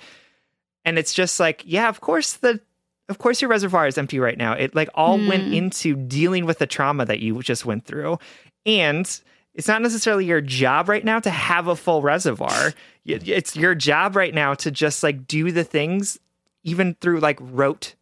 and 0.85 0.97
it's 0.97 1.13
just 1.13 1.39
like, 1.39 1.63
yeah, 1.65 1.89
of 1.89 1.99
course 1.99 2.33
the 2.33 2.61
of 3.09 3.17
course 3.17 3.41
your 3.41 3.49
reservoir 3.49 3.87
is 3.87 3.97
empty 3.97 4.19
right 4.19 4.37
now. 4.37 4.53
It 4.53 4.73
like 4.73 4.89
all 4.93 5.17
went 5.17 5.43
hmm. 5.43 5.53
into 5.53 5.95
dealing 5.95 6.45
with 6.45 6.59
the 6.59 6.67
trauma 6.67 7.05
that 7.05 7.19
you 7.19 7.41
just 7.41 7.65
went 7.65 7.85
through. 7.85 8.19
And 8.65 9.19
it's 9.53 9.67
not 9.67 9.81
necessarily 9.81 10.25
your 10.25 10.41
job 10.41 10.89
right 10.89 11.03
now 11.03 11.19
to 11.19 11.29
have 11.29 11.67
a 11.67 11.75
full 11.75 12.01
reservoir. 12.01 12.73
It's 13.05 13.55
your 13.55 13.75
job 13.75 14.15
right 14.15 14.33
now 14.33 14.53
to 14.55 14.71
just 14.71 15.03
like 15.03 15.27
do 15.27 15.51
the 15.51 15.63
things 15.63 16.19
even 16.63 16.95
through 16.95 17.19
like 17.19 17.37
rote 17.39 17.95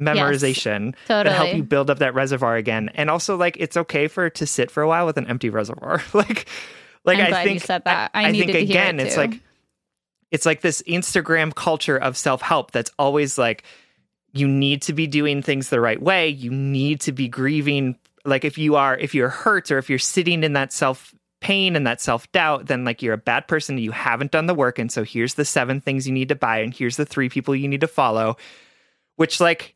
memorization 0.00 0.94
that 1.06 1.26
help 1.26 1.54
you 1.54 1.62
build 1.62 1.90
up 1.90 1.98
that 1.98 2.14
reservoir 2.14 2.56
again. 2.56 2.90
And 2.94 3.10
also 3.10 3.36
like 3.36 3.56
it's 3.58 3.76
okay 3.76 4.08
for 4.08 4.30
to 4.30 4.46
sit 4.46 4.70
for 4.70 4.82
a 4.82 4.88
while 4.88 5.06
with 5.06 5.16
an 5.16 5.26
empty 5.26 5.50
reservoir. 5.50 6.02
like 6.12 6.48
like 7.04 7.18
I'm 7.18 7.26
I 7.26 7.28
glad 7.28 7.42
you 7.42 7.48
think 7.50 7.62
said 7.62 7.84
that. 7.84 8.10
I 8.14 8.24
think 8.24 8.46
needed 8.46 8.52
to 8.52 8.58
hear 8.64 8.80
again 8.80 9.00
it 9.00 9.06
it's 9.06 9.16
like 9.16 9.40
it's 10.30 10.46
like 10.46 10.60
this 10.60 10.82
Instagram 10.82 11.54
culture 11.54 11.96
of 11.96 12.16
self-help 12.16 12.70
that's 12.70 12.90
always 12.98 13.38
like 13.38 13.64
you 14.32 14.48
need 14.48 14.82
to 14.82 14.92
be 14.92 15.06
doing 15.06 15.42
things 15.42 15.68
the 15.68 15.80
right 15.80 16.00
way. 16.00 16.28
You 16.28 16.50
need 16.50 17.00
to 17.02 17.12
be 17.12 17.28
grieving 17.28 17.96
like 18.24 18.44
if 18.44 18.58
you 18.58 18.76
are 18.76 18.96
if 18.96 19.14
you're 19.14 19.28
hurt 19.28 19.70
or 19.70 19.78
if 19.78 19.90
you're 19.90 19.98
sitting 19.98 20.44
in 20.44 20.52
that 20.52 20.72
self 20.72 21.14
pain 21.40 21.74
and 21.74 21.86
that 21.86 22.00
self-doubt 22.00 22.66
then 22.66 22.84
like 22.84 23.02
you're 23.02 23.14
a 23.14 23.18
bad 23.18 23.48
person 23.48 23.76
you 23.76 23.90
haven't 23.90 24.30
done 24.30 24.46
the 24.46 24.54
work. 24.54 24.78
And 24.78 24.92
so 24.92 25.02
here's 25.02 25.34
the 25.34 25.44
seven 25.44 25.80
things 25.80 26.06
you 26.06 26.12
need 26.12 26.28
to 26.28 26.36
buy 26.36 26.58
and 26.58 26.72
here's 26.72 26.96
the 26.96 27.04
three 27.04 27.28
people 27.28 27.54
you 27.54 27.68
need 27.68 27.80
to 27.80 27.88
follow 27.88 28.36
which 29.16 29.40
like 29.40 29.74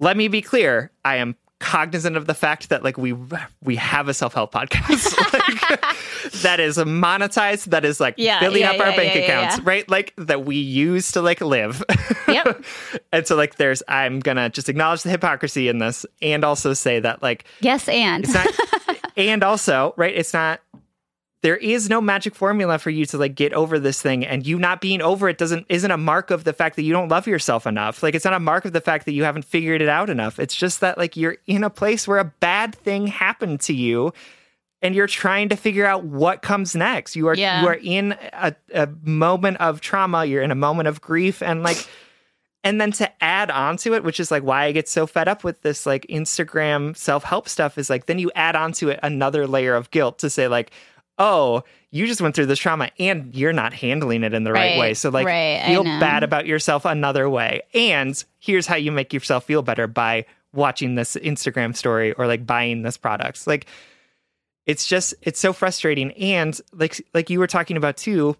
let 0.00 0.16
me 0.16 0.28
be 0.28 0.42
clear 0.42 0.90
i 1.04 1.16
am 1.16 1.36
cognizant 1.62 2.16
of 2.16 2.26
the 2.26 2.34
fact 2.34 2.68
that 2.68 2.82
like 2.82 2.98
we 2.98 3.14
we 3.62 3.76
have 3.76 4.08
a 4.08 4.14
self-help 4.14 4.52
podcast. 4.52 5.16
Like, 5.32 5.80
that 6.42 6.60
is 6.60 6.76
monetized 6.76 7.66
that 7.66 7.84
is 7.84 8.00
like 8.00 8.14
Yeah, 8.16 8.40
filling 8.40 8.60
yeah, 8.62 8.72
up 8.72 8.80
our 8.80 8.90
yeah, 8.90 8.96
bank 8.96 9.14
yeah, 9.14 9.20
yeah, 9.20 9.24
accounts 9.26 9.60
right? 9.64 9.88
Like 9.88 10.12
that 10.16 10.44
we 10.44 10.56
use 10.56 11.12
to 11.12 11.22
like 11.22 11.40
live. 11.40 11.82
Yep. 12.28 12.64
and 13.12 13.26
so 13.26 13.36
like 13.36 13.56
there's 13.56 13.82
i'm 13.88 14.20
gonna 14.20 14.48
just 14.50 14.68
acknowledge 14.68 15.02
the 15.02 15.10
hypocrisy 15.10 15.68
in 15.68 15.78
this 15.78 16.04
and 16.20 16.44
also 16.44 16.74
say 16.74 17.00
that 17.00 17.22
like 17.22 17.44
yes, 17.60 17.88
and. 17.88 18.24
it's 18.24 18.34
not 18.34 18.46
and 19.16 19.42
also 19.42 19.94
right 19.96 20.14
it's 20.14 20.32
not 20.32 20.60
there 21.42 21.56
is 21.56 21.90
no 21.90 22.00
magic 22.00 22.34
formula 22.34 22.78
for 22.78 22.90
you 22.90 23.04
to 23.06 23.18
like 23.18 23.34
get 23.34 23.52
over 23.52 23.78
this 23.78 24.00
thing 24.00 24.24
and 24.24 24.46
you 24.46 24.58
not 24.58 24.80
being 24.80 25.02
over 25.02 25.28
it 25.28 25.38
doesn't 25.38 25.66
isn't 25.68 25.90
a 25.90 25.96
mark 25.96 26.30
of 26.30 26.44
the 26.44 26.52
fact 26.52 26.76
that 26.76 26.82
you 26.82 26.92
don't 26.92 27.08
love 27.08 27.26
yourself 27.26 27.66
enough. 27.66 28.02
Like 28.02 28.14
it's 28.14 28.24
not 28.24 28.34
a 28.34 28.40
mark 28.40 28.64
of 28.64 28.72
the 28.72 28.80
fact 28.80 29.04
that 29.06 29.12
you 29.12 29.24
haven't 29.24 29.44
figured 29.44 29.82
it 29.82 29.88
out 29.88 30.08
enough. 30.08 30.38
It's 30.38 30.54
just 30.54 30.80
that 30.80 30.98
like 30.98 31.16
you're 31.16 31.36
in 31.46 31.64
a 31.64 31.70
place 31.70 32.06
where 32.06 32.18
a 32.18 32.24
bad 32.24 32.74
thing 32.74 33.08
happened 33.08 33.60
to 33.62 33.74
you 33.74 34.12
and 34.80 34.94
you're 34.94 35.06
trying 35.06 35.48
to 35.48 35.56
figure 35.56 35.86
out 35.86 36.04
what 36.04 36.42
comes 36.42 36.74
next. 36.76 37.16
You 37.16 37.28
are 37.28 37.36
Yeah. 37.36 37.60
you 37.62 37.68
are 37.68 37.78
in 37.82 38.16
a, 38.32 38.54
a 38.72 38.88
moment 39.02 39.56
of 39.58 39.80
trauma 39.80 40.24
you're 40.24 40.42
in 40.42 40.50
a 40.52 40.56
moment 40.56 40.86
of 40.88 41.00
grief 41.00 41.42
and 41.42 41.62
like 41.62 41.88
and 42.64 42.80
then 42.80 42.92
to 42.92 43.10
add 43.22 43.50
on 43.50 43.76
to 43.78 43.94
it, 43.94 44.04
which 44.04 44.20
is 44.20 44.30
like 44.30 44.44
why 44.44 44.66
I 44.66 44.72
get 44.72 44.88
so 44.88 45.06
fed 45.06 45.26
up 45.26 45.42
with 45.42 45.62
this 45.62 45.84
like 45.86 46.06
Instagram 46.08 46.96
self 46.96 47.24
help 47.24 47.48
stuff, 47.48 47.76
is 47.76 47.90
like 47.90 48.06
then 48.06 48.20
you 48.20 48.30
add 48.36 48.54
on 48.54 48.70
to 48.74 48.90
it 48.90 49.00
another 49.02 49.48
layer 49.48 49.74
of 49.74 49.90
guilt 49.90 50.20
to 50.20 50.30
say, 50.30 50.46
like, 50.46 50.70
oh, 51.18 51.62
you 51.90 52.06
just 52.06 52.20
went 52.20 52.34
through 52.34 52.46
this 52.46 52.58
trauma 52.58 52.90
and 52.98 53.34
you're 53.34 53.52
not 53.52 53.72
handling 53.72 54.24
it 54.24 54.34
in 54.34 54.44
the 54.44 54.52
right, 54.52 54.72
Right, 54.72 54.78
way. 54.78 54.94
So, 54.94 55.10
like, 55.10 55.26
right, 55.26 55.62
feel 55.66 55.84
bad 55.84 56.22
about 56.22 56.46
yourself 56.46 56.84
another 56.84 57.28
way. 57.28 57.62
And 57.74 58.22
here's 58.38 58.66
how 58.66 58.76
you 58.76 58.90
make 58.92 59.12
yourself 59.12 59.44
feel 59.44 59.62
better 59.62 59.86
by 59.86 60.24
watching 60.52 60.94
this 60.94 61.16
Instagram 61.16 61.76
story 61.76 62.12
or 62.12 62.26
like 62.26 62.46
buying 62.46 62.82
this 62.82 62.96
product. 62.96 63.46
Like, 63.46 63.66
it's 64.66 64.86
just, 64.86 65.14
it's 65.22 65.40
so 65.40 65.52
frustrating. 65.52 66.12
And 66.12 66.58
like, 66.72 67.04
like 67.14 67.30
you 67.30 67.38
were 67.38 67.46
talking 67.46 67.76
about 67.76 67.96
too, 67.96 68.36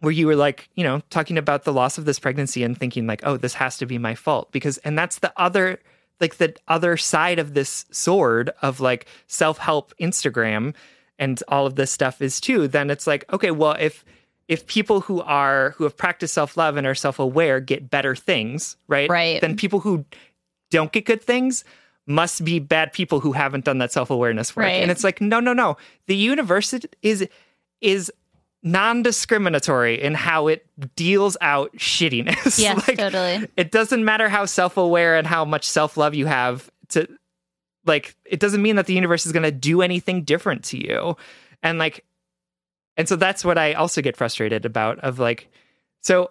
where 0.00 0.12
you 0.12 0.26
were 0.26 0.36
like, 0.36 0.68
you 0.74 0.84
know, 0.84 1.02
talking 1.10 1.38
about 1.38 1.64
the 1.64 1.72
loss 1.72 1.98
of 1.98 2.04
this 2.04 2.18
pregnancy 2.18 2.62
and 2.62 2.78
thinking 2.78 3.06
like, 3.06 3.22
oh, 3.24 3.36
this 3.36 3.54
has 3.54 3.78
to 3.78 3.86
be 3.86 3.98
my 3.98 4.14
fault 4.14 4.52
because 4.52 4.78
and 4.78 4.96
that's 4.96 5.18
the 5.18 5.32
other 5.36 5.80
like 6.20 6.36
the 6.36 6.54
other 6.66 6.96
side 6.96 7.38
of 7.38 7.54
this 7.54 7.84
sword 7.90 8.50
of 8.62 8.80
like 8.80 9.06
self-help 9.26 9.94
Instagram 10.00 10.74
and 11.18 11.42
all 11.48 11.66
of 11.66 11.74
this 11.74 11.90
stuff 11.90 12.22
is 12.22 12.40
too, 12.40 12.68
then 12.68 12.90
it's 12.90 13.06
like, 13.06 13.24
okay, 13.32 13.50
well, 13.50 13.76
if 13.78 14.04
if 14.48 14.66
people 14.66 15.00
who 15.02 15.20
are 15.22 15.70
who 15.76 15.84
have 15.84 15.96
practiced 15.96 16.34
self-love 16.34 16.76
and 16.76 16.86
are 16.86 16.94
self-aware 16.94 17.60
get 17.60 17.90
better 17.90 18.16
things, 18.16 18.76
right? 18.86 19.10
Right. 19.10 19.40
Then 19.40 19.56
people 19.56 19.80
who 19.80 20.04
don't 20.70 20.92
get 20.92 21.04
good 21.04 21.22
things 21.22 21.64
must 22.06 22.42
be 22.44 22.58
bad 22.58 22.92
people 22.94 23.20
who 23.20 23.32
haven't 23.32 23.64
done 23.66 23.78
that 23.78 23.92
self-awareness 23.92 24.56
work. 24.56 24.64
Right. 24.64 24.80
And 24.82 24.90
it's 24.90 25.04
like, 25.04 25.20
no, 25.20 25.40
no, 25.40 25.52
no. 25.52 25.76
The 26.06 26.16
universe 26.16 26.74
is 27.02 27.28
is 27.82 28.10
non-discriminatory 28.62 30.02
in 30.02 30.14
how 30.14 30.48
it 30.48 30.66
deals 30.96 31.36
out 31.40 31.72
shittiness. 31.76 32.58
yes, 32.58 32.88
Like, 32.88 32.98
totally. 32.98 33.46
it 33.56 33.70
doesn't 33.70 34.04
matter 34.04 34.28
how 34.28 34.46
self-aware 34.46 35.16
and 35.16 35.26
how 35.26 35.44
much 35.44 35.64
self-love 35.64 36.14
you 36.14 36.26
have 36.26 36.70
to 36.88 37.06
like 37.88 38.14
it 38.24 38.38
doesn't 38.40 38.62
mean 38.62 38.76
that 38.76 38.86
the 38.86 38.94
universe 38.94 39.26
is 39.26 39.32
going 39.32 39.42
to 39.42 39.50
do 39.50 39.82
anything 39.82 40.22
different 40.22 40.64
to 40.64 40.78
you. 40.78 41.16
And 41.62 41.78
like 41.78 42.04
and 42.96 43.08
so 43.08 43.16
that's 43.16 43.44
what 43.44 43.58
i 43.58 43.72
also 43.74 44.02
get 44.02 44.16
frustrated 44.16 44.64
about 44.64 44.98
of 45.00 45.18
like 45.18 45.48
so 46.02 46.30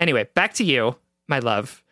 anyway 0.00 0.26
back 0.34 0.54
to 0.54 0.64
you 0.64 0.94
my 1.28 1.38
love 1.38 1.82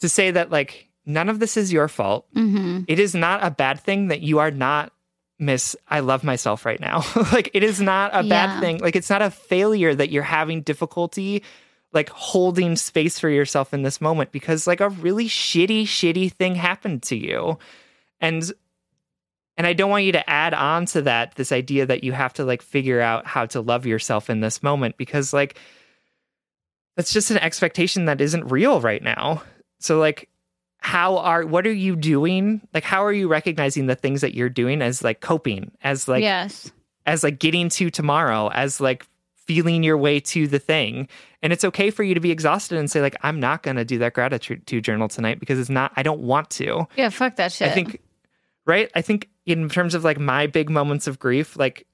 to 0.00 0.08
say 0.08 0.30
that 0.30 0.50
like 0.50 0.88
none 1.06 1.28
of 1.28 1.38
this 1.38 1.56
is 1.56 1.72
your 1.72 1.88
fault. 1.88 2.26
Hmm 2.34 2.82
it 2.88 2.98
is 2.98 3.14
not 3.14 3.44
a 3.44 3.50
bad 3.50 3.80
thing 3.80 4.08
that 4.08 4.20
you 4.20 4.38
are 4.38 4.50
not 4.50 4.92
miss 5.38 5.76
i 5.86 6.00
love 6.00 6.24
myself 6.24 6.66
right 6.66 6.80
now. 6.80 7.02
Like 7.32 7.50
it 7.54 7.62
is 7.62 7.80
not 7.80 8.10
a 8.14 8.22
Yeah. 8.24 8.28
bad 8.46 8.60
thing. 8.60 8.78
Like 8.78 8.96
it's 8.96 9.10
not 9.10 9.22
a 9.22 9.30
failure 9.30 9.94
that 9.94 10.10
you're 10.10 10.22
having 10.22 10.62
difficulty 10.62 11.42
like 11.92 12.10
holding 12.10 12.76
space 12.76 13.18
for 13.18 13.30
yourself 13.30 13.72
in 13.72 13.82
this 13.82 14.00
moment 14.00 14.30
because 14.32 14.66
like 14.66 14.80
a 14.80 14.90
really 14.90 15.26
shitty 15.26 15.84
shitty 15.84 16.30
thing 16.32 16.54
happened 16.54 17.02
to 17.04 17.16
you 17.16 17.58
and 18.20 18.50
And 19.56 19.66
I 19.66 19.72
don't 19.72 19.90
want 19.90 20.04
you 20.04 20.12
to 20.12 20.30
add 20.30 20.54
on 20.54 20.86
to 20.86 21.02
that 21.02 21.34
this 21.34 21.52
idea 21.52 21.86
that 21.86 22.04
you 22.04 22.12
have 22.12 22.32
to 22.34 22.44
like 22.44 22.62
figure 22.62 23.00
out 23.00 23.26
how 23.26 23.46
to 23.46 23.60
love 23.60 23.86
yourself 23.86 24.30
in 24.30 24.40
this 24.40 24.62
moment 24.62 24.96
because 24.96 25.32
like 25.32 25.58
that's 26.96 27.12
just 27.12 27.30
an 27.30 27.38
expectation 27.38 28.06
that 28.06 28.20
isn't 28.20 28.50
real 28.50 28.80
right 28.80 29.02
now. 29.02 29.42
So 29.78 29.98
like 29.98 30.28
how 30.78 31.18
are 31.18 31.44
what 31.44 31.66
are 31.66 31.72
you 31.72 31.96
doing? 31.96 32.60
Like 32.72 32.84
how 32.84 33.04
are 33.04 33.12
you 33.12 33.28
recognizing 33.28 33.86
the 33.86 33.94
things 33.94 34.20
that 34.20 34.34
you're 34.34 34.48
doing 34.48 34.80
as 34.80 35.02
like 35.02 35.20
coping, 35.20 35.70
as 35.82 36.08
like 36.08 36.22
yes. 36.22 36.70
as 37.06 37.22
like 37.22 37.38
getting 37.38 37.68
to 37.70 37.90
tomorrow, 37.90 38.48
as 38.48 38.80
like 38.80 39.06
feeling 39.34 39.82
your 39.82 39.96
way 39.96 40.20
to 40.20 40.46
the 40.46 40.58
thing. 40.58 41.08
And 41.42 41.52
it's 41.52 41.64
okay 41.64 41.90
for 41.90 42.02
you 42.02 42.14
to 42.14 42.20
be 42.20 42.30
exhausted 42.30 42.78
and 42.78 42.90
say 42.90 43.00
like 43.00 43.16
I'm 43.22 43.40
not 43.40 43.62
going 43.62 43.76
to 43.76 43.84
do 43.84 43.98
that 43.98 44.14
gratitude 44.14 44.66
journal 44.84 45.08
tonight 45.08 45.40
because 45.40 45.58
it's 45.58 45.70
not 45.70 45.92
I 45.96 46.02
don't 46.02 46.20
want 46.20 46.50
to. 46.50 46.86
Yeah, 46.96 47.08
fuck 47.08 47.36
that 47.36 47.52
shit. 47.52 47.68
I 47.68 47.74
think 47.74 48.00
right? 48.68 48.90
I 48.94 49.02
think 49.02 49.28
in 49.46 49.68
terms 49.68 49.94
of 49.94 50.04
like 50.04 50.20
my 50.20 50.46
big 50.46 50.70
moments 50.70 51.06
of 51.08 51.18
grief, 51.18 51.56
like 51.56 51.86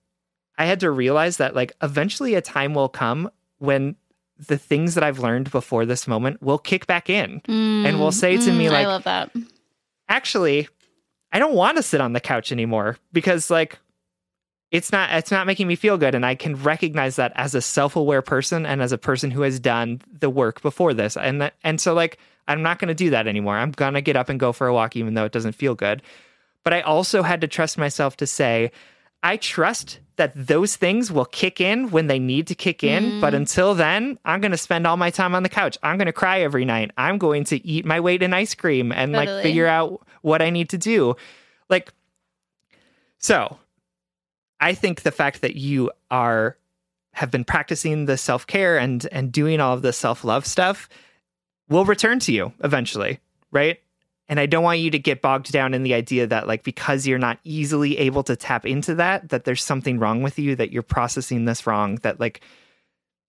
I 0.58 0.66
had 0.66 0.80
to 0.80 0.90
realize 0.90 1.38
that 1.38 1.54
like 1.54 1.72
eventually 1.82 2.34
a 2.34 2.42
time 2.42 2.74
will 2.74 2.88
come 2.88 3.30
when 3.58 3.96
the 4.36 4.58
things 4.58 4.94
that 4.94 5.04
I've 5.04 5.20
learned 5.20 5.50
before 5.52 5.86
this 5.86 6.06
moment 6.08 6.42
will 6.42 6.58
kick 6.58 6.86
back 6.88 7.08
in 7.08 7.40
Mm, 7.48 7.86
and 7.86 8.00
will 8.00 8.12
say 8.12 8.36
to 8.36 8.52
me 8.52 8.66
mm, 8.66 8.72
like 8.72 8.84
I 8.84 8.88
love 8.88 9.04
that. 9.04 9.30
actually 10.08 10.68
I 11.32 11.38
don't 11.38 11.54
want 11.54 11.76
to 11.76 11.82
sit 11.82 12.00
on 12.00 12.12
the 12.12 12.20
couch 12.20 12.50
anymore 12.52 12.98
because 13.12 13.48
like 13.48 13.78
it's 14.72 14.90
not 14.90 15.10
it's 15.12 15.30
not 15.30 15.46
making 15.46 15.68
me 15.68 15.76
feel 15.76 15.96
good 15.96 16.16
and 16.16 16.26
I 16.26 16.34
can 16.34 16.56
recognize 16.56 17.14
that 17.16 17.32
as 17.36 17.54
a 17.54 17.60
self-aware 17.62 18.22
person 18.22 18.66
and 18.66 18.82
as 18.82 18.90
a 18.90 18.98
person 18.98 19.30
who 19.30 19.42
has 19.42 19.60
done 19.60 20.02
the 20.18 20.30
work 20.30 20.62
before 20.62 20.92
this 20.92 21.16
and 21.16 21.40
that, 21.40 21.54
and 21.62 21.80
so 21.80 21.94
like 21.94 22.18
I'm 22.48 22.60
not 22.62 22.78
going 22.78 22.88
to 22.88 22.94
do 22.94 23.10
that 23.10 23.26
anymore. 23.26 23.56
I'm 23.56 23.70
going 23.70 23.94
to 23.94 24.02
get 24.02 24.16
up 24.16 24.28
and 24.28 24.38
go 24.38 24.52
for 24.52 24.66
a 24.66 24.74
walk 24.74 24.96
even 24.96 25.14
though 25.14 25.24
it 25.24 25.32
doesn't 25.32 25.54
feel 25.54 25.74
good. 25.74 26.02
But 26.64 26.72
I 26.72 26.80
also 26.80 27.22
had 27.22 27.40
to 27.42 27.48
trust 27.48 27.78
myself 27.78 28.16
to 28.16 28.26
say 28.26 28.72
I 29.22 29.38
trust 29.38 30.00
that 30.16 30.32
those 30.34 30.76
things 30.76 31.10
will 31.10 31.24
kick 31.24 31.60
in 31.60 31.90
when 31.90 32.06
they 32.06 32.18
need 32.18 32.46
to 32.48 32.54
kick 32.54 32.84
in. 32.84 33.20
But 33.20 33.32
mm. 33.32 33.38
until 33.38 33.74
then, 33.74 34.18
I'm 34.24 34.40
going 34.40 34.52
to 34.52 34.58
spend 34.58 34.86
all 34.86 34.96
my 34.96 35.10
time 35.10 35.34
on 35.34 35.42
the 35.42 35.48
couch. 35.48 35.78
I'm 35.82 35.96
going 35.96 36.06
to 36.06 36.12
cry 36.12 36.40
every 36.40 36.64
night. 36.64 36.90
I'm 36.96 37.18
going 37.18 37.44
to 37.44 37.66
eat 37.66 37.84
my 37.84 38.00
weight 38.00 38.22
in 38.22 38.34
ice 38.34 38.54
cream 38.54 38.92
and 38.92 39.12
like 39.12 39.28
figure 39.42 39.66
out 39.66 40.06
what 40.20 40.42
I 40.42 40.50
need 40.50 40.68
to 40.70 40.78
do. 40.78 41.16
Like, 41.68 41.92
so 43.18 43.58
I 44.60 44.74
think 44.74 45.02
the 45.02 45.10
fact 45.10 45.40
that 45.40 45.56
you 45.56 45.90
are 46.10 46.56
have 47.14 47.30
been 47.30 47.44
practicing 47.44 48.04
the 48.04 48.18
self 48.18 48.46
care 48.46 48.76
and 48.76 49.06
and 49.10 49.32
doing 49.32 49.60
all 49.60 49.74
of 49.74 49.82
the 49.82 49.92
self 49.92 50.22
love 50.22 50.46
stuff 50.46 50.88
will 51.68 51.84
return 51.84 52.18
to 52.20 52.32
you 52.32 52.52
eventually, 52.62 53.20
right? 53.50 53.80
And 54.28 54.40
I 54.40 54.46
don't 54.46 54.64
want 54.64 54.78
you 54.80 54.90
to 54.90 54.98
get 54.98 55.20
bogged 55.20 55.52
down 55.52 55.74
in 55.74 55.82
the 55.82 55.92
idea 55.94 56.26
that 56.26 56.46
like 56.48 56.62
because 56.64 57.06
you're 57.06 57.18
not 57.18 57.38
easily 57.44 57.98
able 57.98 58.22
to 58.24 58.36
tap 58.36 58.64
into 58.64 58.94
that, 58.94 59.28
that 59.28 59.44
there's 59.44 59.62
something 59.62 59.98
wrong 59.98 60.22
with 60.22 60.38
you, 60.38 60.56
that 60.56 60.72
you're 60.72 60.82
processing 60.82 61.44
this 61.44 61.66
wrong, 61.66 61.96
that 61.96 62.18
like 62.20 62.40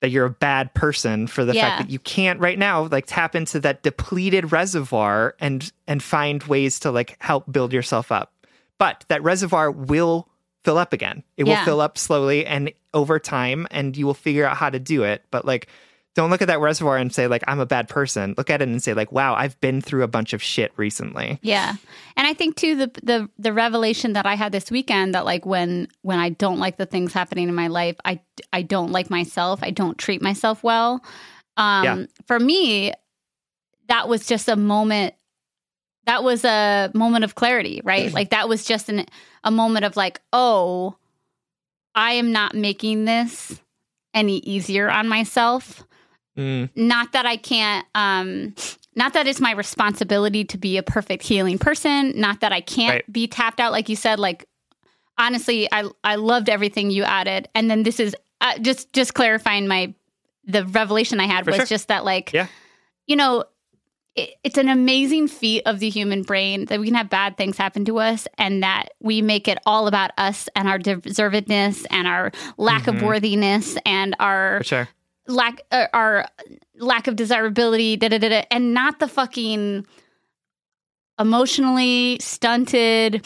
that 0.02 0.10
you're 0.10 0.26
a 0.26 0.30
bad 0.30 0.74
person 0.74 1.28
for 1.28 1.44
the 1.44 1.54
Yeah. 1.54 1.62
fact 1.62 1.82
that 1.84 1.90
you 1.90 2.00
can't 2.00 2.40
right 2.40 2.58
now 2.60 2.84
like 2.88 3.06
tap 3.08 3.36
into 3.36 3.60
that 3.62 3.84
depleted 3.84 4.52
reservoir 4.52 5.36
and 5.40 5.70
and 5.88 6.02
find 6.02 6.44
ways 6.44 6.80
to 6.82 6.92
like 6.92 7.18
help 7.20 7.52
build 7.52 7.74
yourself 7.74 8.12
up. 8.12 8.32
But 8.78 9.04
that 9.10 9.24
reservoir 9.24 9.72
will 9.72 10.30
fill 10.64 10.78
up 10.78 10.94
again. 10.94 11.24
It 11.38 11.46
Yeah. 11.46 11.60
will 11.60 11.66
fill 11.66 11.82
up 11.82 11.98
slowly 11.98 12.46
and 12.46 12.72
over 12.94 13.20
time 13.20 13.68
and 13.72 13.96
you 13.98 14.06
will 14.06 14.14
figure 14.14 14.46
out 14.46 14.58
how 14.58 14.70
to 14.70 14.80
do 14.80 15.04
it. 15.04 15.24
But 15.32 15.46
like 15.46 15.68
don't 16.16 16.30
look 16.30 16.42
at 16.42 16.48
that 16.48 16.62
reservoir 16.62 16.98
and 16.98 17.14
say 17.14 17.28
like 17.28 17.44
I'm 17.48 17.60
a 17.60 17.66
bad 17.66 17.90
person. 17.90 18.34
Look 18.38 18.50
at 18.50 18.62
it 18.62 18.68
and 18.68 18.82
say 18.82 18.94
like 18.94 19.12
wow, 19.12 19.36
I've 19.36 19.60
been 19.60 19.82
through 19.82 20.04
a 20.04 20.08
bunch 20.08 20.34
of 20.34 20.42
shit 20.42 20.72
recently. 20.78 21.40
Yeah. 21.42 21.76
And 22.16 22.26
I 22.26 22.34
think 22.34 22.56
too 22.56 22.76
the 22.76 22.88
the 23.04 23.30
the 23.38 23.54
revelation 23.54 24.14
that 24.14 24.26
I 24.26 24.36
had 24.36 24.52
this 24.52 24.72
weekend 24.72 25.14
that 25.14 25.26
like 25.26 25.46
when 25.46 25.90
when 26.02 26.18
I 26.18 26.30
don't 26.30 26.58
like 26.60 26.78
the 26.78 26.86
things 26.86 27.14
happening 27.14 27.50
in 27.50 27.56
my 27.56 27.68
life, 27.68 27.98
I 28.06 28.22
I 28.54 28.62
don't 28.62 28.92
like 28.92 29.10
myself. 29.10 29.60
I 29.62 29.72
don't 29.72 29.98
treat 29.98 30.22
myself 30.22 30.64
well. 30.64 31.04
Um 31.58 31.84
Yeah. 31.84 32.06
for 32.28 32.40
me 32.40 32.94
that 33.88 34.08
was 34.08 34.26
just 34.26 34.48
a 34.48 34.56
moment 34.56 35.14
that 36.06 36.24
was 36.24 36.46
a 36.46 36.92
moment 36.94 37.24
of 37.24 37.36
clarity, 37.36 37.82
right? 37.84 38.14
like 38.14 38.30
that 38.30 38.48
was 38.48 38.64
just 38.64 38.90
an 38.90 39.06
a 39.44 39.52
moment 39.52 39.86
of 39.86 39.96
like, 39.98 40.22
"Oh, 40.32 40.96
I 41.94 42.14
am 42.14 42.32
not 42.32 42.54
making 42.56 43.06
this 43.06 43.60
any 44.14 44.38
easier 44.38 44.90
on 44.90 45.08
myself." 45.10 45.84
Mm, 46.38 46.70
not 46.76 47.14
that 47.14 47.26
I 47.26 47.38
can't 47.38 47.86
um 47.96 48.54
not 48.96 49.14
that 49.14 49.28
it's 49.28 49.40
my 49.42 49.52
responsibility 49.52 50.44
to 50.46 50.58
be 50.58 50.78
a 50.78 50.84
perfect 50.84 51.24
healing 51.24 51.58
person, 51.58 52.14
not 52.20 52.40
that 52.42 52.52
I 52.54 52.62
can't 52.62 52.96
Right. 52.96 53.12
be 53.12 53.28
tapped 53.28 53.60
out 53.60 53.72
like 53.72 53.88
you 53.90 53.96
said 53.96 54.20
like 54.20 54.48
honestly 55.18 55.68
I 55.72 55.90
I 56.04 56.16
loved 56.16 56.50
everything 56.50 56.92
you 56.92 57.04
added 57.04 57.48
and 57.56 57.70
then 57.70 57.84
this 57.84 58.00
is 58.00 58.16
uh, 58.42 58.58
just 58.60 58.92
just 58.94 59.14
clarifying 59.14 59.68
my 59.68 59.94
the 60.46 60.66
revelation 60.66 61.20
I 61.20 61.26
had 61.28 61.46
For 61.46 61.52
was 61.52 61.58
sure. 61.58 61.66
just 61.66 61.88
that 61.88 62.04
like 62.06 62.34
Yeah. 62.34 62.48
you 63.08 63.16
know 63.16 63.46
it, 64.16 64.30
it's 64.44 64.58
an 64.58 64.70
amazing 64.70 65.28
feat 65.28 65.64
of 65.66 65.80
the 65.80 65.90
human 65.90 66.22
brain 66.22 66.66
that 66.66 66.80
we 66.80 66.86
can 66.88 66.96
have 66.96 67.10
bad 67.10 67.36
things 67.38 67.58
happen 67.58 67.84
to 67.86 67.98
us 68.00 68.28
and 68.38 68.64
that 68.64 68.90
we 69.02 69.22
make 69.22 69.48
it 69.48 69.58
all 69.66 69.88
about 69.88 70.12
us 70.18 70.48
and 70.56 70.68
our 70.70 70.80
deservedness 70.80 71.86
and 71.90 72.08
our 72.08 72.32
lack 72.58 72.88
of 72.88 72.96
Mhm. 72.96 73.02
worthiness 73.04 73.78
and 73.86 74.16
our 74.20 74.64
sure. 74.64 74.88
Lack 75.28 75.62
uh, 75.72 75.88
our 75.94 76.26
lack 76.78 77.08
of 77.08 77.16
desirability 77.16 77.96
da, 77.98 78.08
da, 78.10 78.18
da, 78.18 78.30
da, 78.30 78.44
and 78.52 78.74
not 78.74 79.00
the 79.00 79.08
fucking 79.08 79.86
emotionally 81.20 82.18
stunted 82.20 83.26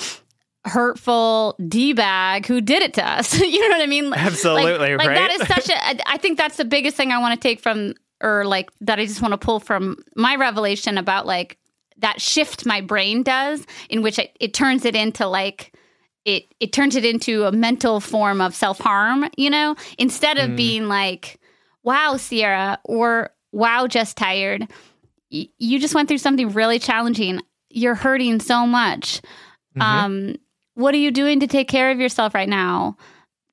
hurtful 0.65 1.55
d-bag 1.67 2.45
who 2.45 2.61
did 2.61 2.81
it 2.81 2.93
to 2.93 3.05
us 3.07 3.39
you 3.39 3.61
know 3.69 3.75
what 3.77 3.81
i 3.81 3.87
mean 3.87 4.09
Like- 4.09 4.19
Absolutely, 4.19 4.95
like, 4.95 4.97
like 4.99 5.07
right? 5.07 5.31
is 5.31 5.47
such 5.47 5.69
a 5.69 6.09
i 6.09 6.17
think 6.17 6.37
that's 6.37 6.57
the 6.57 6.65
biggest 6.65 6.95
thing 6.97 7.11
i 7.11 7.17
want 7.19 7.39
to 7.39 7.47
take 7.47 7.59
from 7.61 7.93
or 8.21 8.45
like 8.45 8.69
that 8.81 8.99
i 8.99 9.05
just 9.05 9.21
want 9.21 9.31
to 9.31 9.37
pull 9.37 9.59
from 9.59 9.97
my 10.15 10.35
revelation 10.35 10.97
about 10.97 11.25
like 11.25 11.57
that 11.97 12.21
shift 12.21 12.65
my 12.65 12.81
brain 12.81 13.23
does 13.23 13.65
in 13.89 14.01
which 14.01 14.19
it, 14.19 14.35
it 14.39 14.53
turns 14.53 14.85
it 14.85 14.95
into 14.95 15.25
like 15.27 15.73
it 16.25 16.43
it 16.59 16.71
turns 16.73 16.95
it 16.95 17.05
into 17.05 17.45
a 17.45 17.51
mental 17.51 17.99
form 18.01 18.41
of 18.41 18.53
self-harm 18.53 19.25
you 19.37 19.49
know 19.49 19.75
instead 19.97 20.37
of 20.37 20.49
Mm. 20.51 20.55
being 20.57 20.87
like 20.89 21.38
wow 21.83 22.17
sierra 22.17 22.79
or 22.83 23.29
wow 23.51 23.87
just 23.87 24.17
tired. 24.17 24.67
Y- 25.31 25.49
you 25.57 25.79
just 25.79 25.95
went 25.95 26.07
through 26.07 26.17
something 26.19 26.49
really 26.49 26.79
challenging. 26.79 27.41
You're 27.69 27.95
hurting 27.95 28.39
so 28.39 28.65
much. 28.65 29.21
Mhm. 29.77 29.81
um 29.81 30.35
what 30.75 30.93
are 30.93 30.97
you 30.99 31.11
doing 31.11 31.39
to 31.41 31.47
take 31.47 31.67
care 31.67 31.91
of 31.91 31.99
yourself 31.99 32.33
right 32.33 32.49
now? 32.49 32.95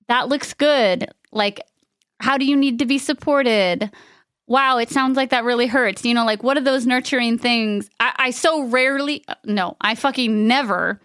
That 0.09 0.28
looks 0.28 0.55
good. 0.55 1.09
Like 1.32 1.61
how 2.20 2.39
do 2.39 2.44
you 2.47 2.57
need 2.57 2.78
to 2.78 2.86
be 2.86 2.98
supported? 2.98 3.90
Wow 4.47 4.78
it 4.78 4.90
sounds 4.90 5.16
like 5.16 5.31
that 5.31 5.44
really 5.44 5.66
hurts. 5.66 6.05
You 6.05 6.15
know 6.15 6.24
like 6.24 6.43
what 6.43 6.57
are 6.57 6.62
those 6.62 6.86
nurturing 6.86 7.36
things? 7.39 7.90
I, 8.01 8.12
I 8.16 8.31
so 8.31 8.65
rarely 8.65 9.24
no 9.44 9.77
i 9.81 9.94
fucking 9.94 10.47
never 10.47 11.01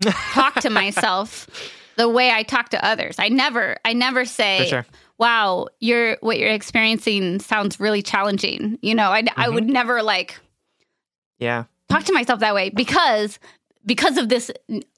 talk 0.32 0.54
to 0.60 0.70
myself 0.70 1.48
the 1.96 2.08
way 2.08 2.30
i 2.30 2.42
talk 2.42 2.68
to 2.70 2.84
others. 2.84 3.16
I 3.18 3.28
never 3.28 3.76
i 3.84 3.92
never 3.92 4.24
say 4.24 4.60
For 4.60 4.66
sure. 4.68 4.86
Wow 5.18 5.66
you're 5.80 6.16
what 6.20 6.38
you're 6.38 6.50
experiencing 6.50 7.38
sounds 7.40 7.78
really 7.78 8.02
challenging 8.02 8.78
you 8.82 8.94
know 8.94 9.10
i, 9.10 9.22
I 9.36 9.48
would 9.48 9.64
mm-hmm. 9.64 9.72
never 9.72 10.02
like 10.02 10.38
Yeah. 11.38 11.64
talk 11.88 12.04
to 12.04 12.12
myself 12.12 12.40
that 12.40 12.54
way 12.54 12.70
because 12.70 13.38
because 13.84 14.16
of 14.16 14.28
this 14.28 14.50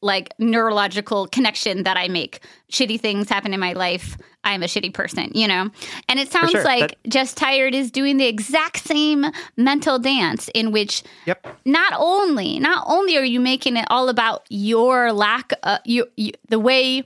like 0.03 0.33
neurological 0.39 1.27
connection 1.29 1.85
that 1.85 1.97
I 1.97 2.09
make. 2.09 2.41
Shitty 2.71 3.01
things 3.01 3.29
happen 3.29 3.55
in 3.55 3.61
my 3.61 3.73
life. 3.73 4.17
I'm 4.45 4.63
a 4.63 4.67
shitty 4.67 4.93
person, 4.93 5.31
you 5.35 5.49
know. 5.49 5.71
And 6.09 6.21
it 6.21 6.31
sounds 6.31 6.51
sure. 6.51 6.65
like 6.65 6.91
That- 7.03 7.09
just 7.09 7.37
tired 7.37 7.75
is 7.75 7.91
doing 7.91 8.19
the 8.19 8.27
exact 8.27 8.79
same 8.85 9.25
mental 9.57 9.99
dance 9.99 10.51
in 10.55 10.71
which 10.71 11.03
Yep. 11.25 11.47
not 11.65 11.95
only 11.97 12.59
not 12.59 12.85
only 12.87 13.17
are 13.17 13.25
you 13.25 13.41
making 13.41 13.77
it 13.77 13.87
all 13.89 14.09
about 14.09 14.45
your 14.51 15.13
lack 15.13 15.53
of 15.63 15.79
you, 15.85 16.07
you 16.17 16.33
the 16.49 16.61
way 16.61 17.05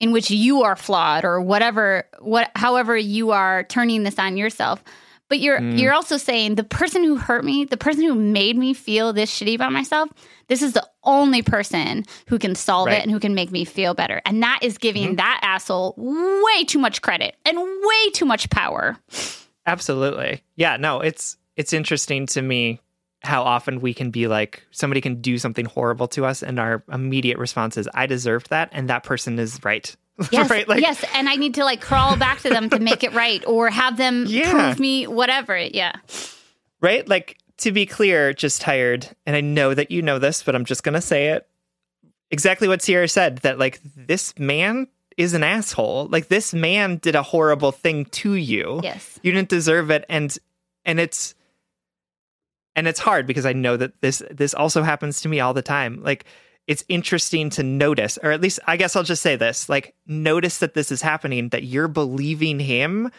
in 0.00 0.12
which 0.12 0.30
you 0.30 0.62
are 0.62 0.76
flawed 0.76 1.24
or 1.24 1.40
whatever 1.40 2.04
what 2.20 2.50
however 2.56 2.96
you 2.96 3.30
are 3.30 3.64
turning 3.64 4.02
this 4.02 4.18
on 4.18 4.36
yourself 4.36 4.82
but 5.28 5.38
you're 5.38 5.60
Mm. 5.60 5.78
you're 5.78 5.92
also 5.92 6.16
saying 6.16 6.56
the 6.56 6.64
person 6.64 7.04
who 7.04 7.16
hurt 7.16 7.44
me 7.44 7.64
the 7.64 7.76
person 7.76 8.02
who 8.02 8.14
made 8.14 8.56
me 8.56 8.74
feel 8.74 9.12
this 9.12 9.30
shitty 9.30 9.54
about 9.54 9.72
myself 9.72 10.08
this 10.48 10.62
is 10.62 10.72
the 10.72 10.86
only 11.04 11.40
person 11.42 12.04
who 12.26 12.38
can 12.38 12.54
solve 12.56 12.86
Right. 12.86 12.94
Mm-hmm. 12.94 13.00
it 13.00 13.02
and 13.04 13.12
who 13.12 13.20
can 13.20 13.34
make 13.34 13.50
me 13.52 13.64
feel 13.64 13.94
better 13.94 14.20
and 14.26 14.42
that 14.42 14.58
is 14.62 14.76
giving 14.78 15.16
that 15.16 15.38
asshole 15.42 15.94
way 15.96 16.64
too 16.64 16.78
much 16.80 17.00
credit 17.02 17.36
and 17.44 17.56
way 17.58 18.10
too 18.12 18.24
much 18.24 18.50
power 18.50 18.96
Absolutely. 19.66 20.42
Yeah, 20.56 20.76
no, 20.78 21.00
it's 21.00 21.36
it's 21.56 21.72
interesting 21.72 22.26
to 22.28 22.42
me 22.42 22.80
how 23.22 23.42
often 23.42 23.80
we 23.80 23.92
can 23.94 24.10
be 24.10 24.26
like 24.26 24.64
somebody 24.70 25.00
can 25.00 25.20
do 25.20 25.36
something 25.38 25.66
horrible 25.66 26.08
to 26.08 26.24
us 26.24 26.42
and 26.42 26.58
our 26.58 26.82
immediate 26.90 27.38
response 27.38 27.76
is 27.76 27.88
I 27.94 28.06
deserved 28.06 28.50
that 28.50 28.70
and 28.72 28.88
that 28.88 29.02
person 29.04 29.38
is 29.38 29.60
right. 29.64 29.94
Yes, 30.30 30.50
right? 30.50 30.68
Like 30.68 30.80
yes, 30.82 31.02
and 31.14 31.28
I 31.28 31.36
need 31.36 31.54
to 31.54 31.64
like 31.64 31.80
crawl 31.80 32.16
back 32.16 32.40
to 32.40 32.50
them 32.50 32.68
to 32.70 32.78
make 32.78 33.02
it 33.04 33.12
right, 33.14 33.42
or 33.46 33.70
have 33.70 33.96
them 33.96 34.24
Yeah. 34.28 34.50
prove 34.50 34.78
me 34.80 35.06
whatever. 35.06 35.56
Yeah, 35.56 35.92
right? 36.80 37.08
Like 37.08 37.38
to 37.58 37.72
be 37.72 37.86
clear, 37.86 38.32
just 38.34 38.60
tired, 38.60 39.08
and 39.26 39.34
I 39.36 39.40
know 39.40 39.72
that 39.74 39.90
you 39.90 40.02
know 40.02 40.18
this, 40.18 40.42
but 40.42 40.54
I'm 40.54 40.64
just 40.66 40.82
gonna 40.82 41.00
say 41.00 41.28
it. 41.28 41.46
exactly 42.30 42.68
what 42.68 42.82
Sierra 42.82 43.08
said 43.08 43.38
that 43.38 43.58
like 43.58 43.80
this 43.96 44.38
man 44.38 44.88
is 45.16 45.34
an 45.34 45.42
asshole. 45.42 46.06
Like 46.08 46.28
this 46.28 46.52
man 46.54 46.96
did 46.98 47.14
a 47.14 47.22
horrible 47.22 47.72
thing 47.72 48.04
to 48.06 48.34
you. 48.34 48.80
Yes. 48.82 49.18
You 49.22 49.32
didn't 49.32 49.48
deserve 49.48 49.90
it 49.90 50.04
and 50.08 50.36
and 50.84 51.00
it's 51.00 51.34
and 52.76 52.88
it's 52.88 53.00
hard 53.00 53.26
because 53.26 53.46
I 53.46 53.52
know 53.52 53.76
that 53.76 54.00
this 54.00 54.22
this 54.30 54.54
also 54.54 54.82
happens 54.82 55.20
to 55.22 55.28
me 55.28 55.40
all 55.40 55.54
the 55.54 55.62
time. 55.62 56.02
Like 56.02 56.24
it's 56.66 56.84
interesting 56.88 57.50
to 57.50 57.62
notice 57.62 58.18
or 58.22 58.30
at 58.30 58.40
least 58.40 58.60
I 58.66 58.76
guess 58.76 58.96
I'll 58.96 59.02
just 59.02 59.22
say 59.22 59.36
this, 59.36 59.68
like 59.68 59.94
notice 60.06 60.58
that 60.58 60.74
this 60.74 60.92
is 60.92 61.02
happening 61.02 61.48
that 61.50 61.64
you're 61.64 61.88
believing 61.88 62.60
him 62.60 63.10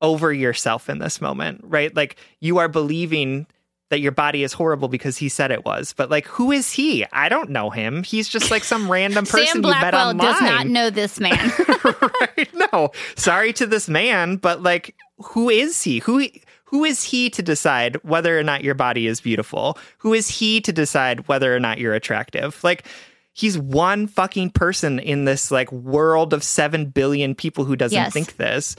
over 0.00 0.32
yourself 0.32 0.88
in 0.88 0.98
this 0.98 1.20
moment, 1.20 1.60
right? 1.64 1.94
Like 1.94 2.16
you 2.40 2.58
are 2.58 2.68
believing 2.68 3.46
that 3.90 4.00
your 4.00 4.12
body 4.12 4.42
is 4.42 4.52
horrible 4.52 4.88
because 4.88 5.16
he 5.18 5.28
said 5.28 5.50
it 5.50 5.64
was. 5.64 5.92
But 5.92 6.10
like, 6.10 6.26
who 6.26 6.50
is 6.50 6.72
he? 6.72 7.06
I 7.12 7.28
don't 7.28 7.50
know 7.50 7.70
him. 7.70 8.02
He's 8.02 8.28
just 8.28 8.50
like 8.50 8.64
some 8.64 8.90
random 8.90 9.24
person 9.26 9.46
Sam 9.46 9.56
you 9.62 9.70
met 9.70 9.80
Blackwell 9.80 10.08
online. 10.08 10.32
does 10.32 10.40
not 10.40 10.66
know 10.66 10.90
this 10.90 11.20
man. 11.20 11.52
right? 11.84 12.48
No, 12.54 12.90
sorry 13.14 13.52
to 13.54 13.66
this 13.66 13.88
man, 13.88 14.36
but 14.36 14.62
like, 14.62 14.96
who 15.18 15.48
is 15.48 15.82
he? 15.82 16.00
Who 16.00 16.26
who 16.74 16.84
is 16.84 17.04
he 17.04 17.30
to 17.30 17.40
decide 17.40 17.94
whether 18.02 18.36
or 18.36 18.42
not 18.42 18.64
your 18.64 18.74
body 18.74 19.06
is 19.06 19.20
beautiful? 19.20 19.78
Who 19.98 20.12
is 20.12 20.26
he 20.28 20.60
to 20.62 20.72
decide 20.72 21.28
whether 21.28 21.54
or 21.54 21.60
not 21.60 21.78
you're 21.78 21.94
attractive? 21.94 22.62
Like. 22.64 22.84
He's 23.36 23.58
one 23.58 24.06
fucking 24.06 24.50
person 24.50 25.00
in 25.00 25.24
this 25.24 25.50
like 25.50 25.72
world 25.72 26.32
of 26.32 26.44
seven 26.44 26.86
billion 26.86 27.34
people 27.34 27.64
who 27.64 27.74
doesn't 27.74 27.96
Yes. 27.96 28.12
think 28.12 28.36
this. 28.36 28.76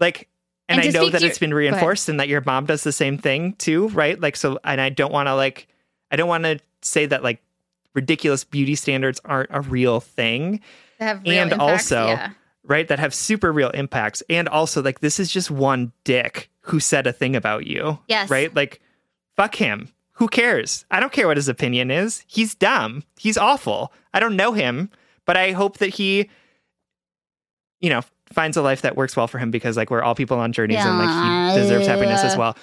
Like, 0.00 0.28
and, 0.68 0.80
And 0.80 0.88
I 0.88 0.90
know 0.90 1.10
that 1.10 1.20
to 1.20 1.26
it's 1.28 1.40
your- 1.40 1.46
been 1.48 1.54
reinforced 1.54 2.08
and 2.08 2.18
that 2.18 2.26
your 2.28 2.40
mom 2.44 2.66
does 2.66 2.82
the 2.82 2.90
same 2.90 3.18
thing 3.18 3.52
too, 3.52 3.86
right? 3.90 4.20
Like, 4.20 4.34
so, 4.34 4.58
and 4.64 4.80
I 4.80 4.88
don't 4.88 5.12
want 5.12 5.28
to 5.28 5.36
like, 5.36 5.68
I 6.10 6.16
don't 6.16 6.26
want 6.28 6.42
to 6.42 6.58
say 6.82 7.06
that 7.06 7.22
like 7.22 7.40
ridiculous 7.94 8.42
beauty 8.42 8.74
standards 8.74 9.20
aren't 9.24 9.50
a 9.52 9.60
real 9.60 10.00
thing 10.00 10.58
Have 10.98 11.22
real 11.22 11.42
and 11.42 11.52
impacts, 11.52 11.92
also 11.92 12.06
yeah. 12.08 12.30
right 12.64 12.88
that 12.88 12.98
have 12.98 13.14
super 13.14 13.52
real 13.52 13.70
impacts 13.70 14.24
and 14.28 14.48
also 14.48 14.82
like 14.82 14.98
this 14.98 15.20
is 15.20 15.30
just 15.30 15.52
one 15.52 15.92
dick 16.02 16.50
who 16.64 16.80
said 16.80 17.06
a 17.06 17.12
thing 17.12 17.34
about 17.36 17.66
you 17.66 17.98
Yes. 18.08 18.28
right? 18.30 18.54
Like 18.54 18.80
fuck 19.36 19.54
him. 19.54 19.88
Who 20.18 20.28
cares? 20.28 20.84
I 20.90 21.00
don't 21.00 21.12
care 21.12 21.26
what 21.26 21.36
his 21.36 21.48
opinion 21.48 21.90
is. 21.90 22.22
He's 22.26 22.54
dumb. 22.54 23.02
He's 23.18 23.36
awful. 23.36 23.92
I 24.12 24.20
don't 24.20 24.36
know 24.36 24.52
him 24.52 24.90
but 25.26 25.38
i 25.38 25.52
hope 25.52 25.78
that 25.78 25.88
he 25.88 26.28
you 27.80 27.88
know 27.88 28.02
finds 28.32 28.56
a 28.56 28.62
life 28.62 28.82
that 28.82 28.96
works 28.96 29.16
well 29.16 29.26
for 29.26 29.38
him 29.38 29.50
because 29.50 29.76
like 29.76 29.90
we're 29.90 30.02
all 30.02 30.14
people 30.14 30.38
on 30.38 30.52
journeys 30.52 30.78
and 30.80 30.98
like 30.98 31.54
he 31.54 31.60
deserves 31.62 31.86
happiness 31.86 32.22
as 32.22 32.36
well. 32.36 32.56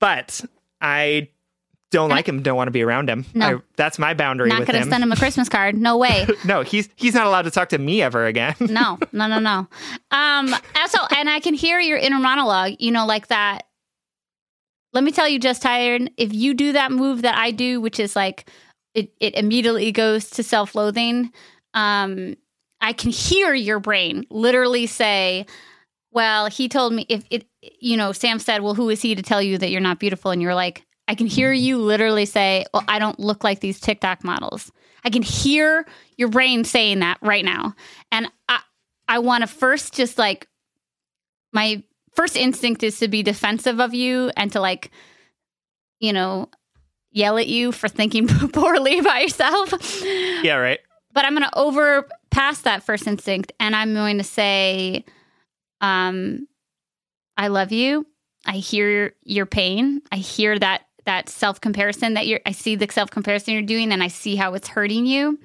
But 0.00 0.40
i 0.80 1.28
don't 1.92 2.10
like 2.10 2.28
him 2.28 2.42
don't 2.42 2.56
want 2.56 2.66
to 2.66 2.72
be 2.72 2.82
around 2.82 3.08
him 3.08 3.24
No. 3.34 3.46
I, 3.46 3.54
that's 3.76 3.98
my 3.98 4.14
boundary 4.14 4.48
Not 4.48 4.66
going 4.66 4.82
to 4.82 4.90
send 4.90 5.04
him 5.04 5.12
a 5.12 5.16
Christmas 5.16 5.48
card. 5.48 5.76
No 5.76 5.96
way. 5.96 6.26
no 6.44 6.62
he's 6.62 6.88
he's 6.96 7.14
not 7.14 7.26
allowed 7.26 7.42
to 7.42 7.50
talk 7.50 7.68
to 7.68 7.78
me 7.78 8.02
ever 8.02 8.26
again 8.26 8.54
no, 8.60 8.98
no, 9.12 9.26
no, 9.28 9.38
no. 9.38 9.68
Um, 10.10 10.54
also, 10.76 10.98
and 11.16 11.30
I 11.30 11.40
can 11.40 11.54
hear 11.54 11.78
your 11.78 11.98
inner 11.98 12.18
monologue, 12.18 12.74
you 12.78 12.90
know, 12.90 13.06
like 13.06 13.28
that. 13.28 13.66
Let 14.92 15.04
me 15.04 15.12
tell 15.12 15.28
you, 15.28 15.38
just 15.38 15.62
tired. 15.62 16.10
If 16.16 16.34
you 16.34 16.54
do 16.54 16.72
that 16.72 16.92
move 16.92 17.22
that 17.22 17.36
I 17.36 17.50
do, 17.50 17.80
which 17.80 17.98
is 17.98 18.14
like 18.16 18.48
it, 18.94 19.12
it 19.20 19.34
immediately 19.34 19.92
goes 19.92 20.30
to 20.30 20.42
self 20.42 20.74
loathing, 20.74 21.32
um, 21.74 22.36
I 22.80 22.92
can 22.92 23.10
hear 23.10 23.54
your 23.54 23.80
brain 23.80 24.26
literally 24.28 24.86
say, 24.86 25.46
well, 26.10 26.46
he 26.46 26.68
told 26.68 26.92
me 26.92 27.06
if 27.08 27.24
it, 27.30 27.46
you 27.80 27.96
know, 27.96 28.12
Sam 28.12 28.38
said, 28.38 28.60
well, 28.60 28.74
who 28.74 28.90
is 28.90 29.00
he 29.00 29.14
to 29.14 29.22
tell 29.22 29.40
you 29.40 29.56
that 29.58 29.70
you're 29.70 29.80
not 29.80 29.98
beautiful? 29.98 30.30
And 30.30 30.42
you're 30.42 30.54
like, 30.54 30.84
I 31.08 31.14
can 31.14 31.26
hear 31.26 31.52
you 31.52 31.78
literally 31.78 32.26
say, 32.26 32.64
well, 32.72 32.84
I 32.88 32.98
don't 32.98 33.18
look 33.18 33.44
like 33.44 33.60
these 33.60 33.80
TikTok 33.80 34.24
models. 34.24 34.70
I 35.04 35.10
can 35.10 35.22
hear 35.22 35.86
your 36.16 36.28
brain 36.28 36.64
saying 36.64 37.00
that 37.00 37.18
right 37.22 37.44
now. 37.44 37.74
And 38.10 38.28
I, 38.48 38.60
I 39.08 39.18
want 39.18 39.42
to 39.42 39.48
first 39.48 39.94
just 39.94 40.16
like, 40.16 40.46
my 41.52 41.82
first 42.14 42.36
instinct 42.36 42.82
is 42.82 42.98
to 43.00 43.08
be 43.08 43.22
defensive 43.22 43.80
of 43.80 43.94
you 43.94 44.30
and 44.36 44.52
to 44.52 44.60
like, 44.60 44.90
you 45.98 46.12
know, 46.12 46.48
yell 47.10 47.36
at 47.36 47.48
you 47.48 47.72
for 47.72 47.88
thinking 47.88 48.26
poorly 48.52 48.98
about 48.98 49.20
yourself 49.20 49.74
yeah 50.42 50.54
right 50.54 50.80
but 51.12 51.24
I'm 51.24 51.36
going 51.36 51.48
to 51.48 51.58
overpass 51.58 52.62
that 52.62 52.82
first 52.82 53.06
instinct 53.06 53.52
and 53.60 53.76
I'm 53.76 53.94
going 53.94 54.18
to 54.18 54.24
say, 54.24 55.04
um, 55.80 56.46
I 57.36 57.48
love 57.48 57.72
you. 57.72 58.06
I 58.46 58.54
hear 58.54 59.14
your 59.22 59.46
pain. 59.46 60.02
I 60.10 60.16
hear 60.16 60.58
that 60.58 60.82
that 61.04 61.28
self 61.28 61.60
comparison 61.60 62.14
that 62.14 62.26
you're. 62.26 62.40
I 62.46 62.52
see 62.52 62.76
the 62.76 62.88
self 62.90 63.10
comparison 63.10 63.54
you're 63.54 63.62
doing, 63.62 63.92
and 63.92 64.02
I 64.02 64.08
see 64.08 64.36
how 64.36 64.54
it's 64.54 64.68
hurting 64.68 65.06
you. 65.06 65.38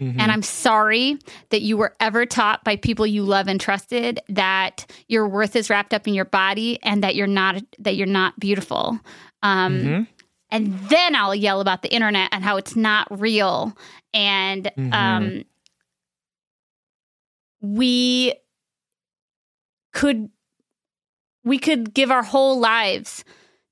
Mm-hmm. 0.00 0.18
And 0.20 0.32
I'm 0.32 0.42
sorry 0.42 1.18
that 1.50 1.62
you 1.62 1.76
were 1.76 1.94
ever 2.00 2.26
taught 2.26 2.64
by 2.64 2.76
people 2.76 3.06
you 3.06 3.22
love 3.22 3.46
and 3.46 3.60
trusted 3.60 4.20
that 4.30 4.90
your 5.06 5.28
worth 5.28 5.54
is 5.54 5.70
wrapped 5.70 5.94
up 5.94 6.08
in 6.08 6.14
your 6.14 6.24
body 6.24 6.78
and 6.82 7.04
that 7.04 7.14
you're 7.14 7.28
not 7.28 7.62
that 7.78 7.94
you're 7.94 8.06
not 8.06 8.38
beautiful. 8.40 8.98
Um, 9.42 9.78
Mhm. 9.80 10.06
and 10.50 10.78
then 10.88 11.14
I'll 11.14 11.34
yell 11.34 11.60
about 11.60 11.82
the 11.82 11.92
internet 11.94 12.30
and 12.32 12.42
how 12.42 12.56
it's 12.56 12.74
not 12.74 13.06
real. 13.20 13.76
And 14.12 14.70
Mhm. 14.76 14.92
um, 14.92 15.44
we 17.60 18.34
could 19.92 20.30
we 21.44 21.58
could 21.58 21.92
give 21.94 22.10
our 22.10 22.22
whole 22.22 22.58
lives 22.58 23.24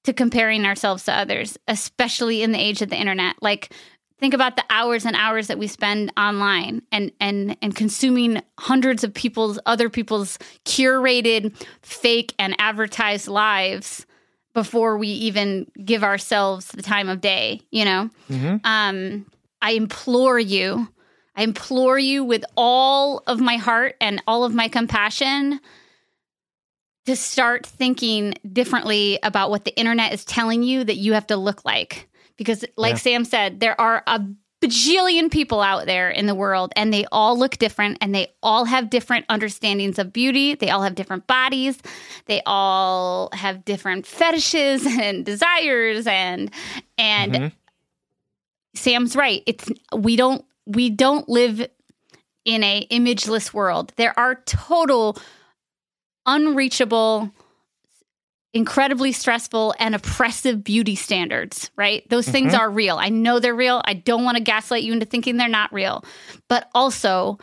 to 0.04 0.12
comparing 0.12 0.64
ourselves 0.64 1.04
to 1.04 1.12
others, 1.12 1.58
especially 1.68 2.42
in 2.42 2.52
the 2.52 2.58
age 2.58 2.82
of 2.82 2.88
the 2.90 2.96
internet. 2.96 3.36
Like 3.42 3.72
think 4.18 4.34
about 4.34 4.56
the 4.56 4.64
hours 4.70 5.04
and 5.06 5.16
hours 5.16 5.46
that 5.48 5.58
we 5.58 5.66
spend 5.66 6.12
online 6.16 6.82
and 6.92 7.12
and 7.20 7.56
and 7.62 7.74
consuming 7.74 8.42
hundreds 8.58 9.04
of 9.04 9.12
people's 9.14 9.58
other 9.66 9.88
people's 9.90 10.38
curated 10.64 11.54
fake 11.82 12.34
and 12.38 12.54
advertised 12.58 13.28
lives 13.28 14.06
before 14.52 14.98
we 14.98 15.08
even 15.08 15.70
give 15.84 16.02
ourselves 16.02 16.66
the 16.68 16.82
time 16.82 17.08
of 17.08 17.20
day, 17.20 17.60
you 17.70 17.84
know? 17.84 18.10
Mhm. 18.30 18.60
Um 18.64 19.26
I 19.62 19.72
implore 19.72 20.38
you, 20.38 20.88
I 21.36 21.42
implore 21.42 21.98
you 21.98 22.24
with 22.24 22.44
all 22.56 23.22
of 23.26 23.40
my 23.40 23.56
heart 23.56 23.96
and 24.00 24.22
all 24.26 24.44
of 24.44 24.54
my 24.54 24.68
compassion 24.68 25.60
to 27.06 27.16
start 27.16 27.66
thinking 27.66 28.34
differently 28.52 29.18
about 29.22 29.50
what 29.50 29.64
the 29.64 29.76
internet 29.78 30.12
is 30.12 30.24
telling 30.24 30.62
you 30.62 30.84
that 30.84 30.96
you 30.96 31.14
have 31.14 31.26
to 31.28 31.36
look 31.36 31.64
like. 31.64 32.08
Because, 32.36 32.64
like 32.76 32.92
Yeah. 32.92 32.98
Sam 32.98 33.24
said, 33.24 33.60
there 33.60 33.78
are 33.80 34.02
a 34.06 34.20
bajillion 34.62 35.30
people 35.30 35.62
out 35.62 35.86
there 35.86 36.10
in 36.10 36.26
the 36.26 36.34
world 36.34 36.70
and 36.76 36.92
they 36.92 37.06
all 37.10 37.38
look 37.38 37.56
different 37.56 37.96
and 38.02 38.14
they 38.14 38.28
all 38.42 38.66
have 38.66 38.90
different 38.90 39.24
understandings 39.30 39.98
of 39.98 40.12
beauty. 40.12 40.54
They 40.54 40.68
all 40.70 40.82
have 40.82 40.94
different 40.94 41.26
bodies. 41.26 41.78
They 42.26 42.42
all 42.44 43.30
have 43.32 43.64
different 43.64 44.06
fetishes 44.06 44.84
and 45.00 45.24
desires 45.24 46.06
and 46.06 46.50
and 46.98 47.32
Mhm. 47.32 47.52
Sam's 48.74 49.16
right. 49.16 49.42
It's 49.46 49.68
we 49.96 50.16
don't 50.16 50.44
we 50.66 50.90
don't 50.90 51.28
live 51.28 51.66
in 52.44 52.62
a 52.62 52.86
imageless 52.90 53.52
world. 53.52 53.92
There 53.96 54.18
are 54.18 54.36
total 54.46 55.16
unreachable 56.34 57.30
incredibly 58.52 59.12
stressful 59.12 59.74
and 59.78 59.94
oppressive 59.94 60.64
beauty 60.64 60.96
standards, 60.96 61.70
right? 61.76 62.08
Those 62.10 62.28
things 62.28 62.52
are 62.52 62.68
real. 62.68 62.96
I 62.96 63.08
know 63.08 63.38
they're 63.38 63.54
real. 63.54 63.80
I 63.84 63.94
don't 63.94 64.24
want 64.24 64.38
to 64.38 64.42
gaslight 64.42 64.82
you 64.82 64.92
into 64.92 65.06
thinking 65.06 65.36
they're 65.36 65.46
not 65.48 65.72
real. 65.72 66.04
But 66.48 66.68
also, 66.74 67.38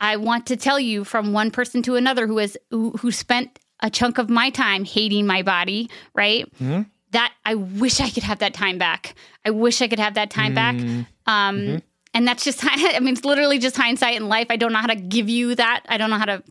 I 0.00 0.16
want 0.16 0.46
to 0.46 0.56
tell 0.56 0.80
you 0.80 1.04
from 1.04 1.34
one 1.34 1.50
person 1.50 1.82
to 1.82 1.96
another 1.96 2.26
who 2.26 2.38
has 2.38 2.56
who, 2.70 2.92
who 2.92 3.12
spent 3.12 3.58
a 3.80 3.90
chunk 3.90 4.16
of 4.16 4.30
my 4.30 4.48
time 4.48 4.86
hating 4.86 5.26
my 5.26 5.42
body, 5.42 5.90
right? 6.14 6.50
Mhm. 6.58 6.86
That 7.10 7.34
I 7.44 7.54
wish 7.56 8.00
I 8.00 8.08
could 8.08 8.22
have 8.22 8.38
that 8.38 8.54
time 8.54 8.78
back. 8.78 9.14
I 9.44 9.50
wish 9.50 9.82
I 9.82 9.88
could 9.88 9.98
have 9.98 10.14
that 10.14 10.30
time 10.30 10.54
back. 10.54 10.76
Mm. 10.76 11.06
Um, 11.26 11.82
And 12.14 12.26
that's 12.26 12.44
just, 12.44 12.60
I 12.64 12.98
mean, 13.00 13.12
it's 13.12 13.26
literally 13.26 13.58
just 13.58 13.76
hindsight 13.76 14.16
in 14.16 14.26
life. 14.30 14.46
I 14.48 14.56
don't 14.56 14.72
know 14.72 14.78
how 14.78 14.86
to 14.86 14.96
give 14.96 15.28
you 15.28 15.54
that. 15.56 15.82
I 15.86 15.98
don't 15.98 16.08
know 16.08 16.16
how 16.18 16.24
to, 16.24 16.42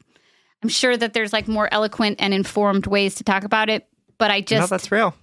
I'm 0.65 0.69
sure 0.69 0.97
that 0.97 1.13
there's 1.13 1.31
like 1.31 1.47
more 1.47 1.71
eloquent 1.71 2.15
and 2.19 2.33
informed 2.33 2.87
ways 2.87 3.13
to 3.15 3.23
talk 3.23 3.43
about 3.43 3.69
it. 3.69 3.87
But 4.17 4.31
I 4.31 4.39
no, 4.39 4.45
just, 4.45 4.71
that's 4.71 4.91
real. 4.91 5.13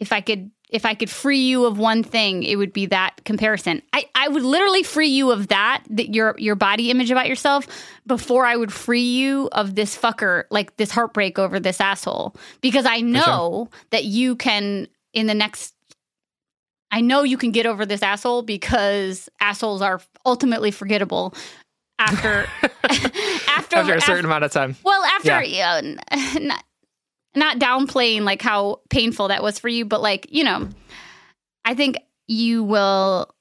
if 0.00 0.14
I 0.14 0.22
could, 0.22 0.50
if 0.70 0.86
I 0.86 0.94
could 0.94 1.10
free 1.10 1.40
you 1.40 1.66
of 1.66 1.76
one 1.76 2.02
thing, 2.02 2.42
it 2.42 2.56
would 2.56 2.72
be 2.72 2.86
that 2.86 3.22
comparison. 3.26 3.82
I, 3.92 4.06
I 4.14 4.28
would 4.28 4.44
literally 4.44 4.82
free 4.82 5.08
you 5.08 5.30
of 5.30 5.48
that, 5.48 5.82
that 5.90 6.14
your 6.14 6.34
your 6.38 6.54
body 6.54 6.90
image 6.90 7.10
about 7.10 7.28
yourself, 7.28 7.66
before 8.06 8.46
I 8.46 8.56
would 8.56 8.72
free 8.72 9.02
you 9.02 9.50
of 9.52 9.74
this 9.74 9.94
fucker, 9.94 10.44
like 10.50 10.78
this 10.78 10.90
heartbreak 10.90 11.38
over 11.38 11.60
this 11.60 11.78
asshole. 11.78 12.34
Because 12.62 12.86
I 12.86 13.02
know 13.02 13.68
that 13.90 14.04
you 14.04 14.36
can 14.36 14.88
in 15.12 15.26
the 15.26 15.34
next 15.34 15.74
I 16.90 17.02
know 17.02 17.24
you 17.24 17.36
can 17.36 17.50
get 17.50 17.66
over 17.66 17.84
this 17.84 18.02
asshole 18.02 18.40
because 18.40 19.28
assholes 19.38 19.82
are 19.82 20.00
ultimately 20.24 20.70
forgettable 20.70 21.34
after 21.98 22.46
after, 23.66 23.76
After 23.92 23.94
a 23.94 24.00
certain 24.00 24.24
amount 24.24 24.44
of 24.44 24.52
time. 24.52 24.76
well, 24.84 25.02
after 25.04 25.42
Yeah. 25.42 25.80
yeah, 25.80 25.98
n- 26.10 26.44
not, 26.46 26.64
not 27.34 27.58
downplaying 27.58 28.22
like 28.22 28.42
how 28.42 28.80
painful 28.90 29.28
that 29.28 29.42
was 29.42 29.58
for 29.58 29.68
you, 29.68 29.84
but 29.84 30.00
like 30.02 30.26
you 30.30 30.44
know, 30.44 30.68
I 31.64 31.74
think 31.74 31.96
you 32.28 32.62
will 32.64 33.32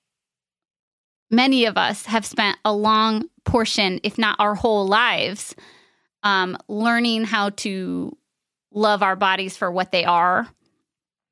many 1.31 1.65
of 1.65 1.77
us 1.77 2.06
have 2.06 2.26
spent 2.26 2.57
a 2.64 2.73
long 2.73 3.26
portion, 3.45 3.99
if 4.03 4.18
not 4.18 4.35
our 4.39 4.56
whole 4.56 4.88
lives, 4.88 5.56
um, 6.23 6.57
learning 6.68 7.23
how 7.26 7.49
to 7.52 8.15
love 8.72 9.02
our 9.03 9.15
bodies 9.15 9.57
for 9.57 9.72
what 9.72 9.91
they 9.91 10.06
are. 10.06 10.47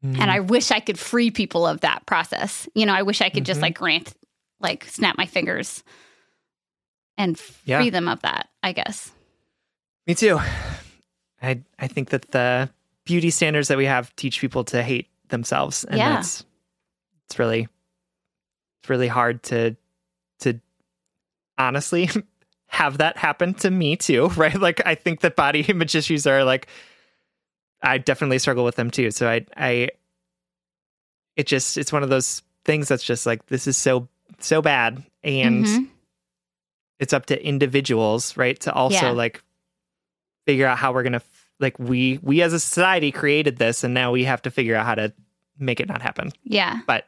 Mm. 0.03 0.19
And 0.19 0.31
I 0.31 0.39
wish 0.41 0.71
I 0.71 0.79
could 0.79 0.99
free 0.99 1.31
people 1.31 1.65
of 1.65 1.81
that 1.81 2.05
process. 2.05 2.67
You 2.75 2.85
know, 2.85 2.93
I 2.93 3.03
wish 3.03 3.21
I 3.21 3.29
could 3.29 3.45
just 3.45 3.59
Mhm. 3.59 3.63
like 3.63 3.75
grant, 3.77 4.13
like 4.59 4.83
snap 4.85 5.17
my 5.17 5.25
fingers 5.25 5.83
and 7.17 7.37
free 7.37 7.55
Yeah. 7.65 7.89
them 7.89 8.07
of 8.07 8.21
that, 8.21 8.49
I 8.61 8.71
guess. 8.71 9.11
Me 10.07 10.15
too. 10.15 10.39
I 11.41 11.61
I 11.79 11.87
think 11.87 12.09
that 12.09 12.31
the 12.31 12.69
beauty 13.05 13.29
standards 13.29 13.67
that 13.67 13.77
we 13.77 13.85
have 13.85 14.15
teach 14.15 14.39
people 14.39 14.63
to 14.65 14.81
hate 14.83 15.09
themselves, 15.29 15.83
and 15.83 15.97
Yeah. 15.97 16.15
that's 16.15 16.43
it's 17.25 17.39
really 17.39 17.67
it's 18.81 18.89
really 18.89 19.07
hard 19.07 19.43
to 19.43 19.75
to 20.39 20.59
honestly 21.57 22.09
have 22.67 22.97
that 22.97 23.17
happen 23.17 23.53
to 23.55 23.69
me 23.71 23.95
too, 23.95 24.27
right? 24.35 24.59
Like 24.59 24.81
I 24.85 24.95
think 24.95 25.21
that 25.21 25.35
body 25.35 25.61
image 25.67 25.95
issues 25.95 26.25
are 26.27 26.43
like 26.43 26.67
I 27.81 27.97
definitely 27.97 28.39
struggle 28.39 28.63
with 28.63 28.75
them 28.75 28.89
too. 28.91 29.11
So 29.11 29.27
I 29.29 29.45
I 29.55 29.89
it 31.35 31.47
just 31.47 31.77
it's 31.77 31.91
one 31.91 32.03
of 32.03 32.09
those 32.09 32.41
things 32.65 32.87
that's 32.87 33.03
just 33.03 33.25
like 33.25 33.45
this 33.47 33.67
is 33.67 33.75
so 33.77 34.07
so 34.39 34.61
bad 34.61 35.03
and 35.23 35.65
Mhm. 35.65 35.87
It's 37.03 37.13
up 37.13 37.27
to 37.27 37.45
individuals, 37.45 38.35
right, 38.35 38.59
to 38.61 38.73
also 38.73 38.95
Yeah. 38.95 39.11
like 39.11 39.43
figure 40.47 40.65
out 40.65 40.77
how 40.79 40.91
we're 40.93 41.03
gonna 41.03 41.21
like 41.59 41.77
we 41.77 42.19
we 42.23 42.41
as 42.41 42.51
a 42.53 42.59
society 42.59 43.11
created 43.11 43.57
this, 43.57 43.83
and 43.83 43.93
now 43.93 44.11
we 44.11 44.23
have 44.23 44.41
to 44.41 44.49
figure 44.51 44.75
out 44.75 44.85
how 44.85 44.95
to 44.95 45.13
make 45.59 45.79
it 45.79 45.87
not 45.87 46.01
happen. 46.01 46.31
Yeah. 46.43 46.79
But 46.87 47.05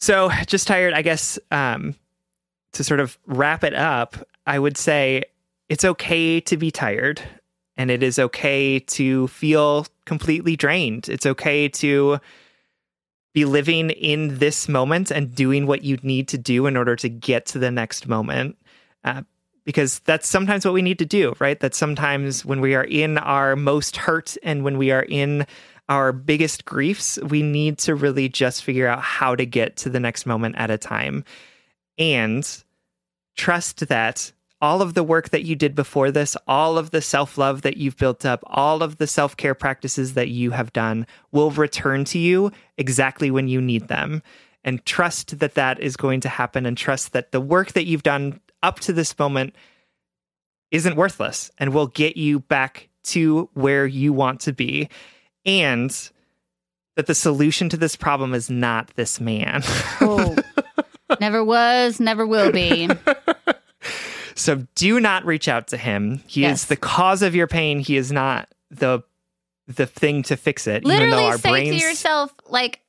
so 0.00 0.30
just 0.46 0.66
tired, 0.68 0.94
I 0.94 1.02
guess. 1.02 1.38
Um, 1.50 1.94
to 2.72 2.82
sort 2.84 3.00
of 3.00 3.18
wrap 3.26 3.64
it 3.64 3.74
up, 3.74 4.16
I 4.46 4.58
would 4.58 4.78
say 4.78 5.24
it's 5.68 5.84
okay 5.84 6.40
to 6.40 6.56
be 6.56 6.70
tired, 6.70 7.20
and 7.76 7.90
it 7.90 8.02
is 8.02 8.18
okay 8.18 8.78
to 8.78 9.28
feel 9.28 9.86
completely 10.06 10.56
drained. 10.56 11.08
It's 11.08 11.26
okay 11.26 11.68
to 11.68 12.18
be 13.34 13.44
living 13.44 13.90
in 13.90 14.38
this 14.38 14.68
moment 14.68 15.10
and 15.10 15.34
doing 15.34 15.66
what 15.66 15.82
you 15.82 15.98
need 16.02 16.28
to 16.28 16.38
do 16.38 16.66
in 16.66 16.76
order 16.76 16.96
to 16.96 17.08
get 17.10 17.44
to 17.46 17.58
the 17.58 17.70
next 17.70 18.06
moment. 18.08 18.56
Uh, 19.04 19.22
because 19.64 20.00
that's 20.00 20.28
sometimes 20.28 20.64
what 20.64 20.74
we 20.74 20.82
need 20.82 20.98
to 20.98 21.04
do, 21.04 21.34
right? 21.38 21.60
That 21.60 21.74
sometimes 21.74 22.44
when 22.44 22.60
we 22.60 22.74
are 22.74 22.84
in 22.84 23.18
our 23.18 23.54
most 23.54 23.96
hurt 23.96 24.36
and 24.42 24.64
when 24.64 24.76
we 24.76 24.90
are 24.90 25.06
in 25.08 25.46
our 25.88 26.12
biggest 26.12 26.64
griefs, 26.64 27.18
we 27.18 27.42
need 27.42 27.78
to 27.78 27.94
really 27.94 28.28
just 28.28 28.64
figure 28.64 28.88
out 28.88 29.02
how 29.02 29.36
to 29.36 29.46
get 29.46 29.76
to 29.78 29.90
the 29.90 30.00
next 30.00 30.26
moment 30.26 30.56
at 30.58 30.70
a 30.70 30.78
time 30.78 31.24
and 31.98 32.64
trust 33.36 33.88
that 33.88 34.32
all 34.60 34.80
of 34.80 34.94
the 34.94 35.02
work 35.02 35.30
that 35.30 35.42
you 35.42 35.56
did 35.56 35.74
before 35.74 36.12
this, 36.12 36.36
all 36.46 36.78
of 36.78 36.92
the 36.92 37.02
self 37.02 37.36
love 37.36 37.62
that 37.62 37.76
you've 37.76 37.96
built 37.96 38.24
up, 38.24 38.42
all 38.46 38.82
of 38.82 38.98
the 38.98 39.06
self 39.06 39.36
care 39.36 39.54
practices 39.54 40.14
that 40.14 40.28
you 40.28 40.52
have 40.52 40.72
done 40.72 41.06
will 41.32 41.50
return 41.50 42.04
to 42.04 42.18
you 42.18 42.52
exactly 42.78 43.30
when 43.30 43.48
you 43.48 43.60
need 43.60 43.88
them. 43.88 44.22
And 44.64 44.84
trust 44.86 45.40
that 45.40 45.54
that 45.54 45.80
is 45.80 45.96
going 45.96 46.20
to 46.20 46.28
happen 46.28 46.64
and 46.64 46.78
trust 46.78 47.12
that 47.12 47.32
the 47.32 47.40
work 47.40 47.72
that 47.72 47.86
you've 47.86 48.04
done 48.04 48.40
up 48.62 48.80
to 48.80 48.92
this 48.92 49.18
moment 49.18 49.54
isn't 50.70 50.96
worthless 50.96 51.50
and 51.58 51.72
will 51.74 51.86
get 51.88 52.16
you 52.16 52.40
back 52.40 52.88
to 53.04 53.48
where 53.54 53.86
you 53.86 54.12
want 54.12 54.40
to 54.40 54.52
be. 54.52 54.88
And 55.44 55.90
that 56.96 57.06
the 57.06 57.14
solution 57.14 57.68
to 57.70 57.76
this 57.76 57.96
problem 57.96 58.34
is 58.34 58.48
not 58.50 58.92
this 58.96 59.20
man. 59.20 59.62
Oh. 60.00 60.36
never 61.20 61.44
was, 61.44 62.00
never 62.00 62.26
will 62.26 62.52
be. 62.52 62.88
So 64.34 64.66
do 64.74 64.98
not 65.00 65.24
reach 65.26 65.46
out 65.48 65.68
to 65.68 65.76
him. 65.76 66.22
He 66.26 66.42
Yes. 66.42 66.62
is 66.62 66.68
the 66.68 66.76
cause 66.76 67.22
of 67.22 67.34
your 67.34 67.46
pain. 67.46 67.80
He 67.80 67.96
is 67.96 68.10
not 68.12 68.48
the 68.70 69.02
the 69.68 69.86
thing 69.86 70.22
to 70.24 70.36
fix 70.36 70.66
it. 70.66 70.84
even 70.84 71.10
though 71.10 71.16
Literally 71.16 71.24
our 71.24 71.38
say 71.38 71.50
brains 71.50 71.80
to 71.82 71.88
yourself, 71.88 72.34
like, 72.48 72.80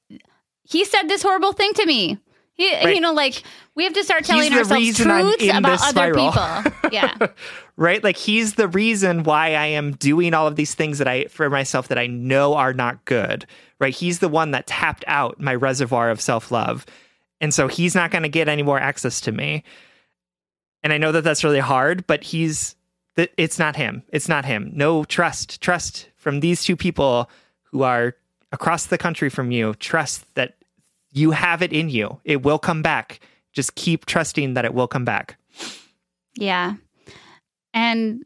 he 0.64 0.84
said 0.86 1.04
this 1.08 1.22
horrible 1.22 1.54
thing 1.54 1.72
to 1.74 1.86
me. 1.86 2.18
He, 2.55 2.71
Right. 2.73 2.95
You 2.95 3.01
know, 3.01 3.13
like, 3.13 3.43
we 3.75 3.84
have 3.84 3.93
to 3.93 4.03
start 4.03 4.25
telling 4.25 4.53
ourselves 4.53 4.95
truths 4.95 5.43
about 5.49 5.80
other 5.81 6.13
people. 6.13 6.71
Yeah. 6.91 7.27
right? 7.75 8.03
Like 8.03 8.17
he's 8.17 8.53
the 8.53 8.67
reason 8.67 9.23
why 9.23 9.55
I 9.55 9.65
am 9.65 9.93
doing 9.93 10.35
all 10.35 10.45
of 10.45 10.55
these 10.55 10.75
things 10.75 10.99
that 10.99 11.07
I 11.07 11.25
for 11.25 11.49
myself 11.49 11.88
that 11.88 11.97
I 11.97 12.05
know 12.05 12.53
are 12.53 12.73
not 12.73 13.03
good. 13.05 13.47
Right? 13.80 13.93
He's 13.93 14.19
the 14.19 14.30
one 14.30 14.51
that 14.51 14.67
tapped 14.67 15.03
out 15.07 15.39
my 15.39 15.55
reservoir 15.55 16.11
of 16.11 16.21
self-love. 16.21 16.85
And 17.41 17.51
so 17.51 17.67
he's 17.67 17.95
not 17.95 18.11
going 18.11 18.21
to 18.23 18.30
get 18.30 18.47
any 18.47 18.61
more 18.61 18.80
access 18.80 19.19
to 19.21 19.31
me. 19.31 19.63
And 20.84 20.93
I 20.93 20.99
know 20.99 21.11
that 21.11 21.23
that's 21.23 21.43
really 21.43 21.59
hard, 21.59 22.05
but 22.05 22.23
he's 22.23 22.75
that 23.15 23.31
it's 23.38 23.57
not 23.57 23.75
him. 23.75 24.03
It's 24.09 24.30
not 24.30 24.45
him. 24.45 24.71
No 24.73 25.03
trust. 25.03 25.61
Trust 25.61 26.09
from 26.15 26.39
these 26.41 26.63
two 26.63 26.75
people 26.75 27.30
who 27.63 27.81
are 27.84 28.15
across 28.51 28.85
the 28.85 28.97
country 28.97 29.30
from 29.30 29.51
you. 29.51 29.73
Trust 29.75 30.25
that 30.35 30.55
you 31.14 31.31
have 31.31 31.61
it 31.61 31.72
in 31.72 31.90
you. 31.90 32.19
It 32.26 32.44
will 32.44 32.60
come 32.60 32.81
back. 32.81 33.19
Just 33.53 33.76
keep 33.76 34.06
trusting 34.06 34.56
that 34.56 34.65
it 34.65 34.73
will 34.73 34.88
come 34.88 35.06
back. 35.06 35.38
Yeah. 36.35 36.73
And 37.73 38.23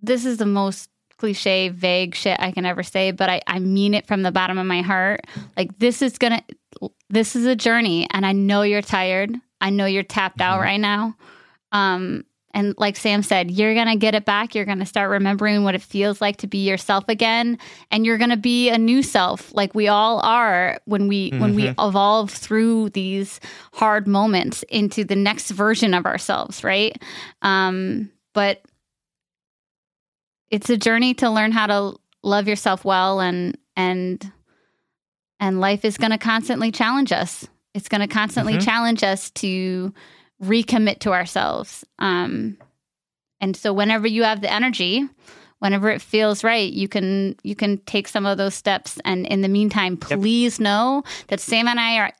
this 0.00 0.24
is 0.24 0.38
the 0.38 0.46
most 0.46 0.88
cliche, 1.18 1.68
vague 1.68 2.14
shit 2.14 2.38
I 2.40 2.50
can 2.52 2.64
ever 2.66 2.82
say, 2.82 3.10
but 3.12 3.28
I, 3.28 3.42
I 3.46 3.58
mean 3.58 3.94
it 3.94 4.06
from 4.06 4.22
the 4.22 4.32
bottom 4.32 4.58
of 4.58 4.66
my 4.66 4.82
heart. 4.82 5.20
Like, 5.56 5.78
this 5.78 6.02
is 6.02 6.18
gonna, 6.18 6.42
this 7.10 7.36
is 7.36 7.46
a 7.46 7.54
journey, 7.54 8.08
and 8.10 8.26
I 8.26 8.32
know 8.32 8.62
you're 8.62 8.82
tired. 8.82 9.34
I 9.60 9.70
know 9.70 9.86
you're 9.86 10.02
tapped 10.02 10.40
out 10.40 10.58
Mhm. 10.60 10.64
right 10.64 10.80
now. 10.80 11.16
Um, 11.70 12.24
and 12.54 12.74
like 12.76 12.96
Sam 12.96 13.22
said, 13.22 13.50
you're 13.50 13.74
gonna 13.74 13.96
get 13.96 14.14
it 14.14 14.24
back. 14.24 14.54
You're 14.54 14.64
gonna 14.64 14.86
start 14.86 15.10
remembering 15.10 15.64
what 15.64 15.74
it 15.74 15.82
feels 15.82 16.20
like 16.20 16.36
to 16.38 16.46
be 16.46 16.68
yourself 16.68 17.04
again, 17.08 17.58
and 17.90 18.04
you're 18.04 18.18
gonna 18.18 18.36
be 18.36 18.68
a 18.68 18.78
new 18.78 19.02
self, 19.02 19.52
like 19.54 19.74
we 19.74 19.88
all 19.88 20.20
are 20.20 20.78
when 20.84 21.08
we 21.08 21.30
when 21.38 21.54
we 21.54 21.68
evolve 21.78 22.30
through 22.30 22.90
these 22.90 23.40
hard 23.72 24.06
moments 24.06 24.62
into 24.68 25.04
the 25.04 25.16
next 25.16 25.50
version 25.50 25.94
of 25.94 26.04
ourselves, 26.06 26.62
right? 26.62 27.00
Um, 27.42 28.10
but 28.34 28.62
it's 30.50 30.68
a 30.70 30.76
journey 30.76 31.14
to 31.14 31.30
learn 31.30 31.52
how 31.52 31.66
to 31.66 31.96
love 32.22 32.46
yourself 32.48 32.84
well 32.84 33.20
and 33.20 33.56
and 33.76 34.30
and 35.40 35.60
life 35.60 35.84
is 35.84 35.96
going 35.96 36.10
to 36.12 36.18
constantly 36.18 36.70
challenge 36.70 37.10
us. 37.10 37.48
It's 37.74 37.88
going 37.88 38.00
to 38.02 38.06
constantly 38.06 38.54
Mhm. 38.58 38.64
challenge 38.64 39.02
us 39.02 39.30
to 39.30 39.92
recommit 40.42 40.98
to 41.00 41.12
ourselves. 41.12 41.84
Um, 41.98 42.56
and 43.40 43.56
so 43.56 43.72
whenever 43.72 44.06
you 44.06 44.22
have 44.24 44.40
the 44.40 44.52
energy, 44.52 45.08
whenever 45.58 45.88
it 45.90 46.02
feels 46.02 46.42
right, 46.44 46.72
you 46.72 46.88
can 46.88 47.36
you 47.42 47.54
can 47.54 47.78
take 47.78 48.08
some 48.08 48.26
of 48.26 48.38
those 48.38 48.54
steps. 48.54 48.98
And 49.04 49.26
in 49.26 49.40
the 49.42 49.48
meantime, 49.48 49.98
Yep. 50.08 50.20
please 50.20 50.60
know 50.60 51.02
that 51.28 51.40
Sam 51.40 51.68
and 51.68 51.78
I 51.80 51.98
are 51.98 52.12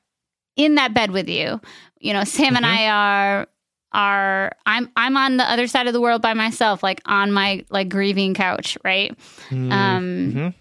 in 0.56 0.74
that 0.76 0.94
bed 0.94 1.10
with 1.10 1.28
you. 1.28 1.60
You 2.00 2.12
know, 2.12 2.24
Sam 2.24 2.56
and 2.56 2.64
Mhm. 2.64 2.68
I 2.68 2.88
are 2.88 3.46
are 3.94 4.52
I'm 4.66 4.90
I'm 4.96 5.16
on 5.16 5.36
the 5.36 5.44
other 5.50 5.66
side 5.66 5.86
of 5.86 5.92
the 5.92 6.00
world 6.00 6.22
by 6.22 6.34
myself, 6.34 6.82
like 6.82 7.00
on 7.06 7.30
my 7.32 7.64
like 7.70 7.88
grieving 7.88 8.34
couch, 8.34 8.78
right? 8.84 9.10
Um, 9.50 9.68
Mhm. 9.70 10.54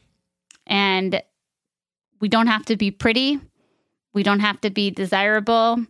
and 0.67 1.21
we 2.19 2.27
don't 2.29 2.47
have 2.47 2.65
to 2.65 2.75
be 2.77 2.91
pretty. 2.91 3.39
We 4.13 4.23
don't 4.23 4.41
have 4.41 4.59
to 4.61 4.69
be 4.69 4.91
desirable. 4.91 5.85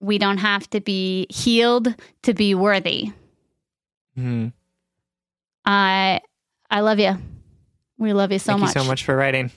We 0.00 0.18
don't 0.18 0.38
have 0.38 0.68
to 0.70 0.80
be 0.80 1.26
healed 1.30 1.94
to 2.22 2.34
be 2.34 2.54
worthy. 2.54 3.12
Mhm. 4.18 4.52
I 5.64 6.20
I 6.70 6.80
love 6.80 6.98
you. 6.98 7.16
We 7.98 8.12
love 8.12 8.32
you 8.32 8.38
so 8.38 8.52
Thank 8.52 8.60
much. 8.60 8.74
you 8.74 8.82
so 8.82 8.88
much 8.88 9.04
for 9.04 9.14
writing. 9.14 9.50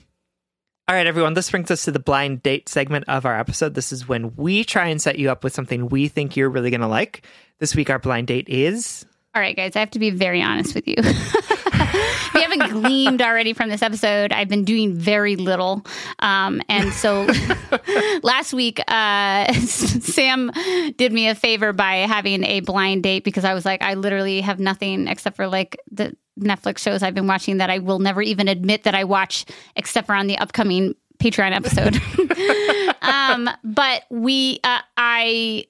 All 0.86 0.94
right, 0.94 1.06
everyone, 1.06 1.32
this 1.32 1.50
brings 1.50 1.70
us 1.70 1.84
to 1.84 1.92
the 1.92 1.98
blind 1.98 2.42
date 2.42 2.68
segment 2.68 3.06
of 3.08 3.24
our 3.24 3.38
episode. 3.38 3.72
This 3.72 3.90
is 3.90 4.06
when 4.06 4.36
we 4.36 4.64
try 4.64 4.88
and 4.88 5.00
set 5.00 5.18
you 5.18 5.30
up 5.30 5.42
with 5.42 5.54
something 5.54 5.88
we 5.88 6.08
think 6.08 6.36
you're 6.36 6.50
really 6.50 6.68
going 6.68 6.82
to 6.82 6.86
like. 6.86 7.26
This 7.58 7.74
week, 7.74 7.88
our 7.88 7.98
blind 7.98 8.26
date 8.26 8.50
is. 8.50 9.06
All 9.34 9.40
right, 9.40 9.56
guys, 9.56 9.76
I 9.76 9.80
have 9.80 9.90
to 9.92 9.98
be 9.98 10.10
very 10.10 10.42
honest 10.42 10.74
with 10.74 10.86
you. 10.86 10.96
you 12.34 12.43
haven't 12.56 12.82
gleaned 12.82 13.22
already 13.22 13.52
from 13.52 13.68
this 13.68 13.82
episode, 13.82 14.32
I've 14.32 14.48
been 14.48 14.64
doing 14.64 14.94
very 14.94 15.36
little. 15.36 15.84
Um, 16.20 16.60
and 16.68 16.92
so 16.92 17.26
last 18.22 18.52
week, 18.52 18.80
uh, 18.88 19.52
Sam 19.62 20.50
did 20.96 21.12
me 21.12 21.28
a 21.28 21.34
favor 21.34 21.72
by 21.72 21.96
having 21.96 22.44
a 22.44 22.60
blind 22.60 23.02
date 23.02 23.24
because 23.24 23.44
I 23.44 23.54
was 23.54 23.64
like, 23.64 23.82
I 23.82 23.94
literally 23.94 24.40
have 24.40 24.60
nothing 24.60 25.08
except 25.08 25.36
for 25.36 25.46
like 25.46 25.78
the 25.90 26.16
Netflix 26.38 26.78
shows 26.78 27.02
I've 27.02 27.14
been 27.14 27.26
watching 27.26 27.58
that 27.58 27.70
I 27.70 27.78
will 27.78 27.98
never 27.98 28.20
even 28.20 28.48
admit 28.48 28.84
that 28.84 28.94
I 28.94 29.04
watch 29.04 29.44
except 29.76 30.06
for 30.06 30.14
on 30.14 30.26
the 30.26 30.38
upcoming 30.38 30.94
Patreon 31.18 31.52
episode. 31.52 32.00
um, 33.02 33.48
but 33.62 34.04
we, 34.10 34.60
uh, 34.64 34.80
I, 34.96 35.66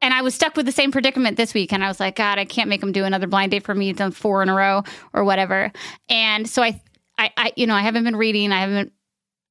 and 0.00 0.14
I 0.14 0.22
was 0.22 0.34
stuck 0.34 0.56
with 0.56 0.66
the 0.66 0.72
same 0.72 0.92
predicament 0.92 1.36
this 1.36 1.54
week. 1.54 1.72
And 1.72 1.82
I 1.82 1.88
was 1.88 1.98
like, 1.98 2.16
God, 2.16 2.38
I 2.38 2.44
can't 2.44 2.68
make 2.68 2.82
him 2.82 2.92
do 2.92 3.04
another 3.04 3.26
blind 3.26 3.50
date 3.50 3.64
for 3.64 3.74
me. 3.74 3.90
It's 3.90 3.98
done 3.98 4.12
four 4.12 4.42
in 4.42 4.48
a 4.48 4.54
row 4.54 4.84
or 5.12 5.24
whatever. 5.24 5.72
And 6.08 6.48
so 6.48 6.62
I, 6.62 6.80
I, 7.16 7.30
I 7.36 7.52
you 7.56 7.66
know, 7.66 7.74
I 7.74 7.82
haven't 7.82 8.04
been 8.04 8.16
reading. 8.16 8.52
I 8.52 8.60
haven't, 8.60 8.92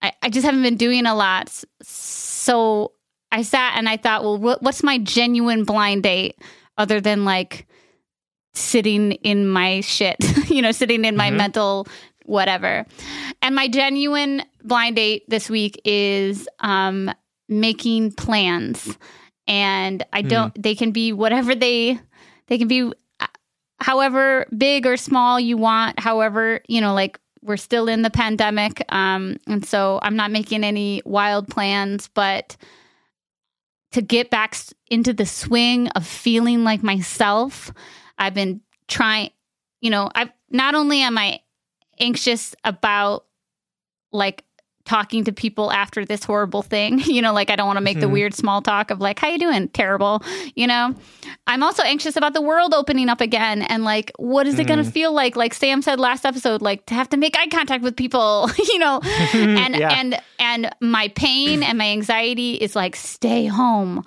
I, 0.01 0.13
I 0.21 0.29
just 0.29 0.45
haven't 0.45 0.61
been 0.61 0.77
doing 0.77 1.05
a 1.05 1.15
lot. 1.15 1.63
So 1.81 2.93
I 3.31 3.41
sat 3.41 3.73
and 3.75 3.89
I 3.89 3.97
thought, 3.97 4.23
well, 4.23 4.37
what, 4.37 4.63
what's 4.63 4.83
my 4.83 4.97
genuine 4.99 5.65
blind 5.65 6.03
date 6.03 6.37
other 6.77 7.01
than 7.01 7.25
like 7.25 7.67
sitting 8.53 9.13
in 9.13 9.47
my 9.47 9.81
shit, 9.81 10.17
you 10.49 10.61
know, 10.61 10.71
sitting 10.71 11.03
in 11.03 11.17
my 11.17 11.27
mm-hmm. 11.27 11.37
mental 11.37 11.87
whatever. 12.25 12.85
And 13.41 13.55
my 13.55 13.67
genuine 13.67 14.43
blind 14.63 14.97
date 14.97 15.23
this 15.29 15.49
week 15.49 15.81
is 15.85 16.47
um, 16.59 17.11
making 17.47 18.11
plans. 18.13 18.97
And 19.47 20.05
I 20.11 20.21
don't, 20.21 20.53
mm. 20.53 20.61
they 20.61 20.75
can 20.75 20.91
be 20.91 21.13
whatever 21.13 21.55
they, 21.55 21.99
they 22.47 22.57
can 22.57 22.67
be 22.67 22.91
uh, 23.19 23.27
however 23.79 24.45
big 24.55 24.85
or 24.85 24.97
small 24.97 25.39
you 25.39 25.57
want, 25.57 25.99
however, 25.99 26.61
you 26.67 26.81
know, 26.81 26.93
like 26.93 27.19
we're 27.41 27.57
still 27.57 27.87
in 27.87 28.01
the 28.01 28.09
pandemic. 28.09 28.83
Um, 28.93 29.37
and 29.47 29.65
so 29.65 29.99
I'm 30.01 30.15
not 30.15 30.31
making 30.31 30.63
any 30.63 31.01
wild 31.05 31.47
plans, 31.47 32.09
but 32.13 32.57
to 33.91 34.01
get 34.01 34.29
back 34.29 34.55
into 34.89 35.13
the 35.13 35.25
swing 35.25 35.87
of 35.89 36.05
feeling 36.05 36.63
like 36.63 36.83
myself, 36.83 37.71
I've 38.17 38.33
been 38.33 38.61
trying, 38.87 39.31
you 39.81 39.89
know, 39.89 40.09
I've 40.13 40.31
not 40.49 40.75
only 40.75 41.01
am 41.01 41.17
I 41.17 41.39
anxious 41.99 42.55
about 42.63 43.25
like 44.11 44.43
talking 44.87 45.25
to 45.25 45.33
people 45.33 45.69
after 45.69 46.05
this 46.05 46.23
horrible 46.23 46.61
thing 46.61 46.99
you 47.05 47.21
know 47.21 47.33
like 47.33 47.49
i 47.49 47.55
don't 47.55 47.67
want 47.67 47.75
to 47.75 47.81
make 47.81 47.97
mm-hmm. 47.97 48.07
the 48.07 48.09
weird 48.09 48.33
small 48.33 48.61
talk 48.61 48.89
of 48.89 49.01
like 49.01 49.19
how 49.19 49.27
you 49.27 49.37
doing 49.37 49.67
terrible 49.69 50.23
you 50.55 50.65
know 50.65 50.95
i'm 51.45 51.61
also 51.61 51.83
anxious 51.83 52.15
about 52.15 52.33
the 52.33 52.41
world 52.41 52.73
opening 52.73 53.09
up 53.09 53.19
again 53.19 53.61
and 53.63 53.83
like 53.83 54.11
what 54.17 54.47
is 54.47 54.57
it 54.57 54.63
mm. 54.63 54.67
going 54.67 54.83
to 54.83 54.89
feel 54.89 55.11
like 55.11 55.35
like 55.35 55.53
sam 55.53 55.81
said 55.81 55.99
last 55.99 56.25
episode 56.25 56.61
like 56.61 56.85
to 56.85 56.93
have 56.93 57.09
to 57.09 57.17
make 57.17 57.37
eye 57.37 57.47
contact 57.47 57.83
with 57.83 57.97
people 57.97 58.49
you 58.57 58.79
know 58.79 59.01
and 59.33 59.75
yeah. 59.75 59.89
and 59.89 60.17
and 60.39 60.69
my 60.79 61.09
pain 61.09 61.63
and 61.63 61.77
my 61.77 61.89
anxiety 61.89 62.53
is 62.53 62.73
like 62.75 62.95
stay 62.95 63.45
home 63.45 64.03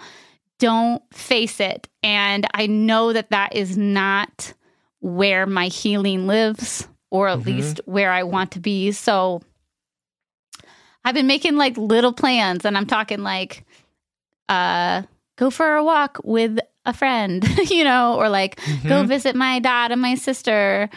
don't 0.59 1.03
face 1.13 1.61
it 1.61 1.89
and 2.03 2.47
i 2.55 2.67
know 2.67 3.13
that 3.13 3.29
that 3.29 3.55
is 3.55 3.77
not 3.77 4.55
where 5.01 5.47
my 5.47 5.67
healing 5.67 6.27
lives 6.27 6.89
or 7.11 7.29
at 7.29 7.41
mm-hmm. 7.41 7.49
least 7.49 7.81
where 7.85 8.13
I 8.13 8.23
want 8.23 8.53
to 8.53 8.61
be. 8.61 8.93
So 8.93 9.43
I've 11.05 11.15
been 11.15 11.27
making 11.27 11.57
like 11.57 11.77
little 11.77 12.13
plans 12.13 12.65
and 12.65 12.77
I'm 12.77 12.87
talking 12.87 13.21
like 13.21 13.65
uh 14.49 15.03
go 15.37 15.51
for 15.51 15.77
a 15.77 15.85
walk 15.85 16.19
with 16.25 16.59
a 16.85 16.93
friend, 16.93 17.47
you 17.71 17.85
know, 17.85 18.17
or 18.17 18.29
like 18.29 18.57
mm-hmm. 18.57 18.89
go 18.89 19.05
visit 19.05 19.37
my 19.37 19.59
dad 19.61 19.93
and 19.93 20.01
my 20.01 20.15
sister 20.15 20.91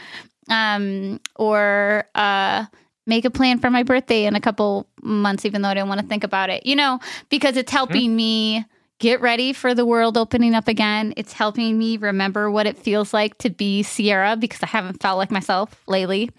um 0.49 1.19
or 1.35 2.05
uh 2.15 2.65
make 3.05 3.25
a 3.25 3.29
plan 3.29 3.59
for 3.59 3.69
my 3.69 3.83
birthday 3.83 4.25
in 4.25 4.35
a 4.35 4.41
couple 4.41 4.87
months 5.01 5.45
even 5.45 5.61
though 5.61 5.69
I 5.69 5.73
don't 5.73 5.89
want 5.89 6.01
to 6.01 6.07
think 6.07 6.23
about 6.23 6.49
it. 6.49 6.65
You 6.65 6.75
know, 6.75 6.99
because 7.29 7.57
it's 7.57 7.71
helping 7.71 8.11
mm-hmm. 8.11 8.15
me 8.15 8.65
get 8.99 9.19
ready 9.21 9.51
for 9.51 9.75
the 9.75 9.85
world 9.85 10.17
opening 10.17 10.53
up 10.55 10.67
again. 10.67 11.13
It's 11.17 11.33
helping 11.33 11.77
me 11.77 11.97
remember 11.97 12.49
what 12.49 12.67
it 12.67 12.77
feels 12.77 13.13
like 13.13 13.37
to 13.39 13.49
be 13.49 13.83
Sierra 13.83 14.37
because 14.37 14.63
I 14.63 14.67
haven't 14.67 15.01
felt 15.01 15.17
like 15.17 15.31
myself 15.31 15.81
lately. 15.87 16.29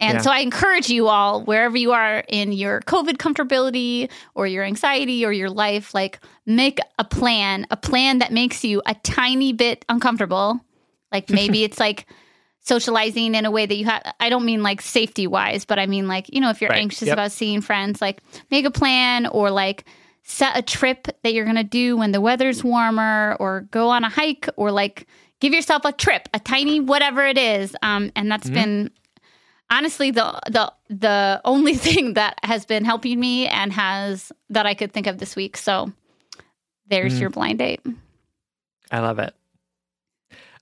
And 0.00 0.14
yeah. 0.14 0.20
so 0.22 0.30
I 0.30 0.38
encourage 0.38 0.88
you 0.88 1.08
all, 1.08 1.42
wherever 1.42 1.76
you 1.76 1.92
are 1.92 2.24
in 2.28 2.52
your 2.52 2.80
COVID 2.80 3.18
comfortability 3.18 4.10
or 4.34 4.46
your 4.46 4.64
anxiety 4.64 5.26
or 5.26 5.32
your 5.32 5.50
life, 5.50 5.92
like 5.92 6.20
make 6.46 6.78
a 6.98 7.04
plan, 7.04 7.66
a 7.70 7.76
plan 7.76 8.20
that 8.20 8.32
makes 8.32 8.64
you 8.64 8.80
a 8.86 8.94
tiny 8.94 9.52
bit 9.52 9.84
uncomfortable. 9.88 10.58
Like 11.12 11.28
maybe 11.30 11.64
it's 11.64 11.78
like 11.78 12.06
socializing 12.60 13.34
in 13.34 13.44
a 13.44 13.50
way 13.50 13.66
that 13.66 13.74
you 13.74 13.84
have, 13.84 14.02
I 14.18 14.30
don't 14.30 14.46
mean 14.46 14.62
like 14.62 14.80
safety 14.80 15.26
wise, 15.26 15.66
but 15.66 15.78
I 15.78 15.86
mean 15.86 16.08
like, 16.08 16.32
you 16.32 16.40
know, 16.40 16.50
if 16.50 16.62
you're 16.62 16.70
right. 16.70 16.80
anxious 16.80 17.08
yep. 17.08 17.14
about 17.14 17.32
seeing 17.32 17.60
friends, 17.60 18.00
like 18.00 18.22
make 18.50 18.64
a 18.64 18.70
plan 18.70 19.26
or 19.26 19.50
like 19.50 19.84
set 20.22 20.56
a 20.56 20.62
trip 20.62 21.08
that 21.22 21.34
you're 21.34 21.44
going 21.44 21.56
to 21.56 21.64
do 21.64 21.96
when 21.96 22.12
the 22.12 22.20
weather's 22.20 22.64
warmer 22.64 23.36
or 23.38 23.62
go 23.70 23.90
on 23.90 24.04
a 24.04 24.08
hike 24.08 24.48
or 24.56 24.70
like 24.70 25.06
give 25.40 25.52
yourself 25.52 25.84
a 25.84 25.92
trip, 25.92 26.28
a 26.32 26.38
tiny 26.38 26.80
whatever 26.80 27.26
it 27.26 27.36
is. 27.36 27.74
Um, 27.82 28.12
and 28.14 28.30
that's 28.30 28.46
mm-hmm. 28.46 28.54
been 28.54 28.90
honestly 29.70 30.10
the 30.10 30.38
the 30.50 30.72
the 30.88 31.40
only 31.44 31.74
thing 31.86 32.14
that 32.14 32.38
has 32.42 32.64
been 32.66 32.84
helping 32.84 33.18
me 33.18 33.46
and 33.46 33.72
has 33.72 34.32
that 34.50 34.66
I 34.66 34.74
could 34.74 34.92
think 34.92 35.06
of 35.06 35.18
this 35.18 35.36
week. 35.36 35.56
So 35.56 35.92
there's 36.88 37.14
mm. 37.14 37.20
your 37.20 37.30
blind 37.30 37.58
date. 37.58 37.80
I 38.90 39.00
love 39.00 39.18
it. 39.18 39.34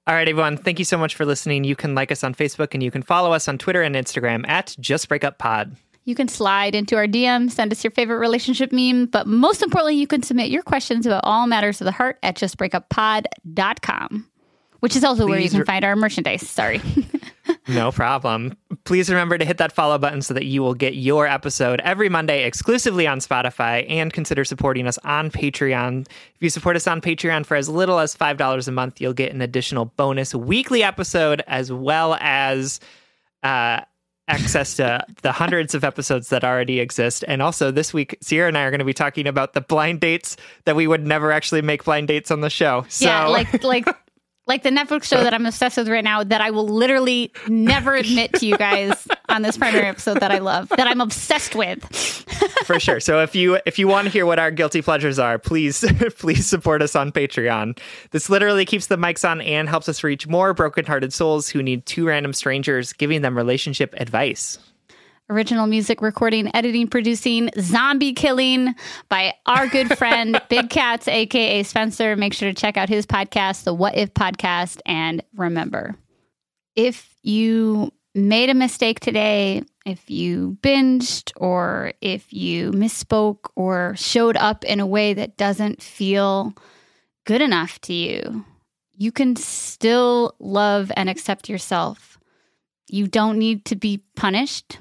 All 0.06 0.14
right, 0.14 0.28
everyone. 0.28 0.56
Thank 0.56 0.78
you 0.78 0.86
so 0.86 0.96
much 0.96 1.14
for 1.16 1.26
listening. 1.26 1.64
You 1.64 1.76
can 1.76 1.94
like 1.94 2.10
us 2.10 2.24
on 2.24 2.34
Facebook 2.34 2.72
and 2.72 2.82
you 2.82 2.90
can 2.90 3.02
follow 3.02 3.32
us 3.32 3.46
on 3.46 3.58
Twitter 3.58 3.82
and 3.82 3.94
Instagram 3.94 4.48
at 4.48 4.74
Just 4.80 5.06
Breakup 5.08 5.36
Pod. 5.36 5.76
You 6.04 6.14
can 6.14 6.28
slide 6.28 6.74
into 6.74 6.96
our 6.96 7.06
DM, 7.06 7.50
send 7.50 7.70
us 7.72 7.84
your 7.84 7.90
favorite 7.90 8.16
relationship 8.16 8.72
meme, 8.72 9.04
but 9.06 9.26
most 9.26 9.62
importantly, 9.62 9.96
you 9.96 10.06
can 10.06 10.22
submit 10.22 10.48
your 10.48 10.62
questions 10.62 11.04
about 11.04 11.20
all 11.24 11.46
matters 11.46 11.82
of 11.82 11.84
the 11.84 11.92
heart 11.92 12.18
at 12.22 12.36
justbreakuppod.com, 12.36 14.26
which 14.80 14.96
is 14.96 15.04
also 15.04 15.24
Please 15.24 15.30
where 15.30 15.40
you 15.40 15.50
can 15.50 15.58
re- 15.58 15.66
find 15.66 15.84
our 15.84 15.94
merchandise. 15.94 16.48
Sorry. 16.48 16.80
no 17.68 17.92
problem. 17.92 18.56
Please 18.84 19.08
remember 19.08 19.38
to 19.38 19.44
hit 19.44 19.58
that 19.58 19.72
follow 19.72 19.98
button 19.98 20.22
so 20.22 20.34
that 20.34 20.46
you 20.46 20.62
will 20.62 20.74
get 20.74 20.94
your 20.94 21.26
episode 21.26 21.80
every 21.84 22.08
Monday 22.08 22.44
exclusively 22.44 23.06
on 23.06 23.18
Spotify 23.20 23.84
and 23.88 24.12
consider 24.12 24.44
supporting 24.44 24.86
us 24.86 24.98
on 25.04 25.30
Patreon. 25.30 26.06
If 26.08 26.40
you 26.40 26.50
support 26.50 26.76
us 26.76 26.86
on 26.86 27.00
Patreon 27.00 27.46
for 27.46 27.56
as 27.56 27.68
little 27.68 27.98
as 27.98 28.16
$5 28.16 28.68
a 28.68 28.72
month, 28.72 29.00
you'll 29.00 29.12
get 29.12 29.32
an 29.32 29.42
additional 29.42 29.86
bonus 29.96 30.34
weekly 30.34 30.82
episode 30.82 31.42
as 31.46 31.70
well 31.70 32.16
as 32.20 32.80
uh, 33.42 33.80
access 34.28 34.76
to 34.76 35.04
the 35.22 35.32
hundreds 35.32 35.74
of 35.74 35.84
episodes 35.84 36.28
that 36.28 36.44
already 36.44 36.80
exist. 36.80 37.24
And 37.26 37.42
also 37.42 37.70
this 37.70 37.92
week, 37.92 38.16
Sierra 38.20 38.48
and 38.48 38.56
I 38.56 38.62
are 38.62 38.70
going 38.70 38.78
to 38.78 38.84
be 38.84 38.94
talking 38.94 39.26
about 39.26 39.54
the 39.54 39.60
blind 39.60 40.00
dates 40.00 40.36
that 40.64 40.76
we 40.76 40.86
would 40.86 41.06
never 41.06 41.32
actually 41.32 41.62
make 41.62 41.84
blind 41.84 42.08
dates 42.08 42.30
on 42.30 42.40
the 42.40 42.50
show. 42.50 42.84
So 42.88 43.06
yeah, 43.06 43.26
like 43.26 43.64
like 43.64 43.86
like 44.48 44.62
the 44.62 44.70
Netflix 44.70 45.04
show 45.04 45.22
that 45.22 45.34
I'm 45.34 45.46
obsessed 45.46 45.76
with 45.76 45.88
right 45.88 46.02
now 46.02 46.24
that 46.24 46.40
I 46.40 46.50
will 46.50 46.66
literally 46.66 47.30
never 47.46 47.94
admit 47.94 48.32
to 48.34 48.46
you 48.46 48.56
guys 48.56 49.06
on 49.28 49.42
this 49.42 49.58
primary 49.58 49.86
episode 49.86 50.20
that 50.20 50.30
I 50.30 50.38
love, 50.38 50.70
that 50.70 50.86
I'm 50.86 51.00
obsessed 51.02 51.54
with. 51.54 51.84
For 52.64 52.80
sure. 52.80 52.98
So 52.98 53.20
if 53.20 53.34
you 53.34 53.58
if 53.66 53.78
you 53.78 53.86
want 53.86 54.06
to 54.06 54.10
hear 54.10 54.26
what 54.26 54.38
our 54.38 54.50
guilty 54.50 54.82
pleasures 54.82 55.18
are, 55.18 55.38
please 55.38 55.84
please 56.18 56.46
support 56.46 56.82
us 56.82 56.96
on 56.96 57.12
Patreon. 57.12 57.78
This 58.10 58.30
literally 58.30 58.64
keeps 58.64 58.86
the 58.86 58.96
mics 58.96 59.28
on 59.28 59.40
and 59.42 59.68
helps 59.68 59.88
us 59.88 60.02
reach 60.02 60.26
more 60.26 60.54
brokenhearted 60.54 61.12
souls 61.12 61.48
who 61.48 61.62
need 61.62 61.84
two 61.86 62.06
random 62.06 62.32
strangers 62.32 62.92
giving 62.92 63.22
them 63.22 63.36
relationship 63.36 63.94
advice. 63.98 64.58
Original 65.30 65.66
music 65.66 66.00
recording, 66.00 66.50
editing, 66.56 66.88
producing, 66.88 67.50
zombie 67.60 68.14
killing 68.14 68.74
by 69.10 69.34
our 69.44 69.66
good 69.66 69.98
friend 69.98 70.40
Big 70.48 70.70
Cats, 70.70 71.06
aka 71.06 71.62
Spencer. 71.64 72.16
Make 72.16 72.32
sure 72.32 72.48
to 72.48 72.58
check 72.58 72.78
out 72.78 72.88
his 72.88 73.04
podcast, 73.04 73.64
the 73.64 73.74
What 73.74 73.94
If 73.94 74.14
Podcast. 74.14 74.80
And 74.86 75.22
remember, 75.36 75.96
if 76.74 77.14
you 77.22 77.92
made 78.14 78.48
a 78.48 78.54
mistake 78.54 79.00
today, 79.00 79.64
if 79.84 80.08
you 80.08 80.56
binged 80.62 81.32
or 81.36 81.92
if 82.00 82.32
you 82.32 82.70
misspoke 82.70 83.50
or 83.54 83.94
showed 83.98 84.38
up 84.38 84.64
in 84.64 84.80
a 84.80 84.86
way 84.86 85.12
that 85.12 85.36
doesn't 85.36 85.82
feel 85.82 86.54
good 87.26 87.42
enough 87.42 87.78
to 87.82 87.92
you, 87.92 88.46
you 88.96 89.12
can 89.12 89.36
still 89.36 90.34
love 90.38 90.90
and 90.96 91.10
accept 91.10 91.50
yourself. 91.50 92.18
You 92.86 93.06
don't 93.06 93.38
need 93.38 93.66
to 93.66 93.76
be 93.76 94.02
punished 94.16 94.78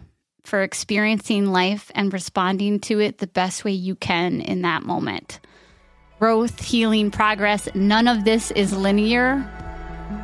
for 0.47 0.63
experiencing 0.63 1.47
life 1.47 1.91
and 1.93 2.13
responding 2.13 2.79
to 2.79 3.01
it 3.01 3.17
the 3.17 3.27
best 3.27 3.65
way 3.65 3.71
you 3.71 3.95
can 3.95 4.39
in 4.39 4.61
that 4.61 4.81
moment. 4.81 5.41
Growth, 6.19 6.61
healing, 6.63 7.11
progress, 7.11 7.67
none 7.75 8.07
of 8.07 8.23
this 8.23 8.49
is 8.51 8.71
linear. 8.71 9.45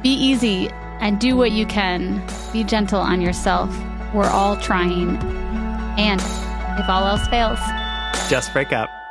Be 0.02 0.10
easy 0.10 0.70
and 1.02 1.20
do 1.20 1.36
what 1.36 1.52
you 1.52 1.66
can. 1.66 2.26
Be 2.54 2.64
gentle 2.64 3.02
on 3.02 3.20
yourself. 3.20 3.70
We're 4.14 4.30
all 4.30 4.56
trying. 4.56 5.18
And 6.00 6.22
if 6.80 6.88
all 6.88 7.06
else 7.06 7.28
fails, 7.28 7.60
just 8.30 8.54
break 8.54 8.72
up. 8.72 9.03